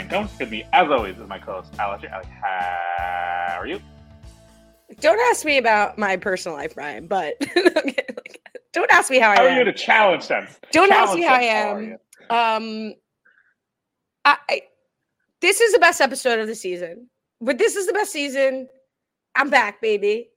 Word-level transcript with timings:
episode 0.00 0.08
16. 0.08 0.08
I 0.08 0.16
am 0.16 0.26
Jones. 0.26 0.38
With 0.38 0.50
me, 0.50 0.64
as 0.72 0.88
always, 0.90 1.18
is 1.18 1.28
my 1.28 1.38
co-host 1.38 1.74
Alex. 1.78 2.04
Alex, 2.10 2.28
how 2.42 3.58
are 3.58 3.66
you? 3.66 3.80
Don't 5.00 5.20
ask 5.30 5.44
me 5.44 5.58
about 5.58 5.98
my 5.98 6.16
personal 6.16 6.56
life, 6.56 6.74
Brian. 6.74 7.06
But 7.06 7.34
don't 8.72 8.90
ask 8.92 9.10
me 9.10 9.18
how, 9.18 9.34
how 9.34 9.42
I 9.42 9.44
am. 9.44 9.50
How 9.50 9.54
are 9.54 9.58
you 9.58 9.64
to 9.64 9.72
challenge 9.72 10.28
them? 10.28 10.48
Don't 10.72 10.88
challenge 10.88 11.08
ask 11.08 11.16
me 11.16 11.22
how 11.24 11.34
I 11.34 11.42
am. 11.42 11.96
Um, 12.30 12.94
I, 14.24 14.36
I 14.48 14.62
this 15.40 15.60
is 15.60 15.72
the 15.72 15.78
best 15.78 16.00
episode 16.00 16.38
of 16.38 16.46
the 16.46 16.54
season. 16.54 17.08
But 17.40 17.58
this 17.58 17.76
is 17.76 17.86
the 17.86 17.92
best 17.92 18.12
season. 18.12 18.68
I'm 19.34 19.48
back, 19.48 19.80
baby. 19.80 20.28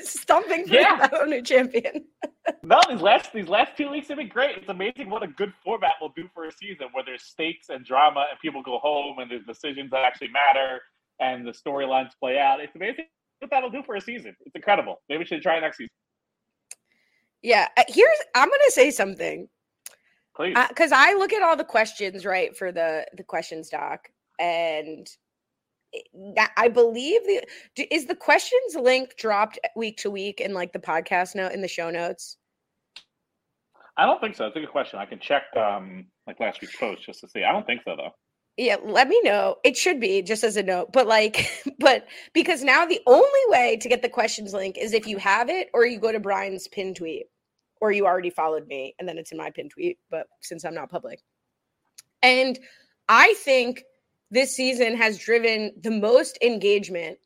Stumping 0.04 0.66
for 0.66 0.74
yeah. 0.74 1.06
the 1.06 1.24
new 1.26 1.42
champion. 1.42 2.04
no, 2.62 2.80
these 2.88 3.00
last 3.00 3.32
these 3.32 3.48
last 3.48 3.76
two 3.76 3.90
weeks 3.90 4.08
have 4.08 4.18
been 4.18 4.28
great. 4.28 4.56
It's 4.56 4.68
amazing 4.68 5.10
what 5.10 5.22
a 5.22 5.28
good 5.28 5.52
format 5.64 5.92
will 6.00 6.12
do 6.16 6.28
for 6.34 6.46
a 6.46 6.52
season 6.52 6.88
where 6.92 7.04
there's 7.04 7.22
stakes 7.22 7.68
and 7.68 7.84
drama 7.84 8.26
and 8.30 8.38
people 8.40 8.62
go 8.62 8.78
home 8.78 9.18
and 9.18 9.30
there's 9.30 9.44
decisions 9.44 9.90
that 9.90 10.04
actually 10.04 10.28
matter 10.28 10.80
and 11.20 11.46
the 11.46 11.52
storylines 11.52 12.10
play 12.20 12.38
out. 12.38 12.60
It's 12.60 12.74
amazing 12.76 13.06
what 13.40 13.50
that'll 13.50 13.70
do 13.70 13.82
for 13.82 13.96
a 13.96 14.00
season. 14.00 14.36
It's 14.44 14.54
incredible. 14.54 15.02
Maybe 15.08 15.20
we 15.20 15.24
should 15.24 15.42
try 15.42 15.58
next 15.60 15.78
season. 15.78 15.90
Yeah, 17.42 17.68
uh, 17.76 17.84
here's 17.88 18.18
I'm 18.34 18.48
gonna 18.48 18.70
say 18.70 18.90
something. 18.90 19.48
Please, 20.34 20.56
because 20.68 20.92
uh, 20.92 20.96
I 20.98 21.14
look 21.14 21.32
at 21.32 21.42
all 21.42 21.56
the 21.56 21.64
questions 21.64 22.24
right 22.24 22.56
for 22.56 22.72
the 22.72 23.06
the 23.16 23.22
questions 23.22 23.68
doc, 23.68 24.08
and 24.38 25.08
I 26.56 26.68
believe 26.68 27.20
the 27.24 27.94
is 27.94 28.06
the 28.06 28.16
questions 28.16 28.74
link 28.74 29.16
dropped 29.16 29.58
week 29.76 29.98
to 29.98 30.10
week 30.10 30.40
in 30.40 30.54
like 30.54 30.72
the 30.72 30.78
podcast 30.78 31.34
note 31.34 31.52
in 31.52 31.62
the 31.62 31.68
show 31.68 31.90
notes. 31.90 32.36
I 33.96 34.04
don't 34.04 34.20
think 34.20 34.36
so. 34.36 34.44
That's 34.44 34.56
a 34.56 34.60
good 34.60 34.70
question. 34.70 34.98
I 34.98 35.06
can 35.06 35.18
check 35.18 35.44
um 35.56 36.06
like 36.26 36.40
last 36.40 36.60
week's 36.60 36.76
post 36.76 37.04
just 37.04 37.20
to 37.20 37.28
see. 37.28 37.44
I 37.44 37.52
don't 37.52 37.66
think 37.66 37.82
so 37.84 37.94
though. 37.96 38.12
Yeah, 38.56 38.76
let 38.82 39.08
me 39.08 39.20
know. 39.22 39.56
It 39.64 39.76
should 39.76 40.00
be 40.00 40.22
just 40.22 40.42
as 40.42 40.56
a 40.56 40.62
note, 40.62 40.92
but 40.92 41.06
like, 41.06 41.50
but 41.78 42.06
because 42.32 42.64
now 42.64 42.86
the 42.86 43.00
only 43.06 43.26
way 43.48 43.76
to 43.80 43.88
get 43.88 44.02
the 44.02 44.08
questions 44.08 44.54
link 44.54 44.78
is 44.78 44.92
if 44.92 45.06
you 45.06 45.18
have 45.18 45.50
it 45.50 45.68
or 45.74 45.84
you 45.84 45.98
go 46.00 46.10
to 46.10 46.20
Brian's 46.20 46.66
pin 46.68 46.94
tweet 46.94 47.26
or 47.80 47.92
you 47.92 48.06
already 48.06 48.30
followed 48.30 48.66
me 48.66 48.94
and 48.98 49.06
then 49.06 49.18
it's 49.18 49.30
in 49.30 49.38
my 49.38 49.50
pin 49.50 49.68
tweet. 49.68 49.98
But 50.10 50.26
since 50.40 50.64
I'm 50.64 50.74
not 50.74 50.90
public, 50.90 51.20
and 52.22 52.58
I 53.08 53.34
think 53.34 53.84
this 54.30 54.54
season 54.54 54.96
has 54.96 55.18
driven 55.18 55.72
the 55.80 55.90
most 55.90 56.38
engagement 56.42 57.18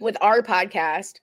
with 0.00 0.16
our 0.20 0.42
podcast 0.42 1.20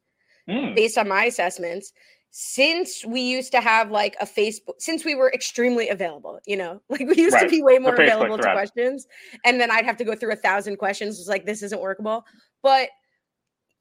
mm. 0.47 0.75
based 0.75 0.97
on 0.97 1.07
my 1.07 1.25
assessments 1.25 1.91
since 2.31 3.03
we 3.05 3.21
used 3.21 3.51
to 3.51 3.59
have 3.59 3.89
like 3.89 4.15
a 4.21 4.25
Facebook, 4.25 4.75
since 4.77 5.03
we 5.03 5.15
were 5.15 5.31
extremely 5.33 5.89
available, 5.89 6.39
you 6.45 6.55
know, 6.55 6.81
like 6.89 7.01
we 7.01 7.15
used 7.15 7.33
right. 7.33 7.43
to 7.43 7.49
be 7.49 7.61
way 7.61 7.79
more 7.79 7.95
available 7.95 8.37
to 8.37 8.51
questions. 8.51 9.07
And 9.43 9.59
then 9.59 9.71
I'd 9.71 9.85
have 9.85 9.97
to 9.97 10.03
go 10.03 10.15
through 10.15 10.33
a 10.33 10.37
thousand 10.37 10.77
questions. 10.77 11.19
It's 11.19 11.27
like, 11.27 11.45
this 11.45 11.63
isn't 11.63 11.81
workable. 11.81 12.25
But 12.61 12.89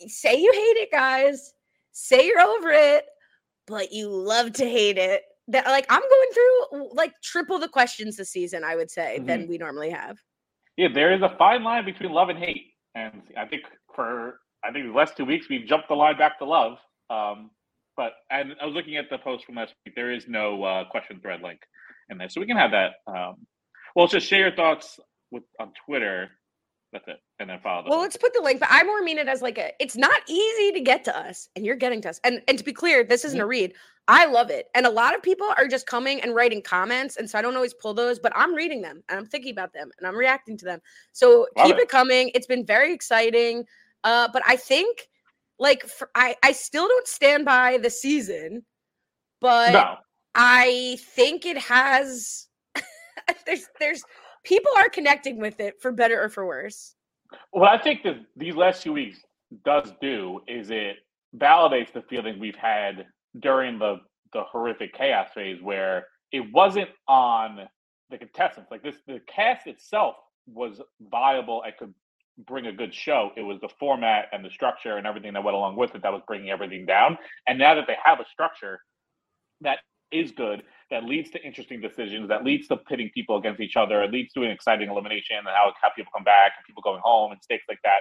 say 0.06 0.41
you 0.41 0.50
hate 0.52 0.82
it, 0.82 0.91
guys. 0.91 1.52
Say 1.92 2.26
you're 2.26 2.41
over 2.41 2.70
it, 2.70 3.04
but 3.66 3.92
you 3.92 4.08
love 4.08 4.53
to 4.54 4.64
hate 4.64 4.98
it. 4.98 5.22
That 5.48 5.66
like 5.66 5.87
I'm 5.88 6.00
going 6.00 6.28
through 6.34 6.94
like 6.94 7.14
triple 7.22 7.58
the 7.58 7.69
questions 7.69 8.16
this 8.16 8.31
season, 8.31 8.64
I 8.64 8.76
would 8.76 8.91
say, 8.91 9.16
mm-hmm. 9.16 9.26
than 9.26 9.48
we 9.48 9.56
normally 9.56 9.91
have 9.91 10.19
yeah, 10.78 10.89
there 10.94 11.12
is 11.12 11.22
a 11.22 11.34
fine 11.37 11.65
line 11.65 11.84
between 11.84 12.12
love 12.12 12.28
and 12.28 12.39
hate, 12.39 12.69
and 12.94 13.22
I 13.37 13.47
think 13.47 13.65
for 13.97 14.39
I 14.65 14.71
think 14.72 14.87
the 14.87 14.93
last 14.93 15.16
two 15.16 15.25
weeks 15.25 15.49
we've 15.50 15.66
jumped 15.66 15.89
the 15.89 15.94
line 15.94 16.16
back 16.16 16.39
to 16.39 16.44
love. 16.44 16.78
Um, 17.11 17.50
but 17.97 18.12
and 18.31 18.55
I 18.62 18.65
was 18.65 18.77
looking 18.77 18.97
at 18.97 19.11
the 19.11 19.19
post 19.19 19.44
from 19.44 19.56
last 19.56 19.75
week. 19.84 19.97
There 19.97 20.12
is 20.12 20.27
no 20.28 20.62
uh, 20.62 20.84
question 20.88 21.19
thread 21.21 21.41
link 21.43 21.59
in 22.11 22.17
there, 22.17 22.28
so 22.28 22.41
we 22.41 22.47
can 22.47 22.56
have 22.56 22.71
that. 22.71 22.93
Um, 23.09 23.47
well, 23.97 24.06
just 24.06 24.28
share 24.28 24.38
your 24.38 24.55
thoughts 24.55 25.00
with 25.33 25.43
on 25.61 25.72
Twitter. 25.84 26.28
That's 26.93 27.06
it, 27.06 27.21
and 27.38 27.50
then 27.50 27.60
follow. 27.62 27.84
the 27.84 27.91
well, 27.91 28.00
let's 28.00 28.16
put 28.16 28.32
the 28.32 28.41
link. 28.41 28.60
But 28.60 28.71
I 28.72 28.82
more 28.82 29.03
mean 29.03 29.19
it 29.19 29.28
as 29.28 29.43
like 29.43 29.59
a. 29.59 29.72
It's 29.78 29.97
not 29.97 30.21
easy 30.26 30.72
to 30.72 30.81
get 30.81 31.04
to 31.04 31.16
us, 31.16 31.49
and 31.54 31.66
you're 31.66 31.76
getting 31.76 32.00
to 32.03 32.09
us. 32.09 32.21
And 32.25 32.41
and 32.49 32.56
to 32.56 32.65
be 32.65 32.72
clear, 32.72 33.04
this 33.04 33.25
isn't 33.25 33.41
a 33.41 33.47
read. 33.47 33.75
I 34.09 34.25
love 34.25 34.49
it. 34.49 34.69
And 34.75 34.87
a 34.87 34.91
lot 34.91 35.15
of 35.15 35.22
people 35.22 35.47
are 35.59 35.69
just 35.69 35.87
coming 35.87 36.22
and 36.22 36.34
writing 36.34 36.62
comments. 36.62 37.16
And 37.16 37.28
so 37.28 37.38
I 37.38 37.43
don't 37.43 37.54
always 37.54 37.75
pull 37.75 37.93
those, 37.93 38.19
but 38.19 38.32
I'm 38.34 38.54
reading 38.54 38.81
them 38.81 39.03
and 39.09 39.19
I'm 39.19 39.26
thinking 39.26 39.53
about 39.53 39.75
them 39.75 39.91
and 39.99 40.06
I'm 40.06 40.16
reacting 40.16 40.56
to 40.56 40.65
them. 40.65 40.81
So 41.12 41.47
love 41.59 41.66
keep 41.66 41.76
it. 41.76 41.82
it. 41.82 41.88
coming. 41.91 42.31
It's 42.34 42.47
been 42.47 42.65
very 42.65 42.94
exciting. 42.94 43.66
Uh, 44.05 44.28
but 44.32 44.43
I 44.47 44.56
think 44.56 45.09
like 45.59 45.84
for, 45.84 46.09
I, 46.15 46.37
I 46.43 46.53
still 46.53 46.88
don't 46.88 47.06
stand 47.06 47.44
by 47.44 47.76
the 47.76 47.91
season, 47.91 48.65
but 49.43 49.72
no. 49.72 49.97
I 50.34 50.97
think 51.00 51.44
it 51.44 51.59
has 51.59 52.47
there's 53.47 53.66
there's 53.78 54.03
people 54.44 54.72
are 54.76 54.88
connecting 54.88 55.38
with 55.38 55.60
it 55.60 55.81
for 55.81 55.93
better 55.93 56.22
or 56.22 56.28
for 56.28 56.47
worse. 56.47 56.94
What 57.50 57.69
I 57.69 57.82
think 57.82 58.03
that 58.04 58.16
these 58.37 58.56
last 58.56 58.82
two 58.82 58.93
weeks 58.93 59.19
does 59.65 59.93
do 60.00 60.41
is 60.47 60.71
it 60.71 60.97
validates 61.37 61.93
the 61.93 62.03
feeling 62.03 62.38
we've 62.38 62.56
had 62.56 63.06
during 63.41 63.78
the 63.78 64.00
the 64.32 64.43
horrific 64.43 64.93
chaos 64.93 65.28
phase 65.34 65.59
where 65.62 66.06
it 66.32 66.53
wasn't 66.53 66.88
on 67.06 67.60
the 68.10 68.19
contestants. 68.19 68.71
Like 68.71 68.82
this, 68.82 68.97
the 69.06 69.21
cast 69.26 69.66
itself 69.66 70.16
was 70.47 70.81
viable 71.00 71.62
and 71.62 71.76
could 71.78 71.94
bring 72.47 72.66
a 72.66 72.72
good 72.72 72.94
show. 72.94 73.31
It 73.37 73.43
was 73.43 73.60
the 73.60 73.69
format 73.81 74.26
and 74.32 74.44
the 74.44 74.50
structure 74.50 74.97
and 74.97 75.06
everything 75.06 75.32
that 75.32 75.43
went 75.43 75.56
along 75.56 75.76
with 75.76 75.94
it 75.94 76.03
that 76.03 76.12
was 76.12 76.22
bringing 76.26 76.50
everything 76.50 76.87
down. 76.87 77.19
And 77.47 77.59
now 77.59 77.75
that 77.75 77.87
they 77.87 77.97
have 78.03 78.20
a 78.20 78.25
structure 78.31 78.81
that 79.62 79.78
is 80.12 80.31
good, 80.32 80.62
that 80.91 81.04
leads 81.04 81.31
to 81.31 81.43
interesting 81.43 81.81
decisions, 81.81 82.28
that 82.28 82.44
leads 82.44 82.69
to 82.69 82.76
pitting 82.76 83.10
people 83.15 83.37
against 83.37 83.60
each 83.60 83.76
other, 83.76 84.03
it 84.03 84.12
leads 84.12 84.32
to 84.34 84.43
an 84.43 84.50
exciting 84.50 84.88
elimination 84.88 85.37
and 85.38 85.49
how, 85.49 85.72
how 85.82 85.91
people 85.94 86.10
come 86.15 86.25
back 86.25 86.53
and 86.56 86.65
people 86.66 86.82
going 86.82 87.00
home 87.03 87.32
and 87.32 87.43
stakes 87.43 87.65
like 87.69 87.81
that. 87.84 88.00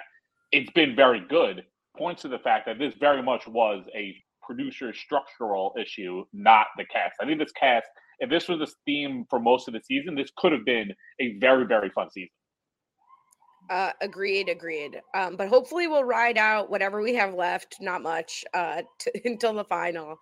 It's 0.52 0.72
been 0.72 0.96
very 0.96 1.20
good. 1.28 1.66
Points 1.98 2.22
to 2.22 2.28
the 2.28 2.40
fact 2.40 2.66
that 2.68 2.80
this 2.80 2.94
very 3.00 3.22
much 3.22 3.48
was 3.48 3.84
a 3.96 4.16
producer 4.42 4.94
structural 4.94 5.74
issue, 5.80 6.24
not 6.31 6.68
the 6.78 6.86
cast. 6.86 7.16
I 7.22 7.25
think 7.25 7.40
this 7.40 7.52
cast, 7.52 7.88
if 8.20 8.30
this 8.30 8.48
was 8.48 8.59
the 8.59 8.72
theme 8.86 9.25
for 9.30 9.40
most 9.40 9.68
of 9.68 9.74
the 9.74 9.81
season, 9.84 10.16
this 10.16 10.31
could 10.38 10.54
have 10.54 10.66
been 10.66 10.94
a 11.19 11.38
very, 11.40 11.66
very 11.66 11.90
fun 11.90 12.09
season. 12.09 12.30
Uh, 13.69 13.92
agreed, 14.02 14.48
agreed. 14.48 15.02
Um, 15.14 15.36
but 15.36 15.50
hopefully 15.50 15.88
we'll 15.88 16.06
ride 16.06 16.38
out 16.38 16.69
whatever 16.69 17.02
we 17.02 17.16
have 17.16 17.34
left, 17.34 17.75
not 17.81 18.02
much, 18.02 18.46
uh, 18.54 18.84
until 19.25 19.54
the 19.54 19.66
final. 19.66 20.18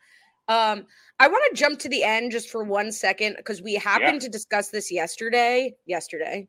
Um, 0.47 0.85
I 1.19 1.27
want 1.27 1.43
to 1.49 1.59
jump 1.59 1.79
to 1.79 1.89
the 1.89 2.03
end 2.03 2.31
just 2.31 2.49
for 2.49 2.63
one 2.63 2.91
second 2.91 3.35
because 3.37 3.61
we 3.61 3.75
happened 3.75 4.21
yeah. 4.21 4.27
to 4.27 4.29
discuss 4.29 4.69
this 4.69 4.91
yesterday. 4.91 5.73
Yesterday, 5.85 6.47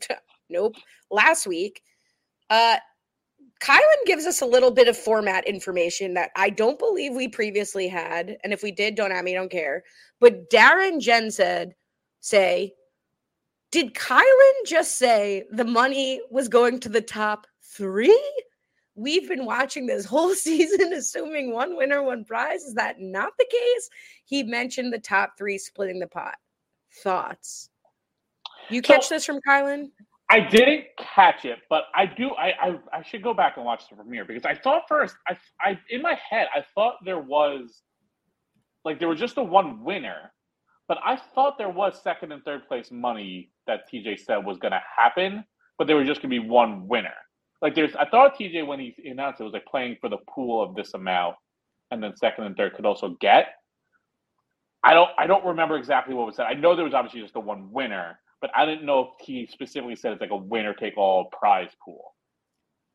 nope, 0.50 0.76
last 1.10 1.46
week. 1.46 1.82
Uh, 2.50 2.76
Kyland 3.60 4.04
gives 4.04 4.26
us 4.26 4.42
a 4.42 4.46
little 4.46 4.70
bit 4.70 4.88
of 4.88 4.96
format 4.96 5.46
information 5.46 6.14
that 6.14 6.30
I 6.36 6.50
don't 6.50 6.78
believe 6.78 7.14
we 7.14 7.28
previously 7.28 7.88
had. 7.88 8.36
And 8.44 8.52
if 8.52 8.62
we 8.62 8.70
did, 8.70 8.94
don't 8.94 9.12
at 9.12 9.24
me, 9.24 9.32
don't 9.32 9.50
care. 9.50 9.82
But 10.20 10.50
Darren 10.50 11.00
Jen 11.00 11.30
said, 11.30 11.74
say, 12.20 12.74
did 13.72 13.94
Kyland 13.94 14.66
just 14.66 14.98
say 14.98 15.44
the 15.50 15.64
money 15.64 16.20
was 16.30 16.48
going 16.48 16.80
to 16.80 16.88
the 16.88 17.00
top 17.00 17.46
three? 17.62 18.22
We've 18.96 19.28
been 19.28 19.44
watching 19.44 19.86
this 19.86 20.04
whole 20.04 20.34
season 20.34 20.92
assuming 20.92 21.52
one 21.52 21.76
winner, 21.76 22.02
one 22.02 22.24
prize. 22.24 22.62
Is 22.62 22.74
that 22.74 23.00
not 23.00 23.32
the 23.38 23.46
case? 23.50 23.90
He 24.24 24.42
mentioned 24.42 24.92
the 24.92 24.98
top 24.98 25.34
three 25.38 25.58
splitting 25.58 26.00
the 26.00 26.08
pot. 26.08 26.36
Thoughts? 27.02 27.68
You 28.70 28.82
catch 28.82 29.06
so, 29.06 29.14
this 29.14 29.24
from 29.24 29.40
Kyland? 29.46 29.90
I 30.28 30.40
didn't 30.40 30.86
catch 30.98 31.44
it, 31.44 31.58
but 31.70 31.84
I 31.94 32.06
do. 32.06 32.30
I, 32.30 32.52
I, 32.60 32.78
I 32.92 33.02
should 33.02 33.22
go 33.22 33.32
back 33.32 33.56
and 33.56 33.64
watch 33.64 33.88
the 33.88 33.94
premiere 33.94 34.24
because 34.24 34.44
I 34.44 34.56
thought 34.56 34.82
first. 34.88 35.14
I 35.28 35.36
I 35.60 35.78
in 35.90 36.02
my 36.02 36.18
head 36.28 36.48
I 36.52 36.64
thought 36.74 36.96
there 37.04 37.20
was 37.20 37.82
like 38.84 38.98
there 38.98 39.08
was 39.08 39.20
just 39.20 39.36
the 39.36 39.42
one 39.42 39.84
winner, 39.84 40.32
but 40.88 40.98
I 41.04 41.16
thought 41.16 41.58
there 41.58 41.70
was 41.70 42.02
second 42.02 42.32
and 42.32 42.42
third 42.44 42.66
place 42.66 42.90
money 42.90 43.50
that 43.68 43.88
TJ 43.92 44.18
said 44.20 44.38
was 44.38 44.58
going 44.58 44.72
to 44.72 44.82
happen, 44.96 45.44
but 45.78 45.86
there 45.86 45.96
was 45.96 46.08
just 46.08 46.22
going 46.22 46.30
to 46.30 46.40
be 46.40 46.48
one 46.48 46.88
winner. 46.88 47.14
Like 47.62 47.74
there's, 47.74 47.94
I 47.96 48.06
thought 48.06 48.38
TJ 48.38 48.66
when 48.66 48.80
he 48.80 48.94
announced 49.04 49.40
it 49.40 49.44
was 49.44 49.52
like 49.52 49.66
playing 49.66 49.96
for 50.00 50.08
the 50.08 50.18
pool 50.28 50.62
of 50.62 50.74
this 50.74 50.94
amount, 50.94 51.36
and 51.90 52.02
then 52.02 52.16
second 52.16 52.44
and 52.44 52.56
third 52.56 52.74
could 52.74 52.86
also 52.86 53.16
get. 53.20 53.48
I 54.82 54.94
don't 54.94 55.10
I 55.18 55.26
don't 55.26 55.44
remember 55.44 55.76
exactly 55.76 56.14
what 56.14 56.26
was 56.26 56.36
said. 56.36 56.46
I 56.46 56.54
know 56.54 56.76
there 56.76 56.84
was 56.84 56.94
obviously 56.94 57.20
just 57.20 57.34
the 57.34 57.40
one 57.40 57.72
winner 57.72 58.18
but 58.40 58.50
I 58.54 58.66
didn't 58.66 58.84
know 58.84 59.00
if 59.18 59.26
he 59.26 59.48
specifically 59.50 59.96
said 59.96 60.12
it's 60.12 60.20
like 60.20 60.30
a 60.30 60.36
winner 60.36 60.74
take 60.74 60.96
all 60.96 61.26
prize 61.26 61.70
pool. 61.84 62.14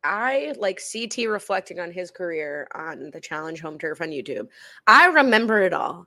I 0.04 0.54
like 0.58 0.80
CT 0.80 1.28
reflecting 1.28 1.78
on 1.78 1.92
his 1.92 2.10
career 2.10 2.68
on 2.74 3.10
the 3.12 3.20
Challenge 3.20 3.60
Home 3.60 3.78
Turf 3.78 4.00
on 4.00 4.08
YouTube. 4.08 4.48
I 4.86 5.06
remember 5.06 5.60
it 5.62 5.72
all. 5.72 6.06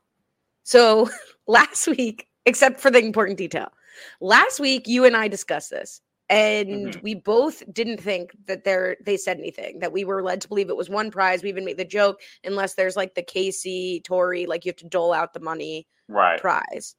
So 0.63 1.09
last 1.47 1.87
week, 1.87 2.27
except 2.45 2.79
for 2.79 2.91
the 2.91 2.99
important 2.99 3.37
detail, 3.37 3.71
last 4.19 4.59
week 4.59 4.87
you 4.87 5.05
and 5.05 5.15
I 5.15 5.27
discussed 5.27 5.69
this, 5.69 6.01
and 6.29 6.87
mm-hmm. 6.87 6.99
we 7.03 7.15
both 7.15 7.63
didn't 7.71 7.99
think 7.99 8.31
that 8.47 8.63
they 8.63 8.95
they 9.03 9.17
said 9.17 9.37
anything. 9.37 9.79
That 9.79 9.91
we 9.91 10.05
were 10.05 10.23
led 10.23 10.41
to 10.41 10.47
believe 10.47 10.69
it 10.69 10.77
was 10.77 10.89
one 10.89 11.11
prize. 11.11 11.43
We 11.43 11.49
even 11.49 11.65
made 11.65 11.77
the 11.77 11.85
joke, 11.85 12.21
unless 12.43 12.73
there's 12.73 12.95
like 12.95 13.15
the 13.15 13.21
Casey 13.21 14.01
Tori, 14.05 14.45
like 14.45 14.65
you 14.65 14.69
have 14.69 14.77
to 14.77 14.87
dole 14.87 15.13
out 15.13 15.33
the 15.33 15.39
money 15.39 15.87
right 16.07 16.39
prize. 16.39 16.95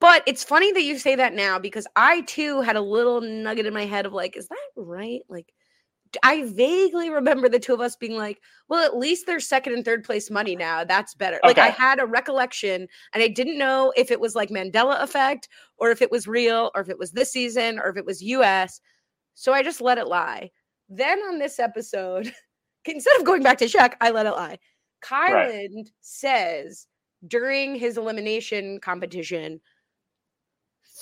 But 0.00 0.22
it's 0.26 0.44
funny 0.44 0.72
that 0.72 0.82
you 0.82 0.98
say 0.98 1.16
that 1.16 1.34
now 1.34 1.58
because 1.58 1.86
I 1.96 2.20
too 2.22 2.60
had 2.60 2.76
a 2.76 2.80
little 2.80 3.20
nugget 3.20 3.66
in 3.66 3.74
my 3.74 3.84
head 3.84 4.06
of 4.06 4.12
like, 4.12 4.36
is 4.36 4.48
that 4.48 4.56
right? 4.76 5.22
Like, 5.28 5.52
I 6.22 6.44
vaguely 6.44 7.10
remember 7.10 7.48
the 7.48 7.58
two 7.58 7.74
of 7.74 7.80
us 7.80 7.96
being 7.96 8.16
like, 8.16 8.40
well, 8.68 8.84
at 8.84 8.96
least 8.96 9.26
there's 9.26 9.48
second 9.48 9.74
and 9.74 9.84
third 9.84 10.04
place 10.04 10.30
money 10.30 10.56
now. 10.56 10.84
That's 10.84 11.14
better. 11.14 11.36
Okay. 11.36 11.48
Like 11.48 11.58
I 11.58 11.68
had 11.68 12.00
a 12.00 12.06
recollection 12.06 12.86
and 13.12 13.22
I 13.22 13.28
didn't 13.28 13.58
know 13.58 13.92
if 13.96 14.10
it 14.10 14.20
was 14.20 14.34
like 14.34 14.50
Mandela 14.50 15.02
effect 15.02 15.48
or 15.76 15.90
if 15.90 16.02
it 16.02 16.10
was 16.10 16.26
real 16.26 16.70
or 16.74 16.80
if 16.80 16.88
it 16.88 16.98
was 16.98 17.12
this 17.12 17.32
season 17.32 17.78
or 17.78 17.88
if 17.88 17.96
it 17.96 18.06
was 18.06 18.22
US. 18.22 18.80
So 19.34 19.52
I 19.52 19.62
just 19.62 19.80
let 19.80 19.98
it 19.98 20.08
lie. 20.08 20.50
Then 20.88 21.18
on 21.20 21.38
this 21.38 21.58
episode, 21.58 22.32
instead 22.84 23.16
of 23.18 23.24
going 23.24 23.42
back 23.42 23.58
to 23.58 23.68
check, 23.68 23.96
I 24.00 24.10
let 24.10 24.26
it 24.26 24.32
lie. 24.32 24.58
Kyland 25.04 25.74
right. 25.74 25.90
says 26.00 26.86
during 27.26 27.74
his 27.74 27.96
elimination 27.96 28.80
competition, 28.80 29.60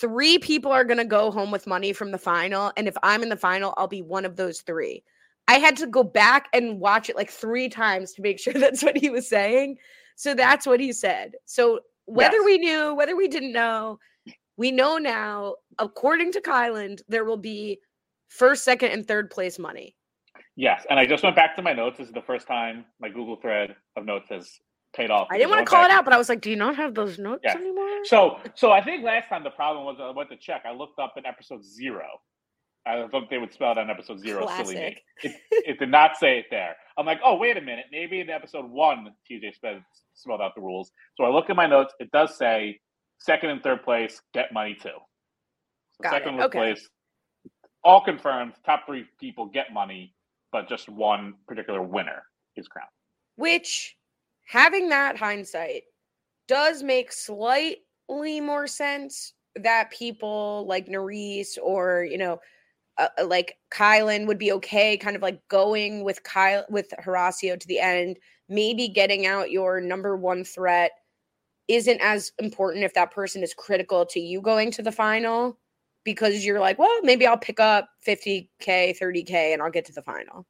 three 0.01 0.39
people 0.39 0.71
are 0.71 0.85
going 0.85 0.99
to 0.99 1.05
go 1.05 1.31
home 1.31 1.51
with 1.51 1.67
money 1.67 1.93
from 1.93 2.11
the 2.11 2.19
final. 2.19 2.73
And 2.77 2.87
if 2.89 2.97
I'm 3.03 3.23
in 3.23 3.29
the 3.29 3.37
final, 3.37 3.75
I'll 3.77 3.89
be 3.89 4.03
one 4.03 4.25
of 4.25 4.37
those 4.37 4.61
three. 4.61 5.03
I 5.49 5.55
had 5.55 5.77
to 5.77 5.87
go 5.87 6.03
back 6.03 6.49
and 6.53 6.81
watch 6.81 7.09
it 7.09 7.17
like 7.17 7.31
three 7.31 7.69
times 7.69 8.13
to 8.13 8.23
make 8.23 8.39
sure 8.41 8.53
that's 8.53 8.83
what 8.83 8.97
he 8.97 9.11
was 9.11 9.29
saying. 9.29 9.79
So 10.17 10.35
that's 10.35 10.67
what 10.67 10.81
he 10.81 10.93
said. 10.93 11.33
So 11.45 11.81
whether 12.07 12.39
yes. 12.39 12.45
we 12.45 12.59
knew, 12.59 12.95
whether 12.95 13.17
we 13.17 13.29
didn't 13.29 13.53
know, 13.53 13.99
we 14.57 14.71
know 14.71 14.97
now, 14.97 15.57
according 15.79 16.33
to 16.33 16.41
Kyland, 16.41 17.03
there 17.09 17.25
will 17.25 17.37
be 17.37 17.79
first, 18.29 18.65
second, 18.65 18.93
and 18.93 19.07
third 19.07 19.31
place 19.31 19.59
money. 19.59 19.95
Yes. 20.57 20.87
And 20.89 20.99
I 20.99 21.07
just 21.07 21.23
went 21.23 21.37
back 21.37 21.55
to 21.57 21.63
my 21.63 21.75
notes. 21.75 21.99
This 21.99 22.09
is 22.09 22.15
the 22.15 22.23
first 22.23 22.47
time 22.47 22.87
my 22.99 23.11
Google 23.11 23.37
thread 23.37 23.77
of 23.97 24.07
notes 24.07 24.29
has 24.31 24.59
paid 24.97 25.11
off. 25.11 25.29
I 25.31 25.39
didn't 25.39 25.51
want 25.51 25.67
to 25.67 25.71
call 25.71 25.85
it 25.85 25.91
out, 25.91 26.05
but 26.05 26.15
I 26.15 26.19
was 26.19 26.29
like, 26.29 26.41
do 26.41 26.51
you 26.51 26.57
not 26.57 26.77
have 26.77 26.95
those 26.95 27.19
notes 27.19 27.43
yeah. 27.45 27.55
anymore? 27.55 28.05
So, 28.05 28.39
so 28.55 28.73
I 28.73 28.83
think 28.83 29.05
last 29.05 29.29
time 29.29 29.45
the 29.45 29.51
problem 29.51 29.85
was 29.85 29.97
I 30.01 30.11
went 30.11 30.31
to 30.31 30.37
check. 30.37 30.63
I 30.67 30.73
looked 30.73 30.99
up 30.99 31.15
in 31.17 31.27
episode 31.27 31.65
zero. 31.65 32.07
I 32.87 33.07
thought 33.09 33.29
they 33.29 33.39
would 33.39 33.53
spell 33.53 33.73
it 33.73 33.79
on 33.79 33.91
episode 33.91 34.21
zero. 34.21 34.45
Classic. 34.45 34.67
Silly 34.67 34.81
me. 34.81 34.97
It, 35.23 35.37
it, 35.51 35.79
did 35.81 35.91
not 35.91 36.17
say 36.17 36.39
it 36.39 36.47
there. 36.51 36.77
I'm 36.97 37.05
like, 37.05 37.19
oh, 37.25 37.37
wait 37.37 37.57
a 37.57 37.61
minute. 37.61 37.87
Maybe 37.91 38.21
in 38.21 38.31
episode 38.31 38.71
one, 38.71 39.13
TJ 39.29 39.55
spelled 39.57 39.83
spelled 40.15 40.41
out 40.41 40.53
the 40.55 40.61
rules. 40.61 40.93
So 41.17 41.25
I 41.25 41.31
look 41.31 41.51
at 41.51 41.57
my 41.57 41.67
notes. 41.67 41.93
It 41.99 42.11
does 42.13 42.37
say 42.39 42.79
second 43.19 43.51
and 43.51 43.63
third 43.63 43.83
place 43.83 44.23
get 44.33 44.53
money 44.53 44.75
too. 44.75 44.91
So 46.01 46.11
second 46.11 46.41
okay. 46.41 46.59
place, 46.59 46.89
all 47.83 48.03
confirmed. 48.05 48.53
Top 48.65 48.87
three 48.87 49.07
people 49.19 49.47
get 49.47 49.73
money, 49.73 50.15
but 50.53 50.69
just 50.69 50.89
one 50.89 51.35
particular 51.49 51.83
winner 51.83 52.23
is 52.55 52.69
crowned. 52.69 52.89
Which 53.35 53.96
having 54.47 54.89
that 54.89 55.17
hindsight 55.17 55.83
does 56.49 56.83
make 56.83 57.13
slightly 57.13 58.41
more 58.41 58.67
sense 58.67 59.35
that 59.57 59.91
people 59.91 60.65
like 60.67 60.87
Nurys 60.87 61.59
or, 61.63 62.05
you 62.05 62.19
know, 62.19 62.41
uh, 62.99 63.09
uh, 63.19 63.27
like 63.27 63.59
Kyland 63.71 64.27
would 64.27 64.39
be 64.39 64.53
okay 64.53 64.97
kind 64.97 65.17
of 65.17 65.23
like 65.23 65.41
going 65.49 66.03
with 66.03 66.23
Kyle 66.23 66.65
with 66.71 66.93
Horacio 67.05 67.59
to 67.59 67.69
the 67.69 67.81
end, 67.81 68.19
maybe 68.49 68.89
getting 68.89 69.27
out 69.27 69.51
your 69.51 69.81
number 69.81 70.17
one 70.17 70.45
threat 70.45 70.93
isn't 71.69 72.01
as 72.01 72.33
important 72.39 72.85
if 72.85 72.95
that 72.95 73.11
person 73.11 73.43
is 73.43 73.53
critical 73.53 74.07
to 74.07 74.21
you 74.21 74.41
going 74.41 74.71
to 74.71 74.83
the 74.83 74.93
final 74.93 75.59
because 76.05 76.47
you're 76.47 76.61
like, 76.61 76.79
well, 76.79 77.01
maybe 77.03 77.27
I'll 77.27 77.37
pick 77.37 77.59
up 77.59 77.89
50k, 78.07 78.49
30k 78.61 79.53
and 79.53 79.61
I'll 79.61 79.71
get 79.71 79.85
to 79.87 79.93
the 79.93 80.03
final. 80.03 80.47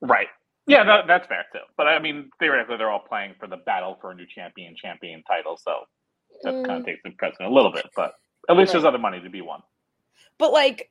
Right. 0.00 0.28
Yeah, 0.70 0.84
that, 0.84 1.06
that's 1.06 1.26
fair 1.26 1.44
too. 1.52 1.60
But 1.76 1.88
I 1.88 1.98
mean, 1.98 2.30
theoretically, 2.38 2.76
they're 2.76 2.90
all 2.90 3.04
playing 3.06 3.34
for 3.38 3.46
the 3.46 3.58
battle 3.58 3.98
for 4.00 4.12
a 4.12 4.14
new 4.14 4.26
champion 4.26 4.74
champion 4.76 5.22
title, 5.24 5.56
so 5.56 5.80
that 6.42 6.54
mm. 6.54 6.66
kind 6.66 6.80
of 6.80 6.86
takes 6.86 7.00
the 7.04 7.10
precedent 7.10 7.50
a 7.50 7.54
little 7.54 7.72
bit. 7.72 7.86
But 7.96 8.14
at 8.48 8.56
least 8.56 8.68
right. 8.68 8.74
there's 8.74 8.84
other 8.84 8.98
money 8.98 9.20
to 9.20 9.30
be 9.30 9.40
won. 9.40 9.62
But 10.38 10.52
like, 10.52 10.90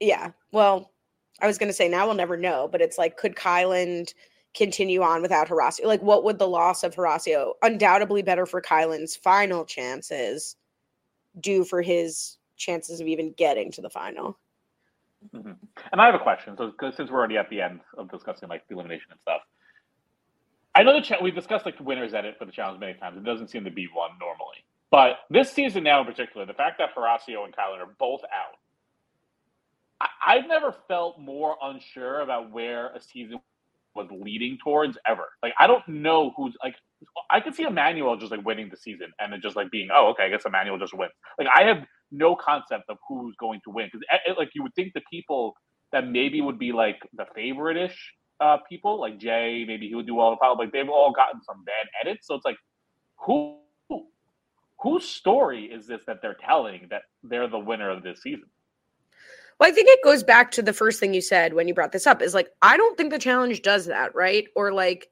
yeah. 0.00 0.32
Well, 0.50 0.92
I 1.40 1.46
was 1.46 1.58
gonna 1.58 1.72
say 1.72 1.88
now 1.88 2.06
we'll 2.06 2.14
never 2.14 2.36
know, 2.36 2.68
but 2.70 2.80
it's 2.80 2.98
like, 2.98 3.16
could 3.16 3.36
Kyland 3.36 4.12
continue 4.54 5.02
on 5.02 5.22
without 5.22 5.48
Horacio? 5.48 5.86
Like, 5.86 6.02
what 6.02 6.24
would 6.24 6.38
the 6.38 6.48
loss 6.48 6.82
of 6.82 6.94
Horacio, 6.94 7.52
undoubtedly 7.62 8.22
better 8.22 8.46
for 8.46 8.60
Kyland's 8.60 9.16
final 9.16 9.64
chances, 9.64 10.56
do 11.40 11.64
for 11.64 11.80
his 11.80 12.36
chances 12.56 13.00
of 13.00 13.06
even 13.06 13.32
getting 13.32 13.70
to 13.72 13.80
the 13.80 13.90
final? 13.90 14.38
Mm-hmm. 15.34 15.52
And 15.92 16.00
I 16.00 16.06
have 16.06 16.14
a 16.14 16.18
question. 16.20 16.56
So, 16.56 16.72
since 16.96 17.10
we're 17.10 17.18
already 17.18 17.38
at 17.38 17.50
the 17.50 17.60
end 17.60 17.80
of 17.98 18.10
discussing 18.10 18.48
like 18.48 18.66
the 18.68 18.74
elimination 18.74 19.08
and 19.10 19.20
stuff, 19.20 19.42
I 20.74 20.82
know 20.82 20.94
the 20.94 21.02
cha- 21.02 21.22
we've 21.22 21.34
discussed 21.34 21.66
like 21.66 21.76
the 21.78 21.84
winners 21.84 22.14
edit 22.14 22.36
for 22.38 22.44
the 22.46 22.52
challenge 22.52 22.80
many 22.80 22.94
times. 22.94 23.18
It 23.18 23.24
doesn't 23.24 23.48
seem 23.48 23.64
to 23.64 23.70
be 23.70 23.88
one 23.92 24.10
normally, 24.20 24.64
but 24.90 25.18
this 25.30 25.52
season 25.52 25.84
now 25.84 26.00
in 26.00 26.06
particular, 26.06 26.46
the 26.46 26.54
fact 26.54 26.78
that 26.78 26.94
Horacio 26.96 27.44
and 27.44 27.54
Kyland 27.54 27.80
are 27.80 27.94
both 27.98 28.22
out, 28.24 28.56
I- 30.00 30.36
I've 30.36 30.48
never 30.48 30.74
felt 30.88 31.18
more 31.20 31.56
unsure 31.62 32.20
about 32.20 32.50
where 32.50 32.88
a 32.94 33.00
season 33.00 33.40
was 33.94 34.08
leading 34.10 34.58
towards 34.62 34.98
ever. 35.06 35.30
Like 35.42 35.54
I 35.58 35.66
don't 35.66 35.86
know 35.88 36.32
who's 36.36 36.56
like 36.62 36.76
I 37.30 37.40
could 37.40 37.54
see 37.54 37.64
Emmanuel 37.64 38.16
just 38.16 38.32
like 38.32 38.44
winning 38.44 38.70
the 38.70 38.76
season 38.76 39.12
and 39.20 39.32
then 39.32 39.40
just 39.42 39.56
like 39.56 39.70
being 39.70 39.88
oh 39.94 40.10
okay 40.12 40.24
I 40.24 40.28
guess 40.30 40.44
Emmanuel 40.46 40.78
just 40.78 40.94
wins. 40.94 41.12
Like 41.38 41.48
I 41.54 41.64
have 41.64 41.84
no 42.12 42.36
concept 42.36 42.84
of 42.88 42.98
who's 43.08 43.34
going 43.36 43.60
to 43.64 43.70
win 43.70 43.86
because 43.86 44.06
eh, 44.12 44.30
eh, 44.30 44.34
like 44.38 44.50
you 44.54 44.62
would 44.62 44.74
think 44.74 44.92
the 44.94 45.02
people 45.10 45.54
that 45.90 46.06
maybe 46.06 46.40
would 46.40 46.58
be 46.58 46.72
like 46.72 46.98
the 47.14 47.26
favorite 47.34 47.76
ish 47.76 48.12
uh, 48.40 48.58
people 48.68 49.00
like 49.00 49.18
Jay 49.18 49.64
maybe 49.66 49.88
he 49.88 49.94
would 49.94 50.06
do 50.06 50.14
well 50.14 50.30
the 50.30 50.36
problem 50.36 50.64
like 50.64 50.72
they've 50.72 50.88
all 50.88 51.12
gotten 51.12 51.40
some 51.42 51.64
bad 51.64 51.86
edits 52.02 52.26
so 52.26 52.34
it's 52.34 52.44
like 52.44 52.56
who 53.16 53.56
whose 54.82 55.08
story 55.08 55.66
is 55.66 55.86
this 55.86 56.02
that 56.06 56.20
they're 56.20 56.36
telling 56.44 56.88
that 56.90 57.02
they're 57.22 57.48
the 57.48 57.58
winner 57.58 57.88
of 57.88 58.02
this 58.02 58.20
season? 58.20 58.46
Well, 59.58 59.70
I 59.70 59.72
think 59.72 59.88
it 59.88 60.00
goes 60.02 60.24
back 60.24 60.50
to 60.52 60.62
the 60.62 60.72
first 60.72 60.98
thing 60.98 61.14
you 61.14 61.20
said 61.20 61.54
when 61.54 61.68
you 61.68 61.74
brought 61.74 61.92
this 61.92 62.06
up 62.06 62.20
is 62.20 62.34
like, 62.34 62.50
I 62.62 62.76
don't 62.76 62.96
think 62.96 63.12
the 63.12 63.18
challenge 63.18 63.62
does 63.62 63.86
that, 63.86 64.12
right? 64.14 64.48
Or 64.56 64.72
like, 64.72 65.08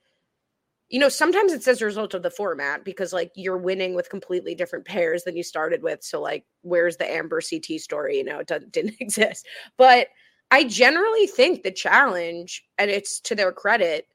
you 0.90 0.98
know, 0.98 1.08
sometimes 1.08 1.52
it's 1.52 1.68
as 1.68 1.80
a 1.80 1.84
result 1.86 2.14
of 2.14 2.22
the 2.22 2.30
format 2.30 2.84
because 2.84 3.12
like 3.12 3.30
you're 3.36 3.56
winning 3.56 3.94
with 3.94 4.10
completely 4.10 4.56
different 4.56 4.84
pairs 4.84 5.22
than 5.22 5.36
you 5.36 5.44
started 5.44 5.82
with. 5.82 6.02
So, 6.02 6.20
like, 6.20 6.44
where's 6.62 6.96
the 6.96 7.10
Amber 7.10 7.40
CT 7.40 7.80
story? 7.80 8.18
You 8.18 8.24
know, 8.24 8.40
it 8.40 8.50
didn't 8.72 9.00
exist. 9.00 9.46
But 9.78 10.08
I 10.50 10.64
generally 10.64 11.28
think 11.28 11.62
the 11.62 11.70
challenge, 11.70 12.64
and 12.76 12.90
it's 12.90 13.20
to 13.20 13.36
their 13.36 13.52
credit, 13.52 14.08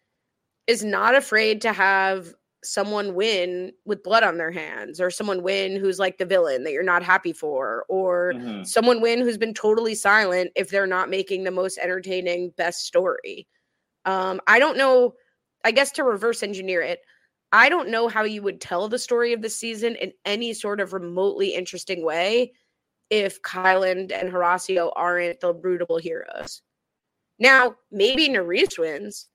is 0.67 0.83
not 0.83 1.15
afraid 1.15 1.61
to 1.61 1.71
have 1.71 2.33
someone 2.61 3.13
win 3.13 3.71
with 3.85 4.03
blood 4.03 4.23
on 4.23 4.37
their 4.37 4.51
hands 4.51 4.99
or 4.99 5.09
someone 5.09 5.43
win 5.43 5.77
who's 5.77 5.99
like 5.99 6.17
the 6.17 6.25
villain 6.25 6.63
that 6.63 6.73
you're 6.73 6.83
not 6.83 7.03
happy 7.03 7.31
for 7.31 7.85
or 7.87 8.33
mm-hmm. 8.35 8.63
someone 8.63 9.01
win 9.01 9.21
who's 9.21 9.37
been 9.37 9.53
totally 9.53 9.93
silent 9.93 10.51
if 10.55 10.69
they're 10.69 10.87
not 10.87 11.07
making 11.07 11.43
the 11.43 11.51
most 11.51 11.77
entertaining 11.77 12.51
best 12.57 12.83
story 12.87 13.47
um 14.05 14.41
i 14.47 14.57
don't 14.57 14.77
know 14.77 15.13
i 15.65 15.71
guess 15.71 15.91
to 15.91 16.03
reverse 16.03 16.41
engineer 16.43 16.81
it 16.81 16.99
i 17.51 17.67
don't 17.67 17.89
know 17.89 18.07
how 18.07 18.23
you 18.23 18.41
would 18.41 18.61
tell 18.61 18.87
the 18.87 18.97
story 18.97 19.33
of 19.33 19.41
the 19.41 19.49
season 19.49 19.95
in 19.95 20.13
any 20.23 20.53
sort 20.53 20.79
of 20.79 20.93
remotely 20.93 21.53
interesting 21.53 22.05
way 22.05 22.53
if 23.09 23.41
Kyland 23.41 24.11
and 24.11 24.31
Horacio 24.31 24.91
aren't 24.95 25.39
the 25.39 25.53
rootable 25.53 26.01
heroes. 26.01 26.61
Now, 27.37 27.75
maybe 27.91 28.29
Nurys 28.29 28.79
wins, 28.79 29.27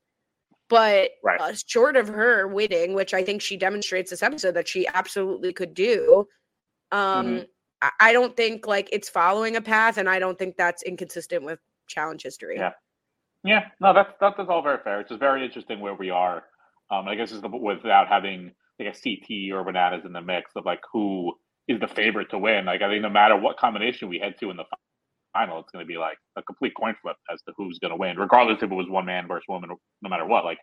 but 0.68 1.10
right. 1.22 1.40
uh, 1.40 1.52
short 1.66 1.96
of 1.96 2.08
her 2.08 2.48
winning, 2.48 2.94
which 2.94 3.12
I 3.12 3.22
think 3.22 3.42
she 3.42 3.56
demonstrates 3.56 4.10
this 4.10 4.22
episode 4.22 4.52
that 4.52 4.68
she 4.68 4.86
absolutely 4.88 5.52
could 5.52 5.74
do, 5.74 6.26
um, 6.92 7.26
mm-hmm. 7.26 7.44
I, 7.82 7.90
I 8.00 8.12
don't 8.12 8.36
think 8.36 8.66
like 8.66 8.88
it's 8.92 9.08
following 9.08 9.56
a 9.56 9.60
path, 9.60 9.98
and 9.98 10.08
I 10.08 10.18
don't 10.18 10.38
think 10.38 10.56
that's 10.56 10.82
inconsistent 10.82 11.44
with 11.44 11.58
challenge 11.86 12.22
history. 12.22 12.56
Yeah, 12.56 12.72
yeah, 13.44 13.66
no, 13.80 13.94
that's 13.94 14.12
that's 14.20 14.38
all 14.48 14.62
very 14.62 14.78
fair. 14.84 15.00
It's 15.00 15.08
just 15.08 15.20
very 15.20 15.44
interesting 15.44 15.80
where 15.80 15.94
we 15.94 16.10
are. 16.10 16.44
Um, 16.90 17.08
I 17.08 17.14
guess 17.14 17.32
it's 17.32 17.40
the, 17.40 17.48
without 17.48 18.08
having 18.08 18.52
like 18.78 18.94
a 18.94 18.98
CT 18.98 19.52
or 19.54 19.64
bananas 19.64 20.04
in 20.04 20.12
the 20.12 20.20
mix 20.20 20.52
of 20.56 20.66
like 20.66 20.80
who 20.92 21.34
is 21.68 21.80
the 21.80 21.88
favorite 21.88 22.30
to 22.30 22.38
win. 22.38 22.66
Like 22.66 22.82
I 22.82 22.88
think 22.88 23.02
no 23.02 23.10
matter 23.10 23.36
what 23.36 23.56
combination 23.58 24.08
we 24.08 24.18
head 24.18 24.34
to 24.40 24.50
in 24.50 24.56
the 24.56 24.64
final, 25.32 25.60
it's 25.60 25.70
going 25.70 25.84
to 25.84 25.88
be 25.88 25.98
like 25.98 26.18
a 26.36 26.42
complete 26.42 26.74
coin 26.76 26.94
flip 27.02 27.16
as 27.32 27.40
to 27.42 27.52
who's 27.56 27.78
going 27.78 27.92
to 27.92 27.96
win, 27.96 28.18
regardless 28.18 28.58
if 28.62 28.70
it 28.70 28.74
was 28.74 28.88
one 28.88 29.06
man 29.06 29.28
versus 29.28 29.46
woman, 29.48 29.70
no 30.02 30.10
matter 30.10 30.26
what. 30.26 30.44
Like 30.44 30.58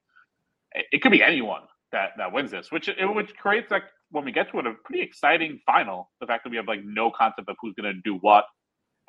it 0.92 1.02
could 1.02 1.12
be 1.12 1.24
anyone 1.24 1.62
that 1.92 2.12
that 2.18 2.32
wins 2.34 2.52
this, 2.52 2.72
which 2.72 2.90
which 3.00 3.36
creates 3.38 3.72
like 3.72 3.84
when 4.12 4.26
we 4.26 4.32
get 4.32 4.52
to 4.52 4.60
it 4.60 4.68
a 4.68 4.74
pretty 4.86 5.02
exciting 5.02 5.60
final. 5.66 6.12
The 6.22 6.28
fact 6.28 6.44
that 6.44 6.50
we 6.52 6.58
have 6.58 6.68
like 6.68 6.82
no 6.84 7.12
concept 7.12 7.50
of 7.50 7.56
who's 7.62 7.74
going 7.76 7.94
to 7.94 8.02
do 8.04 8.18
what, 8.22 8.46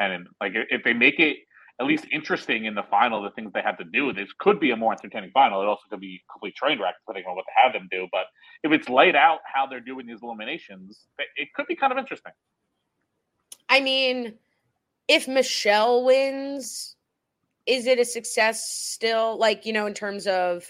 and 0.01 0.27
like 0.41 0.53
if 0.55 0.85
they 0.85 0.93
make 0.95 1.19
it 1.21 1.39
at 1.81 1.87
least 1.87 2.07
interesting 2.11 2.65
in 2.65 2.75
the 2.75 2.83
final, 2.85 3.23
the 3.23 3.31
things 3.31 3.53
they 3.53 3.63
have 3.63 3.79
to 3.79 3.85
do, 3.85 4.13
this 4.13 4.29
could 4.39 4.59
be 4.59 4.73
a 4.73 4.77
more 4.77 4.93
entertaining 4.93 5.31
final. 5.31 5.63
It 5.63 5.67
also 5.67 5.83
could 5.89 6.01
be 6.01 6.17
a 6.17 6.33
complete 6.33 6.57
train 6.57 6.81
wreck 6.81 6.95
depending 7.07 7.29
on 7.29 7.37
what 7.37 7.45
they 7.47 7.63
have 7.63 7.73
them 7.73 7.89
do. 7.91 8.09
But 8.11 8.27
if 8.65 8.73
it's 8.73 8.89
laid 8.89 9.15
out 9.15 9.39
how 9.45 9.67
they're 9.67 9.81
doing 9.81 10.07
these 10.07 10.19
eliminations, 10.23 11.07
it 11.37 11.49
could 11.55 11.67
be 11.67 11.77
kind 11.77 11.93
of 11.93 11.99
interesting. 11.99 12.33
I 13.69 13.81
mean, 13.81 14.35
if 15.07 15.29
Michelle 15.29 16.05
wins, 16.05 16.97
is 17.67 17.87
it 17.87 17.99
a 17.99 18.05
success 18.05 18.69
still? 18.69 19.39
Like, 19.39 19.65
you 19.65 19.73
know, 19.73 19.87
in 19.87 19.95
terms 19.95 20.27
of, 20.27 20.65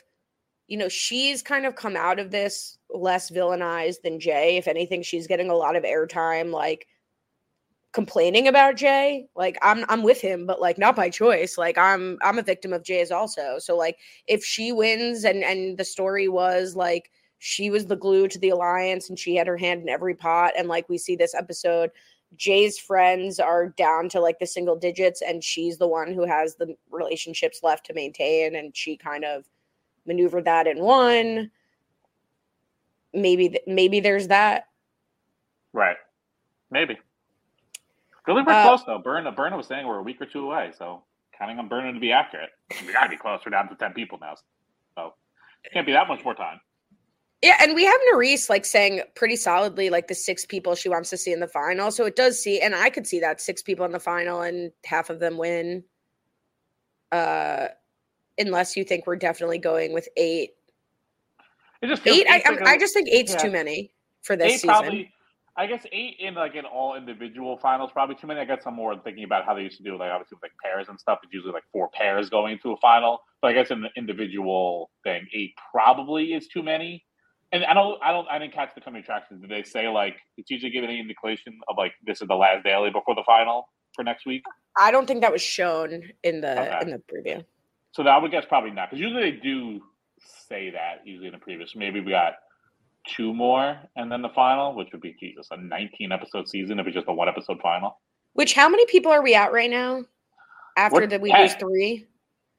you 0.67 0.77
know, 0.77 0.89
she's 0.89 1.43
kind 1.43 1.65
of 1.65 1.75
come 1.75 1.97
out 1.97 2.19
of 2.19 2.31
this 2.31 2.77
less 2.91 3.31
villainized 3.31 4.03
than 4.03 4.21
Jay. 4.21 4.59
If 4.59 4.69
anything, 4.69 5.03
she's 5.03 5.27
getting 5.27 5.49
a 5.49 5.55
lot 5.55 5.77
of 5.77 5.85
airtime, 5.85 6.53
like 6.53 6.87
complaining 7.93 8.49
about 8.49 8.77
Jay. 8.77 9.27
Like 9.35 9.59
I'm 9.63 9.85
I'm 9.89 10.03
with 10.03 10.21
him, 10.21 10.47
but 10.47 10.61
like 10.61 10.79
not 10.79 10.97
by 10.97 11.11
choice. 11.11 11.59
Like 11.59 11.79
I'm 11.79 12.19
I'm 12.23 12.39
a 12.39 12.43
victim 12.43 12.73
of 12.73 12.83
Jay's 12.85 13.11
also. 13.11 13.59
So 13.59 13.77
like 13.77 13.99
if 14.27 14.45
she 14.45 14.73
wins 14.73 15.25
and 15.25 15.43
and 15.43 15.79
the 15.79 15.85
story 15.85 16.29
was 16.29 16.77
like 16.77 17.11
she 17.39 17.71
was 17.71 17.87
the 17.87 17.97
glue 17.97 18.29
to 18.29 18.39
the 18.39 18.51
alliance 18.51 19.09
and 19.09 19.19
she 19.19 19.37
had 19.37 19.47
her 19.47 19.57
hand 19.57 19.83
in 19.83 19.89
every 19.89 20.15
pot 20.15 20.53
and 20.59 20.69
like 20.69 20.89
we 20.89 20.99
see 20.99 21.17
this 21.17 21.35
episode 21.35 21.91
Jay's 22.37 22.79
friends 22.79 23.41
are 23.41 23.69
down 23.71 24.09
to 24.11 24.21
like 24.21 24.39
the 24.39 24.47
single 24.47 24.77
digits 24.77 25.23
and 25.23 25.43
she's 25.43 25.79
the 25.79 25.89
one 25.89 26.13
who 26.13 26.27
has 26.27 26.57
the 26.57 26.77
relationships 26.91 27.61
left 27.63 27.87
to 27.87 27.95
maintain 27.95 28.57
and 28.57 28.77
she 28.77 28.97
kind 28.97 29.25
of 29.25 29.45
maneuvered 30.05 30.45
that 30.45 30.67
in 30.67 30.81
one 30.81 31.51
maybe 33.15 33.59
maybe 33.67 34.01
there's 34.01 34.29
that 34.29 34.65
right 35.73 35.97
maybe 36.71 36.99
really 38.29 38.43
we're 38.43 38.53
uh, 38.53 38.63
close 38.63 38.85
though 38.85 38.99
Berna 38.99 39.33
Berna 39.33 39.57
was 39.57 39.67
saying 39.67 39.87
we're 39.87 39.99
a 39.99 40.03
week 40.03 40.21
or 40.21 40.27
two 40.27 40.45
away 40.45 40.71
so 40.77 41.03
counting 41.37 41.59
on 41.59 41.69
Berna 41.69 41.93
to 41.93 41.99
be 41.99 42.13
accurate 42.13 42.51
we 42.87 42.93
gotta 42.93 43.09
be 43.09 43.17
close 43.17 43.41
we're 43.45 43.51
down 43.51 43.69
to 43.69 43.75
10 43.75 43.93
people 43.95 44.19
now 44.21 44.35
so 44.95 45.15
can't 45.73 45.87
be 45.87 45.93
that 45.93 46.07
much 46.07 46.25
more 46.25 46.35
time 46.35 46.61
yeah, 47.41 47.57
and 47.61 47.75
we 47.77 47.85
have 47.85 48.01
Nurys 48.13 48.51
like 48.51 48.65
saying 48.65 49.01
pretty 49.15 49.37
solidly 49.37 49.91
like 49.91 50.09
the 50.09 50.15
six 50.15 50.45
people 50.45 50.75
she 50.75 50.89
wants 50.89 51.09
to 51.11 51.17
see 51.17 51.33
in 51.33 51.39
the 51.39 51.47
final. 51.47 51.93
So 51.93 52.05
it 52.05 52.17
does 52.17 52.43
see, 52.43 52.61
and 52.61 52.75
I 52.75 52.91
could 52.91 53.07
see 53.07 53.21
that 53.21 53.41
six 53.41 53.63
people 53.63 53.87
in 53.87 53.93
the 53.93 54.01
final 54.01 54.41
and 54.41 54.73
half 54.85 55.09
of 55.09 55.21
them 55.21 55.39
win. 55.39 55.85
Uh, 57.13 57.69
unless 58.39 58.77
you 58.77 58.85
think 58.85 59.07
we're 59.07 59.17
definitely 59.17 59.59
going 59.59 59.93
with 59.93 60.09
eight. 60.17 60.51
It 61.81 61.87
just 61.87 62.07
eight. 62.07 62.27
I, 62.29 62.43
like 62.51 62.61
a, 62.61 62.69
I 62.69 62.79
just 62.79 62.93
think 62.93 63.09
eight's 63.09 63.33
yeah. 63.33 63.39
too 63.39 63.51
many 63.53 63.93
for 64.23 64.35
this 64.35 64.47
eight 64.47 64.61
season. 64.61 64.69
Probably, 64.69 65.13
I 65.59 65.67
guess 65.67 65.85
eight 65.91 66.19
in 66.21 66.35
like 66.35 66.55
in 66.55 66.65
all 66.65 66.95
individual 66.95 67.59
finals 67.59 67.91
probably 67.93 68.15
too 68.15 68.29
many. 68.29 68.39
I 68.39 68.45
guess 68.45 68.63
I'm 68.65 68.77
more 68.77 68.97
thinking 68.97 69.25
about 69.25 69.45
how 69.45 69.55
they 69.55 69.63
used 69.63 69.77
to 69.79 69.83
do 69.83 69.99
like 69.99 70.13
obviously 70.13 70.37
with 70.37 70.45
like 70.45 70.53
pairs 70.63 70.87
and 70.89 70.99
stuff. 71.01 71.19
It's 71.25 71.35
usually 71.35 71.53
like 71.53 71.65
four 71.73 71.91
pairs 71.93 72.31
going 72.31 72.53
into 72.53 72.71
a 72.71 72.77
final. 72.77 73.19
But 73.43 73.49
I 73.49 73.55
guess 73.55 73.73
in 73.73 73.81
the 73.81 73.89
individual 73.97 74.91
thing, 75.03 75.27
eight 75.35 75.55
probably 75.73 76.33
is 76.33 76.47
too 76.47 76.63
many. 76.63 77.05
And 77.51 77.65
I 77.65 77.75
don't, 77.75 78.01
I 78.01 78.13
don't, 78.13 78.29
I 78.31 78.39
didn't 78.39 78.53
catch 78.53 78.73
the 78.77 78.81
coming 78.81 79.03
attractions. 79.03 79.41
Did 79.41 79.51
they 79.51 79.65
say 79.65 79.89
like 79.89 80.19
it's 80.37 80.49
usually 80.49 80.71
given 80.71 80.91
any 80.91 81.01
indication 81.01 81.59
of 81.69 81.77
like 81.77 81.93
this 82.07 82.23
is 82.23 82.29
the 82.29 82.37
last 82.37 82.63
daily 82.63 82.91
before 82.91 83.17
the 83.17 83.25
final 83.27 83.69
for 83.97 84.05
next 84.05 84.27
week? 84.27 84.45
I 84.79 84.93
don't 84.93 85.09
think 85.09 85.23
that 85.23 85.33
was 85.33 85.43
shown 85.43 86.13
in 86.23 86.41
the 86.41 86.53
okay. 86.53 86.79
in 86.83 86.91
the 86.91 87.03
preview. 87.13 87.45
So 87.93 88.05
that 88.05 88.11
I 88.11 88.19
would 88.19 88.31
guess 88.31 88.45
probably 88.49 88.71
not 88.71 88.91
because 88.91 89.01
usually 89.01 89.33
they 89.33 89.37
do 89.39 89.81
say 90.49 90.71
that 90.71 91.05
usually 91.05 91.27
in 91.27 91.33
the 91.33 91.39
previous. 91.39 91.75
Maybe 91.75 91.99
we 91.99 92.13
got 92.13 92.35
two 93.17 93.35
more 93.35 93.79
and 93.97 94.11
then 94.11 94.23
the 94.23 94.29
final, 94.31 94.75
which 94.75 94.89
would 94.93 95.01
be 95.01 95.17
Jesus 95.19 95.49
a 95.51 95.57
19 95.57 96.13
episode 96.13 96.49
season 96.49 96.79
if 96.79 96.87
it's 96.87 96.95
just 96.95 97.09
a 97.09 97.13
one 97.13 97.29
episode 97.29 97.61
final. 97.61 97.99
Which 98.35 98.55
how 98.55 98.69
many 98.69 98.87
people 98.87 99.11
are 99.11 99.23
we 99.23 99.35
at 99.35 99.53
right 99.53 99.71
now? 99.71 100.05
After 100.77 101.07
that 101.07 101.21
we 101.21 101.31
10. 101.31 101.41
lose 101.41 101.55
three. 101.55 102.07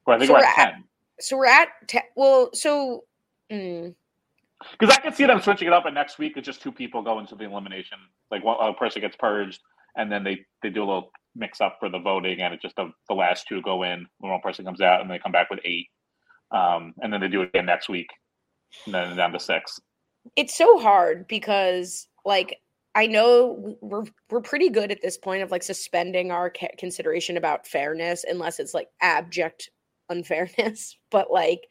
Well, 0.06 0.18
I 0.18 0.20
think 0.20 0.28
so 0.28 0.34
we're, 0.34 0.44
at, 0.44 0.56
ten. 0.56 0.84
so 1.20 1.38
we're 1.38 1.46
at 1.46 1.68
ten. 1.88 2.02
Well, 2.16 2.50
so. 2.54 3.04
Mm, 3.52 3.96
because 4.78 4.96
I 4.96 5.00
can 5.00 5.14
see 5.14 5.26
them 5.26 5.42
switching 5.42 5.68
it 5.68 5.74
up, 5.74 5.86
and 5.86 5.96
next 5.96 6.18
week 6.18 6.34
it's 6.36 6.46
just 6.46 6.62
two 6.62 6.72
people 6.72 7.02
go 7.02 7.20
into 7.20 7.36
the 7.36 7.46
elimination. 7.46 7.98
Like 8.30 8.44
one 8.44 8.58
a 8.60 8.74
person 8.74 9.02
gets 9.02 9.16
purged, 9.16 9.62
and 9.96 10.12
then 10.12 10.24
they 10.24 10.46
they 10.62 10.70
do 10.70 10.84
a 10.84 10.86
little 10.86 11.12
mix 11.36 11.62
up 11.62 11.78
for 11.80 11.90
the 11.90 12.00
voting, 12.00 12.42
and 12.42 12.54
it's 12.54 12.62
just 12.62 12.76
the, 12.76 12.92
the 13.08 13.16
last 13.16 13.48
two 13.48 13.62
go 13.62 13.84
in 13.84 14.06
when 14.20 14.32
one 14.32 14.42
person 14.42 14.66
comes 14.66 14.82
out, 14.82 15.02
and 15.02 15.10
they 15.10 15.20
come 15.20 15.32
back 15.32 15.50
with 15.50 15.60
eight, 15.64 15.88
um, 16.52 16.94
and 17.02 17.14
then 17.14 17.22
they 17.22 17.28
do 17.28 17.42
it 17.42 17.50
again 17.50 17.66
next 17.66 17.88
week, 17.88 18.08
and 18.86 18.94
then 18.94 19.16
down 19.16 19.32
to 19.32 19.40
six. 19.40 19.80
It's 20.36 20.56
so 20.56 20.80
hard 20.80 21.28
because 21.28 22.08
like 22.26 22.60
I 22.96 23.08
know 23.08 23.78
we're 23.82 24.06
we're 24.30 24.42
pretty 24.42 24.70
good 24.70 24.92
at 24.92 25.02
this 25.02 25.18
point 25.18 25.44
of 25.44 25.52
like 25.52 25.64
suspending 25.64 26.32
our 26.32 26.52
consideration 26.78 27.38
about 27.38 27.68
fairness 27.68 28.26
unless 28.28 28.60
it's 28.60 28.74
like 28.74 28.90
abject 29.02 29.70
unfairness, 30.10 30.98
but 31.12 31.32
like 31.32 31.68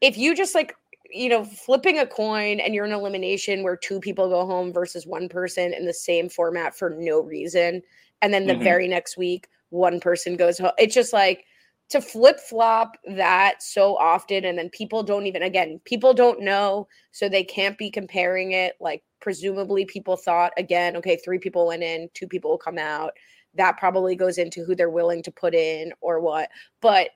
if 0.00 0.16
you 0.16 0.34
just 0.34 0.54
like 0.54 0.74
you 1.10 1.28
know, 1.28 1.44
flipping 1.44 1.98
a 1.98 2.06
coin 2.06 2.60
and 2.60 2.74
you're 2.74 2.84
an 2.84 2.92
elimination 2.92 3.62
where 3.62 3.76
two 3.76 4.00
people 4.00 4.28
go 4.28 4.44
home 4.44 4.72
versus 4.72 5.06
one 5.06 5.28
person 5.28 5.72
in 5.72 5.86
the 5.86 5.94
same 5.94 6.28
format 6.28 6.76
for 6.76 6.90
no 6.90 7.20
reason. 7.20 7.82
And 8.20 8.34
then 8.34 8.46
the 8.46 8.54
mm-hmm. 8.54 8.62
very 8.62 8.88
next 8.88 9.16
week, 9.16 9.48
one 9.70 10.00
person 10.00 10.36
goes 10.36 10.58
home. 10.58 10.72
It's 10.78 10.94
just 10.94 11.12
like 11.12 11.44
to 11.90 12.00
flip 12.00 12.38
flop 12.40 12.96
that 13.06 13.62
so 13.62 13.96
often. 13.96 14.44
And 14.44 14.58
then 14.58 14.68
people 14.70 15.02
don't 15.02 15.26
even, 15.26 15.42
again, 15.42 15.80
people 15.84 16.12
don't 16.12 16.40
know. 16.40 16.86
So 17.12 17.28
they 17.28 17.44
can't 17.44 17.78
be 17.78 17.90
comparing 17.90 18.52
it. 18.52 18.74
Like, 18.80 19.02
presumably, 19.20 19.84
people 19.84 20.16
thought, 20.16 20.52
again, 20.56 20.96
okay, 20.96 21.16
three 21.16 21.38
people 21.38 21.66
went 21.66 21.82
in, 21.82 22.10
two 22.14 22.26
people 22.26 22.50
will 22.50 22.58
come 22.58 22.78
out. 22.78 23.12
That 23.54 23.78
probably 23.78 24.16
goes 24.16 24.38
into 24.38 24.64
who 24.64 24.74
they're 24.74 24.90
willing 24.90 25.22
to 25.22 25.30
put 25.30 25.54
in 25.54 25.92
or 26.00 26.20
what. 26.20 26.50
But 26.80 27.08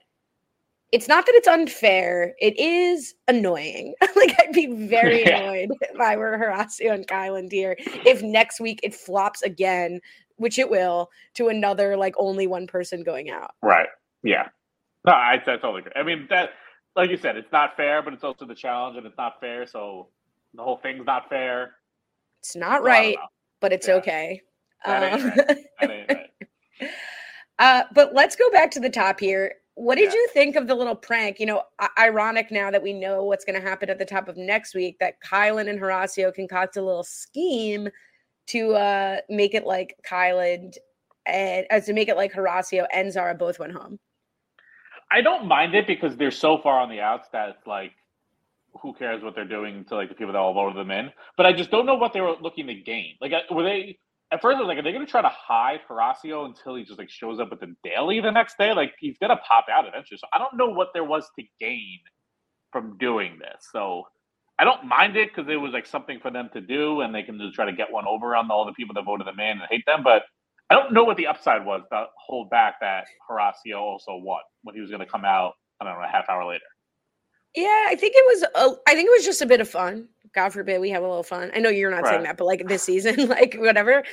it's 0.91 1.07
not 1.07 1.25
that 1.25 1.35
it's 1.35 1.47
unfair. 1.47 2.35
It 2.39 2.57
is 2.59 3.15
annoying. 3.27 3.95
like 4.15 4.35
I'd 4.39 4.53
be 4.53 4.67
very 4.87 5.21
yeah. 5.25 5.39
annoyed 5.39 5.69
if 5.81 5.99
I 5.99 6.15
were 6.15 6.37
Horacio 6.37 6.93
and 6.93 7.07
Kyland 7.07 7.51
here 7.51 7.75
if 7.79 8.21
next 8.21 8.59
week 8.59 8.79
it 8.83 8.93
flops 8.93 9.41
again, 9.41 9.99
which 10.37 10.59
it 10.59 10.69
will, 10.69 11.09
to 11.33 11.47
another 11.47 11.97
like 11.97 12.13
only 12.17 12.45
one 12.45 12.67
person 12.67 13.03
going 13.03 13.31
out. 13.31 13.51
Right. 13.63 13.89
Yeah. 14.23 14.49
No, 15.05 15.13
I, 15.13 15.33
I 15.33 15.37
totally 15.37 15.79
agree. 15.79 15.91
I 15.95 16.03
mean 16.03 16.27
that, 16.29 16.51
like 16.95 17.09
you 17.09 17.17
said, 17.17 17.37
it's 17.37 17.51
not 17.51 17.75
fair, 17.75 18.01
but 18.01 18.13
it's 18.13 18.23
also 18.23 18.45
the 18.45 18.55
challenge, 18.55 18.97
and 18.97 19.05
it's 19.05 19.17
not 19.17 19.39
fair. 19.39 19.65
So 19.65 20.09
the 20.53 20.63
whole 20.63 20.77
thing's 20.77 21.05
not 21.05 21.29
fair. 21.29 21.75
It's 22.41 22.55
not 22.55 22.83
right, 22.83 23.17
but 23.61 23.71
it's 23.71 23.87
yeah. 23.87 23.95
okay. 23.95 24.41
That 24.85 25.03
ain't 25.03 25.23
right. 25.23 25.57
That 25.79 25.91
ain't 25.91 26.09
right. 26.09 26.29
Uh, 27.59 27.83
but 27.93 28.15
let's 28.15 28.35
go 28.35 28.49
back 28.49 28.71
to 28.71 28.79
the 28.79 28.89
top 28.89 29.19
here. 29.19 29.53
What 29.75 29.95
did 29.95 30.05
yeah. 30.05 30.15
you 30.15 30.27
think 30.33 30.55
of 30.55 30.67
the 30.67 30.73
little 30.73 30.95
prank? 30.95 31.39
You 31.39 31.45
know, 31.45 31.63
ironic 31.99 32.51
now 32.51 32.71
that 32.71 32.81
we 32.81 32.93
know 32.93 33.23
what's 33.23 33.45
going 33.45 33.59
to 33.61 33.65
happen 33.65 33.91
at 33.91 33.99
the 33.99 34.05
top 34.05 34.27
of 34.27 34.37
next 34.37 34.73
week 34.73 34.97
that 34.99 35.21
Kyland 35.23 35.69
and 35.69 35.79
Horacio 35.79 36.33
concoct 36.33 36.77
a 36.77 36.81
little 36.81 37.03
scheme 37.03 37.89
to 38.47 38.73
uh 38.73 39.17
make 39.29 39.53
it 39.53 39.65
like 39.65 39.95
Kyland 40.05 40.75
and 41.25 41.65
as 41.69 41.83
uh, 41.83 41.85
to 41.85 41.93
make 41.93 42.09
it 42.09 42.17
like 42.17 42.33
Horacio 42.33 42.85
and 42.91 43.13
Zara 43.13 43.35
both 43.35 43.59
went 43.59 43.71
home. 43.71 43.99
I 45.11 45.21
don't 45.21 45.47
mind 45.47 45.75
it 45.75 45.87
because 45.87 46.15
they're 46.17 46.31
so 46.31 46.57
far 46.57 46.79
on 46.79 46.89
the 46.89 47.01
outs 47.01 47.27
that 47.33 47.49
it's 47.49 47.67
like 47.67 47.91
who 48.81 48.93
cares 48.93 49.23
what 49.23 49.35
they're 49.35 49.45
doing 49.47 49.85
to 49.85 49.95
like 49.95 50.09
the 50.09 50.15
people 50.15 50.33
that 50.33 50.39
all 50.39 50.53
voted 50.53 50.77
them 50.77 50.91
in. 50.91 51.11
But 51.37 51.45
I 51.45 51.53
just 51.53 51.71
don't 51.71 51.85
know 51.85 51.95
what 51.95 52.13
they 52.13 52.21
were 52.21 52.35
looking 52.41 52.67
to 52.67 52.73
gain. 52.73 53.15
Like, 53.21 53.31
were 53.51 53.63
they 53.63 53.99
at 54.31 54.41
first 54.41 54.57
I 54.57 54.61
was 54.61 54.67
like, 54.67 54.79
are 54.79 54.81
they 54.83 54.91
going 54.91 55.05
to 55.05 55.11
try 55.11 55.21
to 55.21 55.29
hide 55.29 55.81
Horacio 55.89 56.45
until 56.45 56.75
he 56.75 56.83
just 56.83 56.97
like 56.97 57.09
shows 57.09 57.39
up 57.39 57.49
at 57.51 57.59
the 57.59 57.75
daily 57.83 58.19
the 58.19 58.31
next 58.31 58.57
day? 58.57 58.73
Like 58.73 58.93
he's 58.99 59.17
going 59.19 59.29
to 59.29 59.37
pop 59.37 59.65
out 59.71 59.87
eventually. 59.87 60.17
So 60.17 60.27
I 60.33 60.39
don't 60.39 60.57
know 60.57 60.69
what 60.73 60.89
there 60.93 61.03
was 61.03 61.29
to 61.37 61.45
gain 61.59 61.99
from 62.71 62.97
doing 62.97 63.37
this. 63.39 63.67
So 63.71 64.03
I 64.59 64.63
don't 64.63 64.85
mind 64.85 65.15
it 65.17 65.29
because 65.33 65.49
it 65.51 65.57
was 65.57 65.71
like 65.73 65.85
something 65.85 66.19
for 66.19 66.31
them 66.31 66.49
to 66.53 66.61
do, 66.61 67.01
and 67.01 67.13
they 67.13 67.23
can 67.23 67.39
just 67.39 67.53
try 67.53 67.65
to 67.65 67.73
get 67.73 67.91
one 67.91 68.05
over 68.07 68.35
on 68.35 68.49
all 68.51 68.65
the 68.65 68.73
people 68.73 68.93
that 68.95 69.05
voted 69.05 69.27
them 69.27 69.39
in 69.39 69.59
and 69.59 69.61
hate 69.69 69.85
them. 69.85 70.03
But 70.03 70.23
I 70.73 70.75
don't 70.75 70.91
know 70.91 71.03
what 71.03 71.17
the 71.17 71.27
upside 71.27 71.63
was 71.63 71.81
to 71.91 72.05
hold 72.17 72.49
back 72.49 72.79
that 72.81 73.05
Horacio 73.29 73.79
also 73.79 74.15
won 74.15 74.41
when 74.63 74.73
he 74.73 74.81
was 74.81 74.89
going 74.89 75.01
to 75.01 75.05
come 75.05 75.23
out. 75.23 75.53
I 75.79 75.85
don't 75.85 75.93
know 75.93 76.03
a 76.03 76.07
half 76.07 76.27
hour 76.29 76.45
later. 76.45 76.63
Yeah, 77.55 77.85
I 77.87 77.95
think 77.95 78.13
it 78.15 78.25
was. 78.25 78.43
A, 78.43 78.89
I 78.89 78.95
think 78.95 79.07
it 79.07 79.11
was 79.11 79.25
just 79.25 79.43
a 79.43 79.45
bit 79.45 79.61
of 79.61 79.69
fun. 79.69 80.07
God 80.33 80.49
forbid 80.49 80.81
we 80.81 80.89
have 80.89 81.03
a 81.03 81.07
little 81.07 81.21
fun. 81.21 81.51
I 81.53 81.59
know 81.59 81.69
you're 81.69 81.91
not 81.91 82.01
right. 82.01 82.13
saying 82.13 82.23
that, 82.23 82.37
but 82.37 82.45
like 82.45 82.67
this 82.67 82.81
season, 82.81 83.27
like 83.29 83.55
whatever. 83.59 84.03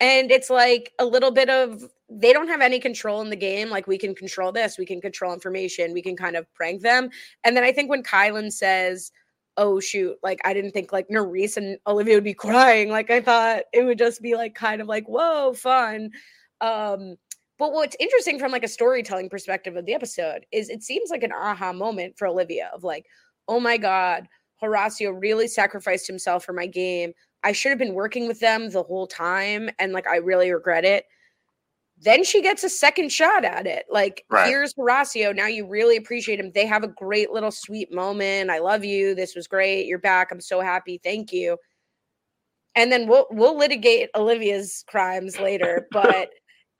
And 0.00 0.30
it's 0.30 0.50
like 0.50 0.92
a 1.00 1.04
little 1.04 1.32
bit 1.32 1.50
of 1.50 1.82
they 2.08 2.32
don't 2.32 2.46
have 2.46 2.60
any 2.60 2.78
control 2.78 3.20
in 3.20 3.30
the 3.30 3.36
game. 3.36 3.70
Like 3.70 3.88
we 3.88 3.98
can 3.98 4.14
control 4.14 4.52
this, 4.52 4.78
we 4.78 4.86
can 4.86 5.00
control 5.00 5.32
information, 5.32 5.92
we 5.92 6.02
can 6.02 6.16
kind 6.16 6.36
of 6.36 6.46
prank 6.54 6.82
them. 6.82 7.10
And 7.42 7.56
then 7.56 7.64
I 7.64 7.72
think 7.72 7.90
when 7.90 8.04
Kyland 8.04 8.52
says, 8.52 9.10
"Oh 9.56 9.80
shoot," 9.80 10.16
like 10.22 10.40
I 10.44 10.52
didn't 10.54 10.72
think 10.72 10.92
like 10.92 11.08
Nurys 11.08 11.56
and 11.56 11.78
Olivia 11.86 12.14
would 12.16 12.24
be 12.24 12.34
crying. 12.34 12.90
Like 12.90 13.10
I 13.10 13.20
thought 13.20 13.62
it 13.72 13.84
would 13.84 13.98
just 13.98 14.22
be 14.22 14.34
like 14.34 14.54
kind 14.54 14.80
of 14.80 14.88
like 14.88 15.06
whoa, 15.06 15.52
fun. 15.54 16.10
Um, 16.60 17.16
but 17.58 17.72
what's 17.72 17.96
interesting 18.00 18.38
from 18.38 18.52
like 18.52 18.64
a 18.64 18.68
storytelling 18.68 19.28
perspective 19.28 19.76
of 19.76 19.86
the 19.86 19.94
episode 19.94 20.46
is 20.52 20.68
it 20.68 20.82
seems 20.82 21.10
like 21.10 21.22
an 21.22 21.32
aha 21.32 21.72
moment 21.72 22.18
for 22.18 22.26
Olivia 22.26 22.70
of 22.74 22.82
like, 22.82 23.06
oh 23.48 23.60
my 23.60 23.76
God, 23.76 24.28
Horacio 24.62 25.14
really 25.20 25.46
sacrificed 25.46 26.06
himself 26.06 26.44
for 26.44 26.52
my 26.52 26.66
game. 26.66 27.12
I 27.44 27.52
should 27.52 27.70
have 27.70 27.78
been 27.78 27.94
working 27.94 28.26
with 28.26 28.40
them 28.40 28.70
the 28.70 28.82
whole 28.82 29.06
time. 29.06 29.70
And 29.78 29.92
like, 29.92 30.06
I 30.06 30.16
really 30.16 30.52
regret 30.52 30.84
it. 30.84 31.04
Then 32.04 32.22
she 32.22 32.42
gets 32.42 32.62
a 32.62 32.68
second 32.68 33.10
shot 33.10 33.44
at 33.44 33.66
it. 33.66 33.86
Like, 33.90 34.24
right. 34.28 34.46
here's 34.46 34.74
Horacio. 34.74 35.34
Now 35.34 35.46
you 35.46 35.66
really 35.66 35.96
appreciate 35.96 36.38
him. 36.38 36.52
They 36.54 36.66
have 36.66 36.84
a 36.84 36.88
great 36.88 37.30
little 37.30 37.50
sweet 37.50 37.92
moment. 37.92 38.50
I 38.50 38.58
love 38.58 38.84
you. 38.84 39.14
This 39.14 39.34
was 39.34 39.46
great. 39.46 39.86
You're 39.86 39.98
back. 39.98 40.28
I'm 40.30 40.40
so 40.40 40.60
happy. 40.60 41.00
Thank 41.02 41.32
you. 41.32 41.56
And 42.76 42.92
then 42.92 43.08
we'll 43.08 43.26
we'll 43.30 43.56
litigate 43.56 44.10
Olivia's 44.14 44.84
crimes 44.86 45.40
later. 45.40 45.88
But 45.92 46.30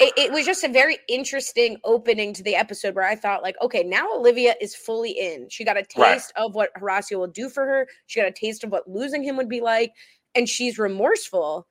it, 0.01 0.13
it, 0.17 0.33
was 0.33 0.45
just 0.45 0.65
a 0.65 0.69
very 0.69 0.99
interesting 1.09 1.77
opening 1.85 2.33
to 2.35 2.43
the 2.43 2.57
episode 2.57 2.97
where 2.97 3.07
I 3.07 3.15
thought, 3.15 3.45
like, 3.45 3.55
okay, 3.63 3.85
now 3.85 4.13
Olivia 4.13 4.57
is 4.61 4.75
fully 4.75 5.13
in. 5.13 5.49
She 5.49 5.65
got 5.65 5.77
a 5.77 5.85
taste 5.85 6.33
right. 6.37 6.45
of 6.45 6.57
what 6.57 6.75
Horacio 6.75 7.19
will 7.19 7.29
do 7.29 7.49
for 7.49 7.65
her. 7.65 7.87
She 8.07 8.21
got 8.21 8.29
a 8.29 8.33
taste 8.33 8.65
of 8.65 8.71
what 8.71 8.89
losing 8.89 9.23
him 9.23 9.37
would 9.37 9.49
be 9.49 9.61
like, 9.61 9.93
and 10.35 10.49
she's 10.49 10.79
remorseful. 10.79 11.69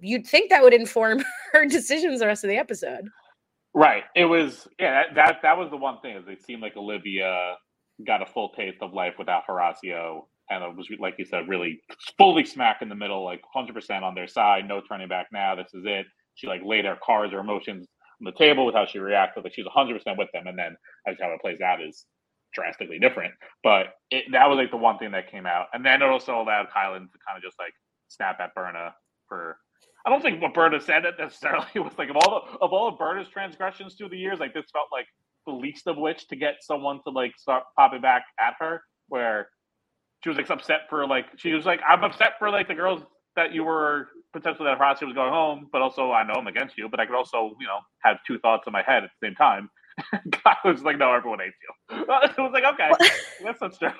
You'd 0.00 0.26
think 0.26 0.50
that 0.50 0.62
would 0.62 0.74
inform 0.74 1.22
her 1.52 1.66
decisions 1.66 2.20
the 2.20 2.26
rest 2.26 2.44
of 2.44 2.48
the 2.48 2.56
episode. 2.56 3.08
Right. 3.74 4.04
It 4.14 4.26
was 4.26 4.68
yeah. 4.78 5.04
That 5.04 5.14
that, 5.14 5.42
that 5.42 5.58
was 5.58 5.70
the 5.70 5.76
one 5.76 6.00
thing 6.00 6.16
is 6.16 6.24
it 6.28 6.44
seemed 6.44 6.62
like 6.62 6.76
Olivia 6.76 7.56
got 8.06 8.22
a 8.22 8.26
full 8.26 8.50
taste 8.50 8.78
of 8.82 8.92
life 8.92 9.14
without 9.18 9.44
Horacio, 9.48 10.22
and 10.50 10.62
it 10.62 10.76
was 10.76 10.88
like 10.98 11.14
you 11.18 11.24
said, 11.24 11.48
really 11.48 11.80
fully 12.18 12.44
smack 12.44 12.82
in 12.82 12.88
the 12.88 12.94
middle, 12.94 13.24
like 13.24 13.40
hundred 13.52 13.74
percent 13.74 14.04
on 14.04 14.14
their 14.14 14.28
side, 14.28 14.68
no 14.68 14.82
turning 14.86 15.08
back 15.08 15.28
now. 15.32 15.54
This 15.54 15.72
is 15.72 15.84
it 15.86 16.06
she 16.34 16.46
like 16.46 16.60
laid 16.64 16.84
her 16.84 16.98
cards 17.04 17.32
or 17.32 17.38
emotions 17.38 17.86
on 18.20 18.24
the 18.24 18.38
table 18.38 18.66
with 18.66 18.74
how 18.74 18.86
she 18.86 18.98
reacted. 18.98 19.44
Like 19.44 19.54
she's 19.54 19.64
100 19.64 19.94
percent 19.94 20.18
with 20.18 20.28
them, 20.32 20.46
and 20.46 20.58
then 20.58 20.76
as 21.06 21.16
how 21.20 21.30
it 21.30 21.40
plays 21.40 21.60
out 21.60 21.82
is 21.82 22.04
drastically 22.54 22.98
different. 22.98 23.32
But 23.62 23.94
it, 24.10 24.24
that 24.32 24.48
was 24.48 24.56
like 24.56 24.70
the 24.70 24.76
one 24.76 24.98
thing 24.98 25.12
that 25.12 25.30
came 25.30 25.46
out, 25.46 25.66
and 25.72 25.84
then 25.84 26.02
it 26.02 26.08
also 26.08 26.40
allowed 26.40 26.68
Kyland 26.68 27.10
to 27.12 27.18
kind 27.26 27.36
of 27.36 27.42
just 27.42 27.58
like 27.58 27.72
snap 28.08 28.38
at 28.40 28.54
Berna 28.54 28.94
for. 29.28 29.56
I 30.06 30.10
don't 30.10 30.22
think 30.22 30.42
what 30.42 30.54
Berna 30.54 30.80
said 30.80 31.04
it 31.04 31.14
necessarily 31.18 31.66
was 31.76 31.92
like 31.98 32.10
of 32.10 32.16
all 32.16 32.30
the 32.46 32.58
of 32.58 32.72
all 32.72 32.88
of 32.88 32.98
Berna's 32.98 33.28
transgressions 33.28 33.94
through 33.94 34.10
the 34.10 34.18
years, 34.18 34.40
like 34.40 34.54
this 34.54 34.66
felt 34.72 34.88
like 34.92 35.06
the 35.46 35.52
least 35.52 35.86
of 35.86 35.96
which 35.96 36.28
to 36.28 36.36
get 36.36 36.56
someone 36.60 37.00
to 37.04 37.10
like 37.10 37.32
start 37.38 37.64
popping 37.76 38.00
back 38.00 38.24
at 38.40 38.54
her, 38.60 38.82
where 39.08 39.48
she 40.22 40.28
was 40.28 40.38
like 40.38 40.50
upset 40.50 40.82
for 40.88 41.06
like 41.06 41.26
she 41.36 41.52
was 41.52 41.66
like 41.66 41.80
I'm 41.88 42.04
upset 42.04 42.32
for 42.38 42.50
like 42.50 42.68
the 42.68 42.74
girls 42.74 43.02
that 43.36 43.52
you 43.52 43.64
were 43.64 44.08
potentially 44.32 44.66
that 44.68 44.78
Horacio 44.78 45.06
was 45.06 45.14
going 45.14 45.32
home, 45.32 45.68
but 45.72 45.82
also 45.82 46.12
I 46.12 46.24
know 46.24 46.34
I'm 46.34 46.46
against 46.46 46.76
you, 46.76 46.88
but 46.88 47.00
I 47.00 47.06
could 47.06 47.14
also, 47.16 47.56
you 47.60 47.66
know, 47.66 47.78
have 48.02 48.18
two 48.26 48.38
thoughts 48.40 48.64
in 48.66 48.72
my 48.72 48.82
head 48.82 49.04
at 49.04 49.10
the 49.20 49.28
same 49.28 49.34
time. 49.36 49.70
I 50.46 50.56
was 50.64 50.82
like, 50.82 50.98
no, 50.98 51.12
everyone 51.12 51.40
hates 51.40 51.56
you. 51.62 51.96
it 52.02 52.38
was 52.38 52.52
like, 52.52 52.64
okay, 52.64 52.90
that's 53.44 53.60
not 53.60 53.78
true 53.78 53.90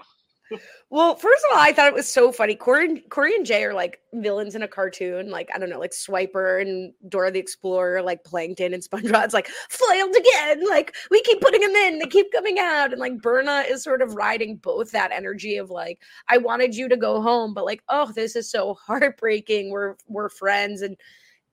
well, 0.90 1.16
first 1.16 1.44
of 1.44 1.56
all, 1.56 1.62
I 1.62 1.72
thought 1.72 1.88
it 1.88 1.94
was 1.94 2.08
so 2.08 2.32
funny. 2.32 2.54
Cory, 2.54 3.00
Cory 3.08 3.34
and 3.34 3.46
Jay 3.46 3.64
are 3.64 3.74
like 3.74 4.00
villains 4.14 4.54
in 4.54 4.62
a 4.62 4.68
cartoon, 4.68 5.30
like 5.30 5.48
I 5.54 5.58
don't 5.58 5.70
know, 5.70 5.78
like 5.78 5.92
Swiper 5.92 6.60
and 6.60 6.92
Dora 7.08 7.30
the 7.30 7.38
Explorer, 7.38 8.02
like 8.02 8.24
Plankton 8.24 8.74
and 8.74 8.82
SpongeBob. 8.82 9.24
It's 9.24 9.34
like 9.34 9.48
flailed 9.68 10.14
again. 10.14 10.68
Like 10.68 10.94
we 11.10 11.22
keep 11.22 11.40
putting 11.40 11.60
them 11.60 11.70
in, 11.70 11.98
they 11.98 12.06
keep 12.06 12.32
coming 12.32 12.58
out, 12.58 12.92
and 12.92 13.00
like 13.00 13.20
Berna 13.20 13.64
is 13.68 13.82
sort 13.82 14.02
of 14.02 14.14
riding 14.14 14.56
both 14.56 14.90
that 14.92 15.12
energy 15.12 15.56
of 15.56 15.70
like 15.70 16.00
I 16.28 16.38
wanted 16.38 16.74
you 16.76 16.88
to 16.88 16.96
go 16.96 17.20
home, 17.20 17.54
but 17.54 17.64
like 17.64 17.82
oh, 17.88 18.12
this 18.12 18.36
is 18.36 18.50
so 18.50 18.74
heartbreaking. 18.74 19.70
We're 19.70 19.96
we're 20.08 20.28
friends, 20.28 20.82
and 20.82 20.96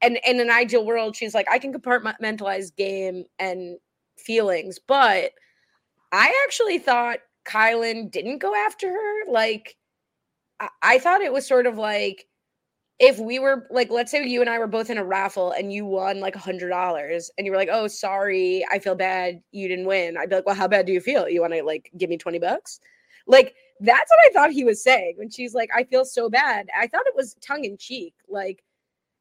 and, 0.02 0.20
and 0.26 0.40
in 0.40 0.50
an 0.50 0.56
ideal 0.56 0.86
world, 0.86 1.16
she's 1.16 1.34
like 1.34 1.48
I 1.50 1.60
can 1.60 1.74
compartmentalize 1.74 2.76
game 2.76 3.26
and 3.38 3.78
feelings, 4.18 4.80
but 4.80 5.32
I 6.12 6.34
actually 6.46 6.80
thought 6.80 7.20
Kyland 7.50 8.12
didn't 8.12 8.40
go 8.40 8.54
after 8.56 8.90
her. 8.90 9.32
Like, 9.32 9.76
I-, 10.60 10.70
I 10.82 11.00
thought 11.00 11.22
it 11.22 11.34
was 11.34 11.48
sort 11.48 11.66
of 11.66 11.78
like 11.78 12.28
if 13.00 13.18
we 13.18 13.40
were 13.40 13.66
like, 13.72 13.90
let's 13.90 14.12
say 14.12 14.28
you 14.28 14.42
and 14.42 14.50
I 14.50 14.60
were 14.60 14.68
both 14.68 14.90
in 14.90 14.98
a 14.98 15.06
raffle 15.06 15.52
and 15.52 15.72
you 15.72 15.86
won 15.86 16.20
like 16.20 16.36
a 16.36 16.40
hundred 16.40 16.70
dollars 16.70 17.32
and 17.38 17.46
you 17.46 17.52
were 17.52 17.58
like, 17.58 17.70
oh, 17.72 17.88
sorry, 17.88 18.66
I 18.70 18.80
feel 18.80 18.96
bad 18.96 19.42
you 19.52 19.70
didn't 19.70 19.86
win. 19.86 20.18
I'd 20.18 20.30
be 20.30 20.36
like, 20.36 20.46
well, 20.46 20.56
how 20.56 20.68
bad 20.68 20.86
do 20.86 20.92
you 20.92 21.00
feel? 21.00 21.30
You 21.30 21.40
want 21.40 21.54
to 21.54 21.64
like 21.64 21.90
give 21.98 22.10
me 22.10 22.18
20 22.18 22.40
bucks? 22.40 22.82
Like, 23.26 23.56
that's 23.80 24.12
what 24.12 24.20
I 24.26 24.34
thought 24.34 24.52
he 24.52 24.66
was 24.66 24.84
saying 24.84 25.14
when 25.18 25.30
she's 25.30 25.54
like, 25.54 25.70
I 25.74 25.86
feel 25.86 26.04
so 26.04 26.30
bad. 26.30 26.68
I 26.78 26.88
thought 26.88 27.06
it 27.06 27.16
was 27.16 27.36
tongue 27.36 27.64
in 27.64 27.78
cheek. 27.78 28.14
Like, 28.28 28.64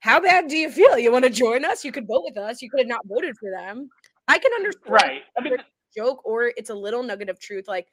how 0.00 0.20
bad 0.20 0.48
do 0.48 0.56
you 0.56 0.70
feel? 0.70 0.98
You 0.98 1.12
want 1.12 1.24
to 1.24 1.30
join 1.30 1.64
us? 1.64 1.84
You 1.84 1.92
could 1.92 2.06
vote 2.06 2.24
with 2.24 2.36
us. 2.36 2.60
You 2.60 2.70
could 2.70 2.80
have 2.80 2.88
not 2.88 3.06
voted 3.06 3.36
for 3.38 3.50
them. 3.50 3.90
I 4.26 4.38
can 4.38 4.52
understand. 4.54 4.92
Right. 4.92 5.22
I 5.36 5.42
mean, 5.42 5.56
joke 5.96 6.24
or 6.24 6.52
it's 6.56 6.70
a 6.70 6.74
little 6.74 7.04
nugget 7.04 7.28
of 7.28 7.38
truth. 7.38 7.68
Like, 7.68 7.86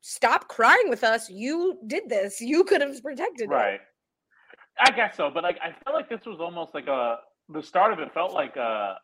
stop 0.00 0.48
crying 0.48 0.88
with 0.88 1.04
us. 1.04 1.28
You 1.30 1.78
did 1.86 2.08
this. 2.08 2.40
You 2.48 2.64
could 2.64 2.80
have 2.80 3.02
protected 3.02 3.50
right. 3.50 3.80
I 4.80 4.90
guess 4.92 5.16
so, 5.16 5.30
but 5.30 5.42
like 5.42 5.58
I 5.62 5.74
felt 5.84 5.96
like 5.96 6.08
this 6.08 6.24
was 6.24 6.38
almost 6.40 6.74
like 6.74 6.86
a 6.86 7.18
the 7.48 7.62
start 7.62 7.92
of 7.92 7.98
it 7.98 8.12
felt 8.14 8.32
like 8.32 8.56
a 8.56 8.96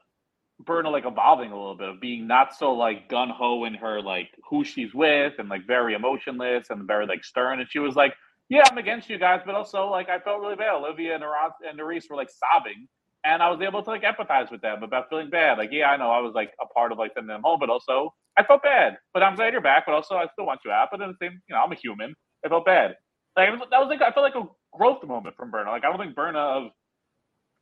Berna 0.61 0.89
like 0.89 1.05
evolving 1.05 1.51
a 1.51 1.57
little 1.57 1.75
bit 1.75 1.89
of 1.89 2.01
being 2.01 2.27
not 2.27 2.55
so 2.55 2.73
like 2.73 3.09
gun 3.09 3.29
ho 3.29 3.65
in 3.65 3.75
her 3.75 4.01
like 4.01 4.31
who 4.49 4.65
she's 4.65 4.95
with 4.95 5.33
and 5.39 5.49
like 5.49 5.67
very 5.67 5.95
emotionless 5.95 6.67
and 6.71 6.87
very 6.87 7.07
like 7.07 7.25
stern. 7.25 7.61
And 7.61 7.69
she 7.69 7.81
was 7.81 7.97
like, 7.97 8.15
"Yeah, 8.49 8.63
I'm 8.71 8.79
against 8.79 9.11
you 9.11 9.19
guys," 9.19 9.41
but 9.45 9.57
also 9.57 9.89
like 9.89 10.09
I 10.09 10.21
felt 10.21 10.41
really 10.41 10.57
bad. 10.57 10.75
Olivia 10.75 11.17
and 11.17 11.25
Aras 11.25 11.53
and 11.69 11.79
Nurys 11.79 12.09
were 12.09 12.17
like 12.17 12.31
sobbing, 12.31 12.87
and 13.25 13.43
I 13.43 13.51
was 13.51 13.61
able 13.61 13.83
to 13.83 13.91
like 13.91 14.03
empathize 14.03 14.51
with 14.51 14.61
them 14.61 14.83
about 14.85 15.09
feeling 15.11 15.29
bad. 15.29 15.59
Like, 15.59 15.71
yeah, 15.73 15.91
I 15.91 15.97
know 15.97 16.11
I 16.11 16.21
was 16.21 16.35
like 16.35 16.53
a 16.63 16.67
part 16.67 16.93
of 16.93 16.99
like 16.99 17.13
sending 17.15 17.29
them 17.29 17.43
home, 17.43 17.59
but 17.59 17.69
also 17.69 18.15
I 18.37 18.43
felt 18.43 18.63
bad, 18.63 18.97
but 19.13 19.23
I'm 19.23 19.37
glad 19.37 19.53
you're 19.53 19.63
back. 19.63 19.85
But 19.87 19.95
also, 19.95 20.17
I 20.17 20.27
still 20.33 20.47
want 20.47 20.61
you 20.65 20.71
out. 20.71 20.89
But 20.91 20.99
then 20.99 21.09
the 21.09 21.27
same, 21.27 21.41
you 21.49 21.55
know, 21.55 21.63
I'm 21.63 21.73
a 21.73 21.77
human. 21.77 22.15
I 22.45 22.49
felt 22.49 22.65
bad. 22.65 22.97
Like 23.37 23.49
that 23.71 23.79
was 23.79 23.89
like 23.89 24.03
I 24.03 24.13
felt 24.13 24.25
like 24.25 24.35
a 24.35 24.47
growth 24.77 25.03
moment 25.05 25.37
from 25.37 25.51
Berna. 25.51 25.71
Like 25.71 25.85
I 25.85 25.89
don't 25.89 25.99
think 25.99 26.15
Berna 26.15 26.39
of 26.39 26.71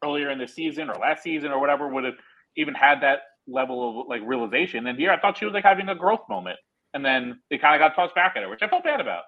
earlier 0.05 0.31
in 0.31 0.39
the 0.39 0.49
season 0.49 0.91
or 0.91 0.95
last 0.97 1.23
season 1.23 1.51
or 1.51 1.61
whatever 1.61 1.89
would 1.89 2.05
have 2.05 2.15
even 2.57 2.75
had 2.75 3.01
that 3.03 3.21
level 3.47 4.03
of 4.03 4.09
like 4.09 4.21
realization. 4.25 4.87
And 4.87 4.99
here 4.99 5.11
I 5.11 5.19
thought 5.19 5.39
she 5.39 5.45
was 5.45 5.55
like 5.55 5.65
having 5.65 5.89
a 5.89 5.95
growth 5.95 6.29
moment, 6.29 6.59
and 6.95 7.05
then 7.05 7.41
they 7.51 7.59
kind 7.59 7.75
of 7.75 7.87
got 7.87 7.95
tossed 7.95 8.15
back 8.15 8.35
at 8.37 8.43
her, 8.43 8.49
which 8.49 8.63
I 8.63 8.69
felt 8.69 8.85
bad 8.85 9.01
about. 9.01 9.23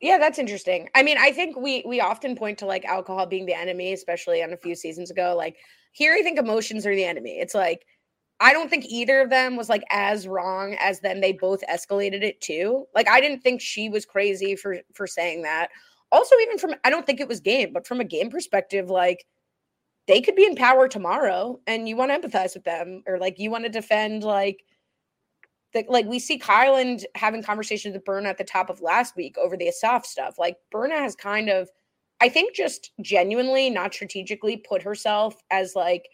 Yeah, 0.00 0.18
that's 0.18 0.38
interesting. 0.38 0.88
I 0.94 1.02
mean, 1.02 1.16
I 1.18 1.32
think 1.32 1.56
we 1.56 1.82
we 1.86 2.00
often 2.00 2.36
point 2.36 2.58
to 2.58 2.66
like 2.66 2.84
alcohol 2.84 3.26
being 3.26 3.46
the 3.46 3.54
enemy, 3.54 3.92
especially 3.92 4.42
on 4.42 4.52
a 4.52 4.56
few 4.56 4.74
seasons 4.74 5.10
ago. 5.10 5.34
Like 5.36 5.56
here, 5.92 6.12
I 6.12 6.22
think 6.22 6.38
emotions 6.38 6.86
are 6.86 6.94
the 6.94 7.04
enemy. 7.04 7.38
It's 7.40 7.54
like 7.54 7.86
I 8.40 8.52
don't 8.52 8.68
think 8.68 8.84
either 8.86 9.20
of 9.20 9.30
them 9.30 9.56
was 9.56 9.68
like 9.68 9.82
as 9.90 10.28
wrong 10.28 10.76
as 10.78 11.00
then 11.00 11.20
they 11.20 11.32
both 11.32 11.62
escalated 11.70 12.22
it 12.22 12.40
too. 12.40 12.86
Like 12.94 13.08
I 13.08 13.20
didn't 13.20 13.40
think 13.40 13.60
she 13.60 13.88
was 13.88 14.04
crazy 14.04 14.56
for 14.56 14.78
for 14.92 15.06
saying 15.06 15.42
that. 15.42 15.70
Also, 16.12 16.36
even 16.42 16.58
from 16.58 16.74
I 16.84 16.90
don't 16.90 17.06
think 17.06 17.20
it 17.20 17.28
was 17.28 17.40
game, 17.40 17.72
but 17.72 17.86
from 17.86 18.00
a 18.00 18.04
game 18.04 18.30
perspective, 18.30 18.90
like 18.90 19.24
they 20.06 20.20
could 20.20 20.36
be 20.36 20.44
in 20.44 20.54
power 20.54 20.88
tomorrow 20.88 21.58
and 21.66 21.88
you 21.88 21.96
want 21.96 22.10
to 22.10 22.18
empathize 22.18 22.54
with 22.54 22.64
them 22.64 23.02
or 23.06 23.18
like 23.18 23.38
you 23.38 23.50
want 23.50 23.64
to 23.64 23.70
defend 23.70 24.22
like 24.22 24.64
the, 25.72 25.84
like 25.88 26.06
we 26.06 26.18
see 26.18 26.38
Kyland 26.38 27.04
having 27.14 27.42
conversations 27.42 27.94
with 27.94 28.04
Berna 28.04 28.28
at 28.28 28.38
the 28.38 28.44
top 28.44 28.70
of 28.70 28.80
last 28.80 29.16
week 29.16 29.36
over 29.38 29.56
the 29.56 29.68
Asaf 29.68 30.06
stuff. 30.06 30.38
Like 30.38 30.56
Berna 30.70 30.98
has 30.98 31.16
kind 31.16 31.48
of, 31.48 31.70
I 32.20 32.28
think, 32.28 32.54
just 32.54 32.92
genuinely, 33.02 33.68
not 33.68 33.92
strategically, 33.92 34.56
put 34.56 34.82
herself 34.82 35.42
as 35.50 35.74
like 35.74 36.08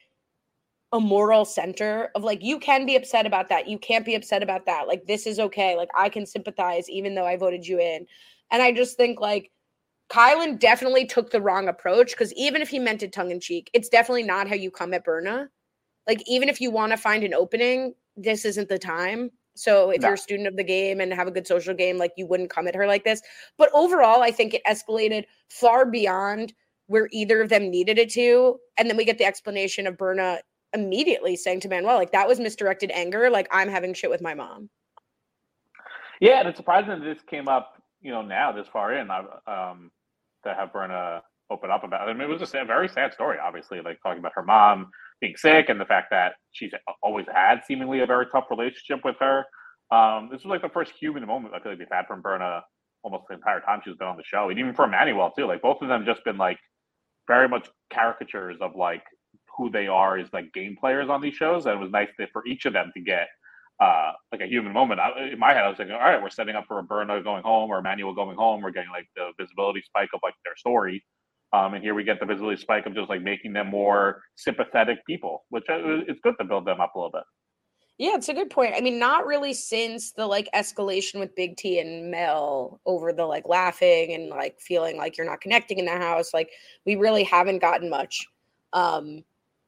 a 0.92 1.00
moral 1.00 1.44
center 1.44 2.10
of 2.14 2.22
like 2.22 2.42
you 2.42 2.58
can 2.58 2.84
be 2.84 2.96
upset 2.96 3.24
about 3.24 3.48
that 3.48 3.66
you 3.66 3.78
can't 3.78 4.04
be 4.04 4.14
upset 4.14 4.42
about 4.42 4.66
that 4.66 4.86
like 4.86 5.06
this 5.06 5.26
is 5.26 5.40
okay 5.40 5.74
like 5.74 5.88
i 5.96 6.08
can 6.08 6.26
sympathize 6.26 6.88
even 6.90 7.14
though 7.14 7.26
i 7.26 7.36
voted 7.36 7.66
you 7.66 7.80
in. 7.80 8.06
And 8.50 8.62
i 8.62 8.72
just 8.72 8.96
think 8.96 9.20
like 9.20 9.50
Kyland 10.10 10.58
definitely 10.58 11.06
took 11.06 11.30
the 11.30 11.40
wrong 11.40 11.68
approach 11.68 12.10
because 12.10 12.34
even 12.34 12.60
if 12.60 12.68
he 12.68 12.78
meant 12.78 13.02
it 13.02 13.12
tongue-in-cheek 13.12 13.70
it's 13.72 13.88
definitely 13.88 14.24
not 14.24 14.46
how 14.48 14.54
you 14.54 14.70
come 14.70 14.92
at 14.92 15.04
berna. 15.04 15.48
Like 16.06 16.22
even 16.26 16.50
if 16.50 16.60
you 16.60 16.70
want 16.70 16.92
to 16.92 16.98
find 16.98 17.24
an 17.24 17.32
opening 17.32 17.94
this 18.16 18.44
isn't 18.44 18.68
the 18.68 18.78
time. 18.78 19.30
So 19.54 19.90
if 19.90 20.02
no. 20.02 20.08
you're 20.08 20.14
a 20.14 20.18
student 20.18 20.48
of 20.48 20.56
the 20.56 20.64
game 20.64 21.00
and 21.00 21.14
have 21.14 21.28
a 21.28 21.30
good 21.30 21.46
social 21.46 21.72
game 21.72 21.96
like 21.96 22.12
you 22.18 22.26
wouldn't 22.26 22.50
come 22.50 22.68
at 22.68 22.74
her 22.74 22.86
like 22.86 23.04
this. 23.04 23.22
But 23.56 23.70
overall 23.72 24.22
i 24.22 24.30
think 24.30 24.52
it 24.52 24.62
escalated 24.68 25.24
far 25.48 25.86
beyond 25.86 26.52
where 26.88 27.08
either 27.10 27.40
of 27.40 27.48
them 27.48 27.70
needed 27.70 27.96
it 27.98 28.10
to 28.10 28.58
and 28.76 28.90
then 28.90 28.98
we 28.98 29.06
get 29.06 29.16
the 29.16 29.24
explanation 29.24 29.86
of 29.86 29.96
berna 29.96 30.40
immediately 30.74 31.36
saying 31.36 31.60
to 31.60 31.68
Manuel, 31.68 31.96
like 31.96 32.12
that 32.12 32.28
was 32.28 32.40
misdirected 32.40 32.90
anger. 32.92 33.30
Like 33.30 33.48
I'm 33.50 33.68
having 33.68 33.94
shit 33.94 34.10
with 34.10 34.22
my 34.22 34.34
mom. 34.34 34.70
Yeah, 36.20 36.38
and 36.38 36.48
it's 36.48 36.56
surprising 36.56 36.90
that 36.90 37.04
this 37.04 37.22
came 37.28 37.48
up, 37.48 37.74
you 38.00 38.12
know, 38.12 38.22
now 38.22 38.52
this 38.52 38.68
far 38.72 38.94
in, 38.94 39.10
um, 39.10 39.90
to 40.44 40.54
have 40.54 40.72
Berna 40.72 41.22
open 41.50 41.70
up 41.70 41.84
about. 41.84 42.08
It. 42.08 42.10
I 42.10 42.14
mean, 42.14 42.22
it 42.22 42.28
was 42.28 42.40
just 42.40 42.54
a 42.54 42.64
very 42.64 42.88
sad 42.88 43.12
story, 43.12 43.38
obviously, 43.42 43.80
like 43.80 43.98
talking 44.02 44.20
about 44.20 44.32
her 44.34 44.44
mom 44.44 44.88
being 45.20 45.36
sick 45.36 45.68
and 45.68 45.80
the 45.80 45.84
fact 45.84 46.08
that 46.10 46.34
she's 46.52 46.72
always 47.02 47.26
had 47.32 47.60
seemingly 47.66 48.00
a 48.00 48.06
very 48.06 48.26
tough 48.32 48.44
relationship 48.50 49.04
with 49.04 49.16
her. 49.20 49.44
Um, 49.90 50.28
this 50.32 50.42
was 50.42 50.50
like 50.50 50.62
the 50.62 50.68
first 50.68 50.92
human 50.98 51.26
moment 51.26 51.54
I 51.54 51.60
feel 51.60 51.72
like 51.72 51.78
they've 51.78 51.88
had 51.90 52.06
from 52.06 52.22
Berna 52.22 52.62
almost 53.02 53.24
the 53.28 53.34
entire 53.34 53.60
time 53.60 53.80
she's 53.84 53.96
been 53.96 54.08
on 54.08 54.16
the 54.16 54.24
show, 54.24 54.48
and 54.48 54.58
even 54.58 54.74
for 54.74 54.86
Manuel 54.86 55.32
too. 55.36 55.46
Like 55.46 55.62
both 55.62 55.82
of 55.82 55.88
them 55.88 56.04
just 56.06 56.24
been 56.24 56.38
like 56.38 56.58
very 57.26 57.48
much 57.48 57.68
caricatures 57.92 58.56
of 58.60 58.76
like 58.76 59.02
who 59.56 59.70
they 59.70 59.86
are 59.86 60.18
as 60.18 60.32
like 60.32 60.52
game 60.52 60.76
players 60.78 61.08
on 61.08 61.20
these 61.20 61.34
shows. 61.34 61.66
And 61.66 61.74
it 61.74 61.82
was 61.82 61.90
nice 61.90 62.08
that 62.18 62.30
for 62.32 62.46
each 62.46 62.66
of 62.66 62.72
them 62.72 62.90
to 62.94 63.00
get 63.02 63.28
uh, 63.80 64.12
like 64.30 64.40
a 64.40 64.46
human 64.46 64.72
moment. 64.72 65.00
I, 65.00 65.30
in 65.32 65.38
my 65.38 65.52
head, 65.52 65.64
I 65.64 65.68
was 65.68 65.76
thinking, 65.76 65.94
all 65.94 66.00
right, 66.00 66.22
we're 66.22 66.30
setting 66.30 66.54
up 66.54 66.66
for 66.68 66.78
a 66.78 66.82
Berna 66.82 67.22
going 67.22 67.42
home 67.42 67.70
or 67.70 67.78
Emmanuel 67.78 68.14
going 68.14 68.36
home. 68.36 68.62
We're 68.62 68.70
getting 68.70 68.90
like 68.90 69.08
the 69.16 69.30
visibility 69.38 69.82
spike 69.82 70.10
of 70.14 70.20
like 70.22 70.34
their 70.44 70.56
story. 70.56 71.04
Um, 71.52 71.74
and 71.74 71.82
here 71.82 71.94
we 71.94 72.04
get 72.04 72.18
the 72.18 72.26
visibility 72.26 72.60
spike 72.60 72.86
of 72.86 72.94
just 72.94 73.10
like 73.10 73.22
making 73.22 73.52
them 73.52 73.68
more 73.68 74.22
sympathetic 74.36 75.04
people, 75.06 75.44
which 75.50 75.64
uh, 75.68 75.78
it's 76.08 76.20
good 76.22 76.34
to 76.38 76.44
build 76.44 76.66
them 76.66 76.80
up 76.80 76.94
a 76.94 76.98
little 76.98 77.10
bit. 77.10 77.24
Yeah, 77.98 78.14
it's 78.14 78.30
a 78.30 78.34
good 78.34 78.50
point. 78.50 78.74
I 78.74 78.80
mean, 78.80 78.98
not 78.98 79.26
really 79.26 79.52
since 79.52 80.12
the 80.12 80.26
like 80.26 80.48
escalation 80.54 81.20
with 81.20 81.36
Big 81.36 81.56
T 81.56 81.78
and 81.78 82.10
Mel 82.10 82.80
over 82.86 83.12
the 83.12 83.26
like 83.26 83.46
laughing 83.46 84.14
and 84.14 84.30
like 84.30 84.58
feeling 84.60 84.96
like 84.96 85.16
you're 85.16 85.26
not 85.26 85.42
connecting 85.42 85.78
in 85.78 85.84
the 85.84 85.92
house. 85.92 86.32
Like 86.32 86.50
we 86.86 86.96
really 86.96 87.22
haven't 87.22 87.60
gotten 87.60 87.90
much 87.90 88.26
um 88.72 89.22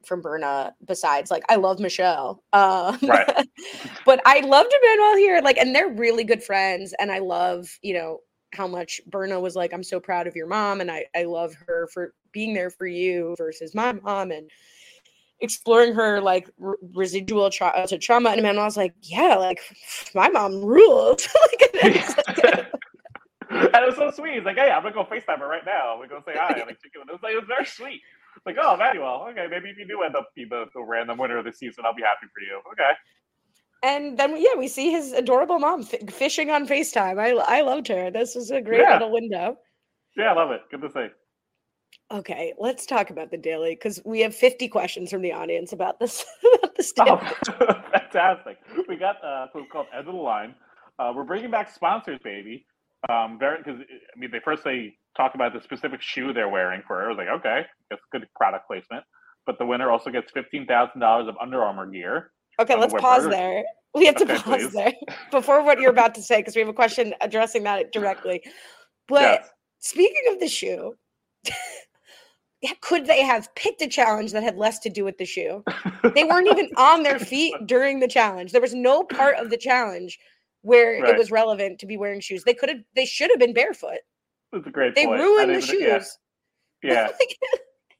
from 0.07 0.23
Berna 0.23 0.75
besides 0.87 1.31
like 1.31 1.45
I 1.49 1.57
love 1.57 1.81
Michelle. 1.81 2.43
Um, 2.53 2.99
Right. 3.03 3.49
but 4.07 4.21
I 4.27 4.40
loved 4.40 4.73
Emmanuel 4.83 5.17
here. 5.17 5.40
Like, 5.43 5.59
and 5.59 5.75
they're 5.75 5.88
really 5.88 6.25
good 6.25 6.43
friends. 6.43 6.95
And 6.99 7.11
I 7.11 7.19
love, 7.19 7.67
you 7.83 7.95
know, 7.95 8.21
how 8.53 8.67
much 8.67 9.01
Berna 9.07 9.40
was 9.40 9.57
like, 9.57 9.73
I'm 9.73 9.83
so 9.83 10.01
proud 10.01 10.27
of 10.27 10.37
your 10.37 10.47
mom. 10.47 10.81
And 10.81 10.90
I, 10.90 11.07
I 11.17 11.25
love 11.25 11.55
her 11.67 11.88
for 11.93 12.14
being 12.33 12.55
there 12.55 12.71
for 12.71 12.87
you 12.87 13.35
versus 13.38 13.75
my 13.75 13.93
mom 13.93 14.31
and 14.31 14.51
exploring 15.40 15.95
her 15.95 16.21
like 16.21 16.49
r- 16.62 16.79
residual 16.95 17.51
childhood 17.51 18.01
trauma. 18.01 18.31
And 18.31 18.38
Emmanuel 18.38 18.64
was 18.64 18.77
like, 18.77 18.95
yeah, 19.03 19.35
like 19.37 19.61
my 20.14 20.29
mom 20.29 20.64
rules. 20.64 21.29
like, 21.53 21.71
and 21.83 21.95
it's 21.97 22.17
like, 22.17 22.67
and 23.51 23.75
it 23.75 23.87
was 23.87 23.97
so 23.97 24.11
sweet. 24.11 24.35
He's 24.35 24.45
like, 24.45 24.57
"Hey, 24.57 24.71
I'm 24.71 24.83
gonna 24.83 24.95
go 24.95 25.05
Facetime 25.05 25.38
her 25.38 25.49
right 25.49 25.64
now. 25.64 25.97
We're 25.99 26.09
gonna 26.09 26.25
say 26.27 26.35
hi." 26.35 26.55
I'm 26.61 26.67
like, 26.67 26.81
chicken. 26.83 27.03
It 27.09 27.12
was 27.12 27.23
like 27.23 27.35
it 27.35 27.37
was 27.37 27.47
very 27.47 27.67
sweet. 27.67 28.01
It's 28.46 28.57
like, 28.57 28.64
"Oh, 28.64 28.76
Manuel, 28.76 29.26
okay, 29.30 29.46
maybe 29.50 29.70
if 29.70 29.78
you 29.78 29.87
do 29.87 30.02
end 30.02 30.16
up 30.16 30.28
being 30.35 30.48
the, 30.50 30.66
the 30.74 30.83
random 30.83 31.18
winner 31.18 31.38
of 31.38 31.44
the 31.44 31.52
season, 31.52 31.85
I'll 31.87 31.94
be 31.94 32.02
happy 32.02 32.26
for 32.33 32.40
you." 32.42 32.61
Okay. 32.72 32.92
and 33.83 34.18
then 34.18 34.37
yeah, 34.37 34.54
we 34.57 34.68
see 34.68 34.90
his 34.90 35.12
adorable 35.12 35.59
mom 35.59 35.80
f- 35.83 36.09
fishing 36.12 36.50
on 36.50 36.66
FaceTime. 36.66 37.18
I 37.18 37.30
I 37.59 37.62
loved 37.62 37.88
her. 37.88 38.11
This 38.11 38.35
was 38.35 38.50
a 38.50 38.61
great 38.61 38.80
Yeah. 38.80 38.94
little 38.94 39.12
window. 39.12 39.57
Yeah, 40.16 40.33
I 40.33 40.35
love 40.35 40.50
it. 40.50 40.61
Good 40.70 40.83
to 40.83 40.90
see. 40.90 41.07
Okay, 42.12 42.52
let's 42.59 42.87
talk 42.87 43.11
about 43.11 43.30
the 43.30 43.37
daily 43.38 43.74
because 43.74 44.00
we 44.04 44.20
have 44.20 44.35
50 44.35 44.68
questions 44.68 45.11
from 45.11 45.22
the 45.22 45.33
audience 45.33 45.72
about 45.72 45.98
this 45.98 46.24
about 46.54 46.74
this 46.76 46.92
Oh, 47.00 47.16
fantastic. 47.92 48.59
We 48.88 48.96
got 48.96 49.22
uh, 49.24 49.46
what's 49.52 49.70
called 49.72 49.87
End 49.96 50.07
of 50.07 50.14
the 50.14 50.20
Line. 50.20 50.54
Uh, 50.98 51.12
we're 51.16 51.24
bringing 51.24 51.50
back 51.50 51.70
sponsors, 51.74 52.18
baby. 52.22 52.66
Um, 53.09 53.38
very 53.38 53.59
because 53.59 53.80
I 53.80 54.18
mean, 54.18 54.30
they 54.30 54.40
first 54.40 54.64
they 54.64 54.94
talk 55.16 55.35
about 55.35 55.53
the 55.53 55.61
specific 55.62 56.00
shoe 56.03 56.33
they're 56.33 56.48
wearing 56.48 56.83
for 56.87 57.03
it. 57.03 57.07
I 57.07 57.09
was 57.09 57.16
like, 57.18 57.29
okay, 57.29 57.62
that's 57.90 58.03
good 58.12 58.27
product 58.37 58.66
placement. 58.66 59.05
But 59.46 59.59
the 59.59 59.66
winner 59.66 59.90
also 59.90 60.11
gets 60.11 60.31
fifteen 60.33 60.66
thousand 60.66 61.00
dollars 61.00 61.29
of 61.29 61.37
Under 61.40 61.62
Armour 61.62 61.87
gear. 61.87 62.33
Okay, 62.61 62.77
let's 62.77 62.94
pause 62.94 63.29
there. 63.29 63.64
We 63.96 64.07
have 64.07 64.16
to 64.16 64.24
Okay, 64.24 64.38
pause 64.38 64.42
please. 64.61 64.72
there 64.72 64.92
before 65.31 65.62
what 65.62 65.79
you're 65.79 65.92
about 65.92 66.16
to 66.16 66.22
say 66.22 66.38
because 66.38 66.57
we 66.57 66.61
have 66.62 66.68
a 66.68 66.72
question 66.72 67.14
addressing 67.20 67.62
that 67.62 67.92
directly. 67.92 68.42
But 69.07 69.20
Yes. 69.22 69.48
speaking 69.79 70.33
of 70.33 70.40
the 70.40 70.48
shoe, 70.48 70.96
could 72.81 73.07
they 73.07 73.22
have 73.22 73.55
picked 73.55 73.83
a 73.83 73.87
challenge 73.87 74.33
that 74.33 74.42
had 74.42 74.57
less 74.57 74.81
to 74.81 74.90
do 74.90 75.05
with 75.05 75.16
the 75.18 75.24
shoe? 75.24 75.62
They 76.16 76.24
weren't 76.24 76.48
even 76.48 76.70
on 76.77 77.05
their 77.05 77.20
feet 77.20 77.55
during 77.66 78.00
the 78.00 78.09
challenge. 78.09 78.50
There 78.50 78.61
was 78.61 78.74
no 78.74 79.05
part 79.05 79.37
of 79.37 79.48
the 79.50 79.57
challenge 79.57 80.18
where 80.62 81.00
Right. 81.00 81.11
it 81.11 81.16
was 81.16 81.31
relevant 81.31 81.79
to 81.79 81.87
be 81.87 81.96
wearing 81.96 82.20
shoes. 82.20 82.42
They 82.42 82.55
could 82.55 82.70
have. 82.70 82.79
They 82.96 83.05
should 83.07 83.31
have 83.31 83.38
been 83.38 83.55
barefoot. 83.55 83.98
It's 84.55 84.67
a 84.67 84.71
great 84.71 84.95
They 84.95 85.07
point. 85.07 85.21
I 85.21 85.25
ruined 85.25 85.51
the 85.51 85.59
even- 85.59 85.69
shoes. 86.01 86.19
Yeah, 86.83 87.09
Like, 87.21 87.37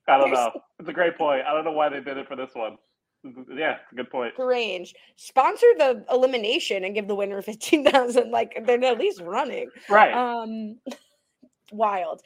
I 0.09 0.19
don't 0.19 0.31
know. 0.33 0.51
It's 0.79 0.89
a 0.89 0.93
great 0.93 1.17
point. 1.17 1.43
I 1.47 1.53
don't 1.55 1.65
know 1.65 1.73
why 1.73 1.89
they 1.89 2.01
did 2.01 2.19
it 2.19 2.29
for 2.29 2.37
this 2.37 2.51
one. 2.55 2.77
Yeah, 3.25 3.77
it's 3.81 3.93
a 3.93 3.95
good 3.95 4.11
point. 4.11 4.35
range. 4.39 4.95
Sponsor 5.17 5.67
the 5.79 6.05
elimination 6.11 6.85
and 6.85 6.95
give 6.95 7.09
the 7.09 7.15
winner 7.15 7.41
fifteen 7.51 7.85
thousand. 7.91 8.31
Like 8.31 8.63
they're 8.67 8.85
at 8.85 8.99
least 8.99 9.21
running. 9.23 9.71
Right. 9.89 10.13
Um, 10.13 10.79
wild. 11.73 12.21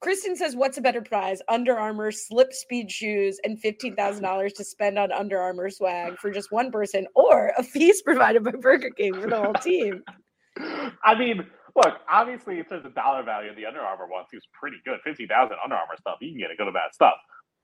Kristen 0.00 0.36
says, 0.36 0.54
"What's 0.54 0.78
a 0.78 0.80
better 0.80 1.00
prize? 1.02 1.40
Under 1.48 1.76
Armour 1.76 2.12
slip 2.12 2.52
speed 2.52 2.90
shoes 2.92 3.40
and 3.42 3.58
fifteen 3.58 3.96
thousand 3.96 4.22
dollars 4.22 4.52
to 4.54 4.64
spend 4.64 4.96
on 4.98 5.10
Under 5.10 5.40
Armour 5.40 5.70
swag 5.70 6.18
for 6.18 6.30
just 6.30 6.52
one 6.52 6.70
person, 6.70 7.06
or 7.16 7.52
a 7.58 7.62
feast 7.64 8.04
provided 8.04 8.44
by 8.44 8.52
Burger 8.52 8.90
King 8.90 9.14
for 9.20 9.28
the 9.28 9.40
whole 9.42 9.54
team." 9.54 10.04
I 11.02 11.18
mean, 11.18 11.44
look, 11.76 11.94
obviously, 12.08 12.58
in 12.58 12.64
terms 12.64 12.84
of 12.84 12.94
dollar 12.94 13.22
value, 13.22 13.50
of 13.50 13.56
the 13.56 13.66
Under 13.66 13.80
Armour 13.80 14.06
one 14.08 14.24
seems 14.30 14.44
pretty 14.52 14.78
good. 14.84 15.00
50000 15.04 15.56
Under 15.62 15.76
Armour 15.76 15.96
stuff, 15.98 16.18
you 16.20 16.30
can 16.30 16.38
get 16.38 16.50
a 16.50 16.56
good 16.56 16.68
amount 16.68 16.86
of 16.90 16.94
stuff. 16.94 17.14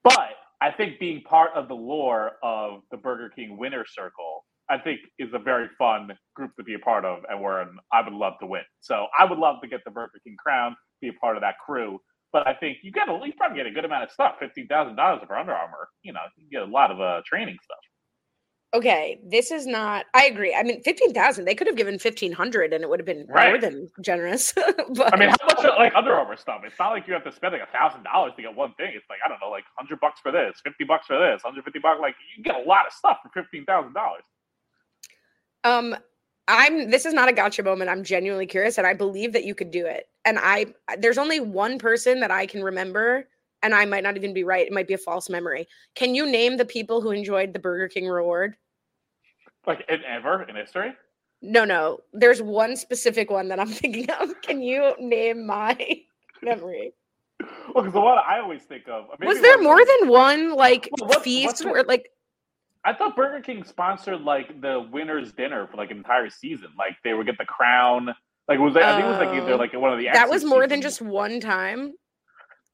But 0.02 0.36
I 0.60 0.70
think 0.70 0.98
being 0.98 1.22
part 1.22 1.52
of 1.54 1.68
the 1.68 1.74
lore 1.74 2.32
of 2.42 2.82
the 2.90 2.96
Burger 2.96 3.30
King 3.30 3.58
winner 3.58 3.84
circle, 3.86 4.44
I 4.68 4.78
think 4.78 5.00
is 5.18 5.30
a 5.34 5.38
very 5.38 5.68
fun 5.78 6.12
group 6.34 6.52
to 6.56 6.62
be 6.64 6.74
a 6.74 6.78
part 6.78 7.04
of, 7.04 7.20
and 7.28 7.40
where 7.40 7.68
I 7.92 8.02
would 8.02 8.12
love 8.12 8.34
to 8.40 8.46
win. 8.46 8.62
So 8.80 9.06
I 9.18 9.24
would 9.24 9.38
love 9.38 9.56
to 9.62 9.68
get 9.68 9.80
the 9.84 9.90
Burger 9.90 10.20
King 10.24 10.36
crown, 10.38 10.76
be 11.00 11.08
a 11.08 11.12
part 11.14 11.36
of 11.36 11.42
that 11.42 11.56
crew. 11.64 11.98
But 12.32 12.46
I 12.46 12.54
think 12.54 12.78
you 12.82 12.92
get 12.92 13.08
a, 13.08 13.20
you 13.24 13.32
probably 13.36 13.56
get 13.58 13.66
a 13.66 13.72
good 13.72 13.84
amount 13.84 14.04
of 14.04 14.10
stuff. 14.12 14.36
Fifteen 14.38 14.68
thousand 14.68 14.96
dollars 14.96 15.22
for 15.26 15.36
Under 15.36 15.52
Armour, 15.52 15.88
you 16.02 16.12
know, 16.12 16.20
you 16.36 16.48
get 16.50 16.62
a 16.62 16.70
lot 16.70 16.90
of 16.90 17.00
uh, 17.00 17.22
training 17.26 17.56
stuff. 17.64 17.78
Okay, 18.72 19.18
this 19.24 19.50
is 19.50 19.66
not. 19.66 20.06
I 20.14 20.26
agree. 20.26 20.54
I 20.54 20.62
mean, 20.62 20.80
fifteen 20.82 21.12
thousand. 21.12 21.44
They 21.44 21.56
could 21.56 21.66
have 21.66 21.76
given 21.76 21.98
fifteen 21.98 22.30
hundred, 22.30 22.72
and 22.72 22.84
it 22.84 22.88
would 22.88 23.00
have 23.00 23.06
been 23.06 23.26
more 23.26 23.34
Right. 23.36 23.60
than 23.60 23.88
generous. 24.00 24.52
but 24.52 25.12
I 25.12 25.16
mean, 25.16 25.30
how 25.30 25.46
much 25.46 25.64
like 25.76 25.92
Under 25.96 26.14
Armour 26.14 26.36
stuff? 26.36 26.60
It's 26.64 26.78
not 26.78 26.90
like 26.90 27.08
you 27.08 27.12
have 27.14 27.24
to 27.24 27.32
spend 27.32 27.52
like 27.52 27.62
a 27.62 27.72
thousand 27.76 28.04
dollars 28.04 28.32
to 28.36 28.42
get 28.42 28.54
one 28.54 28.72
thing. 28.74 28.92
It's 28.94 29.04
like 29.10 29.18
I 29.24 29.28
don't 29.28 29.40
know, 29.42 29.50
like 29.50 29.64
hundred 29.76 29.98
bucks 29.98 30.20
for 30.20 30.30
this, 30.30 30.60
fifty 30.62 30.84
bucks 30.84 31.06
for 31.08 31.18
this, 31.18 31.42
hundred 31.42 31.64
fifty 31.64 31.80
bucks. 31.80 31.98
Like 32.00 32.14
you 32.36 32.44
get 32.44 32.54
a 32.64 32.68
lot 32.68 32.86
of 32.86 32.92
stuff 32.92 33.18
for 33.24 33.42
fifteen 33.42 33.64
thousand 33.64 33.92
dollars. 33.92 34.22
Um, 35.64 35.96
I'm 36.46 36.90
this 36.90 37.06
is 37.06 37.12
not 37.12 37.28
a 37.28 37.32
gotcha 37.32 37.64
moment. 37.64 37.90
I'm 37.90 38.04
genuinely 38.04 38.46
curious, 38.46 38.78
and 38.78 38.86
I 38.86 38.94
believe 38.94 39.32
that 39.32 39.44
you 39.44 39.54
could 39.56 39.72
do 39.72 39.84
it. 39.84 40.06
And 40.24 40.38
I 40.40 40.66
there's 40.98 41.18
only 41.18 41.40
one 41.40 41.76
person 41.78 42.20
that 42.20 42.30
I 42.30 42.46
can 42.46 42.62
remember, 42.62 43.28
and 43.62 43.74
I 43.74 43.84
might 43.84 44.02
not 44.02 44.16
even 44.16 44.32
be 44.34 44.44
right. 44.44 44.66
It 44.66 44.72
might 44.72 44.88
be 44.88 44.94
a 44.94 44.98
false 44.98 45.28
memory. 45.28 45.66
Can 45.94 46.14
you 46.14 46.30
name 46.30 46.56
the 46.56 46.64
people 46.64 47.00
who 47.00 47.10
enjoyed 47.10 47.52
the 47.52 47.58
Burger 47.58 47.88
King 47.88 48.08
reward? 48.08 48.56
Like 49.66 49.84
in 49.88 50.02
ever 50.04 50.42
in 50.44 50.56
history. 50.56 50.92
No, 51.42 51.64
no. 51.64 52.00
There's 52.12 52.42
one 52.42 52.76
specific 52.76 53.30
one 53.30 53.48
that 53.48 53.60
I'm 53.60 53.68
thinking 53.82 54.10
of. 54.10 54.40
Can 54.42 54.62
you 54.62 54.94
name 54.98 55.46
my 55.46 55.76
memory? 56.42 56.92
Well, 57.74 57.82
because 57.84 57.92
the 57.94 58.00
one 58.00 58.18
I 58.18 58.38
always 58.40 58.62
think 58.62 58.86
of 58.88 59.06
maybe 59.18 59.26
Was 59.32 59.40
there 59.40 59.60
more 59.62 59.80
than 59.84 60.08
one 60.08 60.54
like 60.54 60.88
Well, 60.98 61.08
what- 61.08 61.22
feast 61.24 61.64
where 61.64 61.82
like 61.84 62.10
I 62.84 62.94
thought 62.94 63.14
Burger 63.14 63.42
King 63.42 63.62
sponsored 63.64 64.22
like 64.22 64.60
the 64.62 64.86
winners' 64.90 65.32
dinner 65.32 65.66
for 65.66 65.76
like 65.76 65.90
an 65.90 65.98
entire 65.98 66.30
season. 66.30 66.68
Like 66.78 66.96
they 67.04 67.12
would 67.12 67.26
get 67.26 67.36
the 67.38 67.44
crown. 67.44 68.14
Like 68.48 68.58
was 68.58 68.74
I 68.76 68.94
think 68.96 69.04
it 69.04 69.08
was 69.08 69.18
like 69.18 69.28
either 69.42 69.52
Oh. 69.52 69.56
like 69.56 69.72
one 69.74 69.92
of 69.92 69.98
the 69.98 70.08
that 70.12 70.28
was 70.30 70.44
more 70.44 70.66
than 70.66 70.80
just 70.82 71.00
one 71.02 71.40
time? 71.40 71.92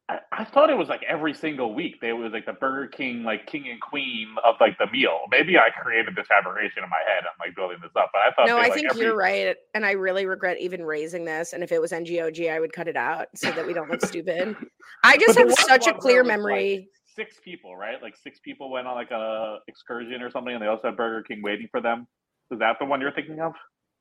I, 0.09 0.19
I 0.31 0.45
thought 0.45 0.71
it 0.71 0.79
was 0.79 0.89
like 0.89 1.03
every 1.09 1.35
single 1.35 1.75
week. 1.75 2.01
They 2.01 2.13
was 2.13 2.33
like 2.33 2.47
the 2.47 2.53
Burger 2.53 2.87
King, 2.87 3.25
like 3.25 3.47
king 3.47 3.69
and 3.69 3.81
queen 3.81 4.29
of 4.45 4.55
like 4.61 4.79
the 4.79 4.87
meal. 4.93 5.21
Maybe 5.31 5.59
I 5.59 5.71
created 5.83 6.15
this 6.15 6.29
aberration 6.31 6.85
in 6.85 6.91
my 6.91 7.01
head. 7.09 7.25
I'm 7.25 7.35
like 7.41 7.57
building 7.57 7.79
this 7.83 7.91
up, 7.97 8.11
but 8.13 8.21
I 8.21 8.31
thought 8.31 8.47
No, 8.47 8.55
they, 8.55 8.61
I 8.61 8.69
like, 8.69 8.75
think 8.75 8.91
every, 8.91 9.03
you're 9.05 9.17
right. 9.17 9.57
And 9.75 9.85
I 9.85 9.93
really 9.93 10.27
regret 10.27 10.59
even 10.61 10.85
raising 10.85 11.25
this. 11.25 11.53
And 11.53 11.65
if 11.65 11.73
it 11.73 11.81
was 11.81 11.91
NGOG, 11.91 12.53
I 12.53 12.61
would 12.61 12.73
cut 12.73 12.87
it 12.87 12.97
out 12.97 13.27
so 13.35 13.51
that 13.51 13.67
we 13.67 13.73
don't 13.73 13.91
look 13.91 14.05
stupid. 14.07 14.55
I 15.03 15.17
just 15.17 15.37
have 15.39 15.53
such 15.55 15.89
a 15.89 15.95
clear 15.95 16.23
was, 16.23 16.29
like, 16.29 16.39
memory. 16.39 16.89
six 17.17 17.41
people, 17.45 17.77
right? 17.77 18.01
Like 18.01 18.15
six 18.17 18.39
people 18.39 18.71
went 18.71 18.87
on 18.87 18.95
like 18.95 19.11
a 19.11 19.59
excursion 19.67 20.23
or 20.23 20.31
something, 20.31 20.55
and 20.55 20.63
they 20.63 20.69
also 20.69 20.89
had 20.89 20.97
Burger 20.97 21.23
King 21.23 21.43
waiting 21.43 21.67
for 21.71 21.81
them. 21.81 22.07
Is 22.53 22.61
that 22.61 22.77
the 22.79 22.85
one 22.85 23.01
you're 23.01 23.11
thinking 23.13 23.41
of? 23.41 23.55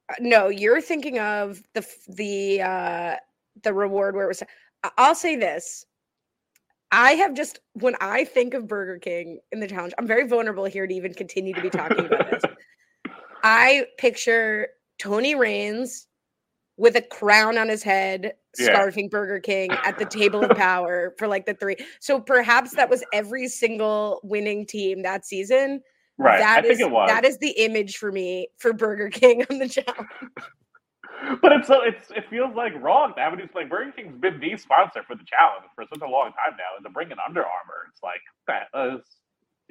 Uh, 0.10 0.16
No, 0.20 0.50
you're 0.50 0.82
thinking 0.82 1.18
of 1.18 1.64
the 1.74 1.84
the 2.10 2.62
uh 2.62 3.16
the 3.64 3.74
reward 3.74 4.16
where 4.16 4.26
it 4.26 4.28
was 4.28 4.44
I'll 4.98 5.16
say 5.16 5.36
this. 5.36 5.86
I 6.96 7.12
have 7.16 7.34
just 7.34 7.60
when 7.74 7.96
I 8.00 8.24
think 8.24 8.54
of 8.54 8.68
Burger 8.68 8.98
King 8.98 9.40
in 9.52 9.60
the 9.60 9.68
challenge, 9.68 9.94
I'm 9.98 10.08
very 10.08 10.26
vulnerable 10.28 10.64
here 10.64 10.88
to 10.88 10.94
even 10.94 11.14
continue 11.14 11.54
to 11.54 11.62
be 11.62 11.70
talking 11.70 12.06
about 12.06 12.32
this. 12.32 12.44
I 13.44 13.86
picture 13.98 14.70
Tony 14.98 15.36
Raines 15.36 16.08
with 16.78 16.96
a 16.96 17.02
crown 17.02 17.58
on 17.58 17.68
his 17.68 17.84
head, 17.84 18.34
Yeah. 18.58 18.70
scarfing 18.74 19.10
Burger 19.10 19.40
King 19.42 19.72
at 19.84 19.98
the 19.98 20.06
table 20.06 20.44
of 20.46 20.56
power 20.58 21.14
for 21.18 21.28
like 21.28 21.46
the 21.46 21.54
three. 21.54 21.76
So 22.00 22.20
perhaps 22.22 22.74
that 22.76 22.90
was 22.90 23.04
every 23.14 23.50
single 23.50 24.22
winning 24.24 24.66
team 24.66 25.02
that 25.04 25.26
season. 25.26 25.82
Right. 26.18 26.40
That 26.40 26.60
I 26.60 26.68
think 26.68 26.80
it 26.80 26.90
was. 26.92 27.10
that 27.10 27.26
is 27.26 27.38
the 27.40 27.52
image 27.52 27.98
for 27.98 28.10
me 28.12 28.48
for 28.58 28.72
Burger 28.72 29.10
King 29.10 29.46
on 29.50 29.60
the 29.60 29.68
challenge. 29.68 30.08
but 31.42 31.52
it's 31.52 31.68
so 31.68 31.82
it's 31.82 32.12
it 32.12 32.26
feels 32.30 32.56
like 32.56 32.74
wrong 32.82 33.14
to 33.16 33.22
have 33.22 33.34
it. 33.34 33.40
It's 33.40 33.56
like 33.56 33.70
Burger 33.70 33.92
King's 33.92 34.20
been 34.20 34.40
the 34.40 34.58
sponsor 34.58 35.04
for 35.08 35.16
the 35.16 35.24
challenge 35.26 35.66
for 35.76 35.86
such 35.88 36.02
a 36.02 36.10
long 36.10 36.32
time 36.34 36.58
now, 36.58 36.76
and 36.78 36.86
to 36.86 36.92
bring 36.92 37.12
in 37.12 37.18
Under 37.26 37.42
Armour, 37.42 37.90
it's 37.92 38.02
like 38.04 38.22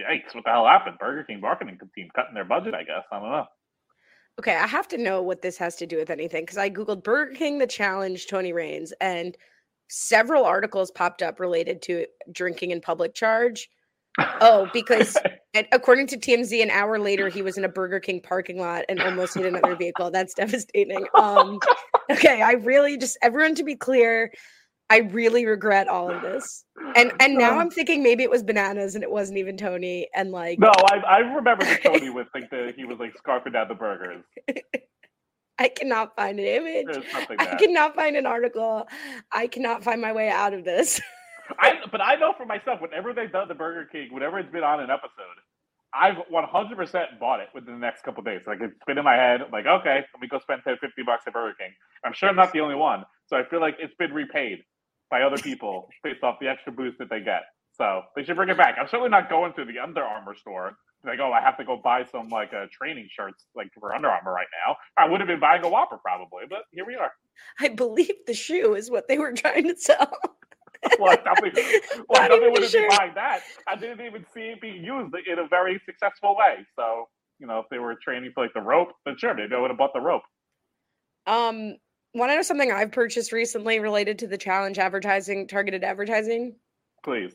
yikes. 0.01 0.35
What 0.35 0.45
the 0.45 0.51
hell 0.51 0.67
happened? 0.67 0.99
Burger 0.99 1.25
King 1.25 1.41
marketing 1.41 1.79
team 1.95 2.09
cutting 2.15 2.35
their 2.35 2.45
budget. 2.45 2.75
I 2.75 2.85
guess 2.85 3.05
I 3.13 3.21
don't 3.21 3.31
know. 3.31 3.47
Okay, 4.41 4.57
I 4.57 4.67
have 4.67 4.89
to 4.89 4.99
know 4.99 5.23
what 5.23 5.43
this 5.43 5.57
has 5.59 5.77
to 5.77 5.87
do 5.87 5.97
with 5.97 6.11
anything 6.11 6.43
because 6.43 6.59
I 6.59 6.69
googled 6.69 7.05
Burger 7.05 7.35
King 7.35 7.59
the 7.59 7.67
challenge 7.67 8.27
Tony 8.27 8.53
Raines 8.53 8.93
and 9.01 9.37
several 9.89 10.45
articles 10.45 10.91
popped 10.91 11.23
up 11.23 11.39
related 11.39 11.83
to 11.83 12.07
drinking 12.33 12.71
in 12.73 12.81
public 12.81 13.15
charge. 13.15 13.69
Oh, 14.19 14.69
because 14.73 15.17
according 15.73 16.07
to 16.09 16.17
TMZ, 16.17 16.63
an 16.63 16.71
hour 16.71 16.99
later 16.99 17.29
he 17.29 17.43
was 17.43 17.59
in 17.59 17.65
a 17.65 17.69
Burger 17.69 18.01
King 18.01 18.21
parking 18.21 18.59
lot 18.59 18.85
and 18.89 19.01
almost 19.01 19.35
hit 19.35 19.47
another 19.47 19.77
vehicle. 19.77 20.11
That's 20.11 20.35
devastating. 20.35 21.07
Um, 21.15 21.59
okay, 22.11 22.43
I 22.43 22.53
really 22.53 22.97
just 22.97 23.19
everyone 23.23 23.55
to 23.57 23.65
be 23.65 23.77
clear, 23.77 24.33
I 24.91 24.99
really 24.99 25.47
regret 25.47 25.89
all 25.89 26.11
of 26.11 26.23
this. 26.23 26.65
And 26.95 27.13
and 27.21 27.37
now 27.37 27.59
I'm 27.59 27.71
thinking 27.71 28.03
maybe 28.03 28.23
it 28.23 28.31
was 28.31 28.43
bananas 28.43 28.95
and 28.95 29.03
it 29.03 29.11
wasn't 29.11 29.39
even 29.39 29.57
Tony. 29.57 30.09
And 30.15 30.31
like 30.31 30.59
no, 30.59 30.73
I 30.91 30.97
I 30.99 31.19
remember 31.19 31.65
the 31.65 31.79
Tony 31.83 32.11
with 32.11 32.29
like 32.35 32.51
the 32.51 32.73
he 32.77 32.85
was 32.85 32.99
like 32.99 33.15
scarfing 33.17 33.55
down 33.55 33.69
the 33.69 33.75
burgers. 33.75 34.23
I 35.59 35.69
cannot 35.69 36.17
find 36.17 36.39
an 36.41 36.47
image. 36.47 37.05
I 37.39 37.55
cannot 37.55 37.95
find 37.95 38.17
an 38.17 38.27
article. 38.27 38.89
I 39.31 39.47
cannot 39.47 39.85
find 39.85 40.01
my 40.01 40.13
way 40.13 40.29
out 40.29 40.53
of 40.53 40.65
this. 40.65 41.01
I 41.59 41.73
but 41.91 42.01
I 42.01 42.17
know 42.17 42.33
for 42.37 42.47
myself, 42.47 42.81
whenever 42.81 43.13
they've 43.13 43.31
done 43.31 43.49
the 43.49 43.55
Burger 43.55 43.89
King, 43.91 44.09
whenever 44.13 44.39
it's 44.39 44.51
been 44.51 44.65
on 44.65 44.81
an 44.81 44.91
episode, 44.91 45.39
I've 45.93 46.17
100% 46.33 47.21
bought 47.21 47.41
it 47.41 47.49
within 47.55 47.75
the 47.75 47.81
next 47.81 48.03
couple 48.03 48.23
days. 48.23 48.43
Like 48.47 48.59
it's 48.61 48.75
been 48.87 48.99
in 48.99 49.05
my 49.05 49.15
head, 49.15 49.43
like 49.53 49.67
okay, 49.67 50.05
let 50.13 50.21
me 50.21 50.29
go 50.29 50.39
spend 50.41 50.63
10, 50.65 50.77
50 50.81 51.03
bucks 51.05 51.25
at 51.27 51.33
Burger 51.33 51.55
King. 51.59 51.71
I'm 52.05 52.13
sure 52.13 52.29
I'm 52.29 52.37
not 52.37 52.53
the 52.53 52.61
only 52.61 52.75
one, 52.75 53.05
so 53.27 53.37
I 53.37 53.45
feel 53.45 53.61
like 53.61 53.77
it's 53.79 53.95
been 53.99 54.13
repaid 54.13 54.61
by 55.11 55.23
other 55.23 55.39
people 55.39 55.89
based 56.05 56.23
off 56.23 56.37
the 56.41 56.49
extra 56.49 56.73
boost 56.73 56.99
that 56.99 57.11
they 57.11 57.21
get. 57.21 57.43
So 57.77 58.03
they 58.15 58.23
should 58.25 58.37
bring 58.37 58.51
it 58.51 58.57
back. 58.57 58.77
I'm 58.81 58.87
certainly 58.87 59.11
not 59.11 59.29
going 59.29 59.53
to 59.55 59.65
the 59.65 59.81
Under 59.81 60.03
Armour 60.03 60.37
store. 60.37 60.77
Like, 61.05 61.19
oh, 61.21 61.33
I 61.33 61.41
have 61.41 61.57
to 61.59 61.65
go 61.65 61.81
buy 61.83 62.05
some 62.11 62.29
like 62.29 62.53
uh, 62.55 62.67
training 62.73 63.09
shirts 63.11 63.45
like 63.55 63.69
for 63.79 63.95
Under 63.95 64.09
Armour 64.09 64.33
right 64.33 64.47
now. 64.67 64.77
I 64.97 65.09
would 65.09 65.21
have 65.21 65.27
been 65.27 65.41
buying 65.41 65.65
a 65.65 65.69
Whopper 65.69 65.99
probably, 65.99 66.45
but 66.49 66.61
here 66.73 66.87
we 66.87 66.95
are. 66.95 67.11
I 67.61 67.69
believe 67.69 68.15
the 68.27 68.35
shoe 68.35 68.75
is 68.75 68.91
what 68.91 69.09
they 69.09 69.19
were 69.19 69.33
trying 69.33 69.69
to 69.69 69.77
sell. 69.77 70.17
well, 70.99 71.17
I 71.27 71.51
they, 71.51 71.81
well, 72.09 72.23
I 72.23 72.29
thought 72.29 72.41
they 72.41 72.49
wouldn't 72.49 72.71
sure. 72.71 72.89
that. 72.89 73.41
I 73.67 73.77
didn't 73.77 74.05
even 74.05 74.25
see 74.35 74.41
it 74.41 74.61
being 74.61 74.85
used 74.85 75.15
in 75.27 75.39
a 75.39 75.49
very 75.49 75.81
successful 75.87 76.37
way. 76.37 76.67
So, 76.77 77.09
you 77.39 77.47
know, 77.47 77.59
if 77.59 77.67
they 77.71 77.79
were 77.79 77.95
training 78.03 78.33
for 78.35 78.45
like 78.45 78.55
the 78.55 78.61
rope, 78.61 78.93
then 79.05 79.17
sure, 79.19 79.35
they 79.35 79.57
would 79.57 79.71
have 79.71 79.79
bought 79.79 79.93
the 79.93 80.01
rope. 80.01 80.23
Um, 81.27 81.77
want 82.15 82.31
to 82.31 82.37
know 82.37 82.43
something 82.43 82.71
I've 82.71 82.93
purchased 82.93 83.33
recently 83.33 83.81
related 83.81 84.19
to 84.21 84.27
the 84.27 84.39
challenge 84.39 84.79
advertising, 84.79 85.47
targeted 85.49 85.85
advertising? 85.85 86.57
Please. 87.03 87.33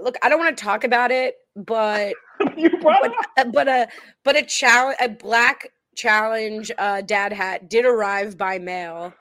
Look, 0.00 0.16
I 0.22 0.28
don't 0.28 0.38
want 0.38 0.56
to 0.56 0.62
talk 0.62 0.84
about 0.84 1.10
it, 1.10 1.34
but 1.56 2.14
you 2.56 2.70
brought 2.78 3.10
but, 3.36 3.52
but 3.52 3.68
a 3.68 3.88
but 4.24 4.36
a 4.36 4.42
challenge, 4.42 4.96
a 5.00 5.08
black 5.08 5.68
challenge 5.96 6.70
uh, 6.78 7.00
dad 7.00 7.32
hat 7.32 7.68
did 7.68 7.84
arrive 7.84 8.38
by 8.38 8.58
mail. 8.58 9.12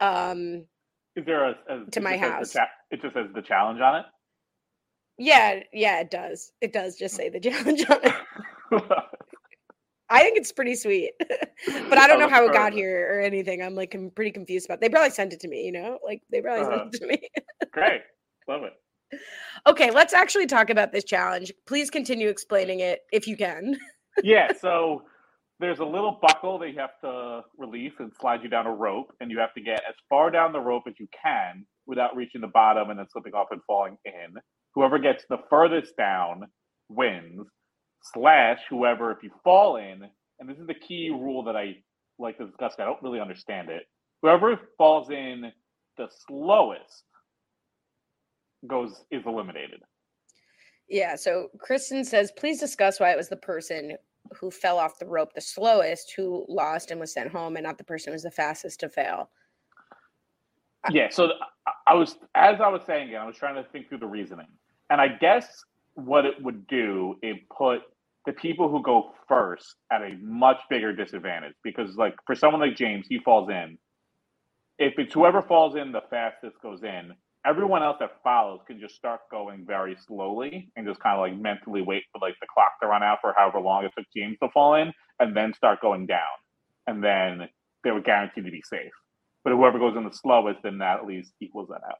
Um, 0.00 0.66
is 1.16 1.26
there 1.26 1.48
a, 1.48 1.54
a 1.68 1.90
to 1.90 2.00
my 2.00 2.16
house? 2.16 2.52
Cha- 2.52 2.68
it 2.90 3.02
just 3.02 3.14
says 3.14 3.26
the 3.34 3.42
challenge 3.42 3.80
on 3.80 4.00
it. 4.00 4.06
Yeah, 5.18 5.60
yeah, 5.72 6.00
it 6.00 6.10
does. 6.10 6.52
It 6.60 6.72
does 6.72 6.96
just 6.96 7.14
say 7.14 7.28
the 7.28 7.40
challenge 7.40 7.84
on 7.88 7.98
it. 8.02 8.14
I 10.08 10.22
think 10.22 10.36
it's 10.36 10.52
pretty 10.52 10.74
sweet, 10.74 11.12
but 11.18 11.98
I 11.98 12.06
don't 12.06 12.20
know 12.20 12.28
how 12.28 12.44
it 12.46 12.52
got 12.52 12.74
here 12.74 13.08
or 13.14 13.20
anything. 13.20 13.62
I'm 13.62 13.74
like, 13.74 13.94
I'm 13.94 14.10
pretty 14.10 14.30
confused 14.30 14.66
about. 14.66 14.74
It. 14.74 14.80
They 14.82 14.88
probably 14.90 15.10
sent 15.10 15.32
it 15.32 15.40
to 15.40 15.48
me, 15.48 15.64
you 15.64 15.72
know, 15.72 15.98
like 16.04 16.22
they 16.30 16.42
probably 16.42 16.66
uh, 16.66 16.78
sent 16.78 16.94
it 16.94 17.00
to 17.00 17.06
me. 17.06 17.28
great, 17.72 18.02
love 18.46 18.62
it. 18.64 19.18
Okay, 19.66 19.90
let's 19.90 20.12
actually 20.12 20.46
talk 20.46 20.70
about 20.70 20.92
this 20.92 21.04
challenge. 21.04 21.52
Please 21.66 21.88
continue 21.90 22.28
explaining 22.28 22.80
it 22.80 23.00
if 23.12 23.26
you 23.26 23.36
can. 23.36 23.78
yeah, 24.22 24.52
so 24.52 25.02
there's 25.62 25.78
a 25.78 25.84
little 25.84 26.18
buckle 26.20 26.58
that 26.58 26.68
you 26.70 26.78
have 26.78 27.00
to 27.02 27.42
release 27.56 27.92
and 27.98 28.12
slide 28.20 28.42
you 28.42 28.48
down 28.48 28.66
a 28.66 28.74
rope, 28.74 29.14
and 29.20 29.30
you 29.30 29.38
have 29.38 29.54
to 29.54 29.62
get 29.62 29.80
as 29.88 29.94
far 30.08 30.30
down 30.30 30.52
the 30.52 30.60
rope 30.60 30.82
as 30.88 30.94
you 30.98 31.06
can 31.22 31.64
without 31.86 32.14
reaching 32.16 32.40
the 32.40 32.48
bottom 32.48 32.90
and 32.90 32.98
then 32.98 33.06
slipping 33.10 33.32
off 33.32 33.46
and 33.50 33.60
falling 33.66 33.96
in. 34.04 34.34
Whoever 34.74 34.98
gets 34.98 35.24
the 35.30 35.38
furthest 35.48 35.96
down 35.96 36.42
wins. 36.88 37.46
Slash, 38.12 38.58
whoever, 38.68 39.12
if 39.12 39.22
you 39.22 39.30
fall 39.44 39.76
in, 39.76 40.02
and 40.40 40.48
this 40.48 40.58
is 40.58 40.66
the 40.66 40.74
key 40.74 41.10
rule 41.10 41.44
that 41.44 41.56
I 41.56 41.76
like 42.18 42.36
to 42.38 42.46
discuss, 42.46 42.74
I 42.78 42.84
don't 42.84 43.00
really 43.02 43.20
understand 43.20 43.70
it. 43.70 43.84
Whoever 44.22 44.60
falls 44.76 45.10
in 45.10 45.52
the 45.96 46.08
slowest 46.26 47.04
goes 48.66 49.04
is 49.12 49.22
eliminated. 49.24 49.80
Yeah. 50.88 51.14
So 51.14 51.48
Kristen 51.60 52.04
says, 52.04 52.32
please 52.36 52.58
discuss 52.58 52.98
why 52.98 53.12
it 53.12 53.16
was 53.16 53.28
the 53.28 53.36
person 53.36 53.96
who 54.38 54.50
fell 54.50 54.78
off 54.78 54.98
the 54.98 55.06
rope 55.06 55.32
the 55.34 55.40
slowest 55.40 56.12
who 56.16 56.44
lost 56.48 56.90
and 56.90 57.00
was 57.00 57.12
sent 57.12 57.30
home, 57.30 57.56
and 57.56 57.64
not 57.64 57.78
the 57.78 57.84
person 57.84 58.10
who 58.10 58.14
was 58.14 58.22
the 58.22 58.30
fastest 58.30 58.80
to 58.80 58.88
fail. 58.88 59.30
Yeah. 60.90 61.08
So 61.10 61.32
I 61.86 61.94
was, 61.94 62.16
as 62.34 62.60
I 62.60 62.68
was 62.68 62.82
saying, 62.86 63.10
it 63.10 63.16
I 63.16 63.26
was 63.26 63.36
trying 63.36 63.54
to 63.54 63.68
think 63.70 63.88
through 63.88 63.98
the 63.98 64.06
reasoning, 64.06 64.48
and 64.90 65.00
I 65.00 65.08
guess 65.08 65.64
what 65.94 66.24
it 66.24 66.42
would 66.42 66.66
do, 66.66 67.16
it 67.22 67.48
put 67.48 67.82
the 68.24 68.32
people 68.32 68.68
who 68.68 68.82
go 68.82 69.14
first 69.28 69.76
at 69.90 70.02
a 70.02 70.16
much 70.20 70.58
bigger 70.70 70.92
disadvantage 70.92 71.54
because, 71.62 71.96
like, 71.96 72.14
for 72.26 72.34
someone 72.34 72.60
like 72.60 72.76
James, 72.76 73.06
he 73.08 73.18
falls 73.18 73.50
in. 73.50 73.78
If 74.78 74.94
it's 74.98 75.12
whoever 75.12 75.42
falls 75.42 75.76
in 75.76 75.92
the 75.92 76.02
fastest 76.08 76.56
goes 76.62 76.82
in, 76.82 77.12
everyone 77.44 77.82
else 77.82 77.96
that 78.00 78.22
follows 78.22 78.60
can 78.66 78.78
just 78.78 78.94
start 78.94 79.20
going 79.30 79.64
very 79.66 79.96
slowly 80.06 80.70
and 80.76 80.86
just 80.86 81.00
kind 81.00 81.16
of 81.16 81.20
like 81.20 81.40
mentally 81.40 81.82
wait 81.82 82.04
for 82.12 82.18
like 82.20 82.34
the 82.40 82.46
clock 82.52 82.72
to 82.80 82.88
run 82.88 83.02
out 83.02 83.18
for 83.20 83.34
however 83.36 83.60
long 83.60 83.84
it 83.84 83.92
took 83.96 84.06
James 84.16 84.36
to 84.42 84.48
fall 84.50 84.74
in, 84.74 84.92
and 85.20 85.36
then 85.36 85.52
start 85.54 85.80
going 85.80 86.06
down, 86.06 86.20
and 86.86 87.02
then 87.02 87.48
they 87.84 87.90
were 87.90 88.00
guaranteed 88.00 88.44
to 88.44 88.50
be 88.50 88.62
safe. 88.62 88.92
But 89.44 89.52
whoever 89.52 89.78
goes 89.78 89.96
in 89.96 90.04
the 90.04 90.12
slowest, 90.12 90.60
then 90.62 90.78
that 90.78 91.00
at 91.00 91.06
least 91.06 91.32
equals 91.40 91.68
that 91.68 91.82
out. 91.88 91.98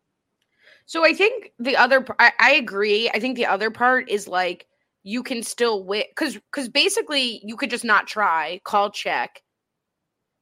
So 0.86 1.04
I 1.04 1.12
think 1.12 1.52
the 1.58 1.76
other, 1.76 2.04
I, 2.18 2.32
I 2.38 2.52
agree. 2.52 3.10
I 3.10 3.18
think 3.18 3.36
the 3.36 3.46
other 3.46 3.70
part 3.70 4.08
is 4.08 4.28
like 4.28 4.66
you 5.02 5.22
can 5.22 5.42
still 5.42 5.84
win 5.84 6.04
because 6.10 6.34
because 6.34 6.68
basically 6.68 7.40
you 7.44 7.56
could 7.56 7.70
just 7.70 7.84
not 7.84 8.06
try, 8.06 8.60
call 8.64 8.90
check, 8.90 9.42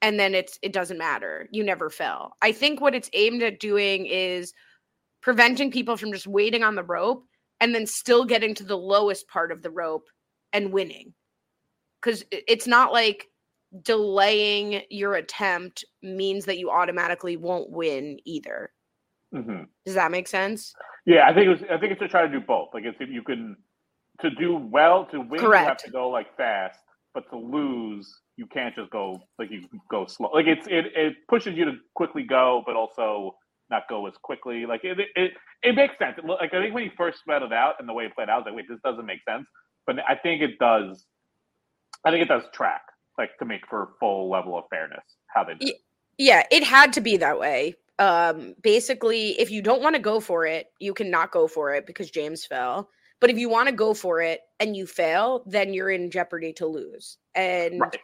and 0.02 0.20
then 0.20 0.34
it's 0.34 0.58
it 0.62 0.72
doesn't 0.72 0.98
matter. 0.98 1.48
You 1.50 1.64
never 1.64 1.88
fell. 1.88 2.32
I 2.42 2.52
think 2.52 2.80
what 2.80 2.94
it's 2.94 3.10
aimed 3.14 3.42
at 3.42 3.60
doing 3.60 4.06
is 4.06 4.52
preventing 5.22 5.70
people 5.70 5.96
from 5.96 6.12
just 6.12 6.26
waiting 6.26 6.62
on 6.62 6.74
the 6.74 6.82
rope 6.82 7.24
and 7.60 7.74
then 7.74 7.86
still 7.86 8.24
getting 8.24 8.54
to 8.54 8.64
the 8.64 8.76
lowest 8.76 9.28
part 9.28 9.52
of 9.52 9.62
the 9.62 9.70
rope 9.70 10.08
and 10.52 10.72
winning. 10.72 11.12
Because 12.00 12.24
it's 12.30 12.66
not 12.66 12.92
like 12.92 13.26
delaying 13.82 14.82
your 14.88 15.14
attempt 15.14 15.84
means 16.02 16.46
that 16.46 16.58
you 16.58 16.70
automatically 16.70 17.36
won't 17.36 17.70
win 17.70 18.18
either. 18.24 18.72
Mm-hmm. 19.34 19.64
Does 19.84 19.94
that 19.94 20.10
make 20.10 20.26
sense? 20.26 20.74
Yeah, 21.06 21.28
I 21.28 21.34
think 21.34 21.46
it 21.46 21.50
was. 21.50 21.60
I 21.70 21.78
think 21.78 21.92
it's 21.92 22.00
to 22.00 22.08
try 22.08 22.22
to 22.22 22.28
do 22.28 22.40
both. 22.40 22.70
Like, 22.74 22.84
if 22.84 22.96
you 22.98 23.22
can 23.22 23.56
to 24.20 24.30
do 24.30 24.56
well 24.56 25.06
to 25.06 25.20
win, 25.20 25.40
Correct. 25.40 25.62
you 25.62 25.68
have 25.68 25.76
to 25.78 25.90
go 25.90 26.08
like 26.08 26.36
fast, 26.36 26.78
but 27.14 27.28
to 27.30 27.38
lose, 27.38 28.12
you 28.36 28.46
can't 28.46 28.74
just 28.74 28.90
go 28.90 29.20
like 29.38 29.50
you 29.50 29.62
go 29.90 30.06
slow. 30.06 30.30
Like 30.32 30.46
it's 30.46 30.66
it 30.66 30.86
it 30.96 31.14
pushes 31.28 31.56
you 31.56 31.64
to 31.64 31.72
quickly 31.94 32.22
go, 32.22 32.62
but 32.66 32.74
also 32.74 33.36
not 33.70 33.82
go 33.88 34.06
as 34.06 34.14
quickly. 34.22 34.66
Like 34.66 34.80
it, 34.84 34.98
it, 35.14 35.32
it 35.62 35.74
makes 35.74 35.94
sense. 35.98 36.18
Like 36.26 36.52
I 36.54 36.60
think 36.60 36.74
when 36.74 36.84
he 36.84 36.90
first 36.96 37.20
spelled 37.20 37.42
it 37.42 37.52
out 37.52 37.74
and 37.78 37.88
the 37.88 37.92
way 37.92 38.04
it 38.04 38.14
played 38.14 38.28
out, 38.28 38.34
I 38.34 38.36
was 38.38 38.44
like, 38.46 38.56
wait, 38.56 38.66
this 38.68 38.78
doesn't 38.84 39.06
make 39.06 39.20
sense. 39.28 39.46
But 39.86 39.96
I 40.08 40.14
think 40.16 40.42
it 40.42 40.58
does. 40.58 41.04
I 42.04 42.10
think 42.10 42.22
it 42.22 42.28
does 42.28 42.42
track 42.54 42.82
like 43.18 43.36
to 43.38 43.44
make 43.44 43.66
for 43.68 43.90
full 44.00 44.30
level 44.30 44.56
of 44.56 44.64
fairness 44.70 45.04
how 45.26 45.44
they 45.44 45.54
do. 45.54 45.72
Yeah, 46.18 46.44
it 46.50 46.64
had 46.64 46.92
to 46.94 47.00
be 47.00 47.16
that 47.18 47.38
way. 47.38 47.74
Um, 47.98 48.54
basically, 48.62 49.38
if 49.38 49.50
you 49.50 49.60
don't 49.60 49.82
want 49.82 49.94
to 49.94 50.00
go 50.00 50.20
for 50.20 50.46
it, 50.46 50.68
you 50.80 50.94
cannot 50.94 51.30
go 51.30 51.46
for 51.46 51.74
it 51.74 51.86
because 51.86 52.10
James 52.10 52.46
fell. 52.46 52.88
But 53.20 53.28
if 53.28 53.36
you 53.36 53.50
want 53.50 53.68
to 53.68 53.74
go 53.74 53.92
for 53.92 54.22
it 54.22 54.40
and 54.58 54.74
you 54.74 54.86
fail, 54.86 55.44
then 55.46 55.74
you're 55.74 55.90
in 55.90 56.10
jeopardy 56.10 56.54
to 56.54 56.66
lose. 56.66 57.18
And 57.34 57.78
right. 57.80 57.98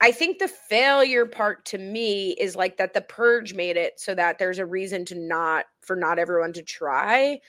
I 0.00 0.12
think 0.12 0.38
the 0.38 0.48
failure 0.48 1.26
part 1.26 1.64
to 1.66 1.78
me 1.78 2.30
is 2.32 2.56
like 2.56 2.76
that 2.78 2.94
the 2.94 3.00
purge 3.00 3.54
made 3.54 3.76
it 3.76 4.00
so 4.00 4.14
that 4.14 4.38
there's 4.38 4.58
a 4.58 4.66
reason 4.66 5.04
to 5.06 5.14
not 5.14 5.66
for 5.82 5.96
not 5.96 6.18
everyone 6.18 6.52
to 6.54 6.62
try. 6.62 7.40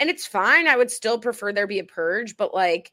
And 0.00 0.10
it's 0.10 0.26
fine. 0.26 0.66
I 0.66 0.76
would 0.76 0.90
still 0.90 1.18
prefer 1.18 1.52
there 1.52 1.66
be 1.66 1.78
a 1.78 1.84
purge, 1.84 2.36
but 2.36 2.52
like 2.52 2.92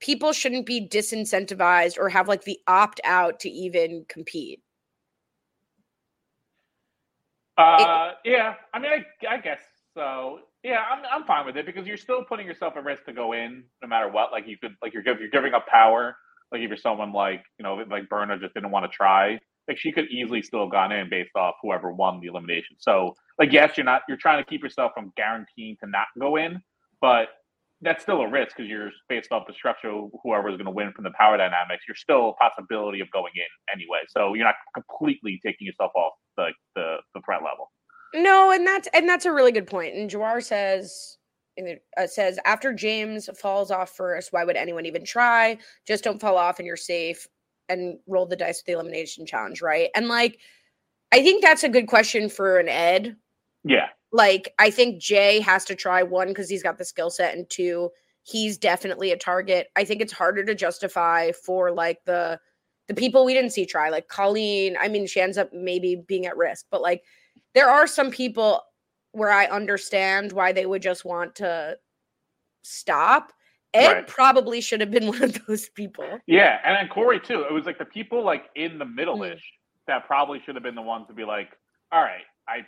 people 0.00 0.32
shouldn't 0.32 0.66
be 0.66 0.88
disincentivized 0.88 1.98
or 1.98 2.08
have 2.08 2.28
like 2.28 2.44
the 2.44 2.58
opt 2.66 3.00
out 3.04 3.40
to 3.40 3.50
even 3.50 4.04
compete. 4.08 4.60
Uh, 7.56 8.12
it, 8.24 8.30
yeah. 8.30 8.54
I 8.72 8.78
mean, 8.78 8.92
I, 8.92 9.34
I 9.34 9.38
guess 9.38 9.60
so. 9.94 10.40
Yeah, 10.62 10.82
I'm 10.90 11.02
I'm 11.10 11.24
fine 11.24 11.46
with 11.46 11.56
it 11.56 11.66
because 11.66 11.86
you're 11.86 11.96
still 11.96 12.24
putting 12.24 12.46
yourself 12.46 12.76
at 12.76 12.84
risk 12.84 13.04
to 13.04 13.12
go 13.12 13.32
in 13.32 13.64
no 13.82 13.88
matter 13.88 14.08
what. 14.08 14.32
Like 14.32 14.46
you 14.48 14.56
could, 14.56 14.76
like 14.82 14.92
you're 14.92 15.04
you're 15.04 15.28
giving 15.28 15.54
up 15.54 15.66
power 15.66 16.16
like 16.52 16.62
if 16.62 16.68
you're 16.68 16.76
someone 16.76 17.12
like 17.12 17.42
you 17.58 17.62
know 17.62 17.74
like 17.90 18.08
Berna 18.08 18.38
just 18.38 18.54
didn't 18.54 18.70
want 18.70 18.90
to 18.90 18.96
try, 18.96 19.38
like 19.68 19.78
she 19.78 19.92
could 19.92 20.06
easily 20.10 20.42
still 20.42 20.60
have 20.60 20.70
gone 20.70 20.92
in 20.92 21.08
based 21.08 21.30
off 21.36 21.54
whoever 21.62 21.92
won 21.92 22.20
the 22.20 22.28
elimination. 22.28 22.76
So 22.78 23.14
like 23.38 23.52
yes, 23.52 23.76
you're 23.76 23.84
not 23.84 24.02
you're 24.08 24.18
trying 24.18 24.42
to 24.42 24.48
keep 24.48 24.62
yourself 24.62 24.92
from 24.94 25.12
guaranteeing 25.16 25.76
to 25.82 25.90
not 25.90 26.06
go 26.18 26.36
in, 26.36 26.60
but 27.00 27.28
that's 27.80 28.02
still 28.02 28.20
a 28.22 28.28
risk 28.28 28.56
because 28.56 28.68
you're 28.68 28.90
based 29.08 29.30
off 29.30 29.46
the 29.46 29.52
structure 29.54 29.92
whoever 30.24 30.48
is 30.48 30.56
going 30.56 30.64
to 30.64 30.72
win 30.72 30.92
from 30.92 31.04
the 31.04 31.12
power 31.18 31.36
dynamics. 31.36 31.84
You're 31.86 31.94
still 31.94 32.30
a 32.30 32.32
possibility 32.34 33.00
of 33.00 33.10
going 33.12 33.32
in 33.36 33.46
anyway, 33.72 34.00
so 34.08 34.34
you're 34.34 34.46
not 34.46 34.56
completely 34.74 35.40
taking 35.44 35.66
yourself 35.66 35.92
off 35.94 36.12
the 36.36 36.48
the, 36.74 36.96
the 37.14 37.20
threat 37.24 37.42
level. 37.42 37.70
No, 38.14 38.50
and 38.50 38.66
that's 38.66 38.88
and 38.94 39.08
that's 39.08 39.26
a 39.26 39.32
really 39.32 39.52
good 39.52 39.66
point. 39.66 39.94
And 39.94 40.10
Jawar 40.10 40.42
says 40.42 41.17
uh, 41.96 42.06
says 42.06 42.38
after 42.44 42.72
James 42.72 43.28
falls 43.38 43.70
off 43.70 43.90
first, 43.96 44.32
why 44.32 44.44
would 44.44 44.56
anyone 44.56 44.86
even 44.86 45.04
try? 45.04 45.58
Just 45.86 46.04
don't 46.04 46.20
fall 46.20 46.36
off 46.36 46.58
and 46.58 46.66
you're 46.66 46.76
safe 46.76 47.26
and 47.68 47.98
roll 48.06 48.26
the 48.26 48.36
dice 48.36 48.60
with 48.60 48.66
the 48.66 48.72
elimination 48.72 49.26
challenge, 49.26 49.60
right? 49.60 49.90
And 49.94 50.08
like, 50.08 50.38
I 51.12 51.22
think 51.22 51.42
that's 51.42 51.64
a 51.64 51.68
good 51.68 51.86
question 51.86 52.28
for 52.28 52.58
an 52.58 52.68
Ed. 52.68 53.16
Yeah. 53.64 53.88
Like, 54.12 54.54
I 54.58 54.70
think 54.70 55.00
Jay 55.00 55.40
has 55.40 55.64
to 55.66 55.74
try 55.74 56.02
one 56.02 56.28
because 56.28 56.48
he's 56.48 56.62
got 56.62 56.78
the 56.78 56.84
skill 56.84 57.10
set, 57.10 57.36
and 57.36 57.48
two, 57.50 57.90
he's 58.22 58.56
definitely 58.56 59.12
a 59.12 59.16
target. 59.16 59.68
I 59.76 59.84
think 59.84 60.00
it's 60.00 60.12
harder 60.12 60.44
to 60.44 60.54
justify 60.54 61.32
for 61.32 61.70
like 61.72 61.98
the 62.04 62.40
the 62.86 62.94
people 62.94 63.24
we 63.24 63.34
didn't 63.34 63.52
see 63.52 63.66
try, 63.66 63.90
like 63.90 64.08
Colleen. 64.08 64.76
I 64.80 64.88
mean, 64.88 65.06
she 65.06 65.20
ends 65.20 65.36
up 65.36 65.52
maybe 65.52 66.04
being 66.06 66.24
at 66.24 66.38
risk, 66.38 66.66
but 66.70 66.80
like 66.80 67.02
there 67.54 67.68
are 67.68 67.86
some 67.86 68.10
people 68.10 68.62
where 69.12 69.30
I 69.30 69.46
understand 69.46 70.32
why 70.32 70.52
they 70.52 70.66
would 70.66 70.82
just 70.82 71.04
want 71.04 71.34
to 71.36 71.78
stop. 72.62 73.32
Ed 73.74 73.86
Right. 73.92 74.06
probably 74.06 74.60
should 74.60 74.80
have 74.80 74.90
been 74.90 75.06
one 75.08 75.22
of 75.22 75.46
those 75.46 75.68
people. 75.70 76.18
Yeah, 76.26 76.58
and 76.64 76.76
then 76.76 76.88
Corey 76.88 77.20
too. 77.20 77.42
It 77.42 77.52
was 77.52 77.64
like 77.66 77.78
the 77.78 77.84
people 77.84 78.24
like 78.24 78.46
in 78.56 78.78
the 78.78 78.84
Mm. 78.84 78.94
middle-ish 78.94 79.42
that 79.86 80.06
probably 80.06 80.40
should 80.44 80.54
have 80.54 80.62
been 80.62 80.74
the 80.74 80.82
ones 80.82 81.06
to 81.08 81.14
be 81.14 81.24
like, 81.24 81.48
all 81.92 82.02
right, 82.02 82.24
I 82.46 82.66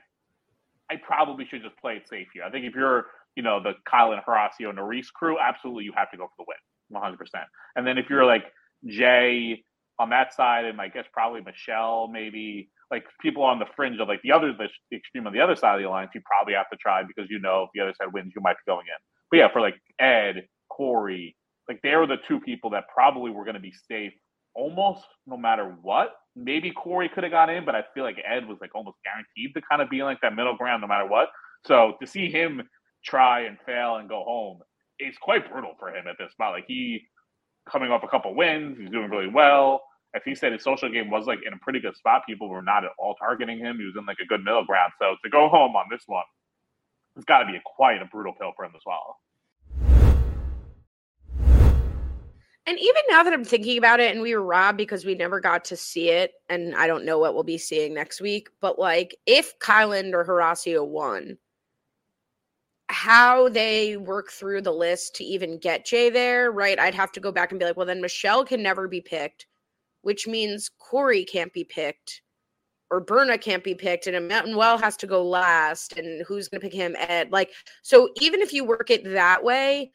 I 0.93 0.97
probably 0.97 1.47
should 1.47 1.63
just 1.63 1.77
play 1.77 1.97
it 1.97 2.09
safe 2.09 2.27
here. 2.35 2.43
I 2.43 2.51
think 2.51 2.67
if 2.67 2.75
you're, 2.75 3.07
you 3.37 3.45
know, 3.45 3.63
the 3.63 3.75
Kyle 3.89 4.11
and 4.13 4.21
Horacio 4.23 4.73
Nurys 4.75 5.07
crew, 5.13 5.39
absolutely 5.39 5.85
you 5.85 5.93
have 5.95 6.11
to 6.11 6.17
go 6.17 6.27
for 6.27 6.33
the 6.39 6.45
win, 6.49 6.57
one 6.89 7.03
hundred 7.03 7.19
percent. 7.19 7.45
And 7.77 7.87
then 7.87 7.97
if 7.97 8.11
you're 8.11 8.25
like 8.25 8.45
Jay 8.87 9.63
on 10.01 10.09
that 10.11 10.35
side, 10.35 10.65
and 10.65 10.81
I 10.81 10.89
guess 10.89 11.05
probably 11.13 11.43
Michelle, 11.43 12.09
maybe 12.09 12.71
like 12.91 13.05
people 13.21 13.43
on 13.43 13.59
the 13.59 13.67
fringe 13.77 14.01
of 14.01 14.09
like 14.09 14.23
the 14.23 14.33
other 14.33 14.53
the 14.57 14.97
extreme 14.97 15.27
on 15.27 15.33
the 15.35 15.41
other 15.41 15.55
side 15.55 15.75
of 15.75 15.81
the 15.81 15.87
alliance, 15.87 16.13
you 16.15 16.23
probably 16.25 16.55
have 16.55 16.71
to 16.71 16.77
try 16.79 17.03
because 17.03 17.31
you 17.31 17.39
know 17.39 17.65
if 17.65 17.71
the 17.75 17.83
other 17.83 17.95
side 18.01 18.13
wins, 18.13 18.33
you 18.35 18.41
might 18.41 18.57
be 18.65 18.73
going 18.73 18.87
in. 18.87 19.01
But 19.31 19.37
yeah, 19.37 19.49
for 19.53 19.61
like 19.61 19.77
Ed, 20.01 20.47
Corey, 20.71 21.37
like 21.69 21.81
they 21.83 21.95
were 21.95 22.07
the 22.07 22.17
two 22.27 22.41
people 22.41 22.71
that 22.71 22.85
probably 22.93 23.31
were 23.31 23.45
going 23.45 23.55
to 23.55 23.61
be 23.61 23.75
safe 23.89 24.13
almost 24.55 25.05
no 25.27 25.37
matter 25.37 25.77
what. 25.83 26.17
Maybe 26.35 26.71
Corey 26.71 27.11
could 27.15 27.25
have 27.25 27.33
got 27.33 27.51
in, 27.51 27.67
but 27.67 27.75
I 27.75 27.85
feel 27.93 28.05
like 28.05 28.17
Ed 28.27 28.49
was 28.49 28.57
like 28.61 28.75
almost 28.75 28.97
guaranteed 29.05 29.55
to 29.55 29.61
kind 29.69 29.83
of 29.83 29.91
be 29.91 30.03
like 30.03 30.19
that 30.23 30.35
middle 30.35 30.57
ground 30.57 30.81
no 30.81 30.89
matter 30.89 31.07
what. 31.07 31.29
So 31.67 31.95
to 32.01 32.07
see 32.07 32.31
him 32.31 32.63
try 33.05 33.43
and 33.43 33.59
fail 33.67 33.97
and 33.97 34.09
go 34.09 34.25
home 34.25 34.61
is 34.99 35.17
quite 35.21 35.51
brutal 35.51 35.75
for 35.79 35.91
him 35.91 36.07
at 36.09 36.17
this 36.19 36.33
spot. 36.33 36.53
Like 36.53 36.65
he 36.67 37.03
coming 37.71 37.91
off 37.91 38.03
a 38.03 38.09
couple 38.09 38.35
wins, 38.35 38.79
he's 38.79 38.91
doing 38.91 39.11
really 39.11 39.29
well. 39.33 39.83
As 40.15 40.23
he 40.25 40.35
said, 40.35 40.53
his 40.53 40.65
social 40.65 40.91
game 40.91 41.09
was 41.09 41.27
like 41.27 41.39
in 41.47 41.53
a 41.53 41.59
pretty 41.59 41.79
good 41.79 41.97
spot. 41.97 42.23
People 42.29 42.49
were 42.49 42.63
not 42.63 42.85
at 42.85 42.91
all 42.99 43.15
targeting 43.15 43.59
him. 43.59 43.79
He 43.79 43.85
was 43.85 43.95
in 43.97 44.07
like 44.07 44.19
a 44.21 44.27
good 44.27 44.43
middle 44.43 44.65
ground. 44.65 44.93
So 44.99 45.15
to 45.23 45.31
go 45.31 45.49
home 45.49 45.77
on 45.77 45.87
this 45.91 46.03
one, 46.07 46.25
it's 47.17 47.25
got 47.25 47.41
to 47.41 47.47
be 47.47 47.57
a, 47.57 47.61
quite 47.65 48.03
a 48.03 48.07
brutal 48.07 48.33
pill 48.33 48.53
for 48.57 48.65
him 48.65 48.73
to 48.73 48.81
swallow. 48.81 49.17
And 52.67 52.79
even 52.79 53.03
now 53.09 53.23
that 53.23 53.33
I'm 53.33 53.45
thinking 53.45 53.79
about 53.79 54.01
it, 54.01 54.13
and 54.13 54.21
we 54.21 54.35
were 54.35 54.43
robbed 54.43 54.79
because 54.79 55.05
we 55.05 55.15
never 55.15 55.41
got 55.41 55.65
to 55.67 55.77
see 55.77 56.11
it, 56.11 56.33
and 56.49 56.75
I 56.77 56.87
don't 56.87 57.05
know 57.05 57.19
what 57.19 57.35
we'll 57.35 57.43
be 57.43 57.59
seeing 57.59 57.95
next 57.95 58.21
week. 58.21 58.49
But 58.61 58.79
like, 58.79 59.17
if 59.27 59.59
Kyland 59.59 60.13
or 60.13 60.25
Horacio 60.25 60.87
won, 60.87 61.39
how 62.89 63.49
they 63.49 63.97
work 63.97 64.31
through 64.31 64.63
the 64.63 64.73
list 64.73 65.17
to 65.17 65.25
even 65.25 65.59
get 65.59 65.87
Jay 65.87 66.11
there, 66.11 66.51
right? 66.51 66.79
I'd 66.79 66.95
have 66.95 67.13
to 67.13 67.21
go 67.21 67.33
back 67.33 67.51
and 67.51 67.59
be 67.59 67.65
like, 67.65 67.77
well, 67.77 67.87
then 67.87 68.01
Michelle 68.01 68.45
can 68.45 68.63
never 68.63 68.89
be 68.89 69.01
picked, 69.01 69.47
which 70.03 70.27
means 70.27 70.71
Corey 70.79 71.25
can't 71.25 71.53
be 71.53 71.65
picked, 71.65 72.23
or 72.91 73.01
Berna 73.01 73.39
can't 73.39 73.65
be 73.65 73.75
picked, 73.75 74.07
and 74.07 74.17
Emanuel 74.17 74.79
has 74.79 74.97
to 74.99 75.07
go 75.07 75.25
last, 75.25 75.97
and 75.99 76.25
who's 76.27 76.49
going 76.49 76.61
to 76.61 76.67
pick 76.67 76.75
him? 76.75 76.97
Ed. 76.99 77.31
Like, 77.31 77.51
so 77.83 78.11
even 78.21 78.41
if 78.41 78.53
you 78.53 78.65
work 78.65 78.91
it 78.91 79.05
that 79.05 79.43
way, 79.43 79.93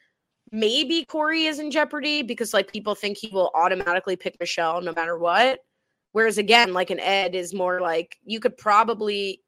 maybe 0.52 1.04
Corey 1.04 1.46
is 1.46 1.58
in 1.58 1.70
jeopardy 1.70 2.22
because 2.22 2.54
like 2.54 2.72
people 2.72 2.94
think 2.94 3.18
he 3.18 3.28
will 3.32 3.50
automatically 3.54 4.16
pick 4.16 4.36
Michelle 4.40 4.80
no 4.80 4.92
matter 4.92 5.18
what. 5.18 5.60
Whereas 6.12 6.38
again, 6.38 6.72
like 6.72 6.90
an 6.90 7.00
Ed 7.00 7.34
is 7.34 7.52
more 7.52 7.80
like 7.80 8.16
you 8.24 8.40
could 8.40 8.56
probably 8.56 9.42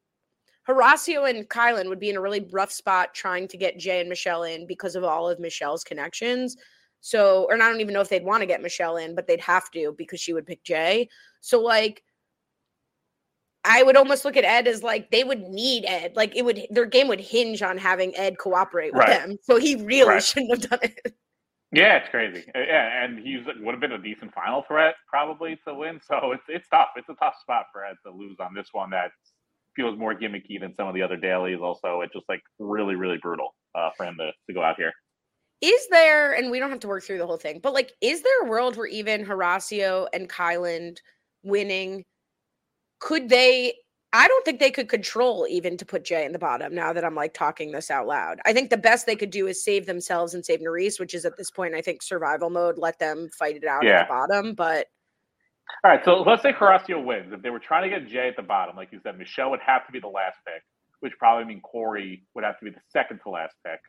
Horacio 0.68 1.30
and 1.30 1.48
Kyland 1.48 1.88
would 1.88 2.00
be 2.00 2.10
in 2.10 2.16
a 2.16 2.20
really 2.20 2.46
rough 2.50 2.70
spot 2.70 3.14
trying 3.14 3.48
to 3.48 3.56
get 3.56 3.78
Jay 3.78 4.00
and 4.00 4.08
Michelle 4.08 4.42
in 4.42 4.66
because 4.66 4.94
of 4.94 5.02
all 5.02 5.28
of 5.28 5.40
Michelle's 5.40 5.82
connections. 5.82 6.56
So, 7.00 7.46
or 7.48 7.54
I 7.54 7.58
don't 7.58 7.80
even 7.80 7.94
know 7.94 8.00
if 8.00 8.08
they'd 8.08 8.24
want 8.24 8.42
to 8.42 8.46
get 8.46 8.62
Michelle 8.62 8.96
in, 8.96 9.14
but 9.14 9.26
they'd 9.26 9.40
have 9.40 9.70
to 9.72 9.94
because 9.96 10.20
she 10.20 10.32
would 10.32 10.46
pick 10.46 10.62
Jay. 10.64 11.08
So, 11.40 11.60
like, 11.60 12.02
I 13.64 13.82
would 13.82 13.96
almost 13.96 14.24
look 14.24 14.36
at 14.36 14.44
Ed 14.44 14.66
as 14.66 14.82
like 14.82 15.10
they 15.10 15.24
would 15.24 15.42
need 15.42 15.84
Ed. 15.86 16.16
Like 16.16 16.34
it 16.36 16.44
would 16.44 16.66
their 16.70 16.86
game 16.86 17.08
would 17.08 17.20
hinge 17.20 17.60
on 17.62 17.76
having 17.76 18.16
Ed 18.16 18.38
cooperate 18.38 18.94
with 18.94 19.00
Right. 19.00 19.20
them. 19.20 19.36
So 19.42 19.56
he 19.58 19.76
really 19.76 20.08
Right. 20.08 20.22
shouldn't 20.22 20.50
have 20.50 20.70
done 20.70 20.78
it. 20.82 21.14
Yeah, 21.72 21.96
it's 21.96 22.08
crazy. 22.08 22.44
Uh, 22.54 22.60
Yeah, 22.60 23.04
and 23.04 23.18
he 23.18 23.36
would 23.36 23.72
have 23.74 23.80
been 23.80 23.92
a 23.92 23.98
decent 23.98 24.32
final 24.32 24.62
threat 24.62 24.94
probably 25.08 25.58
to 25.66 25.74
win. 25.74 26.00
So 26.00 26.32
it's 26.32 26.44
it's 26.48 26.68
tough. 26.68 26.88
It's 26.96 27.08
a 27.10 27.14
tough 27.16 27.34
spot 27.42 27.66
for 27.72 27.84
Ed 27.84 27.96
to 28.06 28.12
lose 28.12 28.36
on 28.40 28.54
this 28.54 28.68
one 28.72 28.90
that 28.90 29.10
feels 29.76 29.98
more 29.98 30.14
gimmicky 30.14 30.58
than 30.58 30.74
some 30.74 30.88
of 30.88 30.94
the 30.94 31.02
other 31.02 31.16
dailies. 31.16 31.58
Also, 31.60 32.00
it's 32.00 32.12
just 32.14 32.28
like 32.28 32.40
really 32.58 32.94
really 32.94 33.18
brutal 33.18 33.54
uh, 33.74 33.90
for 33.96 34.06
him 34.06 34.16
to, 34.18 34.32
to 34.46 34.54
go 34.54 34.62
out 34.62 34.76
here. 34.76 34.92
Is 35.60 35.88
there, 35.90 36.32
and 36.32 36.50
we 36.50 36.58
don't 36.60 36.70
have 36.70 36.80
to 36.80 36.88
work 36.88 37.02
through 37.02 37.18
the 37.18 37.26
whole 37.26 37.36
thing, 37.36 37.58
but 37.60 37.72
like, 37.74 37.92
is 38.00 38.22
there 38.22 38.42
a 38.42 38.48
world 38.48 38.76
where 38.76 38.86
even 38.86 39.24
Horacio 39.26 40.06
and 40.12 40.28
Kyland 40.28 40.98
winning 41.42 42.04
could 43.00 43.28
they? 43.28 43.74
I 44.12 44.26
don't 44.26 44.44
think 44.44 44.58
they 44.58 44.70
could 44.70 44.88
control 44.88 45.46
even 45.50 45.76
to 45.76 45.84
put 45.84 46.04
Jay 46.04 46.24
in 46.24 46.32
the 46.32 46.38
bottom 46.38 46.74
now 46.74 46.92
that 46.94 47.04
I'm 47.04 47.14
like 47.14 47.34
talking 47.34 47.72
this 47.72 47.90
out 47.90 48.06
loud. 48.06 48.38
I 48.46 48.52
think 48.54 48.70
the 48.70 48.78
best 48.78 49.04
they 49.04 49.16
could 49.16 49.30
do 49.30 49.46
is 49.46 49.62
save 49.62 49.84
themselves 49.84 50.32
and 50.32 50.44
save 50.46 50.60
Nurys, 50.60 50.98
which 50.98 51.12
is 51.12 51.26
at 51.26 51.36
this 51.36 51.50
point, 51.50 51.74
I 51.74 51.82
think 51.82 52.02
survival 52.02 52.48
mode, 52.50 52.78
let 52.78 52.98
them 52.98 53.28
fight 53.38 53.56
it 53.56 53.64
out 53.64 53.84
at 53.84 54.08
the 54.08 54.14
bottom. 54.14 54.54
But 54.54 54.86
All 55.84 55.90
right, 55.90 56.04
so 56.04 56.22
let's 56.22 56.42
say 56.42 56.52
Horacio 56.52 57.04
wins. 57.04 57.32
If 57.32 57.42
they 57.42 57.50
were 57.50 57.58
trying 57.58 57.90
to 57.90 57.98
get 57.98 58.08
Jay 58.08 58.28
at 58.28 58.36
the 58.36 58.42
bottom, 58.42 58.76
like 58.76 58.92
you 58.92 59.00
said, 59.02 59.18
Michelle 59.18 59.50
would 59.50 59.60
have 59.60 59.84
to 59.86 59.92
be 59.92 60.00
the 60.00 60.08
last 60.08 60.38
pick, 60.46 60.62
which 61.00 61.12
probably 61.18 61.44
mean 61.44 61.60
Corey 61.60 62.24
would 62.34 62.44
have 62.44 62.58
to 62.60 62.64
be 62.64 62.70
the 62.70 62.80
second 62.90 63.20
to 63.24 63.30
last 63.30 63.56
pick. 63.66 63.80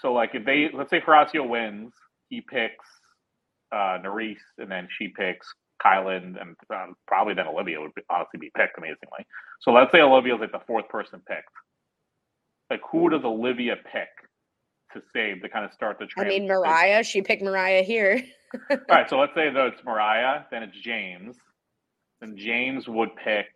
So, 0.00 0.12
like, 0.12 0.30
if 0.34 0.44
they 0.44 0.70
let's 0.72 0.90
say 0.90 1.00
Horacio 1.00 1.48
wins, 1.48 1.92
he 2.28 2.40
picks 2.40 2.84
uh, 3.72 3.98
Nurys, 4.04 4.36
and 4.58 4.70
then 4.70 4.88
she 4.96 5.08
picks 5.08 5.46
Kyland, 5.84 6.40
and 6.40 6.56
um, 6.70 6.94
probably 7.06 7.34
then 7.34 7.46
Olivia 7.46 7.80
would 7.80 7.94
be, 7.94 8.02
honestly 8.10 8.38
be 8.40 8.50
picked 8.56 8.78
amazingly. 8.78 9.26
So 9.60 9.72
let's 9.72 9.92
say 9.92 10.00
Olivia's 10.00 10.40
like 10.40 10.52
the 10.52 10.60
fourth 10.66 10.88
person 10.88 11.20
picked. 11.26 11.48
Like, 12.70 12.80
who 12.90 13.08
does 13.08 13.24
Olivia 13.24 13.76
pick 13.76 14.08
to 14.92 15.02
save 15.12 15.42
to 15.42 15.48
kind 15.48 15.64
of 15.64 15.72
start 15.72 15.98
the 15.98 16.06
train? 16.06 16.26
I 16.26 16.28
mean, 16.28 16.48
Mariah, 16.48 17.02
she 17.02 17.22
picked 17.22 17.42
Mariah 17.42 17.82
here. 17.82 18.22
all 18.70 18.78
right, 18.88 19.08
so 19.08 19.18
let's 19.18 19.34
say 19.34 19.50
though 19.50 19.66
it's 19.66 19.82
Mariah, 19.84 20.42
then 20.50 20.62
it's 20.62 20.78
James. 20.78 21.36
Then 22.20 22.36
James 22.36 22.88
would 22.88 23.10
pick. 23.16 23.46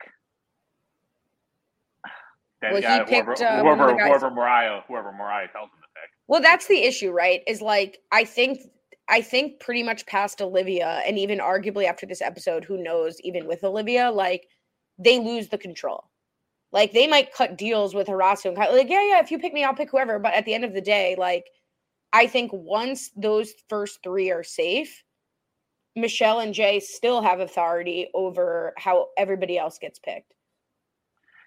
Then, 2.62 2.74
Well, 2.74 2.80
he 2.80 2.86
yeah, 2.86 3.04
whoever, 3.04 3.32
picked, 3.32 3.42
uh, 3.42 3.60
whoever, 3.60 3.92
whoever 3.96 4.30
Mariah, 4.30 4.82
whoever 4.86 5.10
Mariah 5.10 5.48
tells 5.52 5.66
him. 5.70 5.81
Well, 6.28 6.40
that's 6.40 6.66
the 6.66 6.82
issue, 6.84 7.10
right? 7.10 7.42
Is 7.46 7.60
like 7.62 7.98
I 8.12 8.24
think 8.24 8.60
I 9.08 9.20
think 9.20 9.60
pretty 9.60 9.82
much 9.82 10.06
past 10.06 10.40
Olivia 10.40 11.02
and 11.06 11.18
even 11.18 11.38
arguably 11.38 11.86
after 11.86 12.06
this 12.06 12.22
episode, 12.22 12.64
who 12.64 12.82
knows, 12.82 13.20
even 13.22 13.46
with 13.46 13.64
Olivia, 13.64 14.10
like 14.10 14.46
they 14.98 15.18
lose 15.18 15.48
the 15.48 15.58
control. 15.58 16.04
Like 16.72 16.92
they 16.92 17.06
might 17.06 17.34
cut 17.34 17.58
deals 17.58 17.94
with 17.94 18.08
Horacio 18.08 18.46
and 18.46 18.56
Kyle, 18.56 18.72
like, 18.74 18.90
yeah, 18.90 19.04
yeah, 19.06 19.20
if 19.20 19.30
you 19.30 19.38
pick 19.38 19.54
me, 19.54 19.64
I'll 19.64 19.74
pick 19.74 19.90
whoever. 19.90 20.18
But 20.18 20.34
at 20.34 20.44
the 20.46 20.54
end 20.54 20.64
of 20.64 20.74
the 20.74 20.80
day, 20.82 21.16
like 21.18 21.46
I 22.12 22.26
think 22.26 22.50
once 22.54 23.10
those 23.16 23.52
first 23.68 24.00
three 24.04 24.30
are 24.32 24.44
safe, 24.44 25.04
Michelle 25.96 26.40
and 26.40 26.54
Jay 26.54 26.80
still 26.80 27.22
have 27.22 27.40
authority 27.40 28.08
over 28.14 28.74
how 28.78 29.08
everybody 29.18 29.58
else 29.58 29.78
gets 29.78 29.98
picked. 29.98 30.34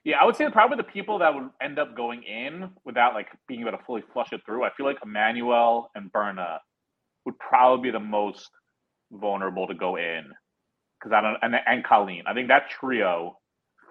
Yeah, 0.06 0.18
I 0.22 0.26
would 0.26 0.36
say 0.36 0.48
probably 0.52 0.78
the 0.78 0.84
people 0.84 1.20
that 1.20 1.34
would 1.34 1.50
end 1.60 1.80
up 1.80 1.98
going 1.98 2.22
in 2.24 2.70
without 2.86 3.16
like 3.16 3.28
being 3.48 3.62
able 3.62 3.72
to 3.72 3.84
fully 3.86 4.04
flush 4.14 4.32
it 4.32 4.42
through. 4.46 4.64
I 4.64 4.70
feel 4.78 4.86
like 4.86 4.98
Emmanuel 5.04 5.90
and 5.96 6.12
Berna 6.12 6.60
would 7.26 7.38
probably 7.40 7.90
be 7.90 7.92
the 7.92 8.00
most 8.00 8.52
vulnerable 9.12 9.66
to 9.68 9.74
go 9.74 9.96
in 9.96 10.26
because 11.00 11.12
I 11.12 11.22
don't 11.22 11.38
and 11.42 11.56
and 11.66 11.84
Colleen. 11.84 12.24
I 12.28 12.36
think 12.36 12.50
that 12.50 12.70
trio 12.70 13.40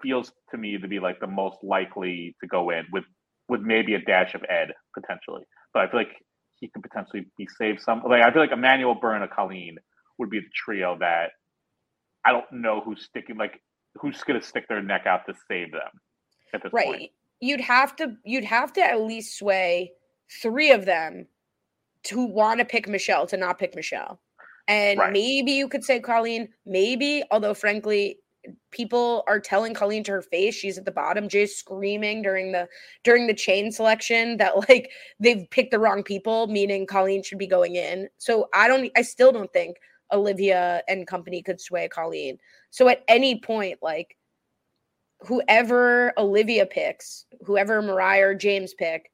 feels 0.01 0.31
to 0.51 0.57
me 0.57 0.77
to 0.77 0.87
be 0.87 0.99
like 0.99 1.19
the 1.19 1.27
most 1.27 1.57
likely 1.61 2.33
to 2.39 2.47
go 2.47 2.69
in 2.69 2.85
with 2.93 3.03
with 3.49 3.59
maybe 3.59 3.95
a 3.95 3.99
dash 3.99 4.35
of 4.35 4.43
Ed 4.47 4.69
potentially. 4.97 5.43
But 5.73 5.83
I 5.83 5.91
feel 5.91 5.99
like 5.99 6.15
he 6.61 6.69
could 6.69 6.81
potentially 6.81 7.25
be 7.37 7.45
saved 7.57 7.81
some. 7.81 8.01
Like 8.09 8.23
I 8.23 8.31
feel 8.31 8.41
like 8.41 8.53
Emmanuel, 8.53 8.95
Berna, 8.95 9.27
Colleen 9.27 9.75
would 10.17 10.29
be 10.29 10.39
the 10.39 10.45
trio 10.55 10.97
that 11.01 11.31
I 12.25 12.31
don't 12.31 12.49
know 12.53 12.79
who's 12.79 13.03
sticking 13.03 13.35
like 13.35 13.59
who's 13.99 14.21
to 14.23 14.41
stick 14.41 14.67
their 14.69 14.81
neck 14.81 15.05
out 15.05 15.25
to 15.27 15.33
save 15.49 15.73
them 15.73 15.91
at 16.55 16.63
this 16.63 16.73
right 16.73 16.85
point. 16.87 17.11
you'd 17.41 17.61
have 17.61 17.95
to 17.97 18.15
you'd 18.23 18.43
have 18.43 18.73
to 18.73 18.81
at 18.83 19.01
least 19.01 19.37
sway 19.37 19.91
three 20.41 20.71
of 20.71 20.85
them 20.85 21.27
to 22.03 22.23
want 22.25 22.59
to 22.59 22.65
pick 22.65 22.87
michelle 22.87 23.25
to 23.27 23.37
not 23.37 23.59
pick 23.59 23.75
michelle 23.75 24.19
and 24.67 24.99
Right. 24.99 25.13
maybe 25.13 25.51
you 25.51 25.67
could 25.67 25.83
say 25.83 25.99
colleen 25.99 26.49
maybe 26.65 27.23
although 27.31 27.53
frankly 27.53 28.17
people 28.71 29.23
are 29.27 29.39
telling 29.39 29.73
colleen 29.73 30.03
to 30.03 30.11
her 30.11 30.21
face 30.21 30.53
she's 30.55 30.77
at 30.77 30.85
the 30.85 30.91
bottom 30.91 31.27
jay's 31.27 31.55
screaming 31.55 32.21
during 32.21 32.51
the 32.51 32.67
during 33.03 33.25
the 33.27 33.33
chain 33.33 33.71
selection 33.71 34.37
that 34.37 34.55
like 34.69 34.91
they've 35.19 35.49
picked 35.49 35.71
the 35.71 35.79
wrong 35.79 36.03
people 36.03 36.47
meaning 36.47 36.85
colleen 36.85 37.23
should 37.23 37.39
be 37.39 37.47
going 37.47 37.75
in 37.75 38.07
so 38.17 38.47
i 38.53 38.67
don't 38.67 38.91
i 38.95 39.01
still 39.01 39.31
don't 39.31 39.51
think 39.51 39.77
olivia 40.13 40.83
and 40.87 41.07
company 41.07 41.41
could 41.41 41.59
sway 41.59 41.87
colleen 41.87 42.37
so 42.69 42.87
at 42.87 43.03
any 43.07 43.39
point 43.39 43.79
like 43.81 44.15
whoever 45.25 46.13
Olivia 46.17 46.65
picks, 46.65 47.25
whoever 47.45 47.81
Mariah 47.81 48.27
or 48.27 48.35
James 48.35 48.73
pick, 48.73 49.11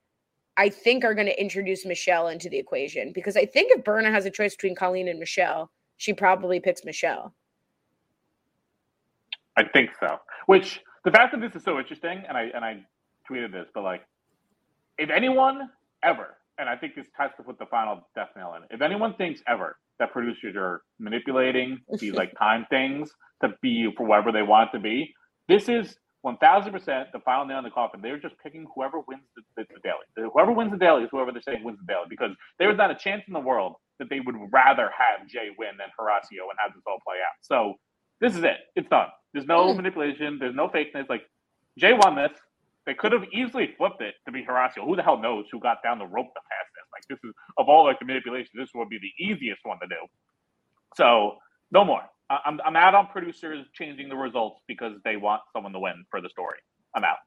I 0.57 0.69
think 0.69 1.05
are 1.05 1.13
going 1.13 1.27
to 1.27 1.41
introduce 1.41 1.85
Michelle 1.85 2.27
into 2.27 2.49
the 2.49 2.57
equation 2.57 3.11
because 3.13 3.37
I 3.37 3.45
think 3.45 3.71
if 3.71 3.83
Berna 3.83 4.11
has 4.11 4.25
a 4.25 4.29
choice 4.29 4.55
between 4.55 4.75
Colleen 4.75 5.07
and 5.07 5.19
Michelle, 5.19 5.71
she 5.97 6.13
probably 6.13 6.59
picks 6.59 6.83
Michelle. 6.83 7.33
I 9.57 9.63
think 9.63 9.91
so. 9.99 10.17
Which 10.47 10.81
the 11.05 11.11
fact 11.11 11.33
that 11.33 11.41
this 11.41 11.55
is 11.55 11.63
so 11.63 11.79
interesting, 11.79 12.23
and 12.27 12.37
I 12.37 12.49
and 12.53 12.65
I 12.65 12.83
tweeted 13.29 13.51
this, 13.51 13.67
but 13.73 13.83
like, 13.83 14.01
if 14.97 15.09
anyone 15.09 15.69
ever, 16.03 16.37
and 16.57 16.69
I 16.69 16.75
think 16.75 16.95
this 16.95 17.07
to 17.17 17.43
put 17.43 17.59
the 17.59 17.65
final 17.65 18.07
death 18.15 18.29
nail 18.35 18.55
in, 18.57 18.63
if 18.75 18.81
anyone 18.81 19.15
thinks 19.15 19.41
ever 19.47 19.77
that 19.99 20.11
producers 20.11 20.55
are 20.57 20.81
manipulating 20.99 21.79
these 21.99 22.13
like 22.13 22.33
time 22.39 22.65
things 22.69 23.11
to 23.41 23.49
be 23.61 23.91
for 23.95 24.05
whatever 24.05 24.31
they 24.31 24.41
want 24.41 24.69
it 24.69 24.77
to 24.77 24.81
be, 24.81 25.13
this 25.47 25.69
is 25.69 25.97
one 26.21 26.37
thousand 26.37 26.71
percent 26.71 27.07
the 27.13 27.19
final 27.19 27.45
nail 27.45 27.57
in 27.57 27.63
the 27.63 27.71
coffin. 27.71 28.01
They're 28.01 28.19
just 28.19 28.35
picking 28.43 28.67
whoever 28.75 28.99
wins 29.07 29.23
the, 29.35 29.41
the, 29.57 29.65
the 29.73 29.79
daily. 29.83 30.29
Whoever 30.33 30.51
wins 30.51 30.71
the 30.71 30.77
daily 30.77 31.03
is 31.03 31.09
whoever 31.11 31.31
they're 31.31 31.41
saying 31.41 31.63
wins 31.63 31.79
the 31.79 31.91
daily 31.91 32.05
because 32.09 32.31
there 32.59 32.69
is 32.69 32.77
not 32.77 32.91
a 32.91 32.95
chance 32.95 33.23
in 33.27 33.33
the 33.33 33.39
world 33.39 33.75
that 33.99 34.09
they 34.09 34.19
would 34.19 34.35
rather 34.51 34.89
have 34.97 35.27
Jay 35.27 35.49
win 35.57 35.77
than 35.77 35.87
Horacio 35.99 36.49
and 36.49 36.57
have 36.57 36.73
this 36.73 36.83
all 36.87 36.99
play 37.05 37.17
out. 37.17 37.37
So 37.41 37.75
this 38.19 38.35
is 38.35 38.43
it. 38.43 38.57
It's 38.75 38.89
done. 38.89 39.07
There's 39.33 39.47
no 39.47 39.73
mm. 39.73 39.77
manipulation. 39.77 40.37
There's 40.39 40.55
no 40.55 40.67
fakeness. 40.67 41.09
Like 41.09 41.23
Jay 41.77 41.93
won 41.93 42.15
this. 42.15 42.31
They 42.85 42.93
could 42.95 43.11
have 43.11 43.25
easily 43.31 43.75
flipped 43.77 44.01
it 44.01 44.15
to 44.25 44.31
be 44.31 44.43
Horacio. 44.43 44.85
Who 44.85 44.95
the 44.95 45.03
hell 45.03 45.19
knows 45.19 45.45
who 45.51 45.59
got 45.59 45.83
down 45.83 45.99
the 45.99 46.05
rope 46.05 46.27
the 46.33 46.41
fastest? 46.49 46.87
Like 46.93 47.03
this 47.09 47.19
is 47.23 47.33
of 47.57 47.69
all 47.69 47.85
like 47.85 47.99
the 47.99 48.05
manipulation, 48.05 48.51
this 48.55 48.69
would 48.73 48.89
be 48.89 48.99
the 48.99 49.23
easiest 49.23 49.61
one 49.63 49.77
to 49.81 49.87
do. 49.87 50.01
So 50.95 51.37
no 51.71 51.85
more. 51.85 52.01
I'm 52.45 52.59
I'm 52.65 52.75
out 52.75 52.95
on 52.95 53.07
producers 53.07 53.65
changing 53.73 54.09
the 54.09 54.15
results 54.15 54.61
because 54.67 54.93
they 55.03 55.17
want 55.17 55.41
someone 55.53 55.73
to 55.73 55.79
win 55.79 56.05
for 56.09 56.21
the 56.21 56.29
story. 56.29 56.59
I'm 56.95 57.03
out. 57.03 57.17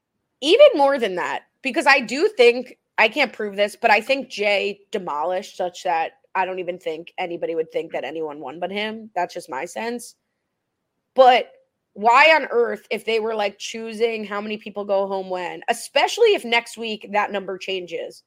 Even 0.41 0.67
more 0.75 0.99
than 0.99 1.15
that, 1.15 1.43
because 1.61 1.87
I 1.87 1.99
do 1.99 2.29
think 2.37 2.77
I 2.97 3.07
can't 3.07 3.33
prove 3.33 3.55
this, 3.55 3.75
but 3.75 3.91
I 3.91 4.01
think 4.01 4.29
Jay 4.29 4.79
demolished 4.91 5.57
such 5.57 5.83
that 5.83 6.13
I 6.33 6.45
don't 6.45 6.59
even 6.59 6.77
think 6.77 7.13
anybody 7.17 7.55
would 7.55 7.71
think 7.71 7.91
that 7.93 8.03
anyone 8.03 8.39
won 8.39 8.59
but 8.59 8.71
him. 8.71 9.09
That's 9.15 9.33
just 9.33 9.49
my 9.49 9.65
sense. 9.65 10.15
But 11.15 11.51
why 11.93 12.35
on 12.35 12.47
earth, 12.51 12.85
if 12.91 13.05
they 13.05 13.21
were 13.21 13.35
like 13.35 13.57
choosing 13.57 14.25
how 14.25 14.41
many 14.41 14.57
people 14.57 14.83
go 14.83 15.07
home 15.07 15.29
when, 15.29 15.61
especially 15.69 16.35
if 16.35 16.43
next 16.43 16.77
week 16.77 17.09
that 17.13 17.31
number 17.31 17.57
changes, 17.57 18.23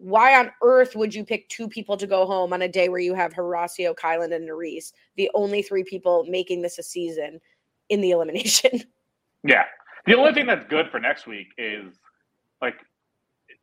why 0.00 0.38
on 0.38 0.50
earth 0.62 0.96
would 0.96 1.14
you 1.14 1.24
pick 1.24 1.48
two 1.48 1.68
people 1.68 1.96
to 1.96 2.06
go 2.06 2.26
home 2.26 2.52
on 2.52 2.62
a 2.62 2.68
day 2.68 2.88
where 2.88 3.00
you 3.00 3.14
have 3.14 3.32
Horacio, 3.32 3.94
Kyland, 3.94 4.34
and 4.34 4.48
Nurys, 4.48 4.92
the 5.16 5.30
only 5.34 5.62
three 5.62 5.84
people 5.84 6.24
making 6.28 6.62
this 6.62 6.78
a 6.78 6.82
season 6.82 7.40
in 7.88 8.00
the 8.00 8.10
elimination? 8.12 8.82
Yeah. 9.44 9.64
The 10.06 10.16
only 10.16 10.32
thing 10.32 10.46
that's 10.46 10.66
good 10.68 10.90
for 10.90 10.98
next 10.98 11.26
week 11.26 11.48
is 11.58 11.94
like 12.62 12.76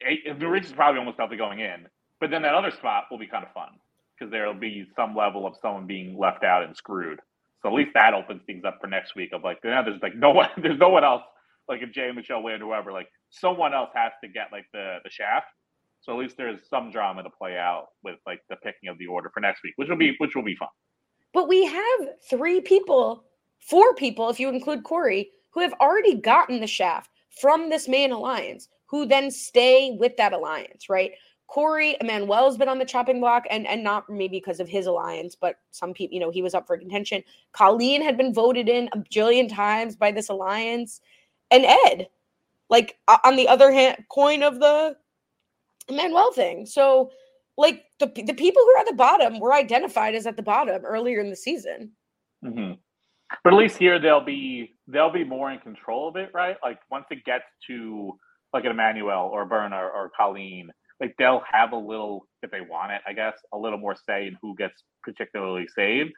eh, 0.05 0.15
eh, 0.27 0.33
Nurys 0.33 0.65
is 0.65 0.71
probably 0.71 0.99
almost 0.99 1.17
definitely 1.17 1.37
going 1.37 1.59
in, 1.59 1.87
but 2.19 2.29
then 2.29 2.41
that 2.43 2.53
other 2.53 2.71
spot 2.71 3.05
will 3.09 3.17
be 3.17 3.27
kind 3.27 3.43
of 3.43 3.51
fun 3.53 3.69
because 4.17 4.31
there'll 4.31 4.53
be 4.53 4.87
some 4.95 5.15
level 5.15 5.45
of 5.45 5.55
someone 5.61 5.87
being 5.87 6.17
left 6.17 6.43
out 6.43 6.63
and 6.63 6.75
screwed. 6.75 7.19
So 7.61 7.69
at 7.69 7.73
least 7.73 7.91
that 7.95 8.13
opens 8.13 8.41
things 8.45 8.63
up 8.65 8.77
for 8.79 8.87
next 8.87 9.15
week 9.15 9.33
of 9.33 9.43
like, 9.43 9.63
now 9.63 9.81
there's 9.81 10.01
like 10.01 10.15
no 10.15 10.31
one, 10.31 10.49
there's 10.57 10.79
no 10.79 10.89
one 10.89 11.03
else 11.03 11.23
like 11.67 11.81
if 11.81 11.91
Jay 11.91 12.07
and 12.07 12.15
Michelle 12.15 12.43
win, 12.43 12.61
or 12.61 12.65
whoever, 12.65 12.91
like 12.91 13.09
someone 13.29 13.73
else 13.73 13.89
has 13.93 14.11
to 14.23 14.29
get 14.29 14.47
like 14.51 14.65
the 14.73 14.97
the 15.03 15.09
shaft. 15.09 15.47
So 16.01 16.13
at 16.13 16.19
least 16.19 16.37
there's 16.37 16.61
some 16.69 16.91
drama 16.91 17.23
to 17.23 17.29
play 17.29 17.57
out 17.57 17.87
with 18.03 18.17
like 18.25 18.41
the 18.49 18.55
picking 18.57 18.89
of 18.89 18.97
the 18.97 19.07
order 19.07 19.29
for 19.33 19.39
next 19.39 19.63
week, 19.63 19.73
which 19.75 19.89
will 19.89 19.97
be 19.97 20.15
which 20.19 20.35
will 20.35 20.43
be 20.43 20.55
fun. 20.55 20.69
But 21.33 21.47
we 21.47 21.65
have 21.65 21.99
three 22.29 22.61
people, 22.61 23.25
four 23.59 23.93
people, 23.95 24.29
if 24.29 24.39
you 24.39 24.49
include 24.49 24.83
Corey, 24.83 25.31
who 25.51 25.59
have 25.59 25.73
already 25.81 26.15
gotten 26.15 26.59
the 26.61 26.67
shaft 26.67 27.11
from 27.41 27.69
this 27.69 27.87
main 27.87 28.11
alliance, 28.11 28.69
who 28.85 29.05
then 29.05 29.29
stay 29.29 29.95
with 29.99 30.15
that 30.17 30.33
alliance, 30.33 30.89
right? 30.89 31.11
Corey 31.47 31.95
Emanuel's 32.01 32.57
been 32.57 32.69
on 32.69 32.77
the 32.77 32.85
chopping 32.85 33.19
block, 33.19 33.45
and 33.49 33.65
and 33.67 33.83
not 33.83 34.09
maybe 34.09 34.37
because 34.37 34.59
of 34.59 34.67
his 34.67 34.85
alliance, 34.85 35.35
but 35.35 35.55
some 35.71 35.93
people, 35.93 36.13
you 36.13 36.19
know, 36.19 36.29
he 36.29 36.41
was 36.41 36.53
up 36.53 36.67
for 36.67 36.77
contention. 36.77 37.23
Colleen 37.53 38.01
had 38.01 38.17
been 38.17 38.33
voted 38.33 38.67
in 38.67 38.89
a 38.93 38.97
jillion 38.97 39.53
times 39.53 39.95
by 39.95 40.11
this 40.11 40.29
alliance, 40.29 41.01
and 41.51 41.65
Ed, 41.65 42.07
like 42.69 42.97
on 43.23 43.35
the 43.37 43.47
other 43.47 43.71
hand, 43.71 44.03
coin 44.09 44.43
of 44.43 44.59
the 44.59 44.97
Emanuel 45.87 46.31
thing. 46.33 46.65
So, 46.65 47.11
like 47.57 47.83
the 47.99 48.07
the 48.07 48.33
people 48.33 48.61
who 48.61 48.69
are 48.75 48.79
at 48.79 48.87
the 48.87 48.93
bottom 48.93 49.39
were 49.39 49.53
identified 49.53 50.15
as 50.15 50.27
at 50.27 50.37
the 50.37 50.43
bottom 50.43 50.85
earlier 50.85 51.19
in 51.19 51.29
the 51.29 51.35
season. 51.35 51.91
Mm-hmm. 52.43 52.73
But 53.43 53.53
at 53.53 53.57
least 53.57 53.77
here 53.77 53.99
they'll 53.99 54.23
be 54.23 54.75
they'll 54.87 55.11
be 55.11 55.23
more 55.23 55.51
in 55.51 55.59
control 55.59 56.07
of 56.07 56.15
it, 56.15 56.29
right? 56.33 56.57
Like 56.63 56.79
once 56.91 57.05
it 57.11 57.23
gets 57.25 57.45
to 57.67 58.13
like 58.53 58.63
an 58.65 58.71
Emmanuel 58.71 59.29
or 59.33 59.45
Berna 59.45 59.77
or 59.77 60.11
Colleen 60.17 60.71
like 60.99 61.15
they'll 61.17 61.43
have 61.51 61.71
a 61.73 61.77
little 61.77 62.27
if 62.41 62.51
they 62.51 62.61
want 62.61 62.91
it, 62.91 63.01
I 63.07 63.13
guess, 63.13 63.37
a 63.53 63.57
little 63.57 63.77
more 63.77 63.95
say 64.07 64.27
in 64.27 64.37
who 64.41 64.55
gets 64.55 64.83
particularly 65.03 65.67
saved. 65.75 66.13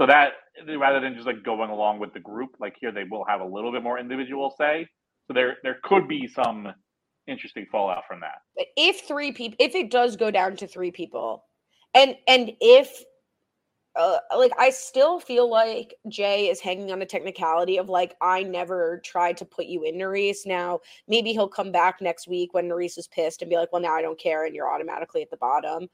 So 0.00 0.06
that 0.06 0.32
rather 0.78 1.00
than 1.00 1.14
just 1.14 1.26
like 1.26 1.42
going 1.44 1.70
along 1.70 1.98
with 1.98 2.12
the 2.14 2.20
group, 2.20 2.50
like 2.60 2.74
here 2.80 2.92
they 2.92 3.04
will 3.04 3.24
have 3.28 3.40
a 3.40 3.44
little 3.44 3.72
bit 3.72 3.82
more 3.82 3.98
individual 3.98 4.54
say. 4.56 4.86
So 5.26 5.34
there 5.34 5.56
there 5.62 5.78
could 5.82 6.08
be 6.08 6.28
some 6.28 6.68
interesting 7.26 7.66
fallout 7.70 8.04
from 8.06 8.20
that. 8.20 8.42
If 8.76 9.02
three 9.02 9.32
people 9.32 9.56
if 9.58 9.74
it 9.74 9.90
does 9.90 10.16
go 10.16 10.30
down 10.30 10.56
to 10.56 10.66
three 10.66 10.90
people, 10.90 11.44
and 11.94 12.16
and 12.26 12.52
if 12.60 13.04
uh, 13.94 14.18
like 14.36 14.52
I 14.58 14.70
still 14.70 15.20
feel 15.20 15.50
like 15.50 15.94
Jay 16.08 16.48
is 16.48 16.60
hanging 16.60 16.92
on 16.92 16.98
the 16.98 17.06
technicality 17.06 17.76
of 17.76 17.88
like 17.88 18.16
I 18.22 18.42
never 18.42 19.02
tried 19.04 19.36
to 19.38 19.44
put 19.44 19.66
you 19.66 19.84
in 19.84 19.96
Nurys. 19.96 20.46
Now 20.46 20.80
maybe 21.08 21.32
he'll 21.32 21.48
come 21.48 21.72
back 21.72 22.00
next 22.00 22.26
week 22.26 22.54
when 22.54 22.68
Nurys 22.68 22.96
is 22.96 23.08
pissed 23.08 23.42
and 23.42 23.50
be 23.50 23.56
like, 23.56 23.72
"Well, 23.72 23.82
now 23.82 23.94
I 23.94 24.02
don't 24.02 24.18
care," 24.18 24.46
and 24.46 24.54
you're 24.54 24.72
automatically 24.72 25.22
at 25.22 25.30
the 25.30 25.36
bottom. 25.36 25.88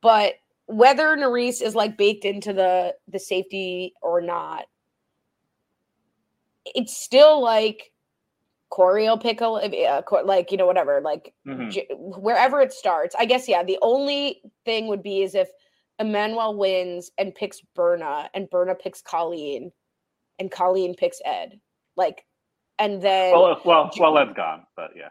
But 0.00 0.34
whether 0.66 1.16
Nurys 1.16 1.60
is 1.60 1.74
like 1.74 1.98
baked 1.98 2.24
into 2.24 2.52
the 2.52 2.94
the 3.08 3.18
safety 3.18 3.92
or 4.00 4.22
not, 4.22 4.64
it's 6.64 6.96
still 6.96 7.42
like 7.42 7.91
Cory 8.72 9.06
pickle, 9.20 9.56
uh, 9.56 10.02
like 10.24 10.50
you 10.50 10.56
know 10.56 10.64
whatever 10.64 11.02
like 11.02 11.34
mm-hmm. 11.46 11.68
j- 11.68 11.88
wherever 11.90 12.58
it 12.62 12.72
starts. 12.72 13.14
I 13.18 13.26
guess 13.26 13.46
yeah. 13.46 13.62
The 13.62 13.78
only 13.82 14.40
thing 14.64 14.86
would 14.86 15.02
be 15.02 15.20
is 15.20 15.34
if 15.34 15.48
Emmanuel 15.98 16.56
wins 16.56 17.10
and 17.18 17.34
picks 17.34 17.60
Berna, 17.74 18.30
and 18.32 18.48
Berna 18.48 18.74
picks 18.74 19.02
Colleen, 19.02 19.72
and 20.38 20.50
Colleen 20.50 20.94
picks 20.94 21.18
Ed. 21.26 21.60
Like, 21.98 22.24
and 22.78 23.02
then 23.02 23.32
well, 23.32 23.60
well, 23.62 23.90
well, 24.00 24.16
Ed's 24.16 24.32
gone, 24.32 24.62
but 24.74 24.92
yeah, 24.96 25.10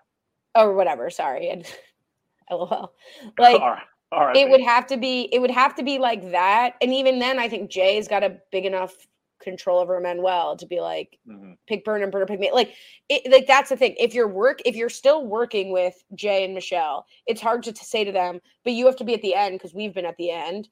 or 0.55 0.73
whatever. 0.73 1.11
Sorry, 1.11 1.49
and 1.49 1.63
lol. 2.49 2.93
Like, 3.37 3.61
all 3.61 3.69
right. 3.69 3.83
All 4.11 4.25
right, 4.25 4.35
it 4.35 4.49
would 4.49 4.61
have 4.61 4.87
to 4.87 4.97
be. 4.97 5.29
It 5.31 5.39
would 5.39 5.51
have 5.51 5.75
to 5.75 5.83
be 5.83 5.99
like 5.99 6.31
that, 6.31 6.73
and 6.81 6.91
even 6.91 7.19
then, 7.19 7.37
I 7.37 7.47
think 7.47 7.69
Jay's 7.69 8.07
got 8.07 8.23
a 8.23 8.39
big 8.51 8.65
enough 8.65 8.95
control 9.41 9.79
over 9.79 9.97
Emanuel 9.97 10.55
to 10.57 10.65
be 10.65 10.79
like 10.79 11.17
mm-hmm. 11.27 11.53
pick 11.67 11.83
Berna 11.83 12.03
and 12.03 12.11
Berna 12.11 12.25
pick 12.25 12.39
me. 12.39 12.51
Like, 12.53 12.73
it, 13.09 13.31
like 13.31 13.47
that's 13.47 13.69
the 13.69 13.77
thing. 13.77 13.95
If 13.99 14.13
you're 14.13 14.27
work, 14.27 14.61
if 14.65 14.75
you're 14.75 14.89
still 14.89 15.25
working 15.25 15.71
with 15.71 16.03
Jay 16.15 16.45
and 16.45 16.53
Michelle, 16.53 17.05
it's 17.27 17.41
hard 17.41 17.63
to, 17.63 17.73
to 17.73 17.85
say 17.85 18.03
to 18.03 18.11
them, 18.11 18.39
but 18.63 18.73
you 18.73 18.85
have 18.85 18.95
to 18.97 19.03
be 19.03 19.13
at 19.13 19.21
the 19.21 19.35
end 19.35 19.55
because 19.55 19.73
we've 19.73 19.93
been 19.93 20.05
at 20.05 20.17
the 20.17 20.31
end 20.31 20.69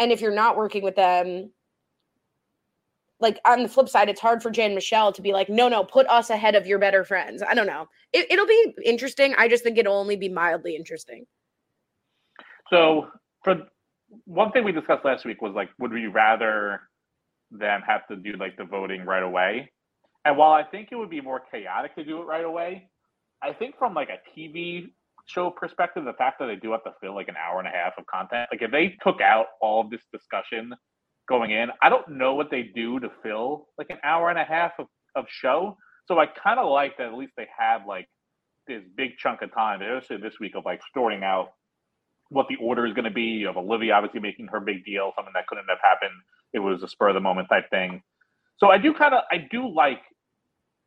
and 0.00 0.10
if 0.10 0.22
you're 0.22 0.34
not 0.34 0.56
working 0.56 0.82
with 0.82 0.96
them, 0.96 1.50
like 3.20 3.38
on 3.46 3.62
the 3.62 3.68
flip 3.68 3.88
side, 3.88 4.08
it's 4.08 4.20
hard 4.20 4.42
for 4.42 4.50
Jay 4.50 4.64
and 4.64 4.74
Michelle 4.74 5.12
to 5.12 5.20
be 5.20 5.32
like, 5.34 5.50
no, 5.50 5.68
no, 5.68 5.84
put 5.84 6.08
us 6.08 6.30
ahead 6.30 6.54
of 6.54 6.66
your 6.66 6.78
better 6.78 7.04
friends. 7.04 7.42
I 7.46 7.52
don't 7.52 7.66
know. 7.66 7.86
It, 8.14 8.26
it'll 8.30 8.46
be 8.46 8.74
interesting. 8.82 9.34
I 9.36 9.46
just 9.46 9.62
think 9.62 9.76
it'll 9.76 9.94
only 9.94 10.16
be 10.16 10.30
mildly 10.30 10.74
interesting. 10.74 11.26
So, 12.70 13.08
for 13.44 13.66
one 14.24 14.52
thing 14.52 14.64
we 14.64 14.72
discussed 14.72 15.04
last 15.04 15.26
week 15.26 15.42
was 15.42 15.52
like, 15.54 15.68
would 15.78 15.92
we 15.92 16.06
rather 16.06 16.80
them 17.50 17.82
have 17.86 18.06
to 18.08 18.16
do 18.16 18.32
like 18.38 18.56
the 18.56 18.64
voting 18.64 19.04
right 19.04 19.22
away? 19.22 19.70
And 20.24 20.36
while 20.36 20.52
I 20.52 20.62
think 20.64 20.88
it 20.92 20.96
would 20.96 21.10
be 21.10 21.20
more 21.20 21.40
chaotic 21.50 21.94
to 21.96 22.04
do 22.04 22.20
it 22.20 22.24
right 22.24 22.44
away, 22.44 22.88
I 23.42 23.52
think 23.52 23.76
from 23.78 23.94
like 23.94 24.08
a 24.10 24.38
TV 24.38 24.90
show 25.26 25.50
perspective, 25.50 26.04
the 26.04 26.12
fact 26.12 26.38
that 26.40 26.46
they 26.46 26.56
do 26.56 26.72
have 26.72 26.84
to 26.84 26.92
fill 27.00 27.14
like 27.14 27.28
an 27.28 27.36
hour 27.36 27.58
and 27.58 27.68
a 27.68 27.70
half 27.70 27.94
of 27.98 28.06
content, 28.06 28.48
like 28.52 28.62
if 28.62 28.70
they 28.70 28.96
took 29.02 29.20
out 29.20 29.46
all 29.60 29.80
of 29.80 29.90
this 29.90 30.02
discussion 30.12 30.74
going 31.28 31.52
in, 31.52 31.68
I 31.82 31.88
don't 31.88 32.08
know 32.08 32.34
what 32.34 32.50
they 32.50 32.70
do 32.74 33.00
to 33.00 33.08
fill 33.22 33.68
like 33.78 33.88
an 33.90 33.98
hour 34.04 34.28
and 34.28 34.38
a 34.38 34.44
half 34.44 34.72
of, 34.78 34.86
of 35.14 35.24
show. 35.28 35.76
So 36.06 36.18
I 36.18 36.26
kind 36.26 36.58
of 36.58 36.68
like 36.68 36.98
that 36.98 37.08
at 37.08 37.14
least 37.14 37.32
they 37.36 37.46
have 37.56 37.82
like 37.86 38.06
this 38.66 38.82
big 38.96 39.16
chunk 39.18 39.42
of 39.42 39.54
time, 39.54 39.80
especially 39.80 40.22
this 40.22 40.38
week, 40.40 40.52
of 40.56 40.64
like 40.64 40.80
sorting 40.92 41.22
out 41.22 41.50
what 42.28 42.46
the 42.48 42.56
order 42.56 42.86
is 42.86 42.92
going 42.94 43.04
to 43.04 43.10
be. 43.10 43.44
Of 43.44 43.56
Olivia 43.56 43.94
obviously 43.94 44.20
making 44.20 44.48
her 44.48 44.60
big 44.60 44.84
deal, 44.84 45.12
something 45.16 45.32
that 45.34 45.46
couldn't 45.46 45.66
have 45.68 45.78
happened. 45.82 46.18
It 46.52 46.58
was 46.58 46.82
a 46.82 46.88
spur 46.88 47.08
of 47.08 47.14
the 47.14 47.20
moment 47.20 47.48
type 47.48 47.70
thing. 47.70 48.02
So 48.58 48.68
I 48.68 48.78
do 48.78 48.92
kind 48.92 49.14
of 49.14 49.22
I 49.30 49.46
do 49.50 49.72
like 49.72 50.02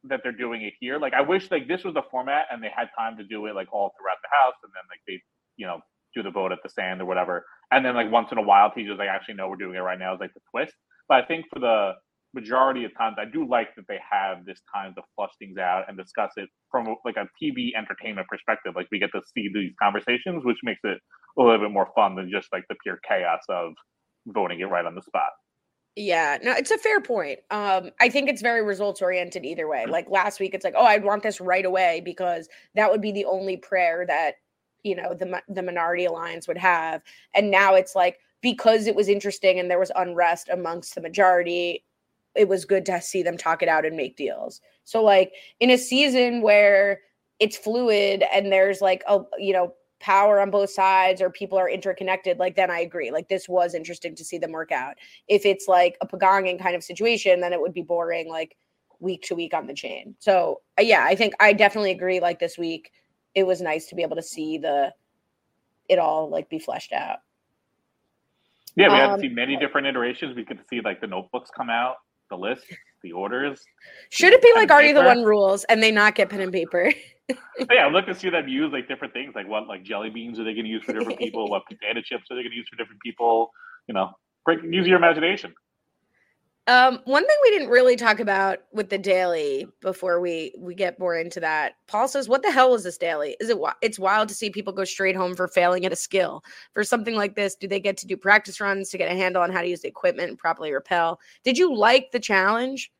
that 0.05 0.19
they're 0.23 0.31
doing 0.31 0.61
it 0.63 0.73
here. 0.79 0.99
Like 0.99 1.13
I 1.13 1.21
wish 1.21 1.49
like 1.49 1.67
this 1.67 1.83
was 1.83 1.93
the 1.93 2.03
format 2.11 2.45
and 2.51 2.61
they 2.61 2.69
had 2.75 2.89
time 2.97 3.17
to 3.17 3.23
do 3.23 3.45
it 3.47 3.55
like 3.55 3.71
all 3.73 3.93
throughout 3.97 4.17
the 4.21 4.29
house 4.31 4.55
and 4.63 4.71
then 4.75 4.83
like 4.89 4.99
they 5.07 5.21
you 5.57 5.65
know 5.65 5.79
do 6.13 6.21
the 6.21 6.29
vote 6.29 6.51
at 6.51 6.59
the 6.63 6.69
stand 6.69 7.01
or 7.01 7.05
whatever. 7.05 7.45
And 7.71 7.83
then 7.83 7.95
like 7.95 8.11
once 8.11 8.31
in 8.31 8.37
a 8.37 8.41
while 8.41 8.71
teachers 8.71 8.97
like 8.99 9.09
actually 9.09 9.35
know 9.35 9.49
we're 9.49 9.55
doing 9.55 9.75
it 9.75 9.79
right 9.79 9.97
now 9.97 10.13
is 10.13 10.19
like 10.19 10.33
the 10.33 10.41
twist. 10.51 10.75
But 11.07 11.23
I 11.23 11.25
think 11.25 11.45
for 11.51 11.59
the 11.59 11.93
majority 12.33 12.83
of 12.83 12.91
times 12.97 13.17
I 13.19 13.25
do 13.25 13.47
like 13.47 13.75
that 13.75 13.85
they 13.87 13.99
have 14.11 14.45
this 14.45 14.59
time 14.73 14.93
to 14.95 15.01
flush 15.15 15.31
things 15.39 15.57
out 15.57 15.85
and 15.87 15.97
discuss 15.97 16.31
it 16.35 16.49
from 16.69 16.95
like 17.05 17.15
a 17.17 17.27
TV 17.41 17.71
entertainment 17.77 18.27
perspective. 18.27 18.73
Like 18.75 18.87
we 18.91 18.99
get 18.99 19.11
to 19.13 19.21
see 19.33 19.49
these 19.53 19.71
conversations, 19.81 20.43
which 20.43 20.57
makes 20.63 20.81
it 20.83 20.99
a 21.37 21.41
little 21.41 21.59
bit 21.59 21.71
more 21.71 21.89
fun 21.95 22.15
than 22.15 22.29
just 22.31 22.47
like 22.51 22.63
the 22.69 22.75
pure 22.83 22.99
chaos 23.07 23.41
of 23.49 23.73
voting 24.27 24.59
it 24.59 24.65
right 24.65 24.85
on 24.85 24.95
the 24.95 25.01
spot. 25.01 25.31
Yeah, 25.95 26.39
no, 26.41 26.53
it's 26.53 26.71
a 26.71 26.77
fair 26.79 26.99
point. 27.01 27.39
Um, 27.51 27.91
I 28.01 28.09
think 28.09 28.27
it's 28.27 28.41
very 28.41 28.63
results 28.63 29.01
oriented 29.01 29.45
either 29.45 29.67
way. 29.67 29.85
Like 29.85 30.09
last 30.09 30.39
week, 30.39 30.55
it's 30.55 30.63
like, 30.63 30.73
oh, 30.75 30.85
I'd 30.85 31.03
want 31.03 31.21
this 31.21 31.39
right 31.39 31.65
away 31.65 32.01
because 32.03 32.49
that 32.73 32.89
would 32.91 33.01
be 33.01 33.11
the 33.11 33.25
only 33.25 33.57
prayer 33.57 34.03
that 34.07 34.35
you 34.83 34.95
know 34.95 35.13
the 35.13 35.41
the 35.47 35.61
minority 35.61 36.05
alliance 36.05 36.47
would 36.47 36.57
have. 36.57 37.01
And 37.35 37.51
now 37.51 37.75
it's 37.75 37.95
like 37.95 38.19
because 38.41 38.87
it 38.87 38.95
was 38.95 39.07
interesting 39.07 39.59
and 39.59 39.69
there 39.69 39.79
was 39.79 39.91
unrest 39.95 40.49
amongst 40.49 40.95
the 40.95 41.01
majority, 41.01 41.85
it 42.35 42.47
was 42.47 42.65
good 42.65 42.85
to 42.87 42.99
see 43.01 43.21
them 43.23 43.37
talk 43.37 43.61
it 43.61 43.69
out 43.69 43.85
and 43.85 43.95
make 43.95 44.17
deals. 44.17 44.61
So 44.85 45.03
like 45.03 45.31
in 45.59 45.69
a 45.69 45.77
season 45.77 46.41
where 46.41 47.01
it's 47.39 47.55
fluid 47.57 48.23
and 48.33 48.51
there's 48.51 48.81
like 48.81 49.03
a 49.07 49.19
you 49.37 49.53
know 49.53 49.73
power 50.03 50.41
on 50.41 50.51
both 50.51 50.69
sides 50.69 51.21
or 51.21 51.29
people 51.29 51.57
are 51.57 51.69
interconnected, 51.69 52.37
like 52.37 52.55
then 52.57 52.69
I 52.69 52.81
agree. 52.81 53.09
Like 53.09 53.29
this 53.29 53.47
was 53.47 53.73
interesting 53.73 54.15
to 54.15 54.25
see 54.25 54.37
them 54.37 54.51
work 54.51 54.71
out. 54.71 54.95
If 55.29 55.45
it's 55.45 55.67
like 55.67 55.97
a 56.01 56.07
Pagonging 56.07 56.61
kind 56.61 56.75
of 56.75 56.83
situation, 56.83 57.39
then 57.39 57.53
it 57.53 57.61
would 57.61 57.73
be 57.73 57.81
boring 57.81 58.29
like 58.29 58.57
week 58.99 59.23
to 59.23 59.35
week 59.35 59.53
on 59.53 59.65
the 59.65 59.73
chain. 59.73 60.13
So 60.19 60.59
uh, 60.77 60.83
yeah, 60.83 61.05
I 61.05 61.15
think 61.15 61.33
I 61.39 61.53
definitely 61.53 61.91
agree. 61.91 62.19
Like 62.19 62.39
this 62.39 62.57
week, 62.57 62.91
it 63.33 63.47
was 63.47 63.61
nice 63.61 63.87
to 63.87 63.95
be 63.95 64.01
able 64.01 64.17
to 64.17 64.21
see 64.21 64.57
the 64.57 64.93
it 65.87 65.99
all 65.99 66.29
like 66.29 66.49
be 66.49 66.59
fleshed 66.59 66.91
out. 66.91 67.19
Yeah, 68.75 68.89
we 68.89 68.95
um, 68.95 69.09
had 69.09 69.15
to 69.15 69.21
see 69.21 69.33
many 69.33 69.55
different 69.55 69.87
iterations. 69.87 70.35
We 70.35 70.43
could 70.43 70.59
see 70.69 70.81
like 70.81 70.99
the 70.99 71.07
notebooks 71.07 71.49
come 71.55 71.69
out, 71.69 71.97
the 72.29 72.35
list, 72.35 72.65
the 73.03 73.13
orders. 73.13 73.63
Should 74.09 74.33
it 74.33 74.41
be 74.41 74.51
like 74.53 74.69
Are 74.69 74.83
You 74.83 74.93
the 74.93 75.03
One 75.03 75.23
rules 75.23 75.63
and 75.65 75.81
they 75.81 75.91
not 75.91 76.15
get 76.15 76.29
pen 76.29 76.41
and 76.41 76.51
paper? 76.51 76.91
yeah, 77.71 77.87
look 77.87 78.05
to 78.05 78.15
see 78.15 78.29
them 78.29 78.47
use 78.47 78.71
like 78.73 78.87
different 78.87 79.13
things, 79.13 79.33
like 79.35 79.47
what 79.47 79.67
like 79.67 79.83
jelly 79.83 80.09
beans 80.09 80.39
are 80.39 80.43
they 80.43 80.53
going 80.53 80.65
to 80.65 80.69
use 80.69 80.83
for 80.83 80.93
different 80.93 81.19
people? 81.19 81.49
what 81.49 81.65
potato 81.65 82.01
chips 82.01 82.25
are 82.29 82.35
they 82.35 82.41
going 82.41 82.51
to 82.51 82.57
use 82.57 82.67
for 82.69 82.75
different 82.75 83.01
people? 83.01 83.51
You 83.87 83.93
know, 83.93 84.11
break, 84.45 84.59
use 84.63 84.87
your 84.87 84.97
imagination. 84.97 85.53
Um, 86.65 86.99
one 87.03 87.27
thing 87.27 87.35
we 87.43 87.49
didn't 87.49 87.67
really 87.67 87.97
talk 87.97 88.21
about 88.21 88.59
with 88.71 88.89
the 88.89 88.97
daily 88.97 89.67
before 89.81 90.21
we 90.21 90.53
we 90.57 90.73
get 90.73 90.97
more 90.97 91.13
into 91.15 91.41
that. 91.41 91.73
Paul 91.87 92.07
says, 92.07 92.29
"What 92.29 92.41
the 92.41 92.51
hell 92.51 92.73
is 92.73 92.83
this 92.83 92.97
daily? 92.97 93.35
Is 93.41 93.49
it 93.49 93.57
it's 93.81 93.99
wild 93.99 94.29
to 94.29 94.35
see 94.35 94.49
people 94.49 94.71
go 94.71 94.85
straight 94.85 95.15
home 95.15 95.35
for 95.35 95.49
failing 95.49 95.85
at 95.85 95.91
a 95.91 95.97
skill. 95.97 96.41
For 96.73 96.85
something 96.85 97.15
like 97.15 97.35
this, 97.35 97.55
do 97.55 97.67
they 97.67 97.81
get 97.81 97.97
to 97.97 98.07
do 98.07 98.15
practice 98.15 98.61
runs 98.61 98.89
to 98.91 98.97
get 98.97 99.11
a 99.11 99.15
handle 99.15 99.41
on 99.41 99.51
how 99.51 99.61
to 99.61 99.67
use 99.67 99.81
the 99.81 99.89
equipment 99.89 100.29
and 100.29 100.37
properly 100.37 100.71
repel? 100.71 101.19
Did 101.43 101.57
you 101.57 101.75
like 101.75 102.11
the 102.11 102.19
challenge? 102.19 102.93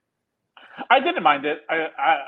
I 0.90 1.00
didn't 1.00 1.24
mind 1.24 1.46
it. 1.46 1.60
I, 1.70 1.88
I 1.98 2.20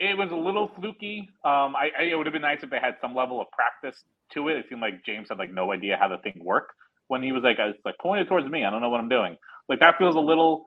it 0.00 0.16
was 0.16 0.30
a 0.30 0.36
little 0.36 0.70
fluky. 0.76 1.28
Um, 1.44 1.74
I, 1.76 1.90
I, 1.98 2.02
it 2.04 2.16
would 2.16 2.26
have 2.26 2.32
been 2.32 2.42
nice 2.42 2.60
if 2.62 2.70
they 2.70 2.78
had 2.80 2.96
some 3.00 3.14
level 3.14 3.40
of 3.40 3.48
practice 3.52 4.02
to 4.34 4.48
it. 4.48 4.56
It 4.58 4.66
seemed 4.68 4.80
like 4.80 5.04
James 5.04 5.28
had 5.30 5.38
like 5.38 5.52
no 5.52 5.72
idea 5.72 5.96
how 6.00 6.08
the 6.08 6.18
thing 6.18 6.40
worked 6.44 6.72
when 7.08 7.22
he 7.22 7.32
was 7.32 7.42
like, 7.42 7.58
I 7.58 7.66
was 7.66 7.76
like 7.84 7.96
pointed 8.00 8.28
towards 8.28 8.48
me. 8.48 8.64
I 8.64 8.70
don't 8.70 8.80
know 8.80 8.90
what 8.90 9.00
I'm 9.00 9.08
doing. 9.08 9.36
Like 9.68 9.80
that 9.80 9.98
feels 9.98 10.14
a 10.14 10.20
little 10.20 10.66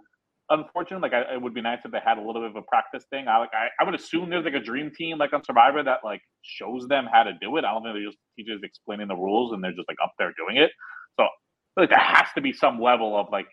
unfortunate. 0.50 1.02
Like 1.02 1.14
I, 1.14 1.36
it 1.36 1.42
would 1.42 1.54
be 1.54 1.62
nice 1.62 1.80
if 1.86 1.92
they 1.92 2.00
had 2.04 2.18
a 2.18 2.22
little 2.22 2.42
bit 2.42 2.52
of 2.52 2.56
a 2.58 2.62
practice 2.64 3.06
thing. 3.10 3.28
I 3.28 3.38
like 3.38 3.52
I, 3.54 3.68
I 3.80 3.86
would 3.86 3.96
assume 3.96 4.30
there's 4.30 4.46
like 4.46 4.54
a 4.54 4.60
dream 4.60 4.92
team 4.96 5.18
like 5.18 5.34
on 5.34 5.44
Survivor 5.46 5.82
that 5.84 6.00
like 6.04 6.22
shows 6.44 6.88
them 6.88 7.08
how 7.12 7.24
to 7.24 7.34
do 7.42 7.56
it. 7.58 7.66
I 7.66 7.72
don't 7.72 7.84
think 7.84 7.96
they're 7.96 8.06
just 8.06 8.18
teachers 8.38 8.62
explaining 8.64 9.08
the 9.08 9.16
rules 9.16 9.54
and 9.54 9.64
they're 9.64 9.72
just 9.74 9.88
like 9.88 9.98
up 10.04 10.14
there 10.20 10.34
doing 10.38 10.58
it. 10.62 10.72
So 11.18 11.28
like 11.78 11.90
there 11.90 12.00
has 12.00 12.28
to 12.36 12.42
be 12.42 12.52
some 12.54 12.82
level 12.82 13.18
of 13.18 13.28
like 13.32 13.48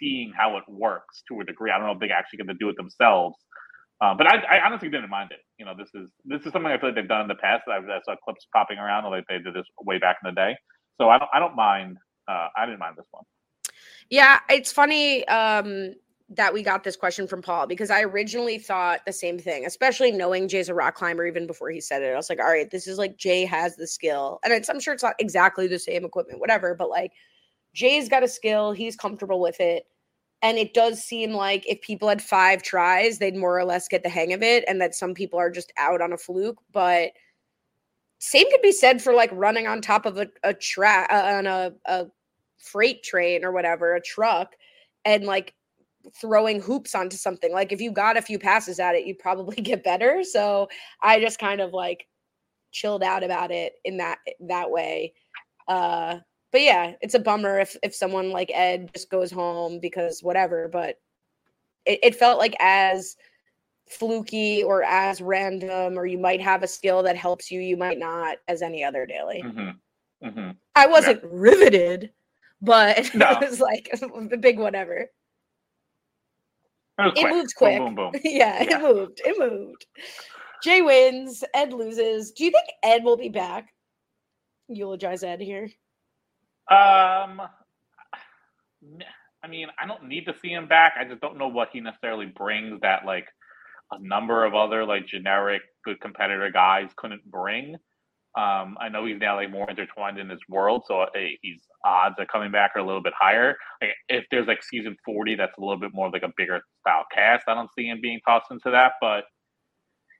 seeing 0.00 0.32
how 0.36 0.56
it 0.56 0.64
works 0.68 1.22
to 1.28 1.40
a 1.40 1.44
degree. 1.44 1.70
I 1.70 1.78
don't 1.78 1.86
know 1.86 1.92
if 1.94 2.00
they 2.00 2.10
actually 2.10 2.38
get 2.38 2.48
to 2.48 2.54
do 2.54 2.70
it 2.70 2.76
themselves 2.76 3.36
um, 4.02 4.16
but 4.16 4.26
I, 4.26 4.38
I, 4.56 4.66
honestly 4.66 4.88
didn't 4.88 5.10
mind 5.10 5.30
it. 5.30 5.38
You 5.58 5.64
know, 5.64 5.74
this 5.78 5.88
is 5.94 6.10
this 6.24 6.44
is 6.44 6.52
something 6.52 6.72
I 6.72 6.76
feel 6.76 6.88
like 6.88 6.96
they've 6.96 7.08
done 7.08 7.20
in 7.20 7.28
the 7.28 7.36
past. 7.36 7.62
I, 7.68 7.76
I 7.76 8.00
saw 8.04 8.16
clips 8.24 8.46
popping 8.52 8.78
around 8.78 9.08
like 9.08 9.24
they 9.28 9.38
did 9.38 9.54
this 9.54 9.66
way 9.80 9.98
back 9.98 10.16
in 10.24 10.30
the 10.30 10.34
day. 10.34 10.56
So 11.00 11.08
I 11.08 11.18
don't 11.18 11.30
I 11.32 11.38
don't 11.38 11.54
mind. 11.54 11.98
Uh, 12.26 12.48
I 12.56 12.66
didn't 12.66 12.80
mind 12.80 12.96
this 12.98 13.06
one. 13.12 13.22
Yeah, 14.10 14.40
it's 14.50 14.72
funny 14.72 15.26
um, 15.28 15.94
that 16.30 16.52
we 16.52 16.64
got 16.64 16.82
this 16.82 16.96
question 16.96 17.28
from 17.28 17.42
Paul 17.42 17.68
because 17.68 17.90
I 17.90 18.02
originally 18.02 18.58
thought 18.58 19.00
the 19.06 19.12
same 19.12 19.38
thing, 19.38 19.66
especially 19.66 20.10
knowing 20.10 20.48
Jay's 20.48 20.68
a 20.68 20.74
rock 20.74 20.96
climber 20.96 21.24
even 21.24 21.46
before 21.46 21.70
he 21.70 21.80
said 21.80 22.02
it. 22.02 22.12
I 22.12 22.16
was 22.16 22.28
like, 22.28 22.40
all 22.40 22.46
right, 22.46 22.70
this 22.70 22.88
is 22.88 22.98
like 22.98 23.16
Jay 23.16 23.44
has 23.44 23.76
the 23.76 23.86
skill, 23.86 24.40
and 24.42 24.52
it's, 24.52 24.68
I'm 24.68 24.80
sure 24.80 24.94
it's 24.94 25.02
not 25.04 25.14
exactly 25.20 25.68
the 25.68 25.78
same 25.78 26.04
equipment, 26.04 26.40
whatever, 26.40 26.74
but 26.74 26.90
like 26.90 27.12
Jay's 27.72 28.08
got 28.08 28.24
a 28.24 28.28
skill, 28.28 28.72
he's 28.72 28.96
comfortable 28.96 29.40
with 29.40 29.60
it 29.60 29.86
and 30.42 30.58
it 30.58 30.74
does 30.74 31.00
seem 31.00 31.32
like 31.32 31.64
if 31.68 31.80
people 31.80 32.08
had 32.08 32.20
five 32.20 32.62
tries, 32.62 33.18
they'd 33.18 33.36
more 33.36 33.58
or 33.58 33.64
less 33.64 33.88
get 33.88 34.02
the 34.02 34.08
hang 34.08 34.32
of 34.32 34.42
it, 34.42 34.64
and 34.66 34.80
that 34.80 34.94
some 34.94 35.14
people 35.14 35.38
are 35.38 35.50
just 35.50 35.72
out 35.78 36.00
on 36.00 36.12
a 36.12 36.18
fluke. 36.18 36.58
But 36.72 37.12
same 38.18 38.50
could 38.50 38.62
be 38.62 38.72
said 38.72 39.00
for 39.00 39.14
like 39.14 39.30
running 39.32 39.66
on 39.66 39.80
top 39.80 40.04
of 40.04 40.18
a, 40.18 40.28
a 40.42 40.52
track 40.52 41.08
uh, 41.12 41.36
on 41.36 41.46
a, 41.46 41.72
a 41.86 42.06
freight 42.58 43.02
train 43.02 43.44
or 43.44 43.52
whatever, 43.52 43.94
a 43.94 44.00
truck, 44.00 44.54
and 45.04 45.24
like 45.24 45.54
throwing 46.20 46.60
hoops 46.60 46.94
onto 46.94 47.16
something. 47.16 47.52
Like 47.52 47.72
if 47.72 47.80
you 47.80 47.92
got 47.92 48.16
a 48.16 48.22
few 48.22 48.38
passes 48.38 48.80
at 48.80 48.96
it, 48.96 49.06
you'd 49.06 49.20
probably 49.20 49.56
get 49.62 49.84
better. 49.84 50.22
So 50.24 50.68
I 51.02 51.20
just 51.20 51.38
kind 51.38 51.60
of 51.60 51.72
like 51.72 52.06
chilled 52.72 53.02
out 53.02 53.22
about 53.22 53.52
it 53.52 53.74
in 53.84 53.98
that 53.98 54.18
that 54.40 54.70
way. 54.70 55.14
Uh 55.68 56.18
but 56.52 56.60
yeah, 56.60 56.92
it's 57.00 57.14
a 57.14 57.18
bummer 57.18 57.58
if 57.58 57.76
if 57.82 57.94
someone 57.94 58.30
like 58.30 58.50
Ed 58.54 58.90
just 58.92 59.10
goes 59.10 59.32
home 59.32 59.80
because 59.80 60.22
whatever. 60.22 60.68
But 60.68 60.96
it, 61.86 61.98
it 62.02 62.16
felt 62.16 62.38
like 62.38 62.54
as 62.60 63.16
fluky 63.88 64.62
or 64.62 64.82
as 64.84 65.20
random, 65.20 65.98
or 65.98 66.06
you 66.06 66.18
might 66.18 66.40
have 66.40 66.62
a 66.62 66.68
skill 66.68 67.02
that 67.02 67.16
helps 67.16 67.50
you, 67.50 67.60
you 67.60 67.76
might 67.76 67.98
not, 67.98 68.38
as 68.48 68.62
any 68.62 68.84
other 68.84 69.06
daily. 69.06 69.42
Mm-hmm. 69.44 70.28
Mm-hmm. 70.28 70.50
I 70.76 70.86
wasn't 70.86 71.22
yeah. 71.22 71.28
riveted, 71.32 72.10
but 72.60 73.14
no. 73.14 73.30
it 73.30 73.50
was 73.50 73.60
like 73.60 73.88
the 74.30 74.38
big 74.38 74.58
whatever. 74.58 75.08
It, 76.98 77.18
it 77.18 77.30
moved 77.30 77.54
quick. 77.56 77.78
Boom, 77.78 77.94
boom, 77.94 78.12
boom. 78.12 78.20
yeah, 78.24 78.62
yeah, 78.62 78.76
it 78.76 78.82
moved. 78.82 79.20
It 79.24 79.36
moved. 79.38 79.86
Jay 80.62 80.82
wins. 80.82 81.42
Ed 81.54 81.72
loses. 81.72 82.30
Do 82.32 82.44
you 82.44 82.50
think 82.50 82.68
Ed 82.82 83.02
will 83.02 83.16
be 83.16 83.30
back? 83.30 83.72
Eulogize 84.68 85.24
Ed 85.24 85.40
here. 85.40 85.68
Um, 86.72 87.42
I 89.44 89.48
mean, 89.48 89.68
I 89.80 89.86
don't 89.86 90.04
need 90.08 90.26
to 90.26 90.34
see 90.40 90.50
him 90.50 90.68
back. 90.68 90.94
I 90.98 91.04
just 91.04 91.20
don't 91.20 91.38
know 91.38 91.48
what 91.48 91.70
he 91.72 91.80
necessarily 91.80 92.26
brings 92.26 92.80
that 92.82 93.04
like 93.06 93.26
a 93.92 93.98
number 94.00 94.44
of 94.44 94.54
other 94.54 94.84
like 94.86 95.06
generic 95.06 95.62
good 95.84 96.00
competitor 96.00 96.50
guys 96.52 96.90
couldn't 96.96 97.24
bring. 97.30 97.76
Um, 98.36 98.78
I 98.80 98.88
know 98.90 99.06
he's 99.06 99.20
now 99.20 99.36
like 99.36 99.50
more 99.50 99.68
intertwined 99.70 100.18
in 100.18 100.28
this 100.28 100.40
world, 100.48 100.84
so 100.86 101.06
hey, 101.14 101.38
he's 101.42 101.60
odds 101.84 102.16
of 102.18 102.28
coming 102.28 102.52
back 102.52 102.72
are 102.76 102.80
a 102.80 102.86
little 102.86 103.02
bit 103.02 103.14
higher. 103.18 103.56
Like 103.82 103.92
if 104.08 104.24
there's 104.30 104.48
like 104.48 104.62
season 104.62 104.96
forty, 105.04 105.36
that's 105.36 105.58
a 105.58 105.60
little 105.60 105.78
bit 105.80 105.92
more 105.94 106.10
like 106.10 106.22
a 106.24 106.32
bigger 106.36 106.60
style 106.80 107.04
cast. 107.14 107.44
I 107.48 107.54
don't 107.54 107.70
see 107.78 107.86
him 107.88 108.00
being 108.02 108.20
tossed 108.26 108.50
into 108.50 108.70
that, 108.70 108.94
but 109.02 109.24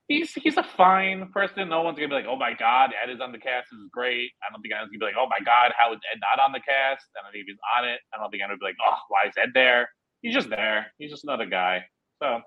he's 0.09 0.33
he's 0.35 0.57
a 0.57 0.63
fine 0.63 1.29
person. 1.33 1.69
No 1.69 1.83
one's 1.83 1.97
gonna 1.97 2.09
be 2.09 2.15
like, 2.15 2.27
oh 2.29 2.37
my 2.37 2.55
god, 2.55 2.91
Ed 3.03 3.11
is 3.11 3.21
on 3.21 3.33
the 3.33 3.39
cast. 3.39 3.69
This 3.71 3.81
is 3.81 3.89
great. 3.93 4.31
I 4.43 4.53
don't 4.53 4.63
think 4.63 4.73
anyone's 4.75 4.91
gonna 4.91 4.99
be 4.99 5.07
like, 5.07 5.15
oh 5.19 5.29
my 5.29 5.45
god, 5.45 5.73
how 5.79 5.93
is 5.93 6.01
Ed 6.13 6.21
not 6.21 6.45
on 6.45 6.53
the 6.53 6.61
cast? 6.61 7.07
I 7.17 7.23
don't 7.23 7.33
think 7.33 7.47
he's 7.47 7.57
on 7.79 7.89
it. 7.89 8.01
I 8.15 8.19
don't 8.19 8.31
think 8.31 8.43
anyone's 8.43 8.61
be 8.61 8.67
like, 8.67 8.77
oh, 8.87 8.99
why 9.09 9.29
is 9.29 9.35
Ed 9.41 9.51
there? 9.55 9.89
He's 10.21 10.35
just 10.35 10.51
there. 10.51 10.87
He's 10.99 11.11
just 11.11 11.25
another 11.25 11.47
guy. 11.47 11.85
So 12.23 12.41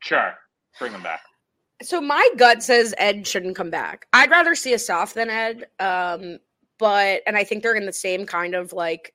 sure, 0.00 0.34
bring 0.78 0.92
him 0.92 1.02
back. 1.02 1.20
So 1.82 2.00
my 2.00 2.28
gut 2.36 2.62
says 2.62 2.94
Ed 2.98 3.26
shouldn't 3.26 3.56
come 3.56 3.70
back. 3.70 4.06
I'd 4.12 4.30
rather 4.30 4.54
see 4.54 4.74
Asaf 4.74 5.14
than 5.14 5.30
Ed. 5.30 5.66
Um, 5.80 6.38
but 6.78 7.22
and 7.26 7.36
I 7.36 7.44
think 7.44 7.62
they're 7.62 7.74
in 7.74 7.86
the 7.86 7.92
same 7.92 8.26
kind 8.26 8.54
of 8.54 8.72
like 8.72 9.12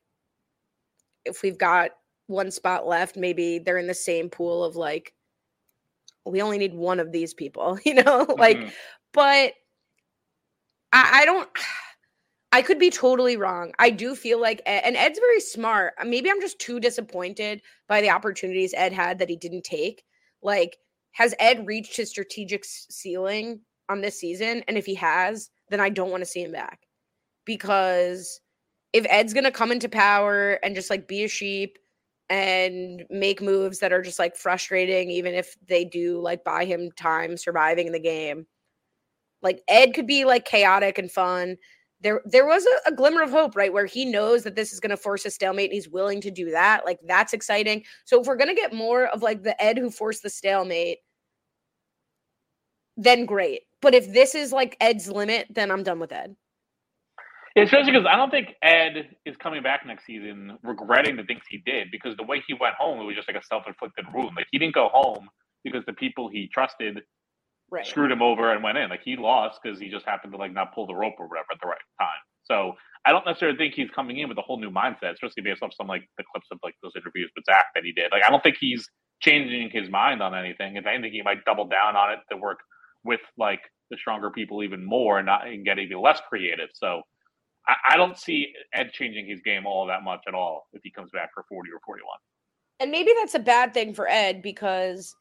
if 1.26 1.42
we've 1.44 1.58
got 1.58 1.92
one 2.28 2.52
spot 2.52 2.88
left, 2.88 3.18
maybe 3.18 3.60
they're 3.60 3.78
in 3.78 3.88
the 3.88 3.94
same 3.94 4.30
pool 4.30 4.64
of 4.64 4.76
like 4.76 5.14
we 6.32 6.42
only 6.42 6.58
need 6.58 6.74
one 6.74 7.00
of 7.00 7.12
these 7.12 7.34
people, 7.34 7.80
you 7.86 7.96
know, 7.96 8.26
like, 8.38 8.58
mm-hmm. 8.58 8.70
but 9.14 9.54
I, 10.92 11.22
I 11.22 11.26
don't. 11.26 11.50
I 12.54 12.62
could 12.62 12.80
be 12.80 12.90
totally 12.90 13.36
wrong. 13.36 13.74
I 13.78 13.90
do 13.90 14.16
feel 14.16 14.40
like, 14.40 14.62
Ed, 14.66 14.82
and 14.86 14.96
Ed's 14.96 15.20
very 15.20 15.42
smart. 15.42 15.94
Uh, 16.00 16.06
maybe 16.06 16.32
I'm 16.32 16.40
just 16.40 16.58
too 16.60 16.80
disappointed 16.80 17.62
by 17.90 18.00
the 18.00 18.10
opportunities 18.10 18.74
Ed 18.74 18.94
had 18.94 19.20
that 19.20 19.30
he 19.30 19.36
didn't 19.36 19.66
take. 19.66 20.06
Like, 20.42 20.78
has 21.12 21.36
Ed 21.40 21.68
reached 21.68 21.98
his 21.98 22.10
strategic 22.10 22.64
ceiling 22.64 23.60
on 23.90 24.00
this 24.00 24.18
season? 24.18 24.64
And 24.70 24.78
if 24.78 24.86
he 24.86 24.96
has, 24.96 25.50
then 25.70 25.82
I 25.82 25.90
don't 25.90 26.10
want 26.10 26.22
to 26.22 26.26
see 26.26 26.42
him 26.42 26.54
back 26.54 26.80
because 27.46 28.40
if 28.94 29.06
Ed's 29.10 29.34
going 29.34 29.44
to 29.44 29.52
come 29.52 29.72
into 29.72 29.90
power 29.90 30.54
and 30.64 30.74
just 30.74 30.90
like 30.90 31.08
be 31.08 31.24
a 31.24 31.28
sheep 31.28 31.78
and 32.30 33.04
make 33.10 33.42
moves 33.42 33.80
that 33.80 33.94
are 33.94 34.02
just 34.02 34.20
like 34.20 34.36
frustrating, 34.36 35.10
even 35.10 35.34
if 35.34 35.56
they 35.68 35.86
do 35.86 36.20
like 36.20 36.44
buy 36.44 36.66
him 36.66 36.92
time 36.92 37.38
surviving 37.38 37.88
in 37.88 37.94
the 37.94 38.00
game. 38.00 38.46
Like 39.42 39.62
Ed 39.68 39.94
could 39.94 40.08
be 40.08 40.26
like 40.26 40.46
chaotic 40.46 40.98
and 40.98 41.12
fun. 41.12 41.58
There, 42.02 42.22
there 42.26 42.46
was 42.46 42.66
a, 42.66 42.90
a 42.90 42.96
glimmer 42.96 43.24
of 43.24 43.32
hope, 43.32 43.56
right? 43.56 43.74
Where 43.74 43.86
he 43.86 44.06
knows 44.06 44.44
that 44.44 44.56
this 44.56 44.74
is 44.74 44.80
going 44.80 44.92
to 44.92 44.98
force 44.98 45.26
a 45.26 45.32
stalemate 45.32 45.70
and 45.70 45.74
he's 45.74 45.90
willing 45.90 46.22
to 46.22 46.32
do 46.32 46.52
that. 46.52 46.86
Like 46.86 47.00
that's 47.08 47.34
exciting. 47.34 47.84
So 48.06 48.22
if 48.22 48.28
we're 48.28 48.36
going 48.36 48.50
to 48.50 48.56
get 48.56 48.74
more 48.74 49.06
of 49.06 49.22
like 49.22 49.44
the 49.44 49.62
Ed 49.64 49.78
who 49.78 49.90
forced 49.90 50.24
the 50.24 50.30
stalemate, 50.30 51.00
then 52.98 53.26
great. 53.26 53.62
But 53.82 53.96
if 53.96 54.12
this 54.12 54.36
is 54.36 54.52
like 54.52 54.76
Ed's 54.82 55.10
limit, 55.10 55.48
then 55.50 55.72
I'm 55.72 55.84
done 55.84 56.00
with 56.00 56.12
Ed. 56.12 56.36
Especially 57.58 57.92
because 57.92 58.06
I 58.08 58.16
don't 58.16 58.30
think 58.30 58.54
Ed 58.62 59.16
is 59.26 59.36
coming 59.38 59.64
back 59.64 59.86
next 59.86 60.06
season 60.06 60.60
regretting 60.64 61.16
the 61.16 61.24
things 61.24 61.42
he 61.50 61.58
did 61.66 61.88
because 61.92 62.16
the 62.16 62.24
way 62.24 62.44
he 62.48 62.54
went 62.54 62.76
home, 62.76 63.00
it 63.00 63.04
was 63.04 63.16
just 63.16 63.28
like 63.28 63.38
a 63.38 63.46
self 63.46 63.64
inflicted 63.68 64.06
wound. 64.14 64.36
Like 64.36 64.48
he 64.52 64.60
didn't 64.60 64.76
go 64.76 64.90
home 64.94 65.28
because 65.64 65.84
the 65.88 65.94
people 65.94 66.30
he 66.30 66.50
trusted 66.54 67.02
right. 67.72 67.86
screwed 67.86 68.12
him 68.12 68.22
over 68.22 68.52
and 68.52 68.64
went 68.64 68.78
in. 68.78 68.90
Like 68.90 69.02
he 69.04 69.16
lost 69.18 69.60
because 69.64 69.80
he 69.80 69.90
just 69.90 70.06
happened 70.06 70.34
to 70.34 70.38
like 70.38 70.54
not 70.54 70.74
pull 70.76 70.88
the 70.88 70.96
rope 70.96 71.16
or 71.20 71.28
whatever 71.28 71.48
at 71.52 71.60
the 71.62 71.68
right 71.68 71.78
time. 72.00 72.22
So 72.44 72.74
I 73.06 73.12
don't 73.12 73.26
necessarily 73.26 73.58
think 73.58 73.74
he's 73.74 73.90
coming 73.90 74.20
in 74.20 74.30
with 74.30 74.38
a 74.38 74.42
whole 74.42 74.60
new 74.60 74.72
mindset, 74.72 75.14
especially 75.14 75.44
based 75.44 75.64
off 75.64 75.72
some 75.76 75.88
like 75.88 76.08
the 76.18 76.24
clips 76.32 76.48
of 76.52 76.60
like 76.64 76.76
those 76.84 76.94
interviews 76.96 77.32
with 77.36 77.46
Zach 77.46 77.66
that 77.76 77.84
he 77.84 77.92
did. 77.92 78.12
Like 78.12 78.24
I 78.26 78.30
don't 78.30 78.44
think 78.44 78.58
he's 78.60 78.88
changing 79.22 79.70
his 79.72 79.90
mind 79.90 80.22
on 80.22 80.36
anything. 80.36 80.76
If 80.76 80.86
anything, 80.86 81.12
he 81.12 81.24
might 81.24 81.44
double 81.46 81.68
down 81.68 81.96
on 81.96 82.14
it 82.14 82.20
to 82.32 82.38
work 82.38 82.60
with 83.04 83.22
like 83.38 83.62
the 83.90 83.98
stronger 83.98 84.30
people 84.30 84.64
even 84.64 84.86
more 84.86 85.18
and 85.18 85.26
not 85.26 85.48
and 85.48 85.66
get 85.66 85.80
even 85.80 86.02
less 86.02 86.22
creative. 86.30 86.70
So 86.74 87.02
I, 87.68 87.76
I 87.92 87.98
don't 87.98 88.18
see 88.18 88.54
Ed 88.74 88.92
changing 88.94 89.28
his 89.28 89.42
game 89.42 89.66
all 89.66 89.86
that 89.88 90.04
much 90.04 90.22
at 90.28 90.34
all 90.34 90.68
if 90.74 90.82
he 90.84 90.92
comes 90.92 91.12
back 91.12 91.34
for 91.34 91.44
40 91.50 91.70
or 91.72 91.80
41. 91.86 92.06
And 92.80 92.92
maybe 92.92 93.12
that's 93.20 93.36
a 93.36 93.40
bad 93.40 93.74
thing 93.74 93.94
for 93.94 94.08
Ed 94.08 94.42
because 94.42 95.16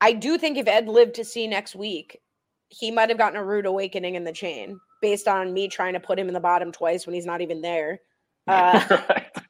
I 0.00 0.12
do 0.12 0.38
think 0.38 0.58
if 0.58 0.66
Ed 0.66 0.88
lived 0.88 1.14
to 1.16 1.24
see 1.24 1.46
next 1.46 1.74
week, 1.74 2.20
he 2.68 2.90
might 2.90 3.08
have 3.08 3.18
gotten 3.18 3.38
a 3.38 3.44
rude 3.44 3.66
awakening 3.66 4.14
in 4.14 4.24
the 4.24 4.32
chain 4.32 4.80
based 5.02 5.28
on 5.28 5.52
me 5.52 5.68
trying 5.68 5.94
to 5.94 6.00
put 6.00 6.18
him 6.18 6.28
in 6.28 6.34
the 6.34 6.40
bottom 6.40 6.72
twice 6.72 7.06
when 7.06 7.14
he's 7.14 7.26
not 7.26 7.40
even 7.40 7.60
there. 7.60 8.00
Uh, 8.48 8.80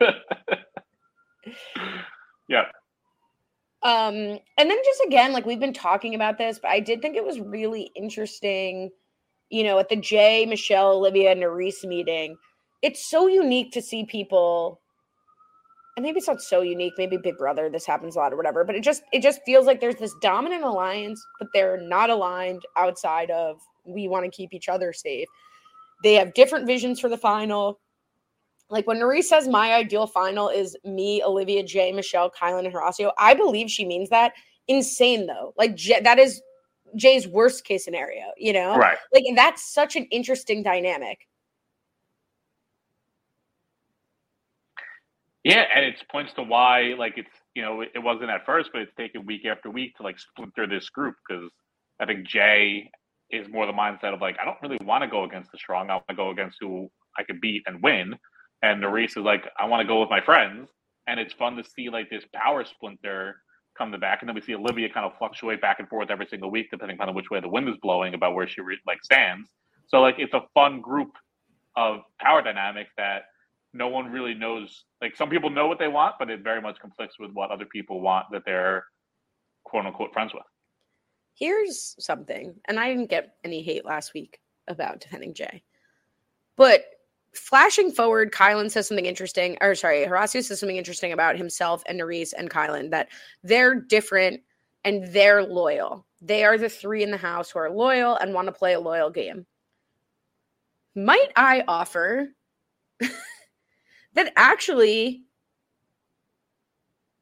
yeah. 2.49 2.65
Um, 3.83 4.15
and 4.59 4.69
then 4.69 4.77
just 4.85 5.01
again, 5.07 5.33
like 5.33 5.47
we've 5.47 5.61
been 5.61 5.73
talking 5.73 6.15
about 6.15 6.37
this, 6.37 6.59
but 6.59 6.71
I 6.71 6.81
did 6.81 7.01
think 7.01 7.17
it 7.17 7.25
was 7.25 7.41
really 7.41 7.91
interesting, 7.97 8.91
you 9.51 9.65
know, 9.65 9.79
at 9.79 9.89
the 9.89 9.97
Jay, 9.97 10.47
Michelle, 10.47 10.93
Olivia, 10.93 11.33
and 11.33 11.43
Nurys 11.43 11.85
meeting. 11.85 12.37
It's 12.83 13.11
so 13.11 13.27
unique 13.27 13.73
to 13.73 13.83
see 13.83 14.05
people, 14.05 14.81
and 15.97 16.05
maybe 16.05 16.19
it's 16.19 16.29
not 16.29 16.41
so 16.41 16.63
unique, 16.63 16.95
maybe 16.97 17.19
Big 17.19 17.37
Brother, 17.37 17.69
this 17.69 17.85
happens 17.85 18.17
a 18.17 18.19
lot 18.19 18.33
or 18.33 18.37
whatever, 18.37 18.65
but 18.65 18.75
it 18.75 18.83
just 18.83 19.03
it 19.13 19.23
just 19.23 19.41
feels 19.45 19.67
like 19.67 19.81
there's 19.81 19.97
this 19.97 20.15
dominant 20.23 20.65
alliance, 20.65 21.23
but 21.39 21.49
they're 21.53 21.81
not 21.81 22.09
aligned 22.11 22.63
outside 22.77 23.31
of 23.31 23.61
we 23.85 24.09
want 24.09 24.25
to 24.25 24.31
keep 24.31 24.55
each 24.55 24.69
other 24.69 24.93
safe. 24.93 25.29
They 26.03 26.15
have 26.15 26.33
different 26.33 26.67
visions 26.67 27.01
for 27.01 27.11
the 27.11 27.19
final 27.19 27.81
like 28.71 28.87
when 28.87 28.99
Nurys 28.99 29.25
says 29.25 29.49
my 29.49 29.75
ideal 29.75 30.07
final 30.07 30.49
is 30.49 30.77
me, 30.85 31.23
Olivia, 31.23 31.63
Jay, 31.65 31.93
Michelle, 31.93 32.31
Kyland, 32.31 32.67
and 32.67 32.75
Horacio, 32.75 33.13
I 33.19 33.35
believe 33.35 33.69
she 33.71 33.85
means 33.85 34.09
that. 34.11 34.33
Insane 34.69 35.27
though. 35.27 35.53
Like 35.59 35.79
that 36.03 36.19
is 36.19 36.41
Jay's 36.97 37.27
worst 37.27 37.65
case 37.65 37.85
scenario, 37.85 38.25
you 38.37 38.53
know? 38.53 38.77
Right. 38.77 38.99
Like 39.13 39.25
that's 39.35 39.73
such 39.73 39.97
an 39.97 40.07
interesting 40.11 40.63
dynamic. 40.63 41.19
Yeah, 45.43 45.65
and 45.75 45.85
it 45.87 45.95
points 46.11 46.35
to 46.35 46.43
why 46.43 46.95
like 46.99 47.17
it's 47.17 47.31
you 47.55 47.63
know, 47.63 47.81
it 47.83 47.99
wasn't 47.99 48.31
at 48.31 48.47
first, 48.47 48.71
but 48.73 48.83
it's 48.83 48.95
taken 48.97 49.27
week 49.27 49.45
after 49.45 49.71
week 49.71 49.97
to 49.97 50.03
like 50.03 50.19
splinter 50.19 50.67
this 50.67 50.89
group 50.89 51.17
because 51.29 51.51
I 51.99 52.07
think 52.07 52.27
Jay 52.27 52.91
is 53.31 53.49
more 53.49 53.67
the 53.67 53.73
mindset 53.73 54.15
of 54.15 54.21
like, 54.21 54.37
I 54.41 54.45
don't 54.45 54.57
really 54.63 54.79
want 54.85 55.03
to 55.03 55.09
go 55.09 55.25
against 55.25 55.51
the 55.53 55.59
strong. 55.59 55.91
I 55.91 55.95
want 55.95 56.09
to 56.09 56.15
go 56.15 56.31
against 56.31 56.59
who 56.61 56.89
I 57.19 57.23
could 57.25 57.41
beat 57.41 57.63
and 57.67 57.83
win. 57.83 58.17
And 58.63 58.83
Nurys 58.83 59.17
is 59.17 59.25
like, 59.25 59.45
I 59.59 59.67
want 59.67 59.81
to 59.81 59.87
go 59.87 60.01
with 60.01 60.11
my 60.11 60.21
friends. 60.21 60.69
And 61.07 61.19
it's 61.19 61.35
fun 61.35 61.57
to 61.57 61.65
see 61.65 61.91
like 61.91 62.09
this 62.09 62.25
power 62.35 62.65
splinter 62.65 63.37
come 63.81 63.91
to 63.91 63.99
back. 63.99 64.21
And 64.21 64.29
then 64.29 64.35
we 64.35 64.43
see 64.43 64.55
Olivia 64.55 64.91
kind 64.91 65.07
of 65.07 65.17
fluctuate 65.19 65.61
back 65.63 65.81
and 65.81 65.89
forth 65.89 66.11
every 66.11 66.27
single 66.27 66.51
week, 66.51 66.71
depending 66.71 67.01
on 67.01 67.15
which 67.15 67.31
way 67.31 67.41
the 67.41 67.49
wind 67.49 67.69
is 67.69 67.77
blowing 67.83 68.13
about 68.13 68.35
where 68.35 68.47
she 68.47 68.61
re- 68.61 68.79
like 68.87 69.03
stands. 69.03 69.49
So 69.89 70.01
like 70.01 70.17
it's 70.19 70.35
a 70.35 70.43
fun 70.53 70.83
group 70.83 71.13
of 71.77 72.01
power 72.21 72.43
dynamics 72.43 72.91
that 72.99 73.23
no 73.73 73.89
one 73.89 74.13
really 74.13 74.35
knows. 74.35 74.85
Like 75.01 75.17
some 75.17 75.31
people 75.31 75.49
know 75.49 75.67
what 75.67 75.79
they 75.79 75.89
want, 75.89 76.17
but 76.19 76.29
it 76.31 76.43
very 76.43 76.61
much 76.61 76.79
conflicts 76.79 77.19
with 77.19 77.33
what 77.33 77.51
other 77.51 77.65
people 77.65 78.01
want 78.03 78.27
that 78.33 78.43
they're 78.45 78.85
quote 79.65 79.87
unquote 79.87 80.13
friends 80.13 80.35
with. 80.35 80.43
Here's 81.35 81.97
something, 81.99 82.55
and 82.69 82.79
I 82.79 82.89
didn't 82.89 83.09
get 83.09 83.37
any 83.45 83.63
hate 83.63 83.87
last 83.87 84.13
week 84.13 84.41
about 84.69 85.01
defending 85.01 85.33
Jay, 85.33 85.63
but 86.57 86.85
flashing 87.35 87.93
forward, 87.93 88.33
Kyland 88.33 88.71
says 88.71 88.89
something 88.89 89.07
interesting, 89.07 89.57
or 89.61 89.75
sorry, 89.75 90.05
Horacio 90.07 90.43
says 90.43 90.61
something 90.61 90.77
interesting 90.77 91.13
about 91.13 91.37
himself 91.37 91.83
and 91.87 92.01
Nurys 92.01 92.33
and 92.37 92.51
Kyland 92.51 92.91
that 92.91 93.09
they're 93.43 93.75
different 93.75 94.43
and 94.85 95.07
they're 95.13 95.45
loyal. 95.45 96.07
They 96.21 96.45
are 96.45 96.59
the 96.59 96.69
three 96.69 97.03
in 97.03 97.11
the 97.11 97.17
house 97.17 97.51
who 97.51 97.59
are 97.59 97.71
loyal 97.71 98.17
and 98.17 98.35
want 98.35 98.47
to 98.47 98.53
play 98.53 98.75
a 98.75 98.81
loyal 98.81 99.11
game. 99.11 99.47
Might 100.95 101.31
I 101.37 101.63
offer 101.69 102.29
that 104.15 104.33
actually, 104.37 105.23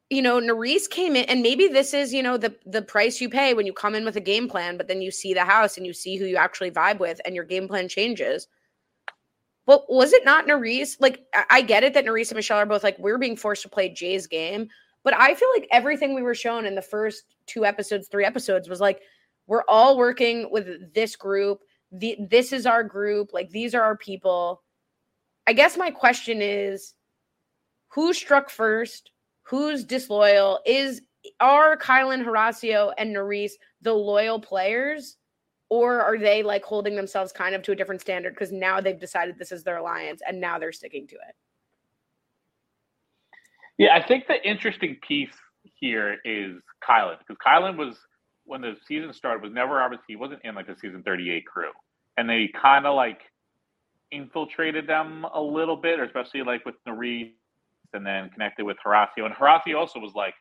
you 0.08 0.22
know, 0.22 0.40
Nurys 0.40 0.88
came 0.88 1.16
in, 1.16 1.24
and 1.26 1.42
maybe 1.42 1.68
this 1.68 1.92
is, 1.92 2.14
you 2.14 2.22
know, 2.22 2.38
the 2.38 2.56
the 2.64 2.80
price 2.80 3.20
you 3.20 3.28
pay 3.28 3.52
when 3.52 3.66
you 3.66 3.74
come 3.74 3.94
in 3.94 4.06
with 4.06 4.16
a 4.16 4.20
game 4.20 4.48
plan, 4.48 4.78
but 4.78 4.88
then 4.88 5.02
you 5.02 5.10
see 5.10 5.34
the 5.34 5.44
house 5.44 5.76
and 5.76 5.86
you 5.86 5.92
see 5.92 6.16
who 6.16 6.24
you 6.24 6.36
actually 6.36 6.70
vibe 6.70 6.98
with, 6.98 7.20
and 7.26 7.34
your 7.34 7.44
game 7.44 7.68
plan 7.68 7.88
changes 7.88 8.48
well, 9.68 9.84
was 9.90 10.14
it 10.14 10.24
not 10.24 10.46
Nurys? 10.46 10.96
Like, 10.98 11.26
I 11.50 11.60
get 11.60 11.84
it 11.84 11.92
that 11.92 12.06
Nurys 12.06 12.30
and 12.30 12.36
Michelle 12.36 12.56
are 12.56 12.64
both 12.64 12.82
like, 12.82 12.98
we're 12.98 13.18
being 13.18 13.36
forced 13.36 13.62
to 13.62 13.68
play 13.68 13.90
Jay's 13.90 14.26
game. 14.26 14.68
But 15.04 15.12
I 15.14 15.34
feel 15.34 15.50
like 15.54 15.68
everything 15.70 16.14
we 16.14 16.22
were 16.22 16.34
shown 16.34 16.64
in 16.64 16.74
the 16.74 16.80
first 16.80 17.36
two 17.44 17.66
episodes, 17.66 18.08
three 18.08 18.24
episodes 18.24 18.66
was 18.66 18.80
like, 18.80 19.02
we're 19.46 19.64
all 19.68 19.98
working 19.98 20.50
with 20.50 20.94
this 20.94 21.16
group. 21.16 21.60
The, 21.92 22.16
this 22.30 22.54
is 22.54 22.64
our 22.64 22.82
group. 22.82 23.34
Like, 23.34 23.50
these 23.50 23.74
are 23.74 23.82
our 23.82 23.96
people. 23.98 24.62
I 25.46 25.52
guess 25.52 25.76
my 25.76 25.90
question 25.90 26.40
is 26.40 26.94
who 27.88 28.14
struck 28.14 28.48
first? 28.48 29.10
Who's 29.42 29.84
disloyal? 29.84 30.60
Is 30.64 31.02
are 31.40 31.76
Kyland 31.76 32.24
Horacio 32.24 32.94
and 32.96 33.14
Nurys 33.14 33.52
the 33.82 33.92
loyal 33.92 34.40
players? 34.40 35.17
Or 35.70 36.00
are 36.00 36.18
they 36.18 36.42
like 36.42 36.64
holding 36.64 36.96
themselves 36.96 37.32
kind 37.32 37.54
of 37.54 37.62
to 37.62 37.72
a 37.72 37.76
different 37.76 38.00
standard 38.00 38.34
because 38.34 38.52
now 38.52 38.80
they've 38.80 38.98
decided 38.98 39.38
this 39.38 39.52
is 39.52 39.64
their 39.64 39.76
alliance 39.76 40.22
and 40.26 40.40
now 40.40 40.58
they're 40.58 40.72
sticking 40.72 41.06
to 41.08 41.16
it? 41.16 41.34
Yeah 43.76 43.94
i 43.94 44.02
think 44.02 44.26
the 44.26 44.42
interesting 44.48 44.96
piece 45.06 45.34
here 45.78 46.16
is 46.24 46.56
kyland 46.82 47.18
because 47.20 47.36
kyland 47.46 47.76
was 47.76 47.96
when 48.48 48.62
the 48.62 48.74
season 48.86 49.12
started 49.12 49.42
was 49.42 49.52
never 49.52 49.80
obviously 49.80 50.06
he 50.08 50.16
wasn't 50.16 50.40
in 50.42 50.54
like 50.54 50.66
the 50.66 50.74
season 50.80 51.02
38 51.02 51.46
crew. 51.46 51.70
And 52.16 52.28
they 52.28 52.50
kind 52.60 52.86
of 52.86 52.96
like 52.96 53.20
infiltrated 54.10 54.86
them 54.86 55.26
a 55.34 55.40
little 55.40 55.76
bit 55.76 56.00
or 56.00 56.04
especially 56.04 56.42
like 56.42 56.64
with 56.64 56.74
Nurys 56.88 57.32
and 57.92 58.04
then 58.04 58.30
connected 58.30 58.64
with 58.64 58.78
Horacio. 58.84 59.26
And 59.26 59.34
Horacio 59.34 59.76
also 59.76 60.00
was 60.00 60.14
like 60.14 60.34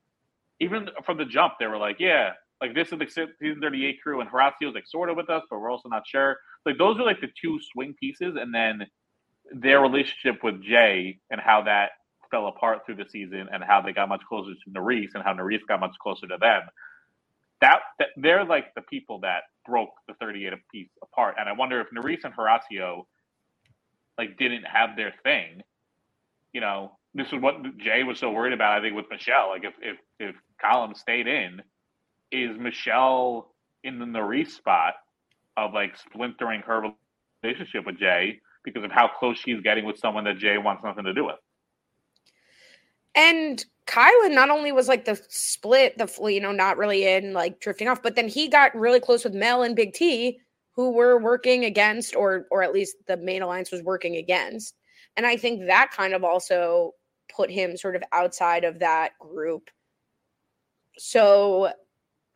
even 0.62 0.88
from 1.06 1.18
the 1.18 1.26
jump 1.26 1.56
they 1.60 1.68
were 1.68 1.78
like 1.78 1.98
yeah 2.00 2.32
like 2.62 2.74
this 2.74 2.92
is 2.92 3.00
the 3.00 3.08
season 3.40 3.62
38 3.62 4.02
crew, 4.02 4.22
and 4.22 4.30
Horacio's 4.30 4.74
like 4.74 4.88
sort 4.88 5.10
of 5.10 5.18
with 5.18 5.30
us, 5.30 5.44
but 5.50 5.60
we're 5.60 5.72
also 5.72 5.90
not 5.90 6.04
sure. 6.08 6.38
Like 6.66 6.78
those 6.78 7.00
are 7.00 7.06
like 7.06 7.22
the 7.22 7.30
two 7.40 7.60
swing 7.72 7.94
pieces, 8.00 8.36
and 8.40 8.54
then 8.54 8.86
their 9.52 9.80
relationship 9.80 10.44
with 10.44 10.62
Jay 10.62 11.20
and 11.30 11.40
how 11.40 11.64
that 11.64 11.92
fell 12.32 12.48
apart 12.48 12.80
through 12.86 12.96
the 12.96 13.06
season, 13.10 13.48
and 13.52 13.64
how 13.64 13.82
they 13.82 13.94
got 13.94 14.10
much 14.10 14.22
closer 14.28 14.52
to 14.54 14.70
Nurys, 14.72 15.10
and 15.14 15.24
how 15.24 15.34
Nurys 15.34 15.60
got 15.68 15.80
much 15.80 15.96
closer 16.02 16.28
to 16.28 16.38
them. 16.40 16.64
That, 17.62 17.80
that 18.00 18.10
they're 18.18 18.46
like 18.46 18.74
the 18.76 18.82
people 18.82 19.20
that 19.22 19.44
broke 19.66 19.90
the 20.08 20.14
38 20.16 20.54
piece 20.72 20.90
apart, 21.02 21.36
and 21.40 21.48
I 21.48 21.54
wonder 21.54 21.80
if 21.80 21.88
Nurys 21.92 22.24
and 22.24 22.34
Horacio 22.36 23.04
like 24.18 24.38
didn't 24.38 24.64
have 24.64 24.96
their 24.96 25.14
thing. 25.24 25.62
You 26.54 26.62
know, 26.62 26.98
this 27.14 27.28
is 27.28 27.40
what 27.40 27.78
Jay 27.78 28.04
was 28.04 28.20
so 28.20 28.32
worried 28.32 28.54
about. 28.54 28.78
I 28.78 28.82
think 28.82 28.96
with 28.96 29.06
Michelle, 29.12 29.50
like 29.50 29.64
if 29.64 29.74
if 29.82 29.98
if 30.20 30.36
Colin 30.60 30.96
stayed 30.96 31.28
in 31.28 31.62
is 32.32 32.58
Michelle 32.58 33.54
in 33.84 34.00
the 34.00 34.06
Nurys 34.06 34.50
spot 34.50 34.96
of 35.56 35.74
like 35.74 35.98
splintering 35.98 36.62
her 36.62 36.92
relationship 37.44 37.86
with 37.86 37.98
Jay 37.98 38.40
because 38.64 38.84
of 38.84 38.92
how 38.92 39.08
close 39.08 39.40
she's 39.40 39.62
getting 39.62 39.86
with 39.86 39.98
someone 39.98 40.24
that 40.26 40.38
Jay 40.38 40.58
wants 40.58 40.84
nothing 40.84 41.06
to 41.06 41.14
do 41.14 41.26
with. 41.26 41.36
And 43.16 43.66
Kyland 43.88 44.36
not 44.36 44.50
only 44.50 44.72
was 44.72 44.88
like 44.88 45.06
the 45.06 45.20
split, 45.30 45.98
the 45.98 46.08
you 46.30 46.42
know, 46.42 46.52
not 46.52 46.78
really 46.78 47.08
in 47.08 47.34
like 47.34 47.60
drifting 47.60 47.88
off, 47.88 48.04
but 48.04 48.16
then 48.16 48.28
he 48.28 48.48
got 48.48 48.76
really 48.76 49.00
close 49.00 49.24
with 49.24 49.34
Mel 49.34 49.64
and 49.64 49.76
Big 49.76 49.94
T, 49.94 50.40
who 50.74 50.92
were 50.92 51.18
working 51.18 51.66
against, 51.66 52.16
or 52.16 52.46
or 52.52 52.62
at 52.62 52.74
least 52.74 52.98
the 53.08 53.18
main 53.18 53.42
alliance 53.42 53.72
was 53.72 53.82
working 53.82 54.18
against. 54.18 54.76
And 55.16 55.26
I 55.26 55.38
think 55.38 55.66
that 55.66 55.92
kind 55.92 56.14
of 56.14 56.24
also 56.24 56.92
put 57.34 57.50
him 57.50 57.76
sort 57.76 57.96
of 57.96 58.04
outside 58.12 58.64
of 58.64 58.80
that 58.80 59.18
group. 59.20 59.70
So 60.98 61.72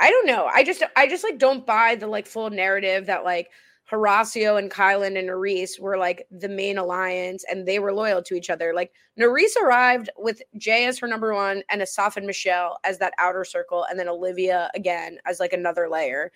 I 0.01 0.09
don't 0.09 0.27
know. 0.27 0.47
I 0.53 0.63
just 0.65 0.83
I 0.97 1.07
just 1.07 1.23
like 1.23 1.37
don't 1.39 1.65
buy 1.65 1.95
the 1.95 2.07
like 2.07 2.27
full 2.27 2.49
narrative 2.49 3.05
that 3.05 3.23
like 3.23 3.49
Horacio 3.89 4.57
and 4.57 4.71
Kyland 4.71 5.17
and 5.19 5.29
Nurys 5.29 5.79
were 5.79 5.97
like 5.97 6.25
the 6.31 6.49
main 6.49 6.77
alliance 6.77 7.45
and 7.49 7.67
they 7.67 7.79
were 7.79 7.93
loyal 7.93 8.23
to 8.23 8.35
each 8.35 8.49
other. 8.49 8.73
Like 8.73 8.93
Nurys 9.19 9.55
arrived 9.61 10.09
with 10.17 10.41
Jay 10.57 10.85
as 10.85 10.97
her 10.99 11.07
number 11.07 11.33
one 11.33 11.63
and 11.69 11.81
Asaf 11.81 12.17
and 12.17 12.25
Michelle 12.27 12.79
as 12.83 12.97
that 12.99 13.13
outer 13.19 13.45
circle, 13.45 13.85
and 13.89 13.99
then 13.99 14.09
Olivia 14.09 14.71
again 14.75 15.19
as 15.25 15.39
like 15.39 15.53
another 15.53 15.89
layer. 15.89 16.31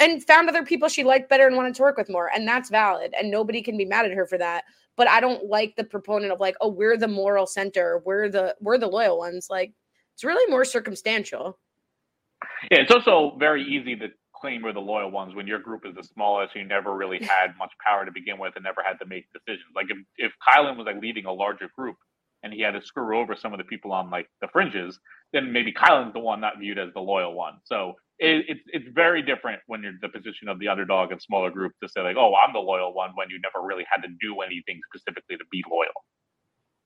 and 0.00 0.24
found 0.24 0.48
other 0.48 0.64
people 0.64 0.88
she 0.88 1.04
liked 1.04 1.28
better 1.28 1.46
and 1.46 1.56
wanted 1.56 1.74
to 1.76 1.82
work 1.82 1.96
with 1.96 2.10
more. 2.10 2.30
And 2.34 2.46
that's 2.46 2.70
valid. 2.70 3.14
And 3.18 3.30
nobody 3.30 3.62
can 3.62 3.76
be 3.76 3.84
mad 3.84 4.04
at 4.06 4.12
her 4.12 4.26
for 4.26 4.38
that. 4.38 4.64
But 4.96 5.08
I 5.08 5.20
don't 5.20 5.46
like 5.46 5.76
the 5.76 5.84
proponent 5.84 6.32
of 6.32 6.40
like, 6.40 6.56
oh, 6.60 6.68
we're 6.68 6.96
the 6.96 7.08
moral 7.08 7.46
center, 7.46 8.02
we're 8.04 8.28
the 8.28 8.56
we're 8.60 8.78
the 8.78 8.86
loyal 8.88 9.18
ones. 9.18 9.48
Like 9.50 9.72
it's 10.14 10.24
really 10.24 10.48
more 10.50 10.64
circumstantial. 10.64 11.58
Yeah, 12.70 12.80
it's 12.80 12.92
also 12.92 13.36
very 13.38 13.64
easy 13.64 13.96
to 13.96 14.08
claim 14.36 14.62
we're 14.62 14.72
the 14.72 14.80
loyal 14.80 15.10
ones 15.10 15.34
when 15.34 15.46
your 15.46 15.58
group 15.58 15.86
is 15.86 15.94
the 15.94 16.04
smallest, 16.04 16.54
you 16.54 16.64
never 16.64 16.94
really 16.96 17.18
had 17.20 17.56
much 17.58 17.72
power 17.84 18.04
to 18.04 18.12
begin 18.12 18.38
with 18.38 18.54
and 18.56 18.64
never 18.64 18.82
had 18.84 18.98
to 19.00 19.06
make 19.06 19.26
decisions. 19.32 19.66
Like 19.74 19.86
if, 19.90 19.98
if 20.16 20.32
Kyland 20.46 20.76
was 20.76 20.86
like 20.86 21.00
leading 21.02 21.26
a 21.26 21.32
larger 21.32 21.68
group 21.76 21.96
and 22.42 22.52
he 22.52 22.60
had 22.62 22.72
to 22.72 22.82
screw 22.82 23.18
over 23.18 23.36
some 23.36 23.52
of 23.52 23.58
the 23.58 23.64
people 23.64 23.92
on 23.92 24.10
like 24.10 24.28
the 24.40 24.48
fringes, 24.48 24.98
then 25.32 25.52
maybe 25.52 25.72
Kyland's 25.72 26.14
the 26.14 26.20
one 26.20 26.40
not 26.40 26.58
viewed 26.58 26.78
as 26.78 26.92
the 26.94 27.00
loyal 27.00 27.34
one. 27.34 27.54
So 27.64 27.94
it, 28.18 28.46
it's 28.48 28.60
it's 28.68 28.86
very 28.94 29.22
different 29.22 29.60
when 29.66 29.82
you're 29.82 29.94
the 30.00 30.08
position 30.08 30.48
of 30.48 30.58
the 30.60 30.68
underdog 30.68 31.12
and 31.12 31.20
smaller 31.22 31.50
group 31.50 31.72
to 31.82 31.88
say 31.88 32.02
like, 32.02 32.16
oh, 32.16 32.34
I'm 32.34 32.52
the 32.52 32.60
loyal 32.60 32.94
one 32.94 33.10
when 33.14 33.30
you 33.30 33.40
never 33.42 33.66
really 33.66 33.84
had 33.90 34.02
to 34.02 34.08
do 34.20 34.40
anything 34.40 34.80
specifically 34.94 35.36
to 35.36 35.44
be 35.50 35.64
loyal. 35.70 36.04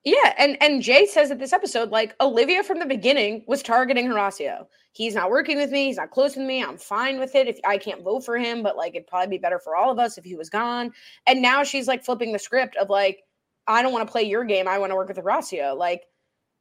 Yeah, 0.04 0.34
and 0.36 0.56
and 0.60 0.82
Jay 0.82 1.06
says 1.06 1.28
that 1.28 1.38
this 1.38 1.52
episode, 1.52 1.90
like 1.90 2.16
Olivia 2.20 2.64
from 2.64 2.80
the 2.80 2.86
beginning 2.86 3.44
was 3.46 3.62
targeting 3.62 4.08
Horacio. 4.08 4.66
He's 4.92 5.14
not 5.14 5.30
working 5.30 5.56
with 5.56 5.70
me. 5.70 5.86
He's 5.86 5.96
not 5.96 6.10
close 6.10 6.36
with 6.36 6.46
me. 6.46 6.62
I'm 6.62 6.76
fine 6.76 7.20
with 7.20 7.34
it. 7.34 7.46
If 7.46 7.58
I 7.64 7.78
can't 7.78 8.02
vote 8.02 8.24
for 8.24 8.36
him, 8.36 8.62
but 8.62 8.76
like 8.76 8.94
it'd 8.94 9.06
probably 9.06 9.36
be 9.36 9.40
better 9.40 9.60
for 9.60 9.76
all 9.76 9.90
of 9.90 9.98
us 9.98 10.18
if 10.18 10.24
he 10.24 10.34
was 10.34 10.50
gone. 10.50 10.92
And 11.26 11.40
now 11.40 11.62
she's 11.62 11.86
like 11.86 12.04
flipping 12.04 12.32
the 12.32 12.38
script 12.38 12.76
of 12.76 12.90
like, 12.90 13.22
I 13.68 13.80
don't 13.80 13.92
want 13.92 14.06
to 14.06 14.10
play 14.10 14.24
your 14.24 14.44
game. 14.44 14.66
I 14.66 14.78
want 14.78 14.90
to 14.90 14.96
work 14.96 15.08
with 15.08 15.18
Horacio. 15.18 15.76
Like 15.76 16.02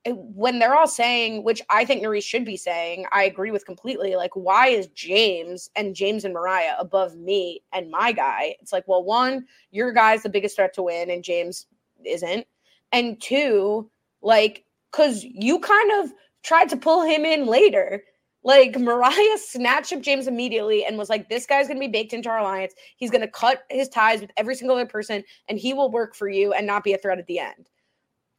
when 0.05 0.59
they're 0.59 0.75
all 0.75 0.87
saying, 0.87 1.43
which 1.43 1.61
I 1.69 1.85
think 1.85 2.03
Nurys 2.03 2.23
should 2.23 2.45
be 2.45 2.57
saying, 2.57 3.05
I 3.11 3.23
agree 3.23 3.51
with 3.51 3.65
completely. 3.65 4.15
Like, 4.15 4.35
why 4.35 4.67
is 4.67 4.87
James 4.87 5.69
and 5.75 5.95
James 5.95 6.25
and 6.25 6.33
Mariah 6.33 6.75
above 6.79 7.15
me 7.17 7.61
and 7.73 7.91
my 7.91 8.11
guy? 8.11 8.55
It's 8.61 8.73
like, 8.73 8.87
well, 8.87 9.03
one, 9.03 9.45
your 9.71 9.91
guy's 9.93 10.23
the 10.23 10.29
biggest 10.29 10.55
threat 10.55 10.73
to 10.75 10.83
win, 10.83 11.11
and 11.11 11.23
James 11.23 11.67
isn't 12.03 12.47
and 12.91 13.21
two, 13.21 13.89
like, 14.21 14.65
because 14.91 15.23
you 15.23 15.59
kind 15.59 16.03
of 16.03 16.11
tried 16.43 16.69
to 16.69 16.77
pull 16.77 17.03
him 17.03 17.25
in 17.25 17.45
later. 17.45 18.03
Like 18.43 18.79
Mariah 18.79 19.37
snatched 19.37 19.93
up 19.93 20.01
James 20.01 20.27
immediately 20.27 20.83
and 20.83 20.97
was 20.97 21.09
like, 21.09 21.29
"This 21.29 21.45
guy's 21.45 21.67
gonna 21.67 21.79
be 21.79 21.87
baked 21.87 22.13
into 22.13 22.29
our 22.29 22.39
alliance. 22.39 22.73
He's 22.97 23.11
gonna 23.11 23.27
cut 23.27 23.63
his 23.69 23.87
ties 23.87 24.19
with 24.21 24.31
every 24.35 24.55
single 24.55 24.75
other 24.75 24.87
person, 24.87 25.23
and 25.47 25.59
he 25.59 25.73
will 25.73 25.91
work 25.91 26.15
for 26.15 26.27
you 26.27 26.51
and 26.53 26.65
not 26.65 26.83
be 26.83 26.93
a 26.93 26.97
threat 26.97 27.19
at 27.19 27.27
the 27.27 27.39
end." 27.39 27.69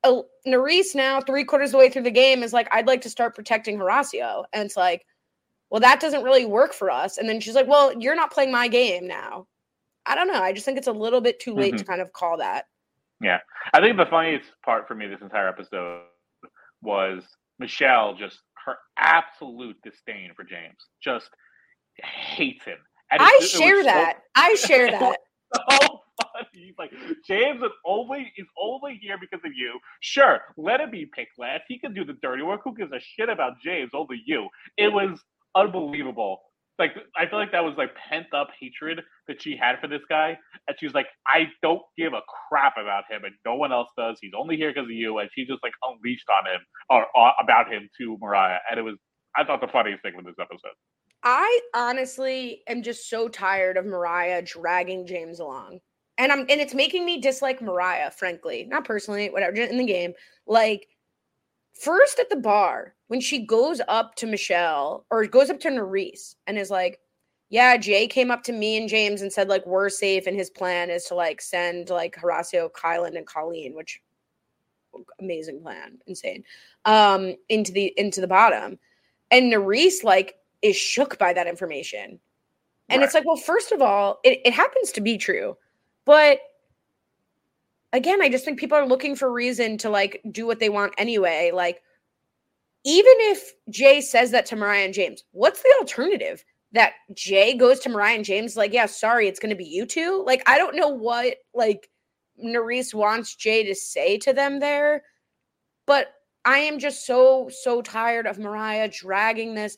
Uh, 0.02 0.22
Nurys 0.46 0.96
now, 0.96 1.20
three 1.20 1.44
quarters 1.44 1.68
of 1.68 1.72
the 1.72 1.78
way 1.78 1.88
through 1.88 2.02
the 2.02 2.10
game, 2.10 2.42
is 2.42 2.52
like, 2.52 2.66
"I'd 2.72 2.88
like 2.88 3.02
to 3.02 3.10
start 3.10 3.36
protecting 3.36 3.78
Horacio," 3.78 4.44
and 4.52 4.64
it's 4.64 4.76
like, 4.76 5.06
"Well, 5.70 5.80
that 5.80 6.00
doesn't 6.00 6.24
really 6.24 6.46
work 6.46 6.72
for 6.74 6.90
us." 6.90 7.16
And 7.18 7.28
then 7.28 7.40
she's 7.40 7.54
like, 7.54 7.68
"Well, 7.68 7.92
you're 8.00 8.16
not 8.16 8.32
playing 8.32 8.50
my 8.50 8.66
game 8.66 9.06
now." 9.06 9.46
I 10.06 10.16
don't 10.16 10.26
know. 10.26 10.42
I 10.42 10.52
just 10.52 10.64
think 10.64 10.78
it's 10.78 10.88
a 10.88 10.92
little 10.92 11.20
bit 11.20 11.38
too 11.38 11.54
late 11.54 11.74
mm-hmm. 11.74 11.78
to 11.78 11.84
kind 11.84 12.00
of 12.00 12.12
call 12.12 12.38
that. 12.38 12.66
Yeah, 13.22 13.38
I 13.72 13.80
think 13.80 13.96
the 13.96 14.06
funniest 14.06 14.48
part 14.64 14.88
for 14.88 14.94
me 14.94 15.06
this 15.06 15.20
entire 15.20 15.48
episode 15.48 16.02
was 16.82 17.22
Michelle 17.58 18.14
just 18.14 18.40
her 18.66 18.76
absolute 18.96 19.76
disdain 19.82 20.30
for 20.34 20.44
James, 20.44 20.76
just 21.02 21.30
hates 22.02 22.64
him. 22.64 22.78
And 23.10 23.20
I 23.22 23.38
it, 23.40 23.48
share 23.48 23.80
it 23.80 23.84
that. 23.84 24.16
So, 24.16 24.22
I 24.36 24.54
share 24.54 24.90
that. 24.90 25.16
So 25.54 26.00
funny. 26.22 26.48
He's 26.52 26.74
like 26.78 26.92
James 27.26 27.62
is 27.62 27.70
only 27.86 28.32
is 28.36 28.46
only 28.58 28.98
here 29.00 29.18
because 29.20 29.44
of 29.44 29.52
you. 29.54 29.78
Sure, 30.00 30.40
let 30.56 30.80
him 30.80 30.90
be 30.90 31.06
picked 31.06 31.38
last. 31.38 31.64
He 31.68 31.78
can 31.78 31.94
do 31.94 32.04
the 32.04 32.14
dirty 32.14 32.42
work. 32.42 32.62
Who 32.64 32.74
gives 32.74 32.92
a 32.92 33.00
shit 33.00 33.28
about 33.28 33.60
James? 33.62 33.90
Only 33.94 34.22
you. 34.24 34.48
It 34.76 34.92
was 34.92 35.20
unbelievable 35.54 36.40
like 36.82 36.96
I 37.16 37.28
feel 37.28 37.38
like 37.38 37.52
that 37.52 37.64
was 37.64 37.74
like 37.78 37.90
pent 37.94 38.26
up 38.34 38.48
hatred 38.60 39.00
that 39.28 39.40
she 39.40 39.56
had 39.56 39.78
for 39.80 39.86
this 39.86 40.02
guy, 40.08 40.36
and 40.66 40.76
she's 40.80 40.92
like, 40.94 41.06
I 41.26 41.46
don't 41.62 41.82
give 41.96 42.12
a 42.12 42.20
crap 42.48 42.74
about 42.76 43.04
him, 43.08 43.24
and 43.24 43.34
no 43.46 43.54
one 43.54 43.72
else 43.72 43.88
does. 43.96 44.18
He's 44.20 44.32
only 44.36 44.56
here 44.56 44.70
because 44.74 44.86
of 44.86 44.90
you, 44.90 45.18
and 45.18 45.30
she 45.34 45.46
just 45.46 45.62
like 45.62 45.72
unleashed 45.84 46.28
on 46.28 46.52
him 46.52 46.60
or, 46.90 47.06
or 47.14 47.32
about 47.40 47.72
him 47.72 47.88
to 48.00 48.18
Mariah, 48.20 48.58
and 48.70 48.78
it 48.78 48.82
was 48.82 48.96
I 49.36 49.44
thought 49.44 49.60
the 49.60 49.68
funniest 49.68 50.02
thing 50.02 50.16
with 50.16 50.26
this 50.26 50.34
episode. 50.40 50.74
I 51.22 51.60
honestly 51.74 52.62
am 52.68 52.82
just 52.82 53.08
so 53.08 53.28
tired 53.28 53.76
of 53.76 53.86
Mariah 53.86 54.42
dragging 54.42 55.06
James 55.06 55.38
along. 55.38 55.78
And 56.18 56.30
I'm 56.30 56.40
and 56.40 56.60
it's 56.60 56.74
making 56.74 57.06
me 57.06 57.20
dislike 57.20 57.62
Mariah, 57.62 58.10
frankly. 58.10 58.66
Not 58.68 58.84
personally, 58.84 59.30
whatever, 59.30 59.56
in 59.56 59.78
the 59.78 59.86
game. 59.86 60.12
Like 60.46 60.86
first 61.74 62.18
at 62.18 62.30
the 62.30 62.36
bar 62.36 62.94
when 63.08 63.20
she 63.20 63.44
goes 63.44 63.80
up 63.88 64.14
to 64.16 64.26
Michelle 64.26 65.04
or 65.10 65.26
goes 65.26 65.50
up 65.50 65.60
to 65.60 65.68
Nurys 65.68 66.36
and 66.46 66.58
is 66.58 66.70
like, 66.70 67.00
yeah, 67.50 67.76
Jay 67.76 68.06
came 68.06 68.30
up 68.30 68.42
to 68.44 68.52
me 68.52 68.78
and 68.78 68.88
James 68.88 69.20
and 69.20 69.32
said 69.32 69.48
like 69.48 69.66
we're 69.66 69.90
safe, 69.90 70.26
and 70.26 70.36
his 70.36 70.48
plan 70.48 70.88
is 70.88 71.04
to 71.04 71.14
like 71.14 71.42
send 71.42 71.90
like 71.90 72.16
Horacio, 72.16 72.70
Kyland, 72.72 73.16
and 73.16 73.26
Colleen, 73.26 73.74
which 73.74 74.00
amazing 75.20 75.60
plan, 75.60 75.98
insane, 76.06 76.44
um, 76.84 77.34
into 77.48 77.72
the 77.72 77.92
into 77.96 78.20
the 78.20 78.26
bottom. 78.26 78.78
And 79.30 79.52
Nurys 79.52 80.02
like 80.02 80.36
is 80.62 80.76
shook 80.76 81.18
by 81.18 81.32
that 81.32 81.46
information. 81.46 82.20
And 82.88 83.00
right. 83.00 83.04
it's 83.04 83.14
like, 83.14 83.26
well, 83.26 83.36
first 83.36 83.72
of 83.72 83.82
all, 83.82 84.20
it, 84.24 84.40
it 84.44 84.52
happens 84.52 84.92
to 84.92 85.00
be 85.00 85.16
true, 85.18 85.56
but 86.04 86.38
again, 87.92 88.22
I 88.22 88.28
just 88.28 88.44
think 88.44 88.58
people 88.58 88.78
are 88.78 88.86
looking 88.86 89.14
for 89.16 89.30
reason 89.30 89.78
to 89.78 89.90
like 89.90 90.20
do 90.30 90.46
what 90.46 90.58
they 90.58 90.68
want 90.68 90.94
anyway. 90.98 91.50
Like, 91.52 91.82
even 92.84 93.12
if 93.18 93.52
Jay 93.70 94.00
says 94.00 94.30
that 94.32 94.46
to 94.46 94.56
Mariah 94.56 94.84
and 94.84 94.94
James, 94.94 95.24
what's 95.32 95.62
the 95.62 95.74
alternative? 95.80 96.44
That 96.72 96.94
Jay 97.14 97.54
goes 97.54 97.80
to 97.80 97.90
Mariah 97.90 98.16
and 98.16 98.24
James, 98.24 98.56
like, 98.56 98.72
yeah, 98.72 98.86
sorry, 98.86 99.28
it's 99.28 99.38
going 99.38 99.50
to 99.50 99.56
be 99.56 99.64
you 99.64 99.84
two. 99.84 100.22
Like, 100.26 100.42
I 100.48 100.56
don't 100.56 100.76
know 100.76 100.88
what 100.88 101.36
like 101.54 101.90
Nurys 102.42 102.94
wants 102.94 103.36
Jay 103.36 103.62
to 103.64 103.74
say 103.74 104.16
to 104.18 104.32
them 104.32 104.58
there, 104.58 105.02
but 105.86 106.14
I 106.44 106.58
am 106.58 106.78
just 106.78 107.06
so 107.06 107.50
so 107.52 107.82
tired 107.82 108.26
of 108.26 108.38
Mariah 108.38 108.88
dragging 108.88 109.54
this 109.54 109.76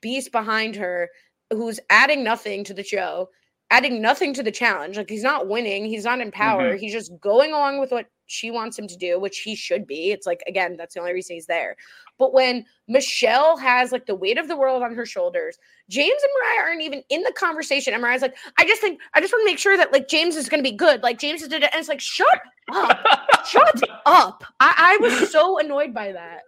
beast 0.00 0.32
behind 0.32 0.74
her, 0.76 1.08
who's 1.50 1.80
adding 1.90 2.24
nothing 2.24 2.64
to 2.64 2.74
the 2.74 2.84
show 2.84 3.28
adding 3.72 4.02
nothing 4.02 4.34
to 4.34 4.42
the 4.42 4.52
challenge. 4.52 4.98
Like 4.98 5.08
he's 5.08 5.22
not 5.22 5.48
winning, 5.48 5.86
he's 5.86 6.04
not 6.04 6.20
in 6.20 6.30
power. 6.30 6.74
Mm-hmm. 6.74 6.78
He's 6.78 6.92
just 6.92 7.18
going 7.20 7.52
along 7.52 7.80
with 7.80 7.90
what 7.90 8.06
she 8.26 8.50
wants 8.50 8.78
him 8.78 8.86
to 8.86 8.96
do, 8.96 9.18
which 9.18 9.38
he 9.38 9.56
should 9.56 9.86
be. 9.86 10.12
It's 10.12 10.26
like 10.26 10.42
again, 10.46 10.76
that's 10.76 10.94
the 10.94 11.00
only 11.00 11.14
reason 11.14 11.34
he's 11.34 11.46
there. 11.46 11.76
But 12.18 12.34
when 12.34 12.66
Michelle 12.86 13.56
has 13.56 13.90
like 13.90 14.04
the 14.04 14.14
weight 14.14 14.36
of 14.36 14.46
the 14.46 14.56
world 14.56 14.82
on 14.82 14.94
her 14.94 15.06
shoulders, 15.06 15.56
James 15.88 16.22
and 16.22 16.30
Mariah 16.38 16.68
aren't 16.68 16.82
even 16.82 17.02
in 17.08 17.22
the 17.22 17.32
conversation. 17.32 17.94
And 17.94 18.02
Mariah's 18.02 18.20
like, 18.20 18.36
I 18.58 18.66
just 18.66 18.82
think 18.82 19.00
I 19.14 19.20
just 19.20 19.32
want 19.32 19.40
to 19.42 19.50
make 19.50 19.58
sure 19.58 19.76
that 19.78 19.90
like 19.90 20.06
James 20.06 20.36
is 20.36 20.50
gonna 20.50 20.62
be 20.62 20.72
good. 20.72 21.02
Like 21.02 21.18
James 21.18 21.40
is 21.40 21.48
did 21.48 21.62
it. 21.62 21.70
And 21.72 21.80
it's 21.80 21.88
like, 21.88 22.00
shut 22.00 22.40
up. 22.72 23.00
shut 23.46 23.82
up. 24.04 24.44
I, 24.60 24.74
I 24.76 24.98
was 25.00 25.32
so 25.32 25.58
annoyed 25.58 25.94
by 25.94 26.12
that. 26.12 26.42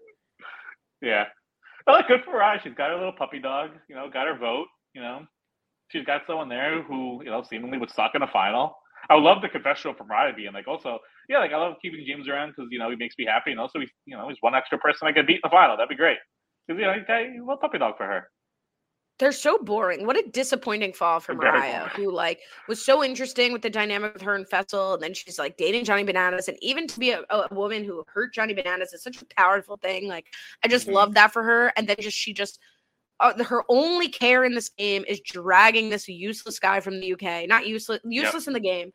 Yeah. 1.01 1.25
Well, 1.87 2.03
good 2.07 2.21
for 2.25 2.33
Mariah. 2.33 2.61
She's 2.63 2.75
got 2.75 2.91
her 2.91 2.97
little 2.97 3.13
puppy 3.13 3.39
dog, 3.39 3.71
you 3.89 3.95
know, 3.95 4.11
got 4.11 4.27
her 4.27 4.37
vote, 4.37 4.67
you 4.93 5.01
know 5.01 5.27
she's 5.89 6.05
got 6.05 6.23
someone 6.27 6.49
there 6.49 6.83
who 6.83 7.23
you 7.25 7.31
know 7.31 7.43
seemingly 7.43 7.79
would 7.79 7.91
suck 7.91 8.15
in 8.15 8.23
a 8.23 8.29
final. 8.29 8.77
I 9.11 9.15
would 9.15 9.25
love 9.25 9.43
the 9.43 9.49
confessional 9.49 9.95
from 9.95 10.09
Raya 10.09 10.35
being 10.35 10.53
like, 10.55 10.67
also, 10.67 10.99
yeah, 11.29 11.39
like 11.39 11.53
I 11.53 11.59
love 11.59 11.75
keeping 11.83 12.05
James 12.07 12.27
around 12.27 12.55
because 12.57 12.69
you 12.71 12.79
know 12.79 12.91
he 12.91 12.97
makes 12.97 13.15
me 13.19 13.27
happy, 13.27 13.51
and 13.51 13.61
also 13.61 13.81
he's 13.81 13.91
you 14.07 14.17
know 14.17 14.29
he's 14.29 14.39
one 14.41 14.55
extra 14.55 14.79
person 14.79 15.09
I 15.09 15.13
could 15.13 15.27
beat 15.27 15.37
in 15.37 15.41
the 15.45 15.51
final. 15.51 15.77
That'd 15.77 15.89
be 15.89 15.97
great 15.97 16.19
because 16.67 16.81
you 16.81 16.87
know 16.87 16.95
he's 16.95 17.07
got 17.07 17.21
a 17.21 17.31
little 17.39 17.57
puppy 17.57 17.79
dog 17.79 17.97
for 17.97 18.07
her. 18.07 18.29
They're 19.21 19.31
so 19.31 19.59
boring. 19.59 20.07
What 20.07 20.17
a 20.17 20.29
disappointing 20.29 20.93
fall 20.93 21.21
for 21.21 21.35
Mariah, 21.35 21.89
who 21.91 22.11
like 22.11 22.41
was 22.67 22.85
so 22.85 23.05
interesting 23.05 23.53
with 23.53 23.63
the 23.63 23.71
dynamic 23.71 24.15
with 24.15 24.23
her 24.23 24.35
and 24.35 24.49
Fessy, 24.49 24.95
and 24.95 25.03
then 25.03 25.15
she's 25.15 25.39
like 25.39 25.57
dating 25.57 25.85
Johnny 25.85 26.03
Bananas, 26.03 26.49
and 26.49 26.57
even 26.61 26.89
to 26.89 26.99
be 26.99 27.11
a, 27.11 27.23
a 27.31 27.55
woman 27.55 27.85
who 27.85 28.03
hurt 28.13 28.35
Johnny 28.35 28.55
Bananas 28.55 28.93
is 28.93 29.05
such 29.05 29.23
a 29.23 29.27
powerful 29.37 29.77
thing. 29.77 30.09
Like 30.09 30.27
I 30.65 30.69
just 30.69 30.87
mm-hmm. 30.87 30.97
love 30.97 31.15
that 31.15 31.33
for 31.33 31.45
her, 31.45 31.73
and 31.77 31.89
then 31.89 31.97
just 32.01 32.17
she 32.17 32.33
just 32.33 32.59
uh, 33.21 33.43
her 33.45 33.65
only 33.69 34.09
care 34.09 34.45
in 34.45 34.55
this 34.55 34.69
game 34.69 35.05
is 35.07 35.21
dragging 35.21 35.89
this 35.89 36.09
useless 36.09 36.59
guy 36.59 36.81
from 36.81 37.01
the 37.01 37.13
UK, 37.13 37.49
not 37.49 37.67
useless, 37.67 38.01
useless 38.05 38.45
yep. 38.45 38.49
in 38.49 38.53
the 38.55 38.61
game. 38.61 38.91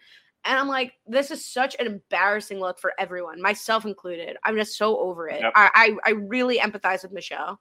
And 0.45 0.57
I'm 0.57 0.67
like, 0.67 0.93
this 1.05 1.31
is 1.31 1.45
such 1.45 1.75
an 1.79 1.85
embarrassing 1.85 2.59
look 2.59 2.79
for 2.79 2.93
everyone, 2.97 3.41
myself 3.41 3.85
included. 3.85 4.37
I'm 4.45 4.55
just 4.55 4.77
so 4.77 4.97
over 4.97 5.27
it. 5.27 5.41
Yep. 5.41 5.53
I, 5.55 5.69
I, 6.05 6.09
I 6.09 6.11
really 6.11 6.59
empathize 6.59 7.03
with 7.03 7.11
Michelle. 7.11 7.59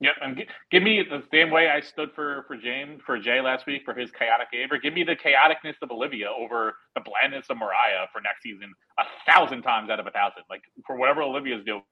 Yep, 0.00 0.14
and 0.20 0.36
g- 0.36 0.46
give 0.70 0.82
me 0.82 1.02
the 1.08 1.22
same 1.32 1.50
way 1.50 1.68
I 1.70 1.80
stood 1.80 2.10
for 2.14 2.44
for 2.46 2.56
James 2.56 3.00
for 3.06 3.18
Jay 3.18 3.40
last 3.40 3.64
week 3.66 3.80
for 3.84 3.94
his 3.94 4.10
chaotic 4.10 4.48
behavior. 4.50 4.76
Give 4.76 4.92
me 4.92 5.04
the 5.04 5.16
chaoticness 5.16 5.76
of 5.80 5.90
Olivia 5.90 6.28
over 6.28 6.76
the 6.94 7.00
blandness 7.00 7.46
of 7.48 7.56
Mariah 7.56 8.06
for 8.12 8.20
next 8.20 8.42
season 8.42 8.74
a 8.98 9.04
thousand 9.24 9.62
times 9.62 9.88
out 9.88 9.98
of 9.98 10.06
a 10.06 10.10
thousand. 10.10 10.42
Like 10.50 10.60
for 10.86 10.96
whatever 10.96 11.22
Olivia's 11.22 11.64
doing, 11.64 11.82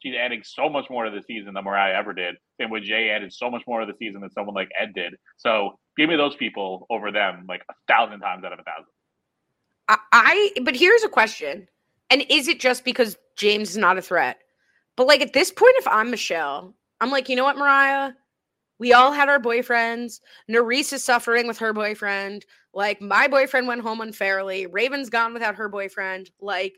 she's 0.00 0.14
adding 0.14 0.42
so 0.42 0.68
much 0.68 0.90
more 0.90 1.04
to 1.04 1.10
the 1.10 1.22
season 1.22 1.54
than 1.54 1.64
Mariah 1.64 1.94
ever 1.94 2.12
did. 2.12 2.36
And 2.58 2.70
with 2.70 2.84
Jay 2.84 3.10
added 3.10 3.32
so 3.32 3.50
much 3.50 3.62
more 3.66 3.80
to 3.80 3.86
the 3.86 3.96
season 3.98 4.20
than 4.20 4.30
someone 4.30 4.54
like 4.54 4.70
Ed 4.78 4.92
did. 4.94 5.14
So 5.36 5.78
give 5.96 6.08
me 6.08 6.16
those 6.16 6.36
people 6.36 6.86
over 6.90 7.12
them 7.12 7.44
like 7.48 7.62
a 7.70 7.74
thousand 7.88 8.20
times 8.20 8.44
out 8.44 8.52
of 8.52 8.58
a 8.58 8.62
thousand. 8.62 8.86
I, 10.12 10.52
but 10.62 10.76
here's 10.76 11.02
a 11.02 11.08
question. 11.08 11.66
And 12.10 12.24
is 12.28 12.48
it 12.48 12.60
just 12.60 12.84
because 12.84 13.16
James 13.36 13.70
is 13.70 13.76
not 13.76 13.98
a 13.98 14.02
threat? 14.02 14.38
But 14.96 15.06
like 15.06 15.20
at 15.20 15.32
this 15.32 15.50
point, 15.50 15.74
if 15.78 15.88
I'm 15.88 16.10
Michelle, 16.10 16.74
I'm 17.00 17.10
like, 17.10 17.28
you 17.28 17.36
know 17.36 17.44
what, 17.44 17.56
Mariah? 17.56 18.12
We 18.78 18.92
all 18.92 19.12
had 19.12 19.28
our 19.28 19.40
boyfriends. 19.40 20.20
Nurys 20.48 20.92
is 20.92 21.04
suffering 21.04 21.46
with 21.46 21.58
her 21.58 21.72
boyfriend. 21.72 22.46
Like 22.72 23.00
my 23.00 23.26
boyfriend 23.26 23.66
went 23.66 23.82
home 23.82 24.00
unfairly. 24.00 24.66
Raven's 24.66 25.10
gone 25.10 25.32
without 25.32 25.56
her 25.56 25.68
boyfriend. 25.68 26.30
Like 26.40 26.74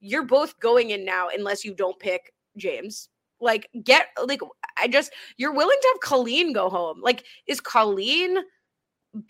you're 0.00 0.24
both 0.24 0.60
going 0.60 0.90
in 0.90 1.04
now 1.04 1.28
unless 1.34 1.64
you 1.64 1.74
don't 1.74 1.98
pick 1.98 2.33
James. 2.56 3.08
Like 3.40 3.68
get 3.82 4.08
like 4.24 4.40
I 4.78 4.88
just 4.88 5.12
you're 5.36 5.52
willing 5.52 5.76
to 5.80 5.88
have 5.92 6.00
Colleen 6.00 6.52
go 6.52 6.70
home. 6.70 7.00
Like 7.02 7.24
is 7.46 7.60
Colleen 7.60 8.38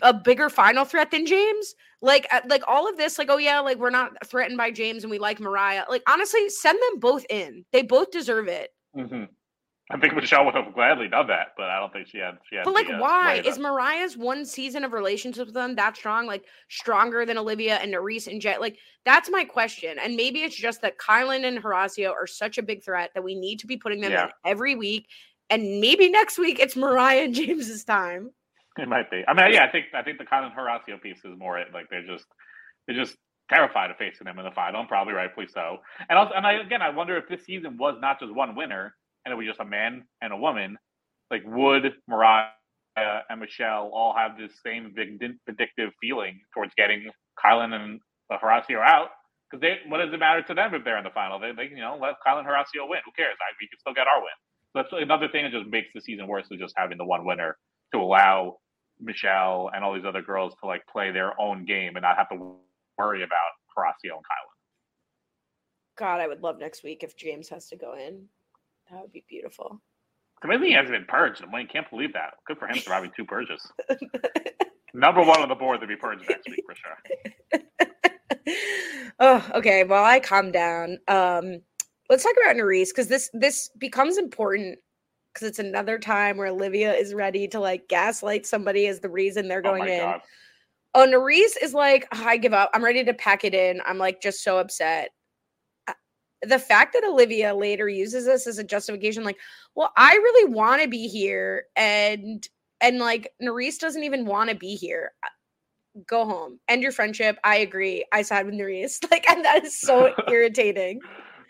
a 0.03 0.15
bigger 0.15 0.49
final 0.49 0.85
threat 0.85 1.11
than 1.11 1.27
James? 1.27 1.75
Like 2.01 2.27
uh, 2.31 2.41
like 2.47 2.63
all 2.69 2.89
of 2.89 2.97
this 2.97 3.19
like 3.19 3.29
oh 3.31 3.39
yeah, 3.39 3.61
like 3.61 3.79
we're 3.79 3.91
not 3.91 4.13
threatened 4.27 4.59
by 4.59 4.71
James 4.71 5.05
and 5.05 5.11
we 5.11 5.19
like 5.19 5.41
Mariah. 5.41 5.85
Like 5.89 6.03
honestly, 6.09 6.49
send 6.49 6.79
them 6.81 7.01
both 7.01 7.25
in. 7.31 7.65
They 7.73 7.83
both 7.83 8.11
deserve 8.11 8.49
it. 8.49 8.71
Mm-hmm. 8.97 9.25
I 9.91 9.99
think 9.99 10.15
Michelle 10.15 10.47
would 10.47 10.55
have 10.55 10.73
gladly 10.75 11.09
done 11.09 11.27
that, 11.27 11.49
but 11.59 11.67
I 11.69 11.79
don't 11.79 11.93
think 11.93 12.09
she 12.09 12.17
had. 12.17 12.39
She 12.49 12.57
had 12.57 12.65
but 12.65 12.73
like, 12.73 12.87
the, 12.87 12.95
uh, 12.95 13.01
why 13.01 13.43
is 13.45 13.59
Mariah's 13.59 14.17
one 14.17 14.47
season 14.47 14.83
of 14.83 14.95
relationship 14.95 15.45
with 15.47 15.55
them 15.55 15.75
that 15.77 15.95
strong? 15.95 16.27
Like 16.27 16.45
stronger 16.71 17.27
than 17.27 17.37
Olivia 17.37 17.77
and 17.77 17.93
Nurys 17.93 18.27
and 18.27 18.41
Jet? 18.41 18.63
Like 18.63 18.79
that's 19.05 19.29
my 19.29 19.45
question. 19.45 19.99
And 19.99 20.17
maybe 20.17 20.41
it's 20.43 20.57
just 20.57 20.81
that 20.83 20.97
Kyland 20.97 21.45
and 21.45 21.63
Horacio 21.63 22.11
are 22.13 22.27
such 22.27 22.57
a 22.57 22.63
big 22.63 22.83
threat 22.83 23.11
that 23.13 23.23
we 23.23 23.35
need 23.35 23.59
to 23.59 23.67
be 23.67 23.77
putting 23.77 24.01
them 24.01 24.13
Yeah. 24.13 24.25
in 24.25 24.31
every 24.47 24.75
week. 24.75 25.07
And 25.51 25.81
maybe 25.81 26.09
next 26.09 26.39
week 26.39 26.59
it's 26.61 26.77
Mariah 26.77 27.25
and 27.25 27.35
James's 27.35 27.85
time. 27.85 28.31
It 28.79 28.89
might 28.89 29.11
be. 29.11 29.23
I 29.29 29.35
mean, 29.35 29.53
yeah, 29.53 29.67
I 29.67 29.71
think 29.71 29.87
I 29.95 30.03
think 30.03 30.17
the 30.17 30.25
Kyland 30.25 30.57
Horacio 30.57 31.01
piece 31.01 31.19
is 31.27 31.39
more 31.39 31.59
it. 31.59 31.69
Like 31.75 31.91
they're 31.91 32.07
just 32.07 32.25
they're 32.87 32.97
just 32.97 33.17
terrified 33.51 33.91
of 33.91 33.99
facing 33.99 34.25
them 34.25 34.39
in 34.39 34.47
the 34.47 34.51
final, 34.51 34.81
and 34.81 34.89
probably 34.89 35.13
rightfully 35.13 35.47
so. 35.47 35.77
And 36.09 36.19
also, 36.19 36.33
and 36.35 36.47
I 36.47 36.55
again, 36.55 36.81
I 36.81 36.89
wonder 36.89 37.19
if 37.19 37.29
this 37.29 37.45
season 37.45 37.77
was 37.77 37.97
not 38.01 38.19
just 38.19 38.35
one 38.35 38.57
winner 38.57 38.95
and 39.25 39.33
it 39.33 39.37
was 39.37 39.47
just 39.47 39.61
a 39.61 39.65
man 39.65 40.05
and 40.21 40.33
a 40.33 40.37
woman. 40.37 40.77
Like, 41.31 41.43
would 41.47 41.95
Mariah 42.09 42.51
and 42.97 43.41
Michelle 43.41 43.91
all 43.93 44.15
have 44.17 44.37
this 44.39 44.53
same 44.65 44.95
vindictive 44.95 45.91
feeling 46.01 46.41
towards 46.53 46.73
getting 46.77 47.11
Kyland 47.43 47.75
and 47.75 48.01
Horacio 48.31 48.81
out? 48.81 49.09
Because 49.51 49.61
they, 49.61 49.79
what 49.89 49.99
does 49.99 50.13
it 50.13 50.19
matter 50.19 50.43
to 50.43 50.55
them 50.55 50.75
if 50.75 50.85
they're 50.85 50.99
in 50.99 51.05
the 51.05 51.11
final? 51.11 51.39
They, 51.39 51.53
they 51.53 51.65
you 51.65 51.81
know, 51.81 51.99
let 52.01 52.15
Kyland 52.27 52.47
Horacio 52.47 52.89
win. 52.89 53.01
Who 53.05 53.13
cares? 53.17 53.37
I, 53.41 53.53
we 53.61 53.69
can 53.69 53.79
still 53.79 53.95
get 53.95 54.07
our 54.07 54.21
win. 54.21 54.37
So 54.73 54.83
that's 54.83 55.03
another 55.03 55.29
thing 55.29 55.45
that 55.45 55.53
just 55.53 55.71
makes 55.71 55.89
the 55.95 56.01
season 56.01 56.27
worse 56.27 56.47
is 56.51 56.59
just 56.59 56.75
having 56.77 56.99
the 56.99 57.05
one 57.05 57.25
winner 57.25 57.57
to 57.93 58.01
allow 58.01 58.59
Michelle 59.01 59.71
and 59.75 59.85
all 59.85 59.95
these 59.95 60.05
other 60.05 60.23
girls 60.23 60.55
to 60.61 60.67
like 60.67 60.87
play 60.87 61.11
their 61.13 61.39
own 61.41 61.65
game 61.65 61.97
and 61.97 62.03
not 62.03 62.17
have 62.17 62.29
to 62.31 62.57
worry 62.99 63.23
about 63.23 63.53
Horacio 63.77 64.17
and 64.17 64.25
Kyland. 64.25 64.55
God, 65.97 66.21
I 66.21 66.27
would 66.27 66.43
love 66.43 66.59
next 66.59 66.83
week 66.83 67.05
if 67.05 67.17
James 67.17 67.49
has 67.51 67.69
to 67.69 67.77
go 67.77 67.95
in. 67.95 68.25
That 68.91 69.01
would 69.03 69.13
be 69.13 69.25
beautiful. 69.29 69.81
I 70.43 70.47
mean, 70.47 70.63
he 70.63 70.73
hasn't 70.73 70.93
been 70.93 71.07
purged. 71.07 71.43
I 71.43 71.51
mean, 71.51 71.67
can't 71.69 71.89
believe 71.89 72.13
that. 72.13 72.35
Good 72.47 72.59
for 72.59 72.67
him 72.69 72.77
surviving 72.79 73.11
two 73.17 73.25
purges. 73.25 73.67
Number 74.95 75.23
one 75.23 75.41
on 75.41 75.49
the 75.49 75.55
board 75.55 75.81
to 75.81 75.87
be 75.87 75.97
purged 75.97 76.29
next 76.29 76.49
week 76.49 76.63
for 76.67 76.75
sure. 76.75 77.63
oh, 79.21 79.51
okay. 79.55 79.85
Well, 79.85 80.05
I 80.05 80.21
calm 80.21 80.53
down. 80.53 80.99
Um, 81.09 81.61
let's 82.11 82.23
talk 82.23 82.35
about 82.43 82.57
Nurys 82.57 82.89
because 82.89 83.09
this 83.09 83.31
this 83.33 83.71
becomes 83.79 84.19
important 84.19 84.79
because 85.33 85.49
it's 85.49 85.59
another 85.59 85.99
time 85.99 86.37
where 86.37 86.49
Olivia 86.49 86.93
is 86.93 87.15
ready 87.15 87.49
to 87.49 87.59
like 87.59 87.89
gaslight 87.89 88.47
somebody 88.47 88.87
as 88.87 89.01
the 89.01 89.09
reason 89.09 89.49
they're 89.49 89.61
Oh 89.61 89.71
going 89.71 89.85
my 89.87 89.91
in. 89.91 90.01
god. 90.01 90.21
Oh, 90.95 91.07
Nurys 91.09 91.57
is 91.61 91.75
like, 91.75 92.07
"Oh, 92.13 92.25
I 92.25 92.37
give 92.37 92.53
up. 92.53 92.71
I'm 92.73 92.85
ready 92.85 93.03
to 93.03 93.15
pack 93.15 93.45
it 93.45 93.55
in. 93.55 93.81
I'm 93.85 93.99
like 93.99 94.21
just 94.23 94.45
so 94.45 94.59
upset. 94.59 95.09
The 96.47 96.59
fact 96.59 96.93
that 96.95 97.05
Olivia 97.05 97.55
later 97.55 97.89
uses 97.89 98.27
this 98.27 98.47
as 98.47 98.59
a 98.59 98.65
justification, 98.65 99.25
like, 99.25 99.39
well, 99.75 99.93
I 99.97 100.15
really 100.15 100.53
want 100.53 100.83
to 100.83 100.89
be 100.89 101.09
here, 101.09 101.65
and 101.77 102.47
and 102.81 102.99
like 102.99 103.33
Nurys 103.43 103.79
doesn't 103.79 104.05
even 104.05 104.27
want 104.27 104.51
to 104.51 104.57
be 104.57 104.75
here. 104.77 105.13
Uh, 105.23 105.29
Go 106.09 106.25
home. 106.25 106.59
End 106.69 106.83
your 106.83 106.91
friendship. 106.91 107.39
I 107.45 107.57
agree. 107.59 108.05
I 108.13 108.23
side 108.23 108.47
with 108.47 108.55
Nurys. 108.57 108.99
Like, 109.13 109.31
and 109.31 109.45
that 109.45 109.65
is 109.65 109.79
so 109.79 110.13
irritating. 110.29 110.99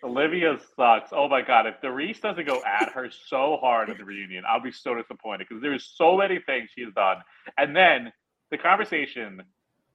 Olivia 0.05 0.59
sucks. 0.76 1.11
Oh 1.12 1.28
my 1.28 1.40
god. 1.40 1.66
If 1.66 1.80
Nurys 1.82 2.20
doesn't 2.20 2.47
go 2.47 2.62
at 2.62 2.92
her 2.92 3.09
so 3.11 3.57
hard 3.59 3.88
at 3.88 3.97
the 3.97 4.05
reunion, 4.05 4.45
I'll 4.47 4.61
be 4.61 4.70
so 4.70 4.95
disappointed 4.95 5.47
because 5.49 5.62
there's 5.62 5.90
so 5.97 6.18
many 6.18 6.40
things 6.45 6.68
she's 6.74 6.92
done. 6.95 7.16
And 7.57 7.74
then 7.74 8.12
the 8.51 8.59
conversation 8.59 9.42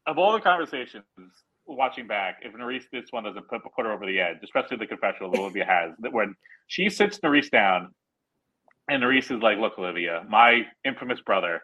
of 0.08 0.18
all 0.18 0.34
the 0.34 0.42
conversations 0.42 1.04
watching 1.76 2.08
back, 2.08 2.40
if 2.42 2.54
Nurys 2.54 2.84
this 2.92 3.06
one 3.12 3.24
doesn't 3.24 3.48
put, 3.48 3.62
put 3.76 3.86
her 3.86 3.92
over 3.92 4.06
the 4.06 4.20
edge, 4.20 4.38
especially 4.44 4.78
the 4.78 4.88
confessional 4.88 5.32
that 5.32 5.40
Olivia 5.40 5.66
has, 5.66 5.92
that 6.00 6.14
when 6.14 6.36
she 6.68 6.90
sits 6.90 7.20
Nurys 7.20 7.50
down 7.50 7.94
and 8.88 9.04
Nurys 9.04 9.32
is 9.32 9.42
like, 9.42 9.58
Look, 9.58 9.78
Olivia, 9.78 10.24
my 10.30 10.64
infamous 10.86 11.22
brother 11.22 11.62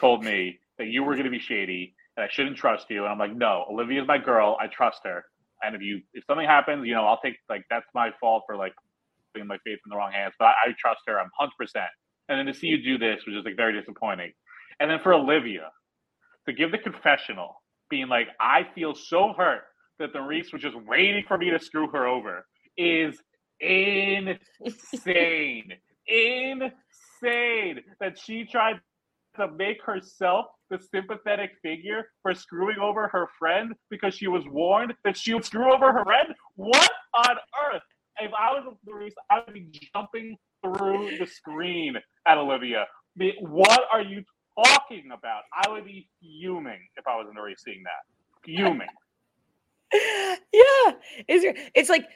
told 0.00 0.24
me 0.24 0.58
that 0.78 0.86
you 0.86 1.02
were 1.02 1.16
gonna 1.16 1.30
be 1.30 1.38
shady 1.40 1.94
and 2.16 2.24
I 2.24 2.28
shouldn't 2.30 2.56
trust 2.56 2.86
you. 2.90 3.04
And 3.04 3.12
I'm 3.12 3.18
like, 3.18 3.34
No, 3.34 3.64
Olivia's 3.70 4.06
my 4.06 4.18
girl, 4.18 4.56
I 4.60 4.66
trust 4.66 5.00
her 5.04 5.24
and 5.62 5.74
if 5.74 5.82
you 5.82 6.02
if 6.14 6.24
something 6.26 6.46
happens, 6.46 6.86
you 6.86 6.94
know, 6.94 7.04
I'll 7.04 7.20
take 7.20 7.36
like 7.48 7.64
that's 7.70 7.86
my 7.94 8.10
fault 8.20 8.44
for 8.46 8.56
like 8.56 8.74
putting 9.32 9.48
my 9.48 9.58
faith 9.64 9.78
in 9.84 9.90
the 9.90 9.96
wrong 9.96 10.12
hands. 10.12 10.34
But 10.38 10.46
I, 10.46 10.52
I 10.68 10.74
trust 10.78 11.00
her. 11.06 11.18
I'm 11.18 11.30
hundred 11.38 11.56
percent. 11.58 11.86
And 12.28 12.38
then 12.38 12.46
to 12.46 12.58
see 12.58 12.66
you 12.68 12.82
do 12.82 12.98
this 12.98 13.22
was 13.26 13.34
just 13.34 13.46
like 13.46 13.56
very 13.56 13.78
disappointing. 13.78 14.32
And 14.80 14.90
then 14.90 15.00
for 15.00 15.14
Olivia 15.14 15.70
to 16.46 16.52
give 16.52 16.70
the 16.70 16.78
confessional, 16.78 17.62
being 17.90 18.08
like, 18.08 18.28
I 18.40 18.66
feel 18.74 18.94
so 18.94 19.32
hurt 19.36 19.62
that 19.98 20.14
Nurys 20.14 20.52
was 20.52 20.62
just 20.62 20.76
waiting 20.86 21.24
for 21.26 21.38
me 21.38 21.50
to 21.50 21.58
screw 21.58 21.88
her 21.88 22.06
over, 22.06 22.46
is 22.76 23.20
insane. 23.60 24.38
insane 26.06 27.80
that 28.00 28.18
she 28.18 28.44
tried 28.44 28.80
to 29.36 29.50
make 29.52 29.82
herself 29.84 30.46
the 30.70 30.78
sympathetic 30.78 31.50
figure 31.62 32.08
for 32.22 32.34
screwing 32.34 32.78
over 32.80 33.08
her 33.08 33.26
friend 33.38 33.72
because 33.90 34.14
she 34.14 34.26
was 34.26 34.44
warned 34.48 34.94
that 35.04 35.16
she 35.16 35.34
would 35.34 35.44
screw 35.44 35.72
over 35.72 35.92
her 35.92 36.04
friend? 36.04 36.28
What 36.56 36.90
on 37.14 37.36
earth? 37.72 37.82
If 38.20 38.32
I 38.38 38.52
was 38.52 38.74
Nurys, 38.88 39.12
I 39.30 39.40
would 39.44 39.54
be 39.54 39.70
jumping 39.94 40.36
through 40.62 41.18
the 41.18 41.26
screen 41.26 41.96
at 42.26 42.38
Olivia. 42.38 42.86
What 43.40 43.80
are 43.92 44.02
you 44.02 44.22
talking 44.64 45.10
about? 45.12 45.42
I 45.64 45.68
would 45.70 45.84
be 45.84 46.08
fuming 46.20 46.80
if 46.96 47.06
I 47.06 47.16
was 47.16 47.26
Nurys 47.36 47.60
seeing 47.64 47.82
that. 47.84 48.04
Fuming. 48.44 48.88
yeah, 49.92 50.92
it's 51.28 51.70
it's 51.74 51.88
like 51.88 52.06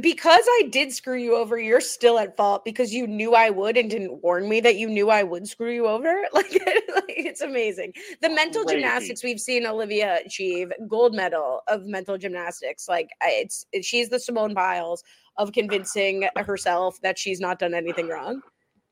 because 0.00 0.44
I 0.46 0.68
did 0.70 0.92
screw 0.92 1.16
you 1.18 1.36
over, 1.36 1.58
you're 1.58 1.80
still 1.80 2.18
at 2.18 2.36
fault 2.36 2.64
because 2.64 2.94
you 2.94 3.08
knew 3.08 3.34
I 3.34 3.50
would 3.50 3.76
and 3.76 3.90
didn't 3.90 4.22
warn 4.22 4.48
me 4.48 4.60
that 4.60 4.76
you 4.76 4.88
knew 4.88 5.10
I 5.10 5.24
would 5.24 5.48
screw 5.48 5.72
you 5.72 5.86
over. 5.88 6.14
Like, 6.32 6.52
like 6.52 7.04
it's 7.08 7.40
amazing. 7.40 7.92
The 8.22 8.28
mental 8.28 8.64
Crazy. 8.64 8.80
gymnastics 8.80 9.24
we've 9.24 9.40
seen 9.40 9.66
Olivia 9.66 10.20
achieve, 10.24 10.72
gold 10.88 11.14
medal 11.14 11.60
of 11.68 11.86
mental 11.86 12.16
gymnastics. 12.18 12.88
Like 12.88 13.10
it's 13.22 13.66
it- 13.72 13.84
she's 13.84 14.08
the 14.08 14.20
Simone 14.20 14.54
Biles 14.54 15.02
of 15.36 15.52
convincing 15.52 16.28
herself 16.36 17.00
that 17.02 17.18
she's 17.18 17.40
not 17.40 17.58
done 17.58 17.74
anything 17.74 18.08
wrong. 18.08 18.42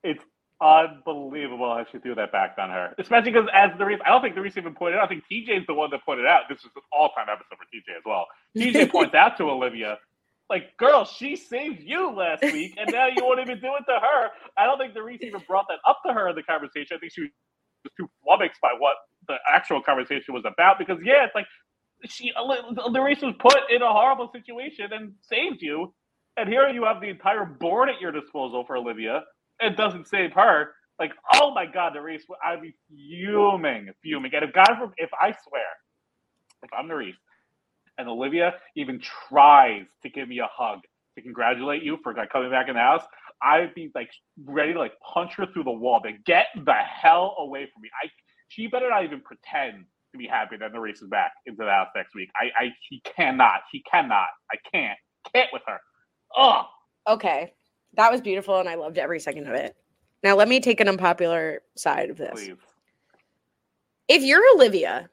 It's 0.03 0.25
unbelievable 0.61 1.69
how 1.75 1.85
she 1.91 1.99
threw 1.99 2.15
that 2.17 2.33
back 2.33 2.57
on 2.59 2.71
her. 2.71 2.95
Especially 2.99 3.33
because 3.33 3.49
as 3.55 3.71
Nurys, 3.73 3.99
I 4.05 4.11
don't 4.11 4.23
think 4.23 4.37
Nurys 4.37 4.57
even 4.57 4.75
pointed 4.75 4.99
out. 4.99 5.05
I 5.05 5.09
think 5.09 5.25
TJ's 5.31 5.67
the 5.67 5.75
one 5.75 5.91
that 5.91 6.05
pointed 6.05 6.27
out. 6.27 6.43
This 6.49 6.59
is 6.59 6.71
an 6.75 6.83
all-time 6.93 7.27
episode 7.31 7.59
for 7.59 7.65
TJ 7.65 7.97
as 7.97 8.03
well. 8.05 8.27
TJ 8.57 8.91
points 8.91 9.15
out 9.15 9.37
to 9.39 9.45
Olivia, 9.45 9.99
like, 10.51 10.77
girl, 10.79 11.05
she 11.05 11.37
saved 11.37 11.81
you 11.83 12.11
last 12.11 12.43
week, 12.43 12.75
and 12.79 12.91
now 12.91 13.07
you 13.07 13.23
won't 13.25 13.41
even 13.41 13.61
do 13.61 13.71
it 13.79 13.85
to 13.87 14.01
her. 14.01 14.29
I 14.57 14.65
don't 14.65 14.79
think 14.79 14.95
Nurys 14.95 15.21
even 15.21 15.43
brought 15.47 15.67
that 15.69 15.79
up 15.87 16.01
to 16.07 16.13
her 16.13 16.29
in 16.31 16.37
the 16.37 16.43
conversation. 16.43 16.97
I 16.97 16.99
think 16.99 17.13
she 17.13 17.23
was 17.23 17.31
too 17.97 18.09
flummoxed 18.25 18.61
by 18.61 18.71
what 18.79 18.97
the 19.29 19.37
actual 19.53 19.83
conversation 19.83 20.33
was 20.33 20.45
about. 20.47 20.79
Because 20.79 20.99
yeah, 21.05 21.25
it's 21.25 21.35
like 21.35 21.47
she 22.07 22.33
uh, 22.35 22.89
Nurys 22.89 23.23
was 23.23 23.35
put 23.39 23.59
in 23.71 23.83
a 23.83 23.93
horrible 23.93 24.31
situation 24.33 24.89
and 24.93 25.13
saved 25.21 25.61
you, 25.61 25.93
and 26.39 26.49
here 26.49 26.67
you 26.69 26.85
have 26.85 27.01
the 27.03 27.09
entire 27.09 27.45
board 27.45 27.91
at 27.91 28.01
your 28.01 28.13
disposal 28.13 28.65
for 28.67 28.77
Olivia. 28.77 29.25
It 29.61 29.77
doesn't 29.77 30.09
save 30.09 30.33
her. 30.35 30.73
Like, 30.99 31.13
oh 31.35 31.53
my 31.55 31.67
God, 31.67 31.95
Nurys, 31.95 32.23
I'd 32.45 32.63
be 32.63 32.75
fuming, 32.89 33.91
fuming. 34.03 34.33
And 34.35 34.45
if 34.45 34.55
God, 34.55 34.69
if 34.99 35.11
I 35.21 35.33
swear, 35.49 35.63
if 36.63 36.71
I'm 36.77 36.89
Nurys, 36.89 37.15
and 37.99 38.09
Olivia 38.09 38.55
even 38.77 39.01
tries 39.01 39.87
to 40.03 40.11
give 40.11 40.29
me 40.29 40.39
a 40.41 40.49
hug 40.53 40.81
to 41.17 41.23
congratulate 41.23 41.83
you 41.83 41.99
for 42.03 42.15
like 42.15 42.31
coming 42.31 42.51
back 42.51 42.69
in 42.69 42.75
the 42.75 42.81
house, 42.81 43.05
I'd 43.43 43.75
be 43.75 43.91
like 43.95 44.11
ready 44.45 44.73
to 44.73 44.79
like 44.79 44.95
punch 45.15 45.35
her 45.35 45.47
through 45.53 45.65
the 45.65 45.71
wall. 45.73 46.01
To 46.03 46.13
get 46.27 46.47
the 46.65 46.75
hell 46.75 47.37
away 47.39 47.69
from 47.73 47.83
me. 47.83 47.91
I 48.03 48.09
she 48.49 48.67
better 48.67 48.89
not 48.91 49.05
even 49.05 49.21
pretend 49.21 49.85
to 50.13 50.19
be 50.19 50.27
happy 50.27 50.57
that 50.57 50.73
Nurys 50.73 51.03
is 51.03 51.09
back 51.11 51.33
into 51.47 51.65
the 51.65 51.71
house 51.71 51.89
next 51.97 52.15
week. 52.15 52.31
I, 52.37 52.65
I 52.65 52.69
he 52.89 53.01
cannot. 53.05 53.61
He 53.73 53.83
cannot. 53.91 54.29
I 54.53 54.57
can't. 54.73 54.99
Can't 55.35 55.51
with 55.53 55.63
her. 55.67 55.79
Oh, 56.37 56.65
Okay, 57.09 57.53
that 57.99 58.12
was 58.12 58.20
beautiful, 58.22 58.59
and 58.61 58.68
I 58.68 58.76
loved 58.76 58.96
every 58.96 59.20
second 59.20 59.49
of 59.49 59.55
it. 59.55 59.76
Now 60.22 60.36
let 60.36 60.49
me 60.49 60.61
take 60.61 60.80
an 60.80 60.88
unpopular 60.88 61.62
side 61.76 62.11
of 62.11 62.16
this. 62.16 62.30
please. 62.32 62.57
if 64.09 64.22
you're 64.22 64.42
Olivia, 64.55 65.11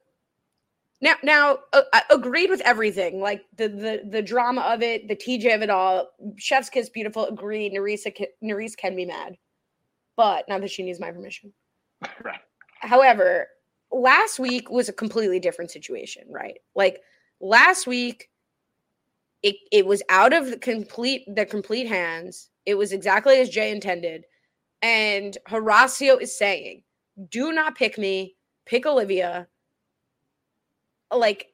now 1.01 1.15
now 1.23 1.59
uh, 1.73 1.81
I 1.93 2.03
agreed 2.11 2.49
with 2.49 2.61
everything, 2.61 3.19
like 3.19 3.43
the 3.57 3.67
the 3.67 4.01
the 4.09 4.21
drama 4.21 4.61
of 4.61 4.81
it, 4.83 5.07
the 5.07 5.15
TJ 5.15 5.53
of 5.55 5.63
it 5.63 5.69
all. 5.71 6.09
Chef's 6.37 6.69
kiss, 6.69 6.89
beautiful. 6.89 7.25
Agreed. 7.25 7.73
Nerissa, 7.73 8.11
ca- 8.11 8.31
can 8.77 8.95
be 8.95 9.05
mad, 9.05 9.35
but 10.15 10.45
not 10.47 10.61
that 10.61 10.71
she 10.71 10.83
needs 10.83 10.99
my 10.99 11.11
permission. 11.11 11.51
Right. 12.23 12.39
However, 12.81 13.47
last 13.91 14.37
week 14.37 14.69
was 14.69 14.89
a 14.89 14.93
completely 14.93 15.39
different 15.39 15.71
situation, 15.71 16.23
right? 16.29 16.57
Like 16.75 17.01
last 17.41 17.87
week, 17.87 18.29
it, 19.43 19.55
it 19.71 19.85
was 19.85 20.01
out 20.09 20.33
of 20.33 20.47
the 20.47 20.57
complete 20.57 21.23
the 21.35 21.45
complete 21.45 21.87
hands. 21.87 22.49
It 22.65 22.75
was 22.75 22.91
exactly 22.91 23.39
as 23.39 23.49
Jay 23.49 23.71
intended. 23.71 24.25
And 24.81 25.37
Horacio 25.47 26.21
is 26.21 26.37
saying, 26.37 26.83
do 27.29 27.51
not 27.51 27.75
pick 27.75 27.97
me, 27.97 28.35
pick 28.65 28.85
Olivia. 28.85 29.47
Like, 31.11 31.47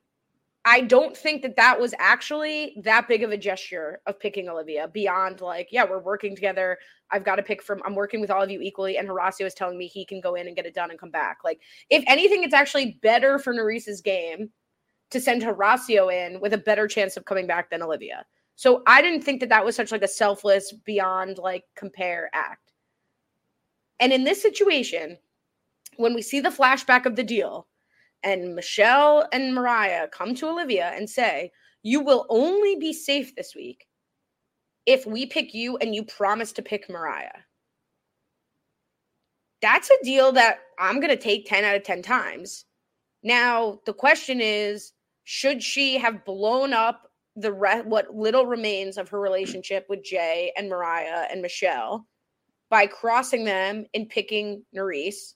I 0.63 0.81
don't 0.81 1.17
think 1.17 1.41
that 1.41 1.55
that 1.55 1.79
was 1.79 1.93
actually 1.97 2.75
that 2.83 3.07
big 3.07 3.23
of 3.23 3.31
a 3.31 3.37
gesture 3.37 3.99
of 4.05 4.19
picking 4.19 4.47
Olivia 4.47 4.87
beyond 4.87 5.41
like, 5.41 5.69
yeah, 5.71 5.83
we're 5.89 5.99
working 5.99 6.35
together. 6.35 6.77
I've 7.09 7.23
got 7.23 7.37
to 7.37 7.43
pick 7.43 7.63
from, 7.63 7.81
I'm 7.83 7.95
working 7.95 8.21
with 8.21 8.29
all 8.29 8.43
of 8.43 8.51
you 8.51 8.61
equally. 8.61 8.97
And 8.97 9.09
Horacio 9.09 9.45
is 9.45 9.53
telling 9.53 9.77
me 9.77 9.87
he 9.87 10.05
can 10.05 10.21
go 10.21 10.35
in 10.35 10.47
and 10.47 10.55
get 10.55 10.65
it 10.65 10.75
done 10.75 10.91
and 10.91 10.99
come 10.99 11.11
back. 11.11 11.39
Like, 11.43 11.59
if 11.89 12.03
anything, 12.07 12.43
it's 12.43 12.53
actually 12.53 12.99
better 13.01 13.39
for 13.39 13.53
Nurys's 13.53 14.01
game 14.01 14.51
to 15.11 15.21
send 15.21 15.41
Horacio 15.41 16.11
in 16.11 16.39
with 16.39 16.53
a 16.53 16.57
better 16.57 16.87
chance 16.87 17.17
of 17.17 17.25
coming 17.25 17.47
back 17.47 17.69
than 17.69 17.81
Olivia. 17.81 18.25
So 18.55 18.83
I 18.87 19.01
didn't 19.01 19.23
think 19.23 19.39
that 19.39 19.49
that 19.49 19.65
was 19.65 19.75
such 19.75 19.91
like 19.91 20.03
a 20.03 20.07
selfless, 20.07 20.73
beyond 20.85 21.37
like 21.37 21.63
compare 21.75 22.29
act. 22.33 22.71
And 23.99 24.11
in 24.11 24.23
this 24.23 24.41
situation, 24.41 25.17
when 25.97 26.13
we 26.13 26.21
see 26.21 26.39
the 26.39 26.49
flashback 26.49 27.05
of 27.05 27.15
the 27.15 27.23
deal, 27.23 27.67
and 28.23 28.55
Michelle 28.55 29.27
and 29.31 29.53
Mariah 29.53 30.07
come 30.07 30.35
to 30.35 30.47
Olivia 30.47 30.91
and 30.95 31.09
say, 31.09 31.51
You 31.83 32.01
will 32.01 32.25
only 32.29 32.75
be 32.75 32.93
safe 32.93 33.35
this 33.35 33.55
week 33.55 33.87
if 34.85 35.05
we 35.05 35.25
pick 35.25 35.53
you 35.53 35.77
and 35.77 35.93
you 35.93 36.03
promise 36.03 36.51
to 36.53 36.61
pick 36.61 36.89
Mariah. 36.89 37.29
That's 39.61 39.89
a 39.89 40.03
deal 40.03 40.31
that 40.33 40.59
I'm 40.79 40.99
going 40.99 41.15
to 41.15 41.21
take 41.21 41.47
10 41.47 41.63
out 41.63 41.75
of 41.75 41.83
10 41.83 42.01
times. 42.01 42.65
Now, 43.23 43.79
the 43.85 43.93
question 43.93 44.41
is 44.41 44.93
should 45.33 45.63
she 45.63 45.97
have 45.97 46.25
blown 46.25 46.73
up 46.73 47.09
the 47.37 47.53
re- 47.53 47.83
what 47.83 48.13
little 48.13 48.45
remains 48.45 48.97
of 48.97 49.07
her 49.07 49.17
relationship 49.17 49.85
with 49.87 50.03
Jay 50.03 50.51
and 50.57 50.67
Mariah 50.67 51.25
and 51.31 51.41
Michelle 51.41 52.05
by 52.69 52.85
crossing 52.85 53.45
them 53.45 53.85
and 53.93 54.09
picking 54.09 54.65
Nurys? 54.75 55.35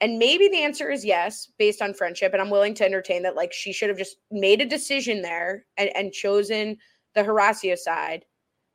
And 0.00 0.20
maybe 0.20 0.46
the 0.46 0.62
answer 0.62 0.88
is 0.88 1.04
yes, 1.04 1.50
based 1.58 1.82
on 1.82 1.94
friendship. 1.94 2.32
And 2.32 2.40
I'm 2.40 2.48
willing 2.48 2.74
to 2.74 2.84
entertain 2.84 3.24
that. 3.24 3.34
Like 3.34 3.52
she 3.52 3.72
should 3.72 3.88
have 3.88 3.98
just 3.98 4.18
made 4.30 4.60
a 4.60 4.66
decision 4.66 5.20
there 5.20 5.66
and, 5.76 5.90
and 5.96 6.12
chosen 6.12 6.76
the 7.16 7.24
Horacio 7.24 7.76
side. 7.76 8.24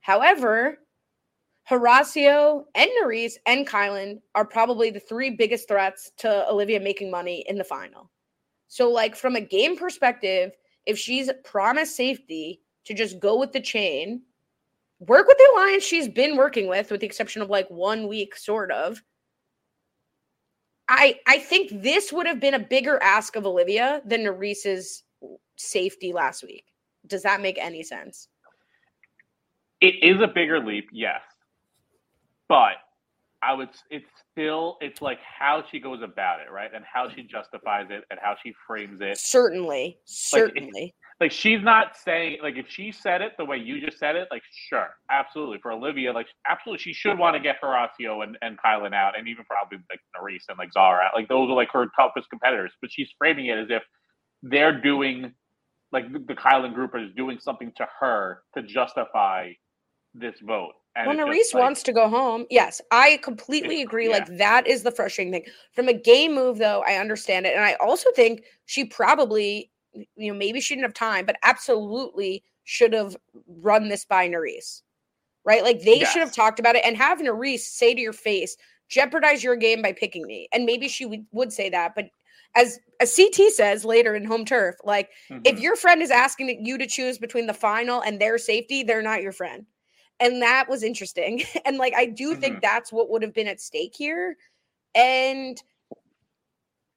However, 0.01 0.79
Horacio 1.69 2.65
and 2.75 2.89
Nurys 3.01 3.35
and 3.45 3.65
Kyland 3.65 4.19
are 4.35 4.45
probably 4.45 4.89
the 4.89 4.99
three 4.99 5.29
biggest 5.29 5.69
threats 5.69 6.11
to 6.17 6.49
Olivia 6.49 6.81
making 6.81 7.09
money 7.09 7.45
in 7.47 7.57
the 7.57 7.63
final. 7.63 8.11
So, 8.69 8.89
like, 8.89 9.15
from 9.15 9.35
a 9.35 9.41
game 9.41 9.75
perspective, 9.75 10.51
if 10.85 10.97
she's 10.97 11.29
promised 11.43 11.95
safety 11.95 12.61
to 12.85 12.93
just 12.93 13.19
go 13.19 13.37
with 13.37 13.51
the 13.51 13.59
chain, 13.59 14.21
work 14.99 15.27
with 15.27 15.37
the 15.37 15.51
alliance 15.53 15.83
she's 15.83 16.07
been 16.07 16.37
working 16.37 16.67
with, 16.67 16.91
with 16.91 17.01
the 17.01 17.07
exception 17.07 17.41
of 17.41 17.49
like 17.49 17.67
one 17.69 18.07
week, 18.07 18.35
sort 18.35 18.71
of, 18.71 19.01
I 20.87 21.19
I 21.27 21.39
think 21.39 21.83
this 21.83 22.13
would 22.13 22.25
have 22.25 22.39
been 22.39 22.53
a 22.53 22.59
bigger 22.59 23.01
ask 23.01 23.35
of 23.35 23.45
Olivia 23.45 24.01
than 24.05 24.23
Nurys's 24.23 25.03
safety 25.55 26.13
last 26.13 26.43
week. 26.43 26.65
Does 27.07 27.23
that 27.23 27.41
make 27.41 27.57
any 27.59 27.83
sense? 27.83 28.27
It 29.81 29.95
is 30.03 30.21
a 30.21 30.27
bigger 30.27 30.59
leap, 30.59 30.89
yes. 30.91 31.21
But 32.47 32.77
I 33.41 33.53
would 33.53 33.69
it's 33.89 34.05
still 34.31 34.77
it's 34.81 35.01
like 35.01 35.19
how 35.21 35.63
she 35.71 35.79
goes 35.79 36.01
about 36.01 36.41
it, 36.41 36.51
right? 36.51 36.69
And 36.73 36.83
how 36.91 37.09
she 37.09 37.23
justifies 37.23 37.87
it 37.89 38.03
and 38.09 38.19
how 38.21 38.35
she 38.43 38.53
frames 38.67 38.99
it. 39.01 39.17
Certainly. 39.17 39.99
Certainly 40.05 40.93
like 41.19 41.31
she's 41.31 41.61
not 41.61 41.97
saying 41.97 42.37
like 42.41 42.55
if 42.55 42.67
she 42.69 42.91
said 42.91 43.21
it 43.21 43.33
the 43.37 43.43
way 43.43 43.57
you 43.57 43.81
just 43.81 43.99
said 43.99 44.15
it, 44.15 44.27
like 44.31 44.41
sure, 44.69 44.89
absolutely 45.11 45.57
for 45.61 45.71
Olivia, 45.71 46.13
like 46.13 46.27
absolutely 46.47 46.81
she 46.81 46.93
should 46.93 47.17
want 47.17 47.35
to 47.35 47.41
get 47.41 47.57
Horacio 47.61 48.23
and 48.23 48.37
and 48.41 48.57
Kyland 48.57 48.93
out, 48.93 49.17
and 49.17 49.27
even 49.27 49.43
probably 49.45 49.79
like 49.89 49.99
Nurys 50.15 50.43
and 50.47 50.57
like 50.57 50.71
Zara 50.71 51.05
out. 51.05 51.11
Like 51.13 51.27
those 51.27 51.49
are 51.49 51.55
like 51.55 51.71
her 51.71 51.87
toughest 51.97 52.29
competitors, 52.29 52.71
but 52.81 52.91
she's 52.91 53.09
framing 53.17 53.47
it 53.47 53.57
as 53.57 53.67
if 53.69 53.83
they're 54.43 54.79
doing 54.79 55.33
like 55.91 56.11
the, 56.13 56.35
Kyland 56.35 56.73
group 56.73 56.91
is 56.95 57.09
doing 57.17 57.39
something 57.41 57.73
to 57.75 57.87
her 57.99 58.43
to 58.55 58.63
justify 58.63 59.51
this 60.13 60.35
vote. 60.41 60.73
And 60.95 61.07
well, 61.07 61.27
Nurys 61.27 61.53
like, 61.53 61.63
wants 61.63 61.83
to 61.83 61.93
go 61.93 62.09
home. 62.09 62.45
Yes, 62.49 62.81
I 62.91 63.19
completely 63.23 63.81
agree. 63.81 64.09
Yeah. 64.09 64.17
Like 64.17 64.37
that 64.37 64.67
is 64.67 64.83
the 64.83 64.91
frustrating 64.91 65.31
thing. 65.31 65.45
From 65.73 65.87
a 65.87 65.93
game 65.93 66.33
move, 66.33 66.57
though, 66.57 66.83
I 66.85 66.95
understand 66.95 67.45
it, 67.45 67.55
and 67.55 67.63
I 67.63 67.75
also 67.75 68.09
think 68.15 68.43
she 68.65 68.85
probably 68.85 69.71
you 69.93 70.31
know, 70.31 70.37
maybe 70.37 70.61
she 70.61 70.75
didn't 70.75 70.85
have 70.85 70.93
time, 70.93 71.25
but 71.25 71.37
absolutely 71.43 72.43
should 72.63 72.93
have 72.93 73.17
run 73.61 73.89
this 73.89 74.05
by 74.05 74.27
Nurys, 74.29 74.81
right? 75.45 75.63
Like 75.63 75.81
they 75.81 75.99
yes. 75.99 76.11
should 76.11 76.21
have 76.21 76.33
talked 76.33 76.59
about 76.59 76.75
it 76.75 76.85
and 76.85 76.95
have 76.97 77.19
Nurys 77.19 77.59
say 77.59 77.93
to 77.93 78.01
your 78.01 78.13
face, 78.13 78.55
jeopardize 78.89 79.43
your 79.43 79.55
game 79.55 79.81
by 79.81 79.93
picking 79.93 80.25
me. 80.25 80.47
And 80.53 80.65
maybe 80.65 80.87
she 80.87 81.05
would, 81.05 81.25
would 81.31 81.53
say 81.53 81.69
that, 81.69 81.95
but 81.95 82.09
as 82.55 82.79
a 82.99 83.05
CT 83.05 83.51
says 83.53 83.85
later 83.85 84.15
in 84.15 84.25
home 84.25 84.45
turf, 84.45 84.75
like 84.83 85.09
mm-hmm. 85.29 85.41
if 85.45 85.59
your 85.59 85.75
friend 85.75 86.01
is 86.01 86.11
asking 86.11 86.65
you 86.65 86.77
to 86.77 86.87
choose 86.87 87.17
between 87.17 87.47
the 87.47 87.53
final 87.53 88.01
and 88.01 88.19
their 88.19 88.37
safety, 88.37 88.83
they're 88.83 89.01
not 89.01 89.21
your 89.21 89.31
friend. 89.31 89.65
And 90.19 90.41
that 90.41 90.67
was 90.69 90.83
interesting. 90.83 91.43
and 91.65 91.77
like 91.77 91.93
I 91.95 92.05
do 92.05 92.31
mm-hmm. 92.31 92.41
think 92.41 92.61
that's 92.61 92.91
what 92.91 93.09
would 93.09 93.21
have 93.21 93.33
been 93.33 93.47
at 93.47 93.61
stake 93.61 93.95
here. 93.95 94.37
And 94.95 95.61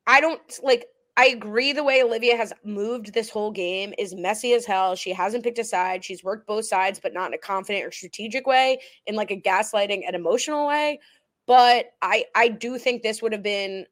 I 0.07 0.21
don't 0.21 0.41
like 0.63 0.87
I 1.17 1.27
agree 1.27 1.73
the 1.73 1.85
way 1.85 2.03
Olivia 2.03 2.37
has 2.37 2.55
moved 2.65 3.13
this 3.13 3.29
whole 3.29 3.51
game 3.51 3.93
is 3.99 4.15
messy 4.15 4.55
as 4.55 4.65
hell. 4.65 4.97
She 4.97 5.13
hasn't 5.13 5.45
picked 5.45 5.59
a 5.59 5.65
side. 5.65 6.03
She's 6.03 6.25
worked 6.25 6.47
both 6.47 6.65
sides, 6.65 6.99
but 7.03 7.13
not 7.13 7.29
in 7.29 7.35
a 7.35 7.39
confident 7.39 7.85
or 7.85 7.91
strategic 7.91 8.47
way, 8.47 8.79
in 9.07 9.15
like 9.15 9.31
a 9.31 9.41
gaslighting 9.41 10.03
and 10.07 10.17
emotional 10.17 10.67
way. 10.67 11.01
But 11.47 11.93
I 12.01 12.25
I 12.35 12.49
do 12.49 12.79
think 12.79 13.03
this 13.03 13.21
would 13.21 13.33
have 13.33 13.43
been 13.43 13.87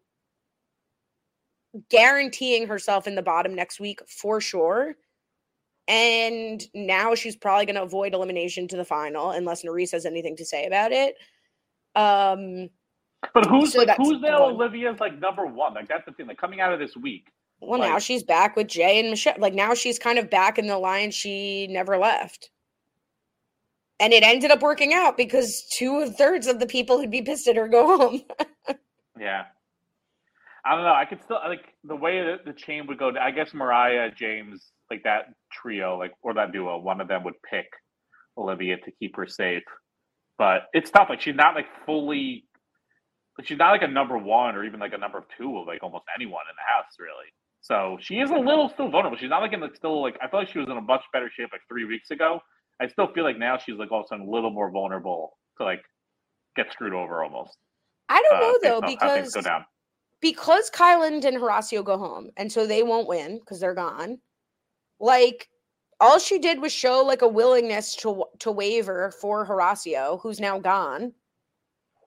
guaranteeing 1.90 2.66
herself 2.66 3.06
in 3.06 3.14
the 3.14 3.22
bottom 3.22 3.54
next 3.54 3.80
week 3.80 4.00
for 4.08 4.40
sure. 4.40 4.96
And 5.88 6.62
now 6.74 7.14
she's 7.14 7.36
probably 7.36 7.66
going 7.66 7.76
to 7.76 7.82
avoid 7.82 8.14
elimination 8.14 8.68
to 8.68 8.76
the 8.76 8.84
final 8.84 9.30
unless 9.30 9.64
Nurys 9.64 9.92
has 9.92 10.06
anything 10.06 10.36
to 10.36 10.44
say 10.44 10.66
about 10.66 10.92
it. 10.92 11.16
Um, 11.96 12.70
but 13.34 13.46
who's 13.46 13.72
so 13.72 13.82
like 13.82 13.96
who's 13.96 14.20
now 14.20 14.44
Olivia's 14.44 15.00
like 15.00 15.18
number 15.18 15.46
one? 15.46 15.74
Like 15.74 15.88
that's 15.88 16.04
the 16.06 16.12
thing. 16.12 16.26
Like 16.26 16.38
coming 16.38 16.60
out 16.60 16.72
of 16.72 16.78
this 16.78 16.96
week. 16.96 17.28
Well, 17.60 17.80
like, 17.80 17.90
now 17.90 17.98
she's 17.98 18.22
back 18.22 18.56
with 18.56 18.68
Jay 18.68 18.98
and 18.98 19.10
Michelle. 19.10 19.34
Like 19.38 19.54
now 19.54 19.74
she's 19.74 19.98
kind 19.98 20.18
of 20.18 20.30
back 20.30 20.58
in 20.58 20.66
the 20.66 20.78
line 20.78 21.10
she 21.10 21.66
never 21.68 21.98
left. 21.98 22.50
And 23.98 24.14
it 24.14 24.22
ended 24.22 24.50
up 24.50 24.62
working 24.62 24.94
out 24.94 25.18
because 25.18 25.66
two 25.70 26.10
thirds 26.12 26.46
of 26.46 26.58
the 26.58 26.66
people 26.66 26.98
who'd 26.98 27.10
be 27.10 27.20
pissed 27.20 27.46
at 27.48 27.56
her 27.56 27.68
go 27.68 27.98
home. 27.98 28.22
yeah. 29.20 29.44
I 30.64 30.74
don't 30.74 30.84
know. 30.84 30.94
I 30.94 31.04
could 31.04 31.22
still 31.22 31.38
like 31.46 31.74
the 31.84 31.96
way 31.96 32.22
that 32.22 32.46
the 32.46 32.54
chain 32.54 32.86
would 32.86 32.98
go. 32.98 33.12
I 33.20 33.30
guess 33.30 33.52
Mariah, 33.52 34.10
James, 34.10 34.72
like 34.90 35.02
that 35.04 35.32
trio, 35.52 35.98
like 35.98 36.12
or 36.22 36.34
that 36.34 36.52
duo, 36.52 36.78
one 36.78 37.00
of 37.00 37.08
them 37.08 37.24
would 37.24 37.40
pick 37.48 37.66
Olivia 38.36 38.76
to 38.78 38.90
keep 38.92 39.16
her 39.16 39.26
safe. 39.26 39.62
But 40.38 40.64
it's 40.72 40.90
tough. 40.90 41.08
Like 41.10 41.20
she's 41.20 41.34
not 41.34 41.54
like 41.54 41.66
fully 41.86 42.44
like 43.38 43.46
she's 43.46 43.58
not 43.58 43.70
like 43.70 43.82
a 43.82 43.88
number 43.88 44.18
one 44.18 44.54
or 44.54 44.64
even 44.64 44.80
like 44.80 44.92
a 44.92 44.98
number 44.98 45.24
two 45.38 45.58
of 45.58 45.66
like 45.66 45.82
almost 45.82 46.04
anyone 46.14 46.44
in 46.50 46.56
the 46.56 46.74
house, 46.74 46.92
really. 46.98 47.32
So 47.62 47.98
she 48.00 48.16
is 48.20 48.30
a 48.30 48.36
little 48.36 48.68
still 48.68 48.90
vulnerable. 48.90 49.18
She's 49.18 49.30
not 49.30 49.42
like 49.42 49.52
in 49.52 49.60
the 49.60 49.70
still 49.74 50.02
like 50.02 50.16
I 50.22 50.28
feel 50.28 50.40
like 50.40 50.50
she 50.50 50.58
was 50.58 50.68
in 50.68 50.76
a 50.76 50.80
much 50.80 51.02
better 51.12 51.30
shape 51.34 51.50
like 51.52 51.62
three 51.68 51.84
weeks 51.84 52.10
ago. 52.10 52.40
I 52.80 52.88
still 52.88 53.12
feel 53.12 53.24
like 53.24 53.38
now 53.38 53.58
she's 53.58 53.76
like 53.76 53.92
all 53.92 54.00
of 54.00 54.04
a 54.06 54.08
sudden 54.08 54.26
a 54.26 54.30
little 54.30 54.50
more 54.50 54.70
vulnerable 54.70 55.36
to 55.58 55.64
like 55.64 55.82
get 56.56 56.72
screwed 56.72 56.94
over 56.94 57.22
almost. 57.22 57.56
I 58.08 58.22
don't 58.22 58.36
uh, 58.36 58.40
know 58.40 58.58
though 58.62 58.86
because 58.86 59.36
because 60.20 60.70
Kyland 60.70 61.24
and 61.24 61.36
Horacio 61.36 61.84
go 61.84 61.96
home, 61.98 62.30
and 62.36 62.50
so 62.50 62.66
they 62.66 62.82
won't 62.82 63.08
win 63.08 63.38
because 63.38 63.60
they're 63.60 63.74
gone. 63.74 64.18
Like 65.00 65.48
all 66.00 66.18
she 66.18 66.38
did 66.38 66.60
was 66.60 66.72
show 66.72 67.02
like 67.02 67.22
a 67.22 67.28
willingness 67.28 67.96
to 67.96 68.24
to 68.40 68.52
waver 68.52 69.12
for 69.20 69.46
Horacio, 69.46 70.20
who's 70.20 70.40
now 70.40 70.58
gone 70.58 71.12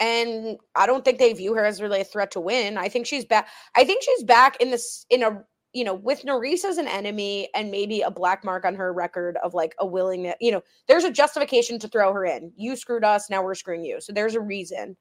and 0.03 0.57
I 0.75 0.85
don't 0.85 1.05
think 1.05 1.19
they 1.19 1.33
view 1.33 1.53
her 1.53 1.65
as 1.65 1.81
really 1.81 2.01
a 2.01 2.05
threat 2.05 2.31
to 2.31 2.41
win. 2.41 2.77
I 2.77 2.89
think 2.89 3.05
she's 3.05 3.25
back. 3.25 3.47
I 3.75 3.85
think 3.85 4.03
she's 4.03 4.23
back 4.23 4.57
in 4.57 4.71
this 4.71 5.05
in 5.09 5.23
a 5.23 5.43
you 5.73 5.83
know 5.83 5.93
with 5.93 6.23
Nurys 6.23 6.65
as 6.65 6.77
an 6.77 6.87
enemy 6.87 7.49
and 7.55 7.71
maybe 7.71 8.01
a 8.01 8.11
black 8.11 8.43
mark 8.43 8.65
on 8.65 8.75
her 8.75 8.91
record 8.91 9.37
of 9.43 9.53
like 9.53 9.75
a 9.79 9.85
willingness. 9.85 10.35
You 10.41 10.51
know, 10.51 10.63
there's 10.87 11.05
a 11.05 11.11
justification 11.11 11.79
to 11.79 11.87
throw 11.87 12.11
her 12.13 12.25
in. 12.25 12.51
You 12.55 12.75
screwed 12.75 13.03
us, 13.03 13.29
now 13.29 13.43
we're 13.43 13.55
screwing 13.55 13.85
you. 13.85 14.01
So 14.01 14.11
there's 14.11 14.35
a 14.35 14.41
reason. 14.41 14.97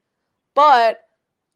But 0.55 1.01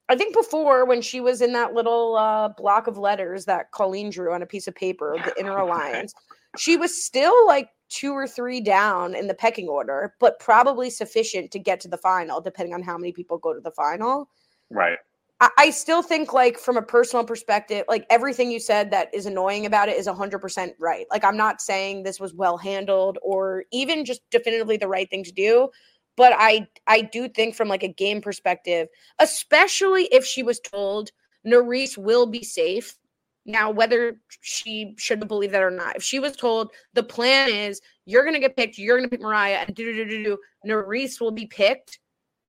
I 0.09 0.17
think 0.17 0.35
before 0.35 0.85
when 0.85 1.03
she 1.03 1.21
was 1.21 1.43
in 1.43 1.53
that 1.55 1.75
little 1.75 2.17
uh, 2.17 2.51
block 2.51 2.87
of 2.87 2.97
letters 2.97 3.45
that 3.47 3.73
Colleen 3.73 4.11
drew 4.11 4.33
on 4.33 4.43
a 4.43 4.47
piece 4.47 4.69
of 4.69 4.75
paper, 4.75 5.17
the 5.25 5.35
inner 5.41 5.57
alliance, 5.57 6.15
she 6.57 6.77
was 6.77 7.05
still 7.05 7.47
like 7.47 7.71
two 7.89 8.13
or 8.13 8.27
three 8.27 8.61
down 8.61 9.15
in 9.15 9.27
the 9.27 9.35
pecking 9.35 9.69
order, 9.69 10.15
but 10.21 10.39
probably 10.39 10.91
sufficient 10.91 11.51
to 11.53 11.59
get 11.59 11.81
to 11.81 11.89
the 11.89 11.99
final, 11.99 12.41
depending 12.41 12.75
on 12.75 12.83
how 12.83 12.97
many 12.97 13.13
people 13.13 13.39
go 13.39 13.53
to 13.53 13.61
the 13.61 13.71
final. 13.71 14.29
Right. 14.71 14.99
I, 15.41 15.51
I 15.59 15.71
still 15.71 16.03
think 16.03 16.33
like 16.33 16.59
from 16.59 16.77
a 16.77 16.83
personal 16.83 17.25
perspective, 17.25 17.85
like 17.89 18.07
everything 18.11 18.51
you 18.51 18.61
said 18.61 18.91
that 18.93 19.13
is 19.15 19.27
annoying 19.27 19.67
about 19.67 19.89
it 19.89 19.97
is 19.97 20.07
hundred 20.07 20.39
percent 20.39 20.75
right. 20.79 21.07
Like 21.11 21.25
I'm 21.25 21.37
not 21.37 21.61
saying 21.61 22.03
this 22.03 22.21
was 22.21 22.35
well 22.35 22.57
handled 22.57 23.19
or 23.23 23.65
even 23.73 24.05
just 24.05 24.23
definitively 24.31 24.77
the 24.77 24.89
right 24.89 25.09
thing 25.11 25.25
to 25.25 25.33
do. 25.33 25.69
But 26.17 26.33
I 26.37 26.67
I 26.87 27.03
do 27.03 27.29
think 27.29 27.55
from 27.55 27.69
like 27.69 27.83
a 27.83 27.89
game 27.89 28.21
perspective, 28.21 28.89
especially 29.19 30.05
if 30.05 30.25
she 30.25 30.43
was 30.43 30.61
told 30.61 31.11
Nurys 31.47 31.97
will 31.99 32.27
be 32.27 32.43
safe. 32.43 32.97
Now, 33.49 33.71
whether 33.71 34.21
she 34.41 34.95
should 34.99 35.27
believe 35.29 35.53
that 35.53 35.63
or 35.63 35.71
not, 35.71 35.97
if 35.97 36.03
she 36.03 36.19
was 36.19 36.35
told 36.35 36.73
the 36.95 37.03
plan 37.05 37.49
is 37.49 37.81
you're 38.05 38.25
going 38.25 38.35
to 38.35 38.41
get 38.41 38.57
picked, 38.57 38.77
you're 38.77 38.97
going 38.97 39.09
to 39.09 39.17
pick 39.17 39.23
Mariah, 39.23 39.65
and 39.67 39.75
do 39.75 39.93
do 39.93 40.05
do 40.05 40.25
do, 40.25 40.39
Nurys 40.67 41.21
will 41.21 41.31
be 41.31 41.47
picked, 41.47 42.01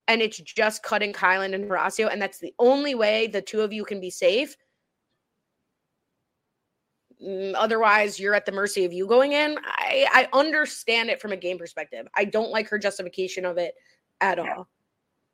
and 0.07 0.22
it's 0.22 0.38
just 0.39 0.82
cutting 0.82 1.13
Kyland 1.13 1.53
and 1.53 1.70
Horacio, 1.70 2.11
and 2.11 2.20
that's 2.20 2.39
the 2.39 2.53
only 2.57 2.95
way 2.95 3.28
the 3.28 3.41
two 3.41 3.61
of 3.61 3.72
you 3.72 3.86
can 3.86 3.99
be 3.99 4.09
safe. 4.09 4.55
Mm, 7.24 7.53
otherwise, 7.57 8.20
you're 8.20 8.36
at 8.36 8.45
the 8.45 8.51
mercy 8.51 8.86
of 8.86 8.93
you 8.93 9.07
going 9.07 9.34
in. 9.34 9.57
I, 9.65 10.07
I 10.11 10.28
understand 10.38 11.09
it 11.09 11.22
from 11.22 11.32
a 11.32 11.38
game 11.38 11.57
perspective. 11.57 12.07
I 12.15 12.26
don't 12.26 12.51
like 12.51 12.70
her 12.70 12.78
justification 12.78 13.45
of 13.45 13.57
it 13.57 13.76
at 14.22 14.38
yeah. 14.38 14.53
all. 14.55 14.68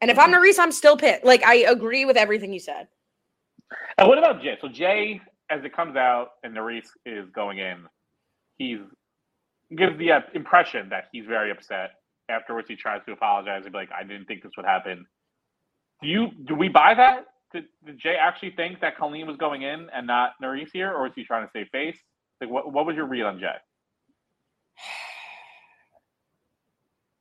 And 0.01 0.11
if 0.11 0.19
I'm 0.19 0.31
mm-hmm. 0.31 0.61
I'm 0.61 0.71
still 0.71 0.97
pit. 0.97 1.23
Like 1.23 1.43
I 1.45 1.55
agree 1.55 2.05
with 2.05 2.17
everything 2.17 2.51
you 2.53 2.59
said. 2.59 2.87
And 3.97 4.07
what 4.07 4.17
about 4.17 4.41
Jay? 4.41 4.57
So 4.61 4.67
Jay, 4.67 5.21
as 5.49 5.63
it 5.63 5.73
comes 5.75 5.95
out 5.95 6.31
and 6.43 6.55
Nurys 6.55 6.87
is 7.05 7.29
going 7.33 7.59
in, 7.59 7.85
he's 8.57 8.79
gives 9.75 9.97
the 9.97 10.11
uh, 10.11 10.19
impression 10.35 10.87
that 10.89 11.05
he's 11.11 11.25
very 11.25 11.49
upset 11.49 11.91
afterwards 12.29 12.67
he 12.67 12.75
tries 12.75 13.01
to 13.05 13.11
apologize 13.11 13.63
and 13.63 13.71
be 13.71 13.79
like, 13.79 13.89
I 13.97 14.03
didn't 14.03 14.25
think 14.25 14.43
this 14.43 14.51
would 14.55 14.65
happen. 14.65 15.05
Do 16.01 16.07
you 16.07 16.31
do 16.45 16.55
we 16.55 16.69
buy 16.69 16.93
that? 16.95 17.27
Did, 17.53 17.65
did 17.85 17.99
Jay 17.99 18.15
actually 18.19 18.51
think 18.51 18.81
that 18.81 18.97
Colleen 18.97 19.27
was 19.27 19.37
going 19.37 19.61
in 19.61 19.87
and 19.93 20.07
not 20.07 20.31
Nurys 20.41 20.69
here, 20.73 20.91
or 20.91 21.03
was 21.03 21.11
he 21.15 21.23
trying 21.23 21.45
to 21.45 21.51
save 21.53 21.67
face? 21.69 21.97
Like, 22.41 22.49
what 22.49 22.73
what 22.73 22.85
was 22.85 22.95
your 22.95 23.05
read 23.05 23.23
on 23.23 23.39
Jay? 23.39 23.55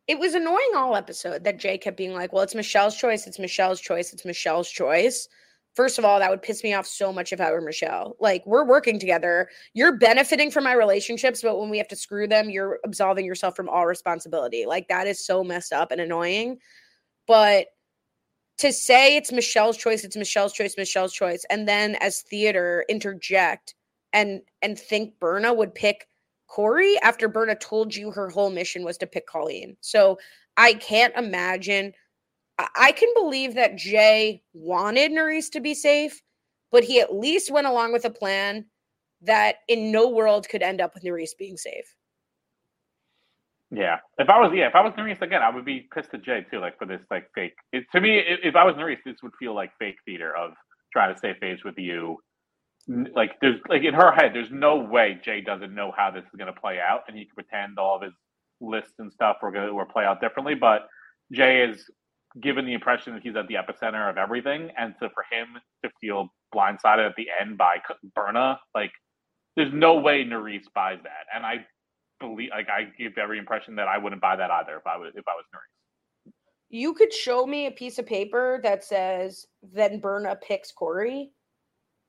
It 0.08 0.18
was 0.18 0.34
annoying 0.34 0.72
all 0.74 0.96
episode 0.96 1.44
that 1.44 1.60
Jay 1.60 1.78
kept 1.78 1.96
being 1.96 2.12
like, 2.12 2.32
"Well, 2.32 2.42
it's 2.42 2.56
Michelle's 2.56 2.96
choice. 2.96 3.26
It's 3.28 3.38
Michelle's 3.38 3.80
choice. 3.80 4.12
It's 4.12 4.24
Michelle's 4.24 4.68
choice." 4.68 5.28
First 5.74 5.98
of 5.98 6.04
all, 6.04 6.18
that 6.18 6.28
would 6.28 6.42
piss 6.42 6.62
me 6.62 6.74
off 6.74 6.86
so 6.86 7.12
much 7.12 7.32
if 7.32 7.40
I 7.40 7.50
were 7.50 7.60
Michelle. 7.62 8.16
Like, 8.20 8.44
we're 8.44 8.64
working 8.64 8.98
together. 8.98 9.48
You're 9.72 9.96
benefiting 9.96 10.50
from 10.50 10.64
my 10.64 10.74
relationships, 10.74 11.40
but 11.40 11.58
when 11.58 11.70
we 11.70 11.78
have 11.78 11.88
to 11.88 11.96
screw 11.96 12.26
them, 12.26 12.50
you're 12.50 12.78
absolving 12.84 13.24
yourself 13.24 13.56
from 13.56 13.70
all 13.70 13.86
responsibility. 13.86 14.66
Like, 14.66 14.88
that 14.88 15.06
is 15.06 15.24
so 15.24 15.42
messed 15.42 15.72
up 15.72 15.90
and 15.90 16.00
annoying. 16.00 16.58
But 17.26 17.68
to 18.58 18.72
say 18.72 19.16
it's 19.16 19.32
Michelle's 19.32 19.76
choice, 19.76 20.04
it's 20.04 20.16
Michelle's 20.16 20.52
choice, 20.52 20.74
Michelle's 20.76 21.12
choice, 21.12 21.44
and 21.50 21.66
then 21.68 21.96
as 21.96 22.22
theater 22.22 22.84
interject 22.88 23.74
and 24.12 24.42
and 24.60 24.78
think 24.78 25.18
Berna 25.18 25.52
would 25.52 25.74
pick 25.74 26.06
Corey 26.48 26.98
after 27.02 27.28
Berna 27.28 27.54
told 27.54 27.94
you 27.94 28.10
her 28.10 28.28
whole 28.28 28.50
mission 28.50 28.84
was 28.84 28.98
to 28.98 29.06
pick 29.06 29.26
Colleen. 29.26 29.76
So 29.80 30.18
I 30.56 30.74
can't 30.74 31.16
imagine 31.16 31.94
I 32.76 32.92
can 32.92 33.08
believe 33.14 33.54
that 33.54 33.76
Jay 33.76 34.42
wanted 34.52 35.10
Nurys 35.10 35.50
to 35.52 35.60
be 35.60 35.74
safe, 35.74 36.22
but 36.70 36.84
he 36.84 37.00
at 37.00 37.14
least 37.14 37.50
went 37.50 37.66
along 37.66 37.92
with 37.92 38.04
a 38.04 38.10
plan 38.10 38.66
that 39.22 39.56
in 39.68 39.90
no 39.90 40.08
world 40.08 40.48
could 40.48 40.62
end 40.62 40.80
up 40.80 40.94
with 40.94 41.04
Nurys 41.04 41.30
being 41.38 41.56
safe. 41.56 41.94
Yeah, 43.72 43.98
if 44.18 44.30
I 44.30 44.40
was 44.40 44.52
yeah, 44.54 44.68
if 44.68 44.76
I 44.76 44.82
was 44.82 44.94
Nurys 44.98 45.22
again, 45.22 45.42
I 45.42 45.50
would 45.54 45.66
be 45.66 45.88
pissed 45.94 46.14
at 46.14 46.22
Jay 46.24 46.46
too, 46.50 46.60
like 46.60 46.78
for 46.78 46.86
this 46.86 47.02
like 47.10 47.28
fake. 47.34 47.54
It, 47.72 47.84
to 47.94 48.02
me, 48.02 48.18
if, 48.20 48.40
if 48.44 48.56
I 48.56 48.64
was 48.64 48.76
Nurys, 48.76 48.98
this 49.06 49.16
would 49.24 49.32
feel 49.40 49.54
like 49.56 49.72
fake 49.80 49.96
theater 50.06 50.36
of 50.36 50.52
trying 50.92 51.12
to 51.12 51.18
stay 51.18 51.34
face 51.40 51.64
with 51.64 51.76
you. 51.78 52.18
Like 52.88 53.32
there's 53.40 53.60
like 53.68 53.84
in 53.84 53.94
her 53.94 54.12
head, 54.12 54.32
there's 54.34 54.50
no 54.52 54.76
way 54.78 55.20
Jay 55.24 55.40
doesn't 55.42 55.74
know 55.74 55.92
how 55.96 56.10
this 56.12 56.24
is 56.24 56.30
to 56.38 56.60
play 56.60 56.80
out, 56.80 57.02
and 57.08 57.16
he 57.16 57.26
can 57.26 57.34
pretend 57.34 57.78
all 57.78 57.96
of 57.96 58.02
his 58.02 58.14
lists 58.60 58.94
and 59.00 59.12
stuff 59.12 59.38
were 59.42 59.52
to 59.52 59.72
were 59.74 59.86
play 59.86 60.04
out 60.04 60.20
differently. 60.20 60.54
But 60.54 60.88
Jay 61.32 61.62
is 61.68 61.84
given 62.42 62.66
the 62.66 62.74
impression 62.74 63.14
that 63.14 63.22
he's 63.22 63.36
at 63.36 63.48
the 63.48 63.56
epicenter 63.56 64.10
of 64.10 64.18
everything, 64.18 64.70
and 64.78 64.94
so 65.00 65.08
for 65.14 65.24
him 65.32 65.48
to 65.84 65.90
feel 66.00 66.28
blindsided 66.54 67.08
at 67.08 67.16
the 67.16 67.28
end 67.40 67.58
by 67.58 67.78
Berna, 68.14 68.60
like 68.74 68.92
there's 69.56 69.72
no 69.72 69.96
way 70.00 70.24
Nurys 70.24 70.64
buys 70.74 70.98
that, 71.04 71.26
and 71.34 71.46
I 71.46 71.66
believe 72.22 72.50
like 72.50 72.68
I 72.68 72.84
give 72.96 73.18
every 73.18 73.38
impression 73.38 73.76
that 73.76 73.88
I 73.88 73.98
wouldn't 73.98 74.22
buy 74.22 74.36
that 74.36 74.50
either 74.50 74.76
if 74.76 74.86
I 74.86 74.96
was 74.96 75.12
if 75.14 75.24
I 75.28 75.32
was 75.32 75.44
Nurys. 75.54 76.32
You 76.70 76.94
could 76.94 77.12
show 77.12 77.46
me 77.46 77.66
a 77.66 77.70
piece 77.70 77.98
of 77.98 78.06
paper 78.06 78.60
that 78.62 78.82
says 78.82 79.46
then 79.62 80.00
Berna 80.00 80.36
picks 80.36 80.72
Corey, 80.72 81.32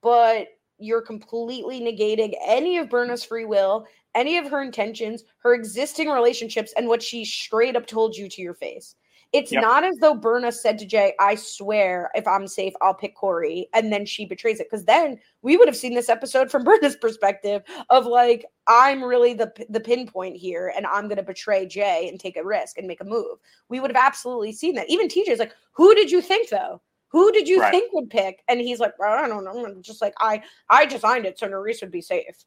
but 0.01 0.47
you're 0.77 1.01
completely 1.01 1.81
negating 1.81 2.33
any 2.45 2.77
of 2.77 2.89
Berna's 2.89 3.23
free 3.23 3.45
will, 3.45 3.85
any 4.15 4.37
of 4.37 4.49
her 4.49 4.61
intentions, 4.61 5.23
her 5.39 5.53
existing 5.53 6.09
relationships, 6.09 6.73
and 6.77 6.87
what 6.87 7.03
she 7.03 7.25
straight 7.25 7.75
up 7.75 7.85
told 7.85 8.15
you 8.15 8.29
to 8.29 8.41
your 8.41 8.53
face. 8.53 8.95
It's 9.33 9.51
yep. 9.51 9.63
not 9.63 9.83
as 9.83 9.97
though 9.97 10.13
Berna 10.13 10.51
said 10.51 10.77
to 10.77 10.85
Jay, 10.85 11.15
I 11.19 11.33
swear, 11.33 12.11
if 12.13 12.27
I'm 12.27 12.47
safe, 12.47 12.73
I'll 12.83 12.93
pick 12.93 13.15
Corey. 13.15 13.67
And 13.73 13.91
then 13.91 14.05
she 14.05 14.25
betrays 14.25 14.59
it. 14.59 14.67
Because 14.69 14.85
then 14.85 15.19
we 15.41 15.57
would 15.57 15.67
have 15.67 15.75
seen 15.75 15.95
this 15.95 16.07
episode 16.07 16.51
from 16.51 16.63
Berna's 16.65 16.95
perspective 16.95 17.63
of 17.89 18.05
like, 18.05 18.45
I'm 18.67 19.03
really 19.03 19.33
the, 19.33 19.51
the 19.69 19.79
pinpoint 19.79 20.37
here 20.37 20.71
and 20.77 20.85
I'm 20.85 21.05
going 21.05 21.17
to 21.17 21.23
betray 21.23 21.65
Jay 21.65 22.07
and 22.07 22.19
take 22.19 22.37
a 22.37 22.45
risk 22.45 22.77
and 22.77 22.87
make 22.87 23.01
a 23.01 23.05
move. 23.05 23.39
We 23.69 23.79
would 23.79 23.89
have 23.89 24.05
absolutely 24.05 24.53
seen 24.53 24.75
that. 24.75 24.89
Even 24.89 25.07
TJ's 25.07 25.39
like, 25.39 25.55
who 25.71 25.95
did 25.95 26.11
you 26.11 26.21
think 26.21 26.49
though? 26.49 26.79
Who 27.07 27.31
did 27.31 27.47
you 27.47 27.59
right. 27.59 27.71
think 27.71 27.91
would 27.93 28.11
pick? 28.11 28.43
And 28.47 28.59
he's 28.59 28.79
like, 28.79 28.93
I 29.03 29.27
don't 29.27 29.43
know. 29.43 29.65
I'm 29.65 29.81
just 29.81 30.01
like, 30.01 30.13
I, 30.19 30.43
I 30.69 30.85
designed 30.85 31.25
it 31.25 31.39
so 31.39 31.47
Nurys 31.47 31.81
would 31.81 31.91
be 31.91 32.01
safe. 32.01 32.43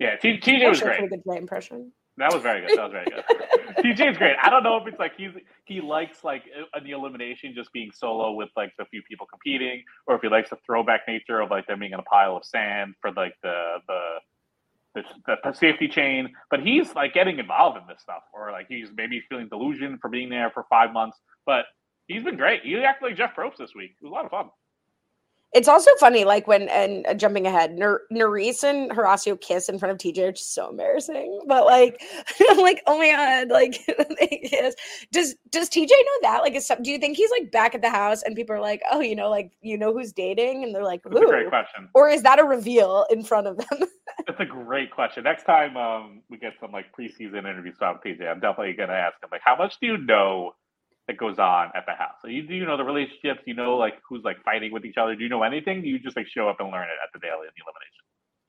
Yeah, 0.00 0.16
TJ 0.16 0.68
was 0.68 0.80
great. 0.80 1.08
Good 1.08 1.22
impression. 1.36 1.92
That 2.18 2.32
was 2.32 2.42
very 2.42 2.66
good. 2.66 2.78
That 2.78 2.84
was 2.84 2.92
very 2.92 3.06
good. 3.06 3.24
TJ 3.78 4.12
is 4.12 4.18
great. 4.18 4.36
I 4.42 4.50
don't 4.50 4.62
know 4.62 4.76
if 4.78 4.86
it's 4.88 4.98
like 4.98 5.12
he's 5.16 5.32
he 5.66 5.80
likes 5.80 6.24
like 6.24 6.44
in 6.76 6.84
the 6.84 6.92
elimination 6.92 7.54
just 7.54 7.72
being 7.72 7.90
solo 7.92 8.32
with 8.32 8.50
like 8.56 8.72
the 8.78 8.84
few 8.86 9.02
people 9.02 9.26
competing, 9.26 9.82
or 10.06 10.16
if 10.16 10.22
he 10.22 10.28
likes 10.28 10.50
the 10.50 10.56
throwback 10.66 11.02
nature 11.08 11.40
of 11.40 11.50
like 11.50 11.66
them 11.66 11.80
being 11.80 11.92
in 11.92 12.00
a 12.00 12.04
pile 12.04 12.36
of 12.36 12.44
sand 12.44 12.94
for 13.00 13.12
like 13.12 13.34
the 13.42 13.76
the 13.88 14.00
the, 15.26 15.36
the 15.44 15.52
safety 15.54 15.88
chain. 15.88 16.34
But 16.50 16.60
he's 16.60 16.94
like 16.94 17.14
getting 17.14 17.38
involved 17.38 17.78
in 17.78 17.84
this 17.88 18.02
stuff, 18.02 18.22
or 18.34 18.52
like 18.52 18.66
he's 18.68 18.88
maybe 18.96 19.22
feeling 19.28 19.48
delusion 19.48 19.98
for 20.00 20.10
being 20.10 20.30
there 20.30 20.50
for 20.50 20.64
five 20.70 20.92
months. 20.92 21.18
But 21.46 21.66
he's 22.08 22.24
been 22.24 22.36
great. 22.36 22.62
He 22.64 22.76
acted 22.78 23.06
like 23.06 23.16
Jeff 23.16 23.34
Probst 23.36 23.58
this 23.58 23.74
week. 23.76 23.92
It 24.00 24.04
was 24.04 24.10
a 24.12 24.14
lot 24.14 24.24
of 24.24 24.30
fun. 24.32 24.50
It's 25.54 25.68
also 25.68 25.90
funny, 25.98 26.24
like 26.24 26.46
when 26.46 26.68
and 26.68 27.06
uh, 27.06 27.14
jumping 27.14 27.46
ahead, 27.46 27.78
Ner- 27.78 28.02
and 28.10 28.90
Horacio 28.90 29.40
kiss 29.40 29.68
in 29.68 29.78
front 29.78 29.92
of 29.92 29.98
TJ, 29.98 30.26
which 30.26 30.40
is 30.40 30.46
so 30.46 30.68
embarrassing. 30.68 31.40
But 31.46 31.64
like, 31.64 32.02
I'm 32.50 32.58
like, 32.58 32.82
oh 32.86 32.98
my 32.98 33.10
god, 33.10 33.48
like 33.50 33.80
they 34.20 34.48
kiss. 34.48 34.74
Does 35.12 35.34
does 35.50 35.70
TJ 35.70 35.88
know 35.88 36.18
that? 36.22 36.40
Like, 36.42 36.54
is 36.54 36.66
some, 36.66 36.82
do 36.82 36.90
you 36.90 36.98
think 36.98 37.16
he's 37.16 37.30
like 37.30 37.50
back 37.50 37.74
at 37.74 37.82
the 37.82 37.90
house 37.90 38.22
and 38.22 38.36
people 38.36 38.54
are 38.54 38.60
like, 38.60 38.82
oh, 38.90 39.00
you 39.00 39.16
know, 39.16 39.30
like 39.30 39.52
you 39.62 39.78
know 39.78 39.92
who's 39.92 40.12
dating, 40.12 40.64
and 40.64 40.74
they're 40.74 40.84
like, 40.84 41.02
That's 41.04 41.16
a 41.16 41.24
great 41.24 41.48
question. 41.48 41.88
Or 41.94 42.08
is 42.08 42.22
that 42.22 42.38
a 42.38 42.44
reveal 42.44 43.06
in 43.08 43.22
front 43.22 43.46
of 43.46 43.56
them? 43.56 43.88
That's 44.26 44.40
a 44.40 44.44
great 44.44 44.90
question. 44.90 45.24
Next 45.24 45.44
time 45.44 45.76
um, 45.76 46.22
we 46.28 46.36
get 46.38 46.54
some 46.60 46.72
like 46.72 46.86
preseason 46.92 47.38
interviews 47.38 47.76
from 47.78 47.98
TJ, 48.04 48.28
I'm 48.28 48.40
definitely 48.40 48.74
gonna 48.74 48.92
ask 48.92 49.14
him 49.22 49.28
like, 49.32 49.42
how 49.44 49.56
much 49.56 49.78
do 49.80 49.86
you 49.86 49.98
know? 49.98 50.54
That 51.08 51.18
goes 51.18 51.38
on 51.38 51.70
at 51.76 51.86
the 51.86 51.92
house. 51.92 52.16
So 52.20 52.28
you 52.28 52.42
do 52.42 52.54
you 52.54 52.66
know 52.66 52.76
the 52.76 52.84
relationships, 52.84 53.40
you 53.46 53.54
know 53.54 53.76
like 53.76 53.94
who's 54.08 54.24
like 54.24 54.42
fighting 54.44 54.72
with 54.72 54.84
each 54.84 54.96
other. 54.96 55.14
Do 55.14 55.22
you 55.22 55.28
know 55.28 55.44
anything? 55.44 55.82
Do 55.82 55.88
you 55.88 56.00
just 56.00 56.16
like 56.16 56.26
show 56.26 56.48
up 56.48 56.56
and 56.58 56.68
learn 56.70 56.88
it 56.88 56.98
at 57.02 57.12
the 57.12 57.20
daily 57.20 57.46
in 57.46 57.52
the 57.56 57.62
elimination? 57.64 57.96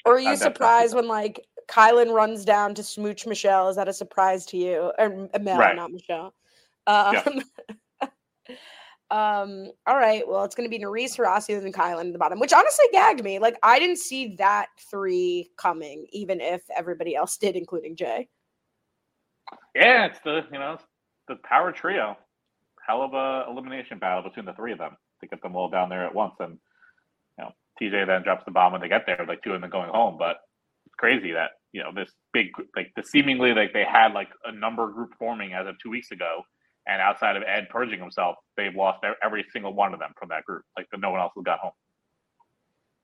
Or 0.06 0.16
are 0.16 0.20
you 0.20 0.38
surprised 0.38 0.96
when 0.96 1.08
like 1.08 1.46
Kyland 1.70 2.14
runs 2.14 2.46
down 2.46 2.74
to 2.76 2.84
smooch 2.84 3.28
Michelle? 3.28 3.70
Is 3.70 3.76
that 3.76 3.88
a 3.88 3.94
surprise 3.94 4.46
to 4.48 4.58
you? 4.58 4.92
Or 4.98 5.30
Mel, 5.40 5.58
right. 5.58 5.76
not 5.76 5.92
Michelle. 5.92 6.34
Um, 6.88 7.44
yeah. 8.02 8.08
um, 9.12 9.72
all 9.86 9.98
right. 9.98 10.28
Well, 10.28 10.44
it's 10.46 10.56
gonna 10.56 10.70
be 10.70 10.80
Nurys, 10.80 11.18
Horacio, 11.18 11.64
and 11.64 11.74
Kyland 11.74 12.08
at 12.08 12.14
the 12.14 12.20
bottom, 12.20 12.40
which 12.40 12.54
honestly 12.54 12.86
gagged 12.92 13.24
me. 13.24 13.38
Like 13.38 13.58
I 13.64 13.80
didn't 13.80 13.98
see 13.98 14.36
that 14.38 14.68
three 14.90 15.52
coming, 15.58 16.08
even 16.12 16.40
if 16.40 16.64
everybody 16.76 17.16
else 17.16 17.38
did, 17.38 17.56
including 17.56 17.96
Jay. 17.96 18.30
Yeah, 19.76 20.06
it's 20.06 20.20
the 20.24 20.44
you 20.52 20.60
know 20.60 20.78
the 21.28 21.36
power 21.44 21.72
trio 21.72 22.18
hell 22.88 23.03
of 23.03 23.14
a 23.14 23.45
elimination 23.49 23.99
battle 23.99 24.23
between 24.23 24.45
the 24.45 24.53
three 24.53 24.72
of 24.72 24.77
them 24.77 24.97
to 25.22 25.27
get 25.27 25.41
them 25.41 25.55
all 25.55 25.69
down 25.69 25.89
there 25.89 26.05
at 26.05 26.15
once. 26.15 26.34
And 26.39 26.57
you 27.38 27.43
know, 27.43 27.51
TJ 27.81 28.07
then 28.07 28.23
drops 28.23 28.45
the 28.45 28.51
bomb 28.51 28.72
when 28.72 28.81
they 28.81 28.88
get 28.88 29.05
there, 29.05 29.26
like 29.27 29.43
two 29.43 29.53
of 29.53 29.61
them 29.61 29.69
going 29.69 29.89
home. 29.89 30.18
But 30.18 30.38
it's 30.85 30.95
crazy 30.95 31.31
that 31.34 31.51
you 31.73 31.84
know 31.84 31.91
this 31.93 32.11
big 32.34 32.47
like 32.76 32.91
the 32.95 33.03
seemingly 33.03 33.53
like 33.53 33.73
they 33.73 33.85
had 33.85 34.14
like 34.14 34.30
a 34.45 34.51
number 34.51 34.89
group 34.91 35.11
forming 35.19 35.53
as 35.53 35.68
of 35.68 35.76
two 35.81 35.89
weeks 35.89 36.11
ago, 36.11 36.41
and 36.88 37.01
outside 37.01 37.35
of 37.35 37.43
Ed 37.43 37.68
purging 37.69 37.99
himself, 37.99 38.38
they've 38.55 38.76
lost 38.76 39.03
every 39.23 39.45
single 39.51 39.73
one 39.73 39.93
of 39.93 39.99
them 39.99 40.14
from 40.18 40.30
that 40.30 40.45
group. 40.45 40.64
Like 40.77 40.88
no 40.97 41.11
one 41.11 41.19
else 41.19 41.34
has 41.35 41.43
got 41.43 41.59
home. 41.59 41.72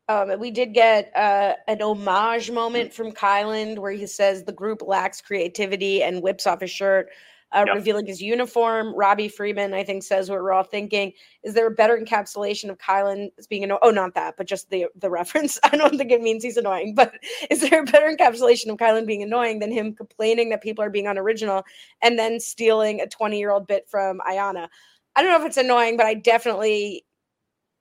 Um, 0.10 0.38
we 0.38 0.51
did 0.51 0.73
get 0.73 1.15
uh, 1.15 1.53
an 1.68 1.81
homage 1.81 2.51
moment 2.51 2.93
from 2.93 3.14
Kyland 3.14 3.80
where 3.80 3.93
he 3.93 4.05
says 4.05 4.43
the 4.43 4.51
group 4.51 4.81
lacks 4.81 5.22
creativity 5.22 6.03
and 6.03 6.22
whips 6.22 6.45
off 6.45 6.60
his 6.60 6.72
shirt. 6.72 7.10
Uh, 7.54 7.66
yep. 7.68 7.76
revealing 7.76 8.08
his 8.08 8.20
uniform. 8.20 8.96
Robbie 8.96 9.28
Freeman, 9.28 9.76
I 9.76 9.84
think, 9.84 10.02
says 10.02 10.28
what 10.28 10.42
we're 10.42 10.52
all 10.52 10.64
thinking. 10.64 11.14
Is 11.44 11.54
there 11.54 11.68
a 11.68 11.72
better 11.72 11.96
encapsulation 11.98 12.70
of 12.72 12.80
Kyland 12.80 13.30
as 13.38 13.46
being 13.46 13.64
annoying? 13.64 13.80
Oh, 13.84 13.92
not 13.92 14.16
that, 14.16 14.36
but 14.38 14.48
just 14.48 14.72
the 14.72 14.88
the 14.96 15.10
reference. 15.10 15.60
I 15.64 15.78
don't 15.78 15.98
think 15.98 16.12
it 16.12 16.22
means 16.22 16.44
he's 16.44 16.58
annoying, 16.58 16.96
but 16.96 17.14
is 17.52 17.62
there 17.62 17.82
a 17.82 17.86
better 17.86 18.14
encapsulation 18.14 18.72
of 18.72 18.78
Kyland 18.78 19.06
being 19.06 19.22
annoying 19.22 19.60
than 19.60 19.72
him 19.72 19.94
complaining 19.94 20.50
that 20.50 20.64
people 20.64 20.84
are 20.84 20.90
being 20.90 21.06
unoriginal 21.06 21.64
and 22.02 22.18
then 22.18 22.40
stealing 22.40 23.02
a 23.02 23.08
20 23.08 23.38
year 23.38 23.52
old 23.52 23.68
bit 23.68 23.88
from 23.88 24.20
Ayanna? 24.28 24.68
I 25.16 25.22
don't 25.22 25.32
know 25.32 25.40
if 25.40 25.48
it's 25.48 25.58
annoying, 25.58 25.96
but 25.96 26.08
I 26.08 26.16
definitely, 26.16 27.06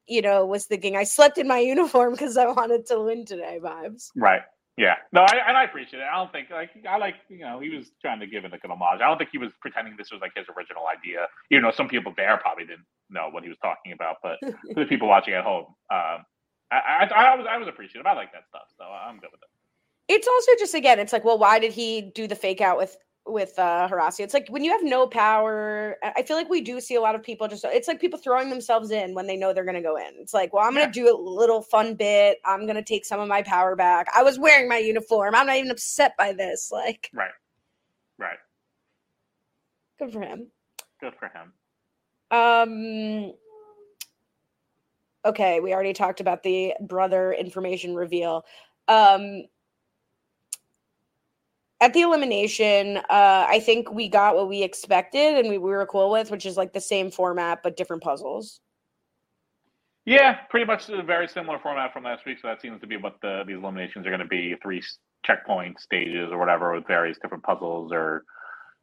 you 0.06 0.20
know, 0.20 0.44
was 0.44 0.66
thinking 0.66 0.96
I 0.96 1.04
slept 1.04 1.38
in 1.38 1.48
my 1.48 1.58
uniform 1.74 2.12
because 2.12 2.36
I 2.36 2.46
wanted 2.46 2.84
to 2.86 3.00
win 3.00 3.24
today 3.24 3.58
vibes. 3.62 4.10
Right. 4.14 4.42
Yeah, 4.78 4.94
no, 5.12 5.20
I, 5.20 5.36
and 5.46 5.56
I 5.56 5.64
appreciate 5.64 6.00
it. 6.00 6.06
I 6.10 6.16
don't 6.16 6.32
think 6.32 6.48
like 6.50 6.70
I 6.88 6.96
like 6.96 7.16
you 7.28 7.40
know 7.40 7.60
he 7.60 7.68
was 7.68 7.90
trying 8.00 8.20
to 8.20 8.26
give 8.26 8.44
it 8.46 8.52
like 8.52 8.64
an 8.64 8.70
homage. 8.70 9.00
I 9.02 9.08
don't 9.08 9.18
think 9.18 9.30
he 9.30 9.38
was 9.38 9.50
pretending 9.60 9.96
this 9.98 10.10
was 10.10 10.22
like 10.22 10.32
his 10.34 10.46
original 10.56 10.84
idea. 10.86 11.26
You 11.50 11.60
know, 11.60 11.70
some 11.70 11.88
people 11.88 12.14
there 12.16 12.38
probably 12.38 12.64
didn't 12.64 12.86
know 13.10 13.28
what 13.30 13.42
he 13.42 13.50
was 13.50 13.58
talking 13.60 13.92
about, 13.92 14.16
but 14.22 14.38
for 14.74 14.80
the 14.80 14.86
people 14.86 15.08
watching 15.08 15.34
at 15.34 15.44
home, 15.44 15.66
um, 15.90 16.24
I, 16.70 16.76
I, 17.00 17.04
I 17.04 17.36
was 17.36 17.46
I 17.48 17.58
was 17.58 17.68
appreciative. 17.68 18.06
I 18.06 18.14
like 18.14 18.32
that 18.32 18.44
stuff, 18.48 18.68
so 18.78 18.84
I'm 18.84 19.16
good 19.16 19.28
with 19.30 19.42
it. 19.42 19.48
It's 20.14 20.26
also 20.26 20.52
just 20.58 20.74
again, 20.74 20.98
it's 20.98 21.12
like, 21.12 21.24
well, 21.24 21.38
why 21.38 21.58
did 21.58 21.72
he 21.72 22.10
do 22.14 22.26
the 22.26 22.34
fake 22.34 22.62
out 22.62 22.78
with 22.78 22.96
with 23.26 23.56
uh 23.58 23.88
Horacio. 23.90 24.20
It's 24.20 24.34
like 24.34 24.48
when 24.48 24.64
you 24.64 24.72
have 24.72 24.82
no 24.82 25.06
power, 25.06 25.96
I 26.02 26.22
feel 26.22 26.36
like 26.36 26.48
we 26.48 26.60
do 26.60 26.80
see 26.80 26.96
a 26.96 27.00
lot 27.00 27.14
of 27.14 27.22
people 27.22 27.46
just 27.48 27.64
it's 27.64 27.88
like 27.88 28.00
people 28.00 28.18
throwing 28.18 28.50
themselves 28.50 28.90
in 28.90 29.14
when 29.14 29.26
they 29.26 29.36
know 29.36 29.52
they're 29.52 29.64
gonna 29.64 29.82
go 29.82 29.96
in. 29.96 30.10
It's 30.18 30.34
like, 30.34 30.52
well, 30.52 30.64
I'm 30.64 30.74
gonna 30.74 30.90
do 30.90 31.14
a 31.14 31.16
little 31.16 31.62
fun 31.62 31.94
bit. 31.94 32.38
I'm 32.44 32.66
gonna 32.66 32.82
take 32.82 33.04
some 33.04 33.20
of 33.20 33.28
my 33.28 33.42
power 33.42 33.76
back. 33.76 34.08
I 34.14 34.22
was 34.22 34.38
wearing 34.38 34.68
my 34.68 34.78
uniform. 34.78 35.34
I'm 35.34 35.46
not 35.46 35.56
even 35.56 35.70
upset 35.70 36.16
by 36.18 36.32
this. 36.32 36.70
Like 36.72 37.10
Right. 37.12 37.30
Right. 38.18 38.38
Good 39.98 40.12
for 40.12 40.20
him. 40.20 40.48
Good 41.00 41.14
for 41.14 41.28
him. 41.28 41.52
Um 42.30 43.32
okay, 45.24 45.60
we 45.60 45.72
already 45.72 45.92
talked 45.92 46.20
about 46.20 46.42
the 46.42 46.74
brother 46.80 47.32
information 47.32 47.94
reveal. 47.94 48.44
Um 48.88 49.44
at 51.82 51.92
the 51.94 52.02
elimination, 52.02 52.98
uh, 52.98 53.46
I 53.48 53.58
think 53.58 53.90
we 53.90 54.08
got 54.08 54.36
what 54.36 54.48
we 54.48 54.62
expected 54.62 55.36
and 55.36 55.48
we, 55.48 55.58
we 55.58 55.70
were 55.70 55.84
cool 55.84 56.12
with, 56.12 56.30
which 56.30 56.46
is 56.46 56.56
like 56.56 56.72
the 56.72 56.80
same 56.80 57.10
format 57.10 57.58
but 57.64 57.76
different 57.76 58.04
puzzles. 58.04 58.60
Yeah, 60.04 60.34
pretty 60.48 60.64
much 60.64 60.88
a 60.88 61.02
very 61.02 61.26
similar 61.26 61.58
format 61.58 61.92
from 61.92 62.04
last 62.04 62.24
week. 62.24 62.38
So 62.40 62.46
that 62.46 62.60
seems 62.60 62.80
to 62.82 62.86
be 62.86 62.96
what 62.96 63.16
the 63.20 63.42
these 63.48 63.56
eliminations 63.56 64.06
are 64.06 64.10
going 64.10 64.20
to 64.20 64.26
be: 64.26 64.54
three 64.62 64.80
checkpoint 65.24 65.80
stages 65.80 66.30
or 66.30 66.38
whatever 66.38 66.72
with 66.72 66.86
various 66.86 67.18
different 67.20 67.42
puzzles 67.42 67.92
or 67.92 68.24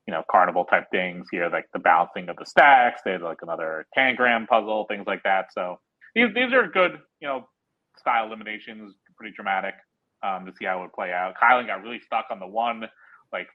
you 0.08 0.14
know 0.14 0.24
carnival 0.30 0.66
type 0.66 0.86
things. 0.92 1.28
Here, 1.32 1.50
like 1.50 1.66
the 1.74 1.80
balancing 1.80 2.30
of 2.30 2.38
the 2.38 2.46
stacks. 2.46 3.02
They 3.04 3.14
had 3.14 3.22
like 3.22 3.40
another 3.42 3.86
tangram 3.98 4.48
puzzle, 4.48 4.86
things 4.88 5.08
like 5.08 5.24
that. 5.24 5.48
So 5.54 5.80
these 6.16 6.34
these 6.34 6.54
are 6.54 6.68
good, 6.68 7.00
you 7.20 7.28
know, 7.28 7.50
style 7.98 8.26
eliminations. 8.28 8.96
Pretty 9.18 9.36
dramatic 9.36 9.74
um, 10.24 10.46
to 10.46 10.52
see 10.58 10.66
how 10.66 10.80
it 10.80 10.82
would 10.82 10.94
play 10.94 11.12
out. 11.12 11.34
Kyland 11.42 11.68
got 11.68 11.84
really 11.84 12.00
stuck 12.00 12.26
on 12.32 12.40
the 12.40 12.48
one 12.48 12.84
like 13.32 13.48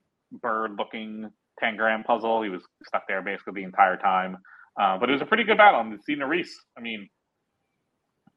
bird 0.43 0.77
looking 0.79 1.31
tangram 1.63 2.05
puzzle. 2.05 2.43
He 2.43 2.49
was 2.49 2.63
stuck 2.87 3.05
there 3.09 3.23
basically 3.23 3.55
the 3.55 3.65
entire 3.65 3.97
time. 3.97 4.39
Uh, 4.81 4.99
but 4.99 5.09
it 5.09 5.13
was 5.13 5.23
a 5.23 5.27
pretty 5.27 5.45
good 5.45 5.59
battle. 5.59 5.81
And 5.81 6.03
see 6.03 6.17
Nurys, 6.17 6.49
I 6.77 6.81
mean, 6.81 7.09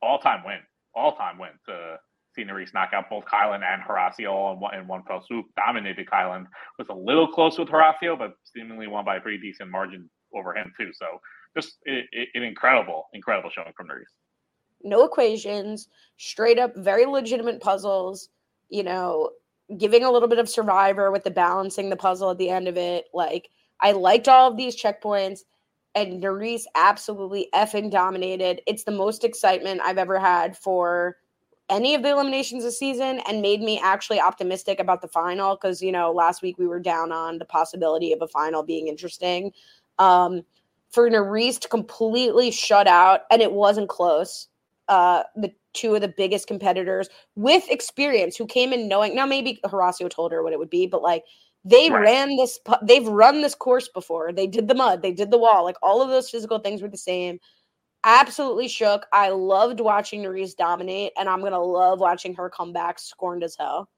all 0.01 0.19
time 0.19 0.43
win, 0.45 0.59
all 0.95 1.15
time 1.15 1.39
win 1.39 1.49
to 1.67 1.97
see 2.35 2.43
Nurys 2.43 2.73
knock 2.73 2.89
out 2.93 3.09
both 3.09 3.25
Kyland 3.25 3.63
and 3.63 3.81
Horacio 3.81 4.53
in 4.53 4.59
one, 4.59 4.75
in 4.75 4.87
one 4.87 5.03
fell 5.07 5.23
swoop. 5.25 5.45
Dominated 5.55 6.05
Kyland. 6.05 6.45
Was 6.77 6.89
a 6.89 6.93
little 6.93 7.27
close 7.27 7.57
with 7.57 7.69
Horacio, 7.69 8.17
but 8.17 8.33
seemingly 8.55 8.87
won 8.87 9.05
by 9.05 9.17
a 9.17 9.21
pretty 9.21 9.39
decent 9.39 9.71
margin 9.71 10.09
over 10.35 10.55
him 10.55 10.71
too. 10.79 10.91
So 10.93 11.19
just 11.55 11.77
it, 11.85 12.05
it, 12.11 12.29
an 12.35 12.43
incredible, 12.43 13.05
incredible 13.13 13.49
showing 13.49 13.73
from 13.75 13.87
Nurys 13.87 14.13
no 14.88 15.03
equations, 15.03 15.88
straight 16.18 16.59
up 16.59 16.76
very 16.76 17.05
legitimate 17.05 17.61
puzzles, 17.61 18.30
you 18.69 18.84
know, 18.84 19.31
giving 19.77 20.03
a 20.03 20.11
little 20.11 20.27
bit 20.27 20.39
of 20.39 20.49
survivor 20.49 21.11
with 21.11 21.23
the 21.23 21.31
balancing 21.31 21.89
the 21.89 21.95
puzzle 21.95 22.31
at 22.31 22.38
the 22.38 22.49
end 22.49 22.68
of 22.68 22.77
it. 22.77 23.05
Like 23.14 23.49
I 23.81 23.91
liked 23.91 24.27
all 24.27 24.49
of 24.49 24.57
these 24.57 24.81
checkpoints 24.81 25.41
and 25.93 26.22
Nurys 26.22 26.64
absolutely 26.76 27.49
effing 27.53 27.91
dominated. 27.91 28.61
It's 28.68 28.84
the 28.84 28.91
most 28.91 29.23
excitement 29.23 29.81
I've 29.84 29.97
ever 29.97 30.19
had 30.19 30.57
for 30.57 31.18
any 31.69 31.95
of 31.95 32.01
the 32.01 32.11
eliminations 32.11 32.64
this 32.64 32.80
season 32.80 33.19
and 33.27 33.41
made 33.41 33.61
me 33.61 33.80
actually 33.84 34.22
optimistic 34.22 34.80
about 34.80 35.01
the 35.01 35.07
final 35.07 35.55
because 35.55 35.81
you 35.81 35.91
know 35.91 36.11
last 36.11 36.41
week 36.41 36.57
we 36.57 36.68
were 36.68 36.80
down 36.80 37.11
on 37.11 37.39
the 37.39 37.45
possibility 37.45 38.14
of 38.14 38.22
a 38.22 38.27
final 38.27 38.64
being 38.64 38.88
interesting. 38.88 39.51
Um, 39.99 40.43
for 40.89 41.09
Nurys 41.09 41.59
to 41.59 41.68
completely 41.68 42.51
shut 42.51 42.88
out 42.88 43.22
and 43.30 43.41
it 43.41 43.51
wasn't 43.51 43.89
close 43.89 44.47
uh, 44.88 45.23
the 45.35 45.51
two 45.73 45.95
of 45.95 46.01
the 46.01 46.14
biggest 46.18 46.47
competitors 46.47 47.09
with 47.35 47.69
experience 47.69 48.35
who 48.35 48.45
came 48.45 48.73
in 48.73 48.88
knowing 48.88 49.15
now 49.15 49.26
maybe 49.26 49.59
Horacio 49.65 50.09
told 50.09 50.31
her 50.31 50.43
what 50.43 50.53
it 50.53 50.59
would 50.59 50.69
be, 50.69 50.88
but 50.88 51.01
like 51.01 51.23
they 51.64 51.89
right. 51.89 52.01
ran 52.01 52.35
this 52.38 52.59
they've 52.84 53.07
run 53.07 53.41
this 53.41 53.55
course 53.55 53.89
before. 53.89 54.31
They 54.31 54.47
did 54.47 54.68
the 54.68 54.76
mud, 54.76 55.01
they 55.01 55.11
did 55.11 55.31
the 55.31 55.38
wall, 55.38 55.64
like 55.64 55.77
all 55.81 56.01
of 56.01 56.09
those 56.09 56.30
physical 56.30 56.59
things 56.59 56.81
were 56.81 56.88
the 56.88 56.97
same. 56.97 57.39
Absolutely 58.03 58.68
shook. 58.68 59.05
I 59.11 59.30
loved 59.30 59.80
watching 59.80 60.23
Nurys 60.23 60.55
dominate, 60.55 61.11
and 61.18 61.27
I'm 61.27 61.41
gonna 61.41 61.59
love 61.61 61.99
watching 61.99 62.34
her 62.35 62.49
come 62.49 62.72
back 62.72 62.99
scorned 62.99 63.43
as 63.43 63.55
hell. 63.57 63.89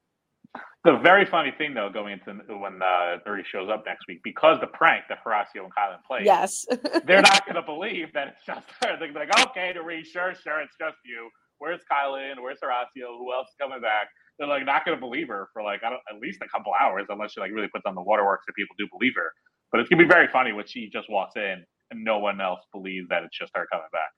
The 0.84 0.96
very 1.02 1.26
funny 1.26 1.52
thing, 1.58 1.74
though, 1.74 1.90
going 1.92 2.14
into 2.14 2.40
when 2.56 2.80
uh, 2.80 3.20
Nuri 3.28 3.44
shows 3.44 3.68
up 3.68 3.84
next 3.84 4.06
week, 4.08 4.20
because 4.24 4.58
the 4.60 4.66
prank 4.66 5.04
that 5.10 5.18
Horacio 5.22 5.64
and 5.64 5.72
Kyland 5.76 6.02
played, 6.06 6.24
yes, 6.24 6.64
they're 7.04 7.20
not 7.20 7.44
going 7.44 7.56
to 7.56 7.62
believe 7.62 8.12
that 8.14 8.28
it's 8.28 8.44
just 8.46 8.64
her. 8.80 8.96
They're 8.98 9.12
like, 9.12 9.28
okay, 9.48 9.74
Nuri, 9.76 10.04
sure, 10.06 10.32
sure, 10.34 10.60
it's 10.60 10.76
just 10.80 10.96
you. 11.04 11.28
Where's 11.58 11.80
Kyland? 11.92 12.40
Where's 12.40 12.58
Horacio? 12.64 13.12
Who 13.18 13.30
else 13.34 13.48
is 13.48 13.56
coming 13.60 13.82
back? 13.82 14.08
They're 14.38 14.48
like 14.48 14.64
not 14.64 14.86
going 14.86 14.96
to 14.96 15.00
believe 15.00 15.28
her 15.28 15.48
for 15.52 15.62
like 15.62 15.82
at 15.84 15.92
least 16.18 16.40
a 16.42 16.48
couple 16.48 16.72
hours, 16.80 17.04
unless 17.10 17.32
she 17.32 17.40
like 17.40 17.52
really 17.52 17.68
puts 17.68 17.84
on 17.84 17.94
the 17.94 18.00
waterworks 18.00 18.44
that 18.46 18.54
people 18.54 18.74
do 18.78 18.88
believe 18.90 19.12
her. 19.16 19.30
But 19.70 19.80
it's 19.80 19.90
gonna 19.90 20.02
be 20.02 20.08
very 20.08 20.28
funny 20.28 20.52
when 20.52 20.66
she 20.66 20.88
just 20.90 21.08
walks 21.10 21.36
in 21.36 21.64
and 21.90 22.04
no 22.04 22.18
one 22.18 22.40
else 22.40 22.60
believes 22.72 23.08
that 23.08 23.22
it's 23.22 23.36
just 23.38 23.52
her 23.54 23.66
coming 23.70 23.86
back. 23.92 24.10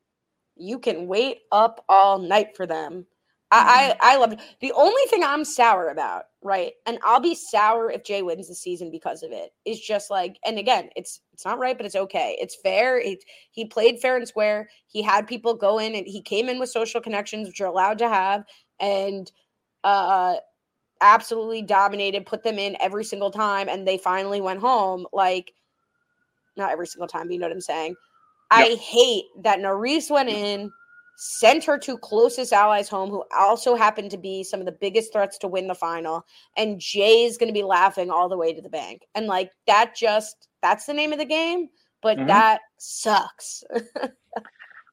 You 0.57 0.79
can 0.79 1.07
wait 1.07 1.39
up 1.51 1.85
all 1.89 2.19
night 2.19 2.57
for 2.57 2.67
them 2.67 3.07
I, 3.53 3.95
I, 4.01 4.15
I 4.15 4.17
love 4.17 4.33
it. 4.33 4.41
The 4.61 4.73
only 4.73 5.03
thing 5.11 5.23
I'm 5.23 5.45
sour 5.45 5.89
about, 5.89 6.25
right? 6.43 6.73
And 6.87 6.99
I'll 7.05 7.21
be 7.21 7.35
sour 7.35 7.91
if 7.91 8.03
Jay 8.03 8.23
wins 8.23 8.49
the 8.49 8.55
season 8.55 8.91
because 8.91 9.23
of 9.23 9.31
it. 9.31 9.53
Is 9.67 9.79
just 9.79 10.11
like, 10.11 10.39
and 10.47 10.59
again, 10.59 10.89
it's 10.97 11.21
it's 11.35 11.45
not 11.45 11.59
right, 11.59 11.77
but 11.77 11.85
it's 11.85 11.95
okay. 11.95 12.37
It's 12.41 12.57
fair. 12.57 12.99
It, 12.99 13.23
he 13.51 13.67
played 13.67 14.01
fair 14.01 14.17
and 14.17 14.27
square. 14.27 14.71
He 14.87 15.03
had 15.03 15.27
people 15.27 15.55
go 15.55 15.79
in, 15.79 15.95
and 15.95 16.07
he 16.07 16.23
came 16.23 16.49
in 16.49 16.59
with 16.59 16.71
social 16.71 17.03
connections, 17.03 17.47
which 17.47 17.61
you're 17.61 17.69
allowed 17.69 17.99
to 17.99 18.09
have, 18.09 18.45
and 18.81 19.31
uh, 19.85 20.37
absolutely 21.03 21.61
dominated. 21.61 22.25
Put 22.25 22.43
them 22.43 22.59
in 22.59 22.75
every 22.81 23.05
single 23.05 23.31
time, 23.31 23.69
and 23.69 23.87
they 23.87 23.99
finally 23.99 24.41
went 24.41 24.61
home. 24.61 25.07
Like, 25.13 25.53
not 26.57 26.73
every 26.73 26.87
single 26.87 27.09
time, 27.09 27.27
but 27.27 27.35
you 27.35 27.39
know 27.39 27.49
what 27.49 27.55
I'm 27.55 27.61
saying. 27.61 27.97
Yep. 28.57 28.71
I 28.71 28.75
hate 28.77 29.25
that 29.43 29.59
Nurys 29.59 30.11
went 30.11 30.31
in 30.31 30.73
sent 31.17 31.65
her 31.65 31.79
two 31.79 31.99
closest 31.99 32.53
allies 32.53 32.89
home 32.89 33.11
who 33.11 33.23
also 33.37 33.75
happen 33.75 34.09
to 34.09 34.17
be 34.17 34.43
some 34.43 34.61
of 34.61 34.67
the 34.67 34.73
biggest 34.73 35.13
threats 35.13 35.39
to 35.39 35.49
win 35.49 35.69
the 35.69 35.75
final 35.75 36.25
and 36.57 36.81
jay 36.81 37.25
is 37.25 37.37
going 37.37 37.49
to 37.49 37.59
be 37.59 37.63
laughing 37.63 38.11
all 38.11 38.29
the 38.29 38.37
way 38.37 38.53
to 38.53 38.63
the 38.63 38.69
bank. 38.69 39.03
And 39.15 39.27
like 39.27 39.51
that 39.67 39.95
just 39.97 40.49
that's 40.63 40.87
the 40.87 40.95
name 40.95 41.13
of 41.13 41.19
the 41.19 41.25
game 41.25 41.69
but 42.03 42.19
mm-hmm. 42.19 42.29
that 42.29 42.61
sucks. 42.79 43.63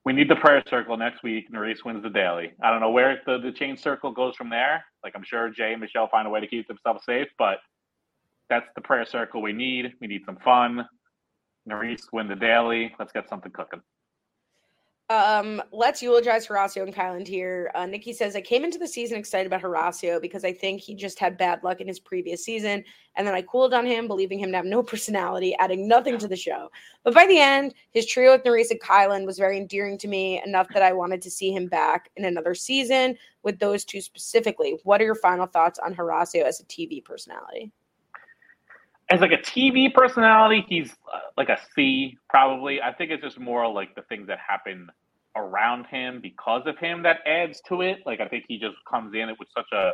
We 0.05 0.13
need 0.13 0.29
the 0.29 0.37
prayer 0.37 0.63
circle 0.67 0.97
next 0.97 1.21
week. 1.23 1.51
Nurys 1.51 1.83
wins 1.85 2.01
the 2.01 2.09
daily. 2.09 2.53
I 2.63 2.71
don't 2.71 2.79
know 2.79 2.89
where 2.89 3.21
the, 3.27 3.37
the 3.37 3.51
chain 3.51 3.77
circle 3.77 4.11
goes 4.11 4.35
from 4.35 4.49
there. 4.49 4.83
Like 5.03 5.13
i'm 5.15 5.23
sure 5.23 5.49
jay 5.49 5.73
and 5.73 5.81
michelle 5.81 6.07
find 6.07 6.25
a 6.25 6.31
way 6.31 6.39
to 6.39 6.47
keep 6.47 6.67
themselves 6.67 7.03
safe 7.05 7.27
but 7.37 7.57
that's 8.49 8.65
the 8.75 8.81
prayer 8.81 9.05
circle 9.05 9.41
we 9.41 9.53
need. 9.53 9.93
We 10.01 10.07
need 10.07 10.23
some 10.25 10.37
fun. 10.37 10.85
Nurys 11.69 12.01
win 12.11 12.27
the 12.27 12.35
daily. 12.35 12.95
Let's 12.97 13.11
get 13.11 13.29
something 13.29 13.51
cooking 13.51 13.81
um, 15.09 15.61
let's 15.71 16.03
eulogize 16.03 16.45
Horacio 16.45 16.83
and 16.83 16.93
Kyland 16.93 17.27
here. 17.27 17.71
Uh, 17.73 17.87
Nikki 17.87 18.13
says, 18.13 18.35
I 18.35 18.41
came 18.41 18.63
into 18.63 18.77
the 18.77 18.87
season 18.87 19.17
excited 19.17 19.47
about 19.47 19.63
Horacio 19.63 20.21
because 20.21 20.45
I 20.45 20.53
think 20.53 20.81
he 20.81 20.93
just 20.93 21.17
had 21.17 21.35
bad 21.35 21.63
luck 21.63 21.81
in 21.81 21.87
his 21.87 21.99
previous 21.99 22.45
season. 22.45 22.83
And 23.15 23.25
then 23.25 23.33
I 23.33 23.41
cooled 23.41 23.73
on 23.73 23.87
him, 23.87 24.07
believing 24.07 24.37
him 24.37 24.51
to 24.51 24.57
have 24.57 24.65
no 24.65 24.83
personality, 24.83 25.55
adding 25.57 25.87
nothing 25.87 26.19
to 26.19 26.27
the 26.27 26.35
show. 26.35 26.69
But 27.03 27.15
by 27.15 27.25
the 27.25 27.39
end, 27.39 27.73
his 27.89 28.05
trio 28.05 28.33
with 28.33 28.43
Nurys 28.43 28.69
and 28.69 28.79
Kyland 28.79 29.25
was 29.25 29.39
very 29.39 29.57
endearing 29.57 29.97
to 29.97 30.07
me, 30.07 30.41
enough 30.45 30.67
that 30.75 30.83
I 30.83 30.93
wanted 30.93 31.23
to 31.23 31.31
see 31.31 31.51
him 31.51 31.67
back 31.67 32.11
in 32.15 32.25
another 32.25 32.53
season 32.53 33.17
with 33.41 33.57
those 33.57 33.83
two 33.83 34.01
specifically. 34.01 34.77
What 34.83 35.01
are 35.01 35.05
your 35.05 35.15
final 35.15 35.47
thoughts 35.47 35.79
on 35.79 35.95
Horacio 35.95 36.43
as 36.43 36.59
a 36.59 36.65
TV 36.65 37.03
personality? 37.03 37.71
As 39.09 39.21
like 39.21 39.31
a 39.31 39.37
TV 39.37 39.93
personality, 39.93 40.65
he's 40.67 40.91
uh, 41.13 41.19
like 41.37 41.49
a 41.49 41.57
C 41.75 42.17
probably. 42.29 42.81
I 42.81 42.93
think 42.93 43.11
it's 43.11 43.23
just 43.23 43.39
more 43.39 43.67
like 43.71 43.95
the 43.95 44.03
things 44.03 44.27
that 44.27 44.39
happen 44.39 44.89
around 45.35 45.85
him 45.85 46.19
because 46.21 46.63
of 46.65 46.77
him 46.77 47.03
that 47.03 47.17
adds 47.25 47.61
to 47.67 47.81
it. 47.81 47.99
Like 48.05 48.19
I 48.19 48.27
think 48.27 48.45
he 48.47 48.59
just 48.59 48.77
comes 48.89 49.13
in 49.15 49.29
with 49.39 49.47
such 49.55 49.71
a 49.73 49.91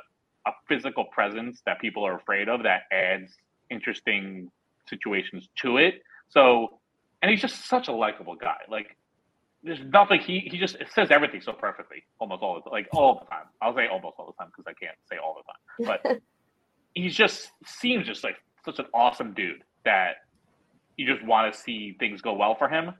a 0.47 0.51
physical 0.67 1.05
presence 1.05 1.61
that 1.65 1.79
people 1.79 2.05
are 2.05 2.17
afraid 2.17 2.49
of 2.49 2.63
that 2.63 2.83
adds 2.91 3.31
interesting 3.71 4.51
situations 4.87 5.49
to 5.61 5.77
it. 5.77 6.03
So, 6.29 6.79
and 7.21 7.31
he's 7.31 7.41
just 7.41 7.65
such 7.67 7.87
a 7.87 7.91
likable 7.91 8.35
guy. 8.35 8.57
Like, 8.69 8.95
there's 9.63 9.79
nothing 9.91 10.19
he 10.19 10.41
he 10.51 10.59
just 10.59 10.77
says 10.93 11.09
everything 11.09 11.41
so 11.41 11.51
perfectly, 11.53 12.03
almost 12.19 12.43
all 12.43 12.61
the 12.63 12.69
like 12.69 12.87
all 12.91 13.19
the 13.23 13.25
time. 13.25 13.45
I'll 13.61 13.75
say 13.75 13.87
almost 13.87 14.15
all 14.19 14.27
the 14.27 14.33
time 14.33 14.51
because 14.55 14.65
I 14.67 14.73
can't 14.73 14.97
say 15.09 15.17
all 15.17 15.35
the 15.35 15.85
time, 15.87 15.99
but 16.03 16.21
he 16.93 17.09
just 17.09 17.51
seems 17.65 18.05
just 18.05 18.23
like 18.23 18.35
such 18.65 18.79
an 18.79 18.85
awesome 18.93 19.33
dude 19.33 19.63
that 19.85 20.15
you 20.97 21.05
just 21.05 21.25
want 21.25 21.53
to 21.53 21.59
see 21.59 21.95
things 21.99 22.21
go 22.21 22.33
well 22.33 22.55
for 22.55 22.67
him. 22.67 22.91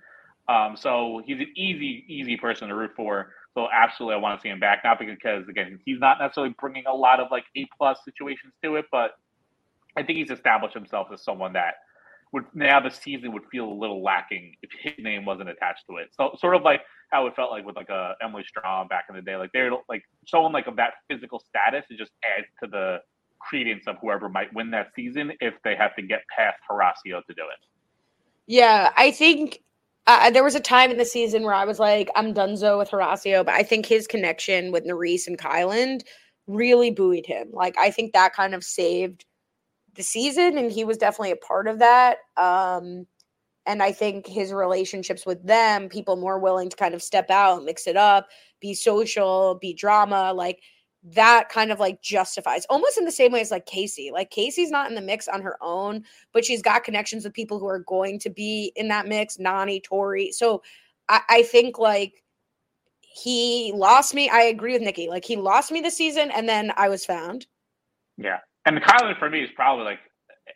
Um, 0.47 0.75
so 0.77 1.21
he's 1.25 1.39
an 1.39 1.51
easy, 1.55 2.05
easy 2.07 2.37
person 2.37 2.67
to 2.69 2.75
root 2.75 2.91
for. 2.95 3.31
So 3.55 3.67
absolutely, 3.73 4.15
I 4.15 4.19
want 4.19 4.39
to 4.39 4.43
see 4.43 4.49
him 4.49 4.59
back. 4.59 4.81
Not 4.83 4.99
because 4.99 5.47
again, 5.49 5.79
he's 5.85 5.99
not 5.99 6.19
necessarily 6.19 6.53
bringing 6.59 6.85
a 6.85 6.93
lot 6.93 7.19
of 7.19 7.27
like 7.31 7.45
A 7.55 7.67
plus 7.77 7.99
situations 8.05 8.53
to 8.63 8.75
it, 8.75 8.85
but 8.91 9.11
I 9.97 10.03
think 10.03 10.19
he's 10.19 10.31
established 10.31 10.73
himself 10.73 11.07
as 11.13 11.23
someone 11.23 11.53
that 11.53 11.75
would 12.33 12.43
now 12.53 12.81
the 12.81 12.89
season 12.89 13.31
would 13.31 13.43
feel 13.49 13.65
a 13.65 13.73
little 13.73 14.03
lacking 14.03 14.55
if 14.61 14.69
his 14.81 15.03
name 15.03 15.25
wasn't 15.25 15.47
attached 15.47 15.83
to 15.89 15.97
it. 15.97 16.09
So 16.11 16.35
sort 16.37 16.55
of 16.55 16.63
like 16.63 16.81
how 17.11 17.27
it 17.27 17.35
felt 17.35 17.51
like 17.51 17.65
with 17.65 17.77
like 17.77 17.89
a 17.89 18.13
Emily 18.21 18.43
Schromm 18.43 18.87
back 18.89 19.05
in 19.09 19.15
the 19.15 19.21
day. 19.21 19.37
Like 19.37 19.51
they're 19.53 19.71
like 19.87 20.03
someone 20.27 20.51
like 20.51 20.67
of 20.67 20.75
that 20.75 20.95
physical 21.09 21.39
status, 21.39 21.85
it 21.89 21.97
just 21.97 22.11
adds 22.37 22.47
to 22.61 22.69
the 22.69 22.97
credence 23.39 23.83
of 23.87 23.97
whoever 24.01 24.29
might 24.29 24.53
win 24.53 24.71
that 24.71 24.87
season 24.95 25.31
if 25.39 25.53
they 25.63 25.75
have 25.75 25.95
to 25.95 26.01
get 26.01 26.21
past 26.35 26.57
Horacio 26.69 27.23
to 27.25 27.33
do 27.33 27.43
it. 27.43 27.59
Yeah, 28.47 28.91
I 28.95 29.11
think 29.11 29.61
uh, 30.07 30.29
there 30.29 30.43
was 30.43 30.55
a 30.55 30.59
time 30.59 30.91
in 30.91 30.97
the 30.97 31.05
season 31.05 31.43
where 31.43 31.53
I 31.53 31.65
was 31.65 31.79
like, 31.79 32.09
I'm 32.15 32.33
donezo 32.33 32.77
with 32.77 32.89
Horacio, 32.89 33.45
but 33.45 33.55
I 33.55 33.63
think 33.63 33.85
his 33.85 34.07
connection 34.07 34.71
with 34.71 34.85
Nurys 34.85 35.27
and 35.27 35.37
Kyland 35.37 36.01
really 36.47 36.91
buoyed 36.91 37.25
him. 37.25 37.49
Like, 37.51 37.75
I 37.77 37.89
think 37.89 38.13
that 38.13 38.33
kind 38.33 38.53
of 38.53 38.63
saved 38.63 39.25
the 39.95 40.03
season, 40.03 40.57
and 40.57 40.71
he 40.71 40.83
was 40.83 40.97
definitely 40.97 41.31
a 41.31 41.37
part 41.37 41.67
of 41.67 41.79
that. 41.79 42.17
Um, 42.37 43.07
and 43.65 43.81
I 43.81 43.91
think 43.91 44.27
his 44.27 44.53
relationships 44.53 45.25
with 45.25 45.43
them, 45.45 45.89
people 45.89 46.17
more 46.17 46.37
willing 46.37 46.69
to 46.69 46.77
kind 46.77 46.93
of 46.93 47.01
step 47.01 47.31
out, 47.31 47.63
mix 47.63 47.87
it 47.87 47.97
up, 47.97 48.27
be 48.59 48.75
social, 48.75 49.57
be 49.59 49.73
drama, 49.73 50.33
like 50.33 50.61
that 51.13 51.49
kind 51.49 51.71
of 51.71 51.79
like 51.79 52.01
justifies 52.01 52.65
almost 52.65 52.97
in 52.97 53.05
the 53.05 53.11
same 53.11 53.31
way 53.31 53.41
as 53.41 53.51
like 53.51 53.67
Casey. 53.67 54.09
Like 54.11 54.31
Casey's 54.31 54.71
not 54.71 54.89
in 54.89 54.95
the 54.95 55.01
mix 55.01 55.27
on 55.27 55.41
her 55.41 55.57
own, 55.61 56.03
but 56.33 56.43
she's 56.43 56.63
got 56.63 56.83
connections 56.83 57.23
with 57.23 57.33
people 57.33 57.59
who 57.59 57.67
are 57.67 57.79
going 57.79 58.17
to 58.19 58.29
be 58.29 58.71
in 58.75 58.87
that 58.87 59.07
mix, 59.07 59.37
Nany, 59.37 59.83
Tori. 59.83 60.31
So 60.31 60.63
I, 61.07 61.21
I 61.29 61.43
think 61.43 61.77
like 61.77 62.23
he 63.01 63.71
lost 63.75 64.15
me. 64.15 64.29
I 64.29 64.41
agree 64.41 64.73
with 64.73 64.81
Nikki. 64.81 65.07
Like 65.07 65.25
he 65.25 65.35
lost 65.35 65.71
me 65.71 65.79
this 65.79 65.95
season 65.95 66.31
and 66.31 66.49
then 66.49 66.71
I 66.75 66.89
was 66.89 67.05
found. 67.05 67.45
Yeah. 68.17 68.39
And 68.65 68.81
Kyland 68.81 69.19
for 69.19 69.29
me 69.29 69.41
is 69.41 69.49
probably 69.55 69.85
like 69.85 69.99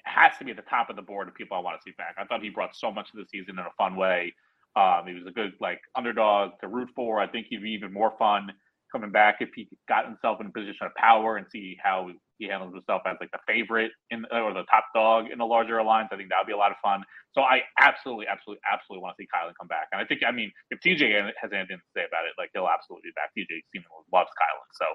has 0.03 0.31
to 0.39 0.45
be 0.45 0.51
at 0.51 0.57
the 0.57 0.63
top 0.63 0.89
of 0.89 0.95
the 0.95 1.01
board 1.03 1.27
of 1.27 1.35
people 1.35 1.57
I 1.57 1.59
want 1.59 1.79
to 1.79 1.83
see 1.83 1.93
back. 1.95 2.15
I 2.17 2.25
thought 2.25 2.41
he 2.41 2.49
brought 2.49 2.75
so 2.75 2.91
much 2.91 3.11
to 3.11 3.17
the 3.17 3.25
season 3.29 3.59
in 3.59 3.65
a 3.65 3.71
fun 3.77 3.95
way. 3.95 4.33
Um, 4.75 5.03
he 5.05 5.13
was 5.13 5.27
a 5.27 5.31
good 5.31 5.53
like 5.59 5.81
underdog 5.95 6.51
to 6.61 6.67
root 6.67 6.89
for. 6.95 7.19
I 7.19 7.27
think 7.27 7.47
he'd 7.49 7.61
be 7.61 7.71
even 7.71 7.93
more 7.93 8.13
fun 8.17 8.51
coming 8.91 9.11
back 9.11 9.37
if 9.39 9.49
he 9.55 9.67
got 9.87 10.05
himself 10.05 10.39
in 10.41 10.47
a 10.47 10.51
position 10.51 10.87
of 10.87 10.93
power 10.95 11.37
and 11.37 11.45
see 11.51 11.77
how 11.83 12.09
he 12.37 12.47
handles 12.47 12.73
himself 12.73 13.01
as 13.05 13.17
like 13.19 13.31
the 13.31 13.43
favorite 13.45 13.91
in 14.09 14.25
or 14.31 14.53
the 14.53 14.63
top 14.71 14.85
dog 14.95 15.25
in 15.31 15.39
a 15.39 15.45
larger 15.45 15.77
alliance. 15.77 16.09
I 16.11 16.17
think 16.17 16.29
that 16.29 16.39
would 16.39 16.47
be 16.47 16.55
a 16.55 16.57
lot 16.57 16.71
of 16.71 16.77
fun. 16.81 17.03
So 17.35 17.41
I 17.41 17.61
absolutely, 17.77 18.25
absolutely, 18.25 18.63
absolutely 18.65 19.03
want 19.03 19.15
to 19.17 19.23
see 19.23 19.29
Kyland 19.29 19.53
come 19.59 19.67
back. 19.67 19.91
And 19.91 20.01
I 20.01 20.05
think, 20.05 20.21
I 20.25 20.31
mean, 20.31 20.51
if 20.71 20.79
TJ 20.79 21.13
has 21.37 21.51
anything 21.53 21.77
to 21.77 21.89
say 21.93 22.07
about 22.07 22.25
it, 22.25 22.33
like 22.39 22.49
he'll 22.53 22.71
absolutely 22.71 23.11
be 23.11 23.17
back. 23.19 23.29
TJ 23.37 23.61
seemingly 23.75 24.07
loves 24.09 24.31
Kyland, 24.39 24.71
so 24.73 24.87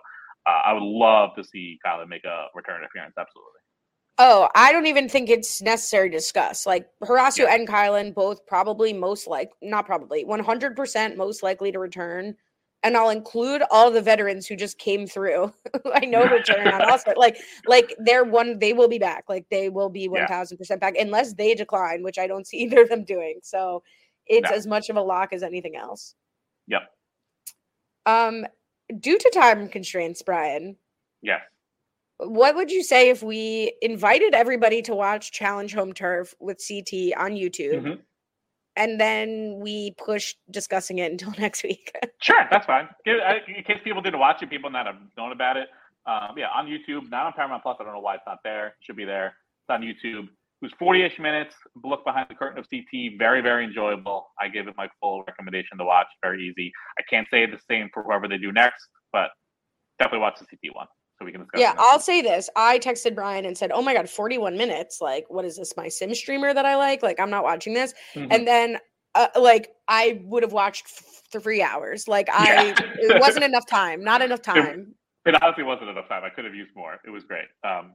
uh, 0.47 0.61
I 0.66 0.73
would 0.73 0.83
love 0.83 1.37
to 1.37 1.45
see 1.45 1.79
Kyland 1.85 2.09
make 2.09 2.25
a 2.25 2.49
return 2.55 2.83
appearance. 2.85 3.15
Absolutely. 3.19 3.62
Oh, 4.19 4.49
I 4.55 4.71
don't 4.71 4.87
even 4.87 5.09
think 5.09 5.29
it's 5.29 5.61
necessary 5.61 6.09
to 6.09 6.16
discuss. 6.16 6.66
Like 6.66 6.87
Horacio 7.03 7.45
yeah. 7.45 7.55
and 7.55 7.69
Kyland 7.69 8.15
both 8.15 8.47
probably 8.47 8.93
most 8.93 9.27
like 9.27 9.51
not 9.61 9.87
probably 9.87 10.25
100% 10.25 11.16
most 11.16 11.43
likely 11.43 11.73
to 11.73 11.81
return 11.81 12.37
and 12.85 12.98
I'll 12.98 13.09
include 13.09 13.62
all 13.70 13.90
the 13.90 14.02
veterans 14.02 14.47
who 14.47 14.55
just 14.55 14.78
came 14.78 15.06
through. 15.06 15.52
I 15.94 16.05
know 16.05 16.23
return 16.24 16.69
on 16.69 16.82
also 16.82 17.15
like 17.16 17.39
like 17.66 17.94
they're 17.98 18.24
one 18.24 18.59
they 18.59 18.74
will 18.74 18.89
be 18.89 18.98
back. 18.98 19.24
Like 19.28 19.47
they 19.51 19.70
will 19.70 19.89
be 19.89 20.06
one 20.06 20.27
thousand 20.28 20.59
percent 20.59 20.81
back 20.81 20.94
unless 20.97 21.32
they 21.32 21.55
decline, 21.55 22.02
which 22.02 22.19
I 22.19 22.27
don't 22.27 22.47
see 22.47 22.59
either 22.65 22.82
of 22.82 22.90
them 22.90 23.02
doing. 23.02 23.40
So 23.43 23.82
it's 24.27 24.51
no. 24.51 24.56
as 24.56 24.66
much 24.66 24.90
of 24.90 24.97
a 24.97 25.02
lock 25.02 25.32
as 25.32 25.43
anything 25.43 25.77
else. 25.77 26.15
Yep. 26.69 26.82
Um, 28.06 28.47
due 29.01 29.19
to 29.19 29.31
time 29.35 29.69
constraints, 29.69 30.23
Brian. 30.23 30.77
Yeah. 31.23 31.40
What 32.19 32.55
would 32.55 32.70
you 32.70 32.85
say 32.85 33.09
if 33.09 33.23
we 33.23 33.73
invited 33.82 34.35
everybody 34.35 34.82
to 34.82 34.94
watch 34.94 35.32
Challenge 35.32 35.74
Home 35.74 35.93
Turf 35.93 36.35
with 36.39 36.62
CT 36.66 37.19
on 37.19 37.32
YouTube? 37.32 37.81
Mm-hmm 37.81 37.94
and 38.76 39.01
then 39.01 39.59
we 39.60 39.94
push 39.98 40.34
discussing 40.51 40.98
it 40.98 41.10
until 41.10 41.32
next 41.38 41.62
week. 41.62 41.92
sure, 42.20 42.46
that's 42.51 42.66
fine. 42.66 42.88
In 43.06 43.64
case 43.64 43.78
people 43.84 44.02
didn't 44.02 44.20
watch 44.20 44.42
it, 44.42 44.51
people 44.51 44.70
not 44.70 44.86
have 44.86 44.96
known 45.16 45.32
about 45.32 45.56
it. 45.56 45.68
Um, 46.06 46.36
yeah, 46.36 46.48
on 46.55 46.66
YouTube, 46.66 47.10
not 47.10 47.26
on 47.26 47.32
Paramount 47.32 47.62
Plus. 47.62 47.76
I 47.80 47.84
don't 47.84 47.94
know 47.94 48.01
why 48.01 48.14
it's 48.14 48.24
not 48.26 48.38
there. 48.44 48.68
It 48.68 48.74
should 48.82 48.96
be 48.96 49.05
there. 49.05 49.28
It's 49.28 49.70
on 49.70 49.80
YouTube. 49.80 50.28
It 50.28 50.70
was 50.70 50.72
40-ish 50.80 51.18
minutes. 51.18 51.55
Look 51.82 52.05
behind 52.05 52.26
the 52.28 52.34
curtain 52.34 52.59
of 52.59 52.68
CT. 52.68 53.18
Very, 53.18 53.40
very 53.40 53.64
enjoyable. 53.64 54.28
I 54.38 54.48
give 54.48 54.68
it 54.68 54.74
my 54.76 54.88
full 55.01 55.24
recommendation 55.26 55.78
to 55.78 55.84
watch. 55.84 56.06
Very 56.22 56.46
easy. 56.46 56.72
I 56.98 57.02
can't 57.09 57.26
say 57.30 57.46
the 57.46 57.59
same 57.70 57.90
for 57.92 58.02
whoever 58.02 58.28
they 58.28 58.38
do 58.38 58.52
next, 58.52 58.86
but 59.12 59.30
definitely 59.98 60.20
watch 60.20 60.38
the 60.38 60.46
CT 60.46 60.74
one 60.74 60.86
so 61.24 61.26
we 61.26 61.32
can 61.32 61.40
discuss. 61.42 61.60
Yeah, 61.60 61.74
I'll 61.78 62.01
say 62.01 62.22
this. 62.22 62.48
I 62.56 62.78
texted 62.78 63.14
Brian 63.14 63.44
and 63.44 63.56
said, 63.56 63.70
"Oh 63.72 63.82
my 63.82 63.94
god, 63.94 64.09
41 64.09 64.56
minutes! 64.56 65.01
Like, 65.01 65.24
what 65.28 65.44
is 65.44 65.56
this? 65.56 65.74
My 65.76 65.88
sim 65.88 66.14
streamer 66.14 66.52
that 66.52 66.66
I 66.66 66.76
like? 66.76 67.02
Like, 67.02 67.18
I'm 67.18 67.30
not 67.30 67.44
watching 67.44 67.74
this." 67.74 67.94
Mm-hmm. 68.14 68.32
And 68.32 68.46
then, 68.46 68.78
uh, 69.14 69.28
like, 69.36 69.70
I 69.88 70.20
would 70.24 70.42
have 70.42 70.52
watched 70.52 70.86
three 71.32 71.62
hours. 71.62 72.06
Like, 72.06 72.28
I 72.30 72.44
yeah. 72.44 72.74
it 72.78 73.20
wasn't 73.20 73.44
enough 73.44 73.66
time. 73.66 74.02
Not 74.02 74.22
enough 74.22 74.42
time. 74.42 74.94
It, 75.24 75.34
it, 75.34 75.42
honestly 75.42 75.64
wasn't 75.64 75.90
enough 75.90 76.09
time. 76.09 76.22
I 76.24 76.30
could 76.30 76.44
have 76.44 76.55
used 76.55 76.74
more. 76.76 76.98
It 77.05 77.10
was 77.10 77.24
great. 77.24 77.46
Um, 77.64 77.92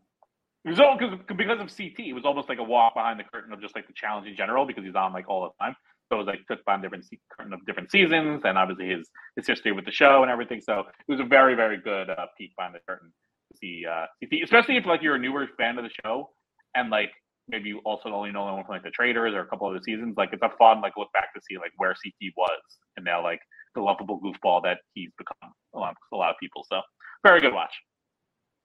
it 0.65 0.69
was 0.69 0.79
all 0.79 0.97
because 0.97 1.17
because 1.37 1.59
of 1.59 1.75
CT. 1.75 1.99
It 1.99 2.13
was 2.13 2.25
almost 2.25 2.49
like 2.49 2.59
a 2.59 2.63
walk 2.63 2.95
behind 2.95 3.19
the 3.19 3.23
curtain 3.23 3.53
of 3.53 3.61
just 3.61 3.75
like 3.75 3.87
the 3.87 3.93
challenge 3.93 4.27
in 4.27 4.35
general 4.35 4.65
because 4.65 4.83
he's 4.83 4.95
on 4.95 5.13
like 5.13 5.29
all 5.29 5.43
the 5.43 5.63
time. 5.63 5.75
So 6.09 6.15
it 6.15 6.25
was 6.25 6.27
like 6.27 6.45
took 6.47 6.59
on 6.67 6.81
different 6.81 7.05
of 7.39 7.65
different 7.67 7.91
seasons 7.91 8.41
and 8.43 8.57
obviously 8.57 8.89
his 8.89 9.09
his 9.35 9.45
history 9.45 9.71
with 9.71 9.85
the 9.85 9.91
show 9.91 10.23
and 10.23 10.31
everything. 10.31 10.59
So 10.59 10.79
it 10.79 11.11
was 11.11 11.19
a 11.19 11.23
very 11.23 11.55
very 11.55 11.77
good 11.77 12.09
uh, 12.09 12.25
peek 12.37 12.55
behind 12.57 12.73
the 12.73 12.79
curtain 12.87 13.11
to 13.51 13.57
see 13.57 13.85
uh, 13.89 14.05
see, 14.29 14.41
especially 14.41 14.77
if 14.77 14.85
like 14.85 15.01
you're 15.03 15.15
a 15.15 15.19
newer 15.19 15.47
fan 15.57 15.77
of 15.77 15.83
the 15.83 15.91
show 16.03 16.31
and 16.75 16.89
like 16.89 17.11
maybe 17.47 17.69
you 17.69 17.79
also 17.85 18.09
only 18.09 18.31
know 18.31 18.57
him 18.57 18.63
from 18.65 18.73
like 18.73 18.83
the 18.83 18.91
Traitors 18.91 19.33
or 19.33 19.41
a 19.41 19.47
couple 19.47 19.67
of 19.67 19.73
the 19.73 19.83
seasons. 19.83 20.15
Like 20.17 20.29
it's 20.33 20.41
a 20.41 20.51
fun 20.57 20.81
like 20.81 20.93
look 20.97 21.11
back 21.13 21.33
to 21.35 21.41
see 21.47 21.57
like 21.57 21.71
where 21.77 21.91
CT 21.91 22.33
was 22.35 22.61
and 22.97 23.05
now 23.05 23.23
like 23.23 23.39
the 23.75 23.81
lovable 23.81 24.19
goofball 24.19 24.63
that 24.63 24.79
he's 24.93 25.11
become 25.17 25.53
a 25.75 25.79
lot, 25.79 25.95
a 26.11 26.15
lot 26.15 26.31
of 26.31 26.35
people. 26.39 26.65
So 26.71 26.81
very 27.23 27.39
good 27.39 27.53
watch. 27.53 27.73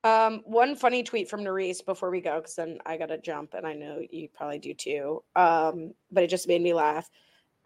Um, 0.05 0.43
one 0.45 0.77
funny 0.77 1.03
tweet 1.03 1.31
from 1.31 1.41
Nurys 1.41 1.85
before 1.85 2.11
we 2.11 2.21
go, 2.21 2.37
because 2.37 2.57
then 2.57 2.79
I 2.85 2.99
gotta 2.99 3.17
jump, 3.17 3.55
and 3.55 3.67
I 3.67 3.73
know 3.73 4.03
you 4.11 4.29
probably 4.35 4.59
do 4.59 4.75
too. 4.75 5.25
Um, 5.35 5.93
but 6.13 6.23
it 6.23 6.29
just 6.29 6.47
made 6.47 6.61
me 6.61 6.75
laugh 6.75 7.09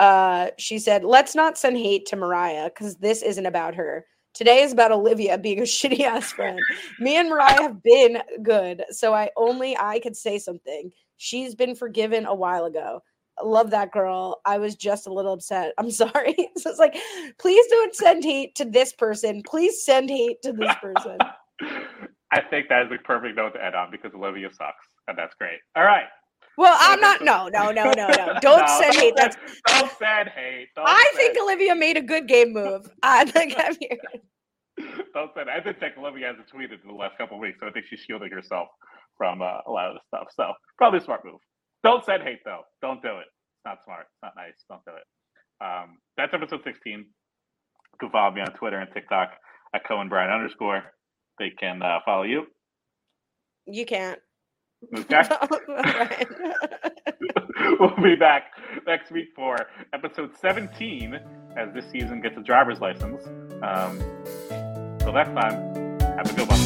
uh, 0.00 0.48
she 0.58 0.78
said, 0.78 1.04
let's 1.04 1.34
not 1.34 1.58
send 1.58 1.76
hate 1.76 2.06
to 2.06 2.16
Mariah 2.16 2.70
because 2.70 2.96
this 2.96 3.22
isn't 3.22 3.46
about 3.46 3.74
her. 3.74 4.06
Today 4.34 4.62
is 4.62 4.72
about 4.72 4.92
Olivia 4.92 5.36
being 5.38 5.58
a 5.58 5.62
shitty 5.64 6.00
ass 6.02 6.32
friend. 6.32 6.58
Me 7.00 7.16
and 7.16 7.28
Mariah 7.28 7.62
have 7.62 7.82
been 7.82 8.22
good, 8.42 8.84
so 8.90 9.12
I 9.14 9.30
only 9.36 9.76
I 9.76 9.98
could 9.98 10.16
say 10.16 10.38
something. 10.38 10.90
She's 11.16 11.54
been 11.54 11.74
forgiven 11.74 12.26
a 12.26 12.34
while 12.34 12.64
ago. 12.66 13.02
love 13.42 13.70
that 13.70 13.90
girl. 13.90 14.40
I 14.44 14.58
was 14.58 14.76
just 14.76 15.08
a 15.08 15.12
little 15.12 15.32
upset. 15.32 15.72
I'm 15.78 15.90
sorry. 16.04 16.36
so 16.56 16.70
it's 16.70 16.78
like, 16.78 16.96
please 17.38 17.66
don't 17.68 17.94
send 17.94 18.22
hate 18.22 18.54
to 18.56 18.64
this 18.64 18.92
person. 18.92 19.42
Please 19.44 19.84
send 19.84 20.10
hate 20.10 20.40
to 20.42 20.52
this 20.52 20.74
person. 20.80 21.18
I 22.30 22.42
think 22.42 22.68
that 22.68 22.82
is 22.82 22.90
the 22.90 22.98
perfect 22.98 23.36
note 23.36 23.54
to 23.54 23.64
end 23.64 23.74
on 23.74 23.90
because 23.90 24.12
Olivia 24.14 24.50
sucks, 24.50 24.86
and 25.08 25.16
that's 25.16 25.34
great. 25.34 25.58
All 25.74 25.84
right. 25.84 26.04
Well, 26.59 26.76
I'm 26.76 27.01
not. 27.01 27.22
No, 27.22 27.47
no, 27.47 27.70
no, 27.70 27.93
no, 27.93 28.09
no. 28.09 28.35
Don't 28.43 28.66
no, 28.66 28.80
send 28.80 28.97
hate. 28.97 29.14
That's 29.16 29.36
don't 29.68 29.93
send 29.97 30.28
hate. 30.30 30.66
Don't 30.74 30.89
I 30.89 31.12
think 31.14 31.39
Olivia 31.40 31.76
made 31.76 31.97
a 31.97 32.02
good 32.02 32.26
game 32.26 32.52
move. 32.52 32.90
I 33.05 33.24
think 33.26 33.55
I'm 33.56 33.76
here. 33.78 34.97
Don't 35.14 35.30
send. 35.36 35.48
I 35.48 35.60
did 35.60 35.78
think 35.78 35.97
Olivia 35.97 36.26
hasn't 36.26 36.51
tweeted 36.51 36.82
in 36.82 36.89
the 36.89 36.94
last 36.94 37.16
couple 37.16 37.39
weeks, 37.39 37.59
so 37.60 37.68
I 37.68 37.70
think 37.70 37.86
she's 37.89 38.01
shielding 38.01 38.32
herself 38.32 38.66
from 39.16 39.40
uh, 39.40 39.59
a 39.68 39.70
lot 39.70 39.90
of 39.90 39.94
the 39.94 40.01
stuff. 40.09 40.26
So 40.35 40.52
probably 40.78 40.98
a 40.98 41.02
smart 41.05 41.24
move. 41.24 41.39
Don't 41.85 42.05
send 42.05 42.24
hate 42.24 42.40
though. 42.44 42.62
Don't 42.82 43.01
do 43.02 43.18
it. 43.18 43.30
It's 43.30 43.64
not 43.64 43.78
smart. 43.85 44.06
It's 44.10 44.22
not 44.24 44.32
nice. 44.35 44.55
Don't 44.68 44.85
do 44.85 44.94
it. 44.98 45.64
Um, 45.64 45.98
that's 46.16 46.35
episode 46.35 46.62
16. 46.64 46.98
You 46.98 47.05
can 48.01 48.10
follow 48.10 48.35
me 48.35 48.40
on 48.40 48.52
Twitter 48.55 48.80
and 48.80 48.93
TikTok 48.93 49.30
at 49.76 49.86
Cohen 49.86 50.09
Brian 50.09 50.32
underscore. 50.32 50.82
They 51.39 51.51
can 51.51 51.82
uh, 51.82 52.01
follow 52.05 52.24
you. 52.24 52.47
You 53.66 53.86
can't. 53.86 54.18
Okay. 54.96 55.22
we'll 57.80 57.96
be 58.02 58.14
back 58.16 58.52
next 58.86 59.10
week 59.10 59.28
for 59.34 59.56
episode 59.92 60.36
17 60.40 61.14
as 61.56 61.72
this 61.74 61.84
season 61.90 62.20
gets 62.20 62.36
a 62.36 62.42
driver's 62.42 62.80
license. 62.80 63.26
Um, 63.62 63.98
till 64.98 65.12
next 65.12 65.30
time, 65.30 65.98
have 66.00 66.30
a 66.30 66.34
good 66.34 66.48
one. 66.48 66.59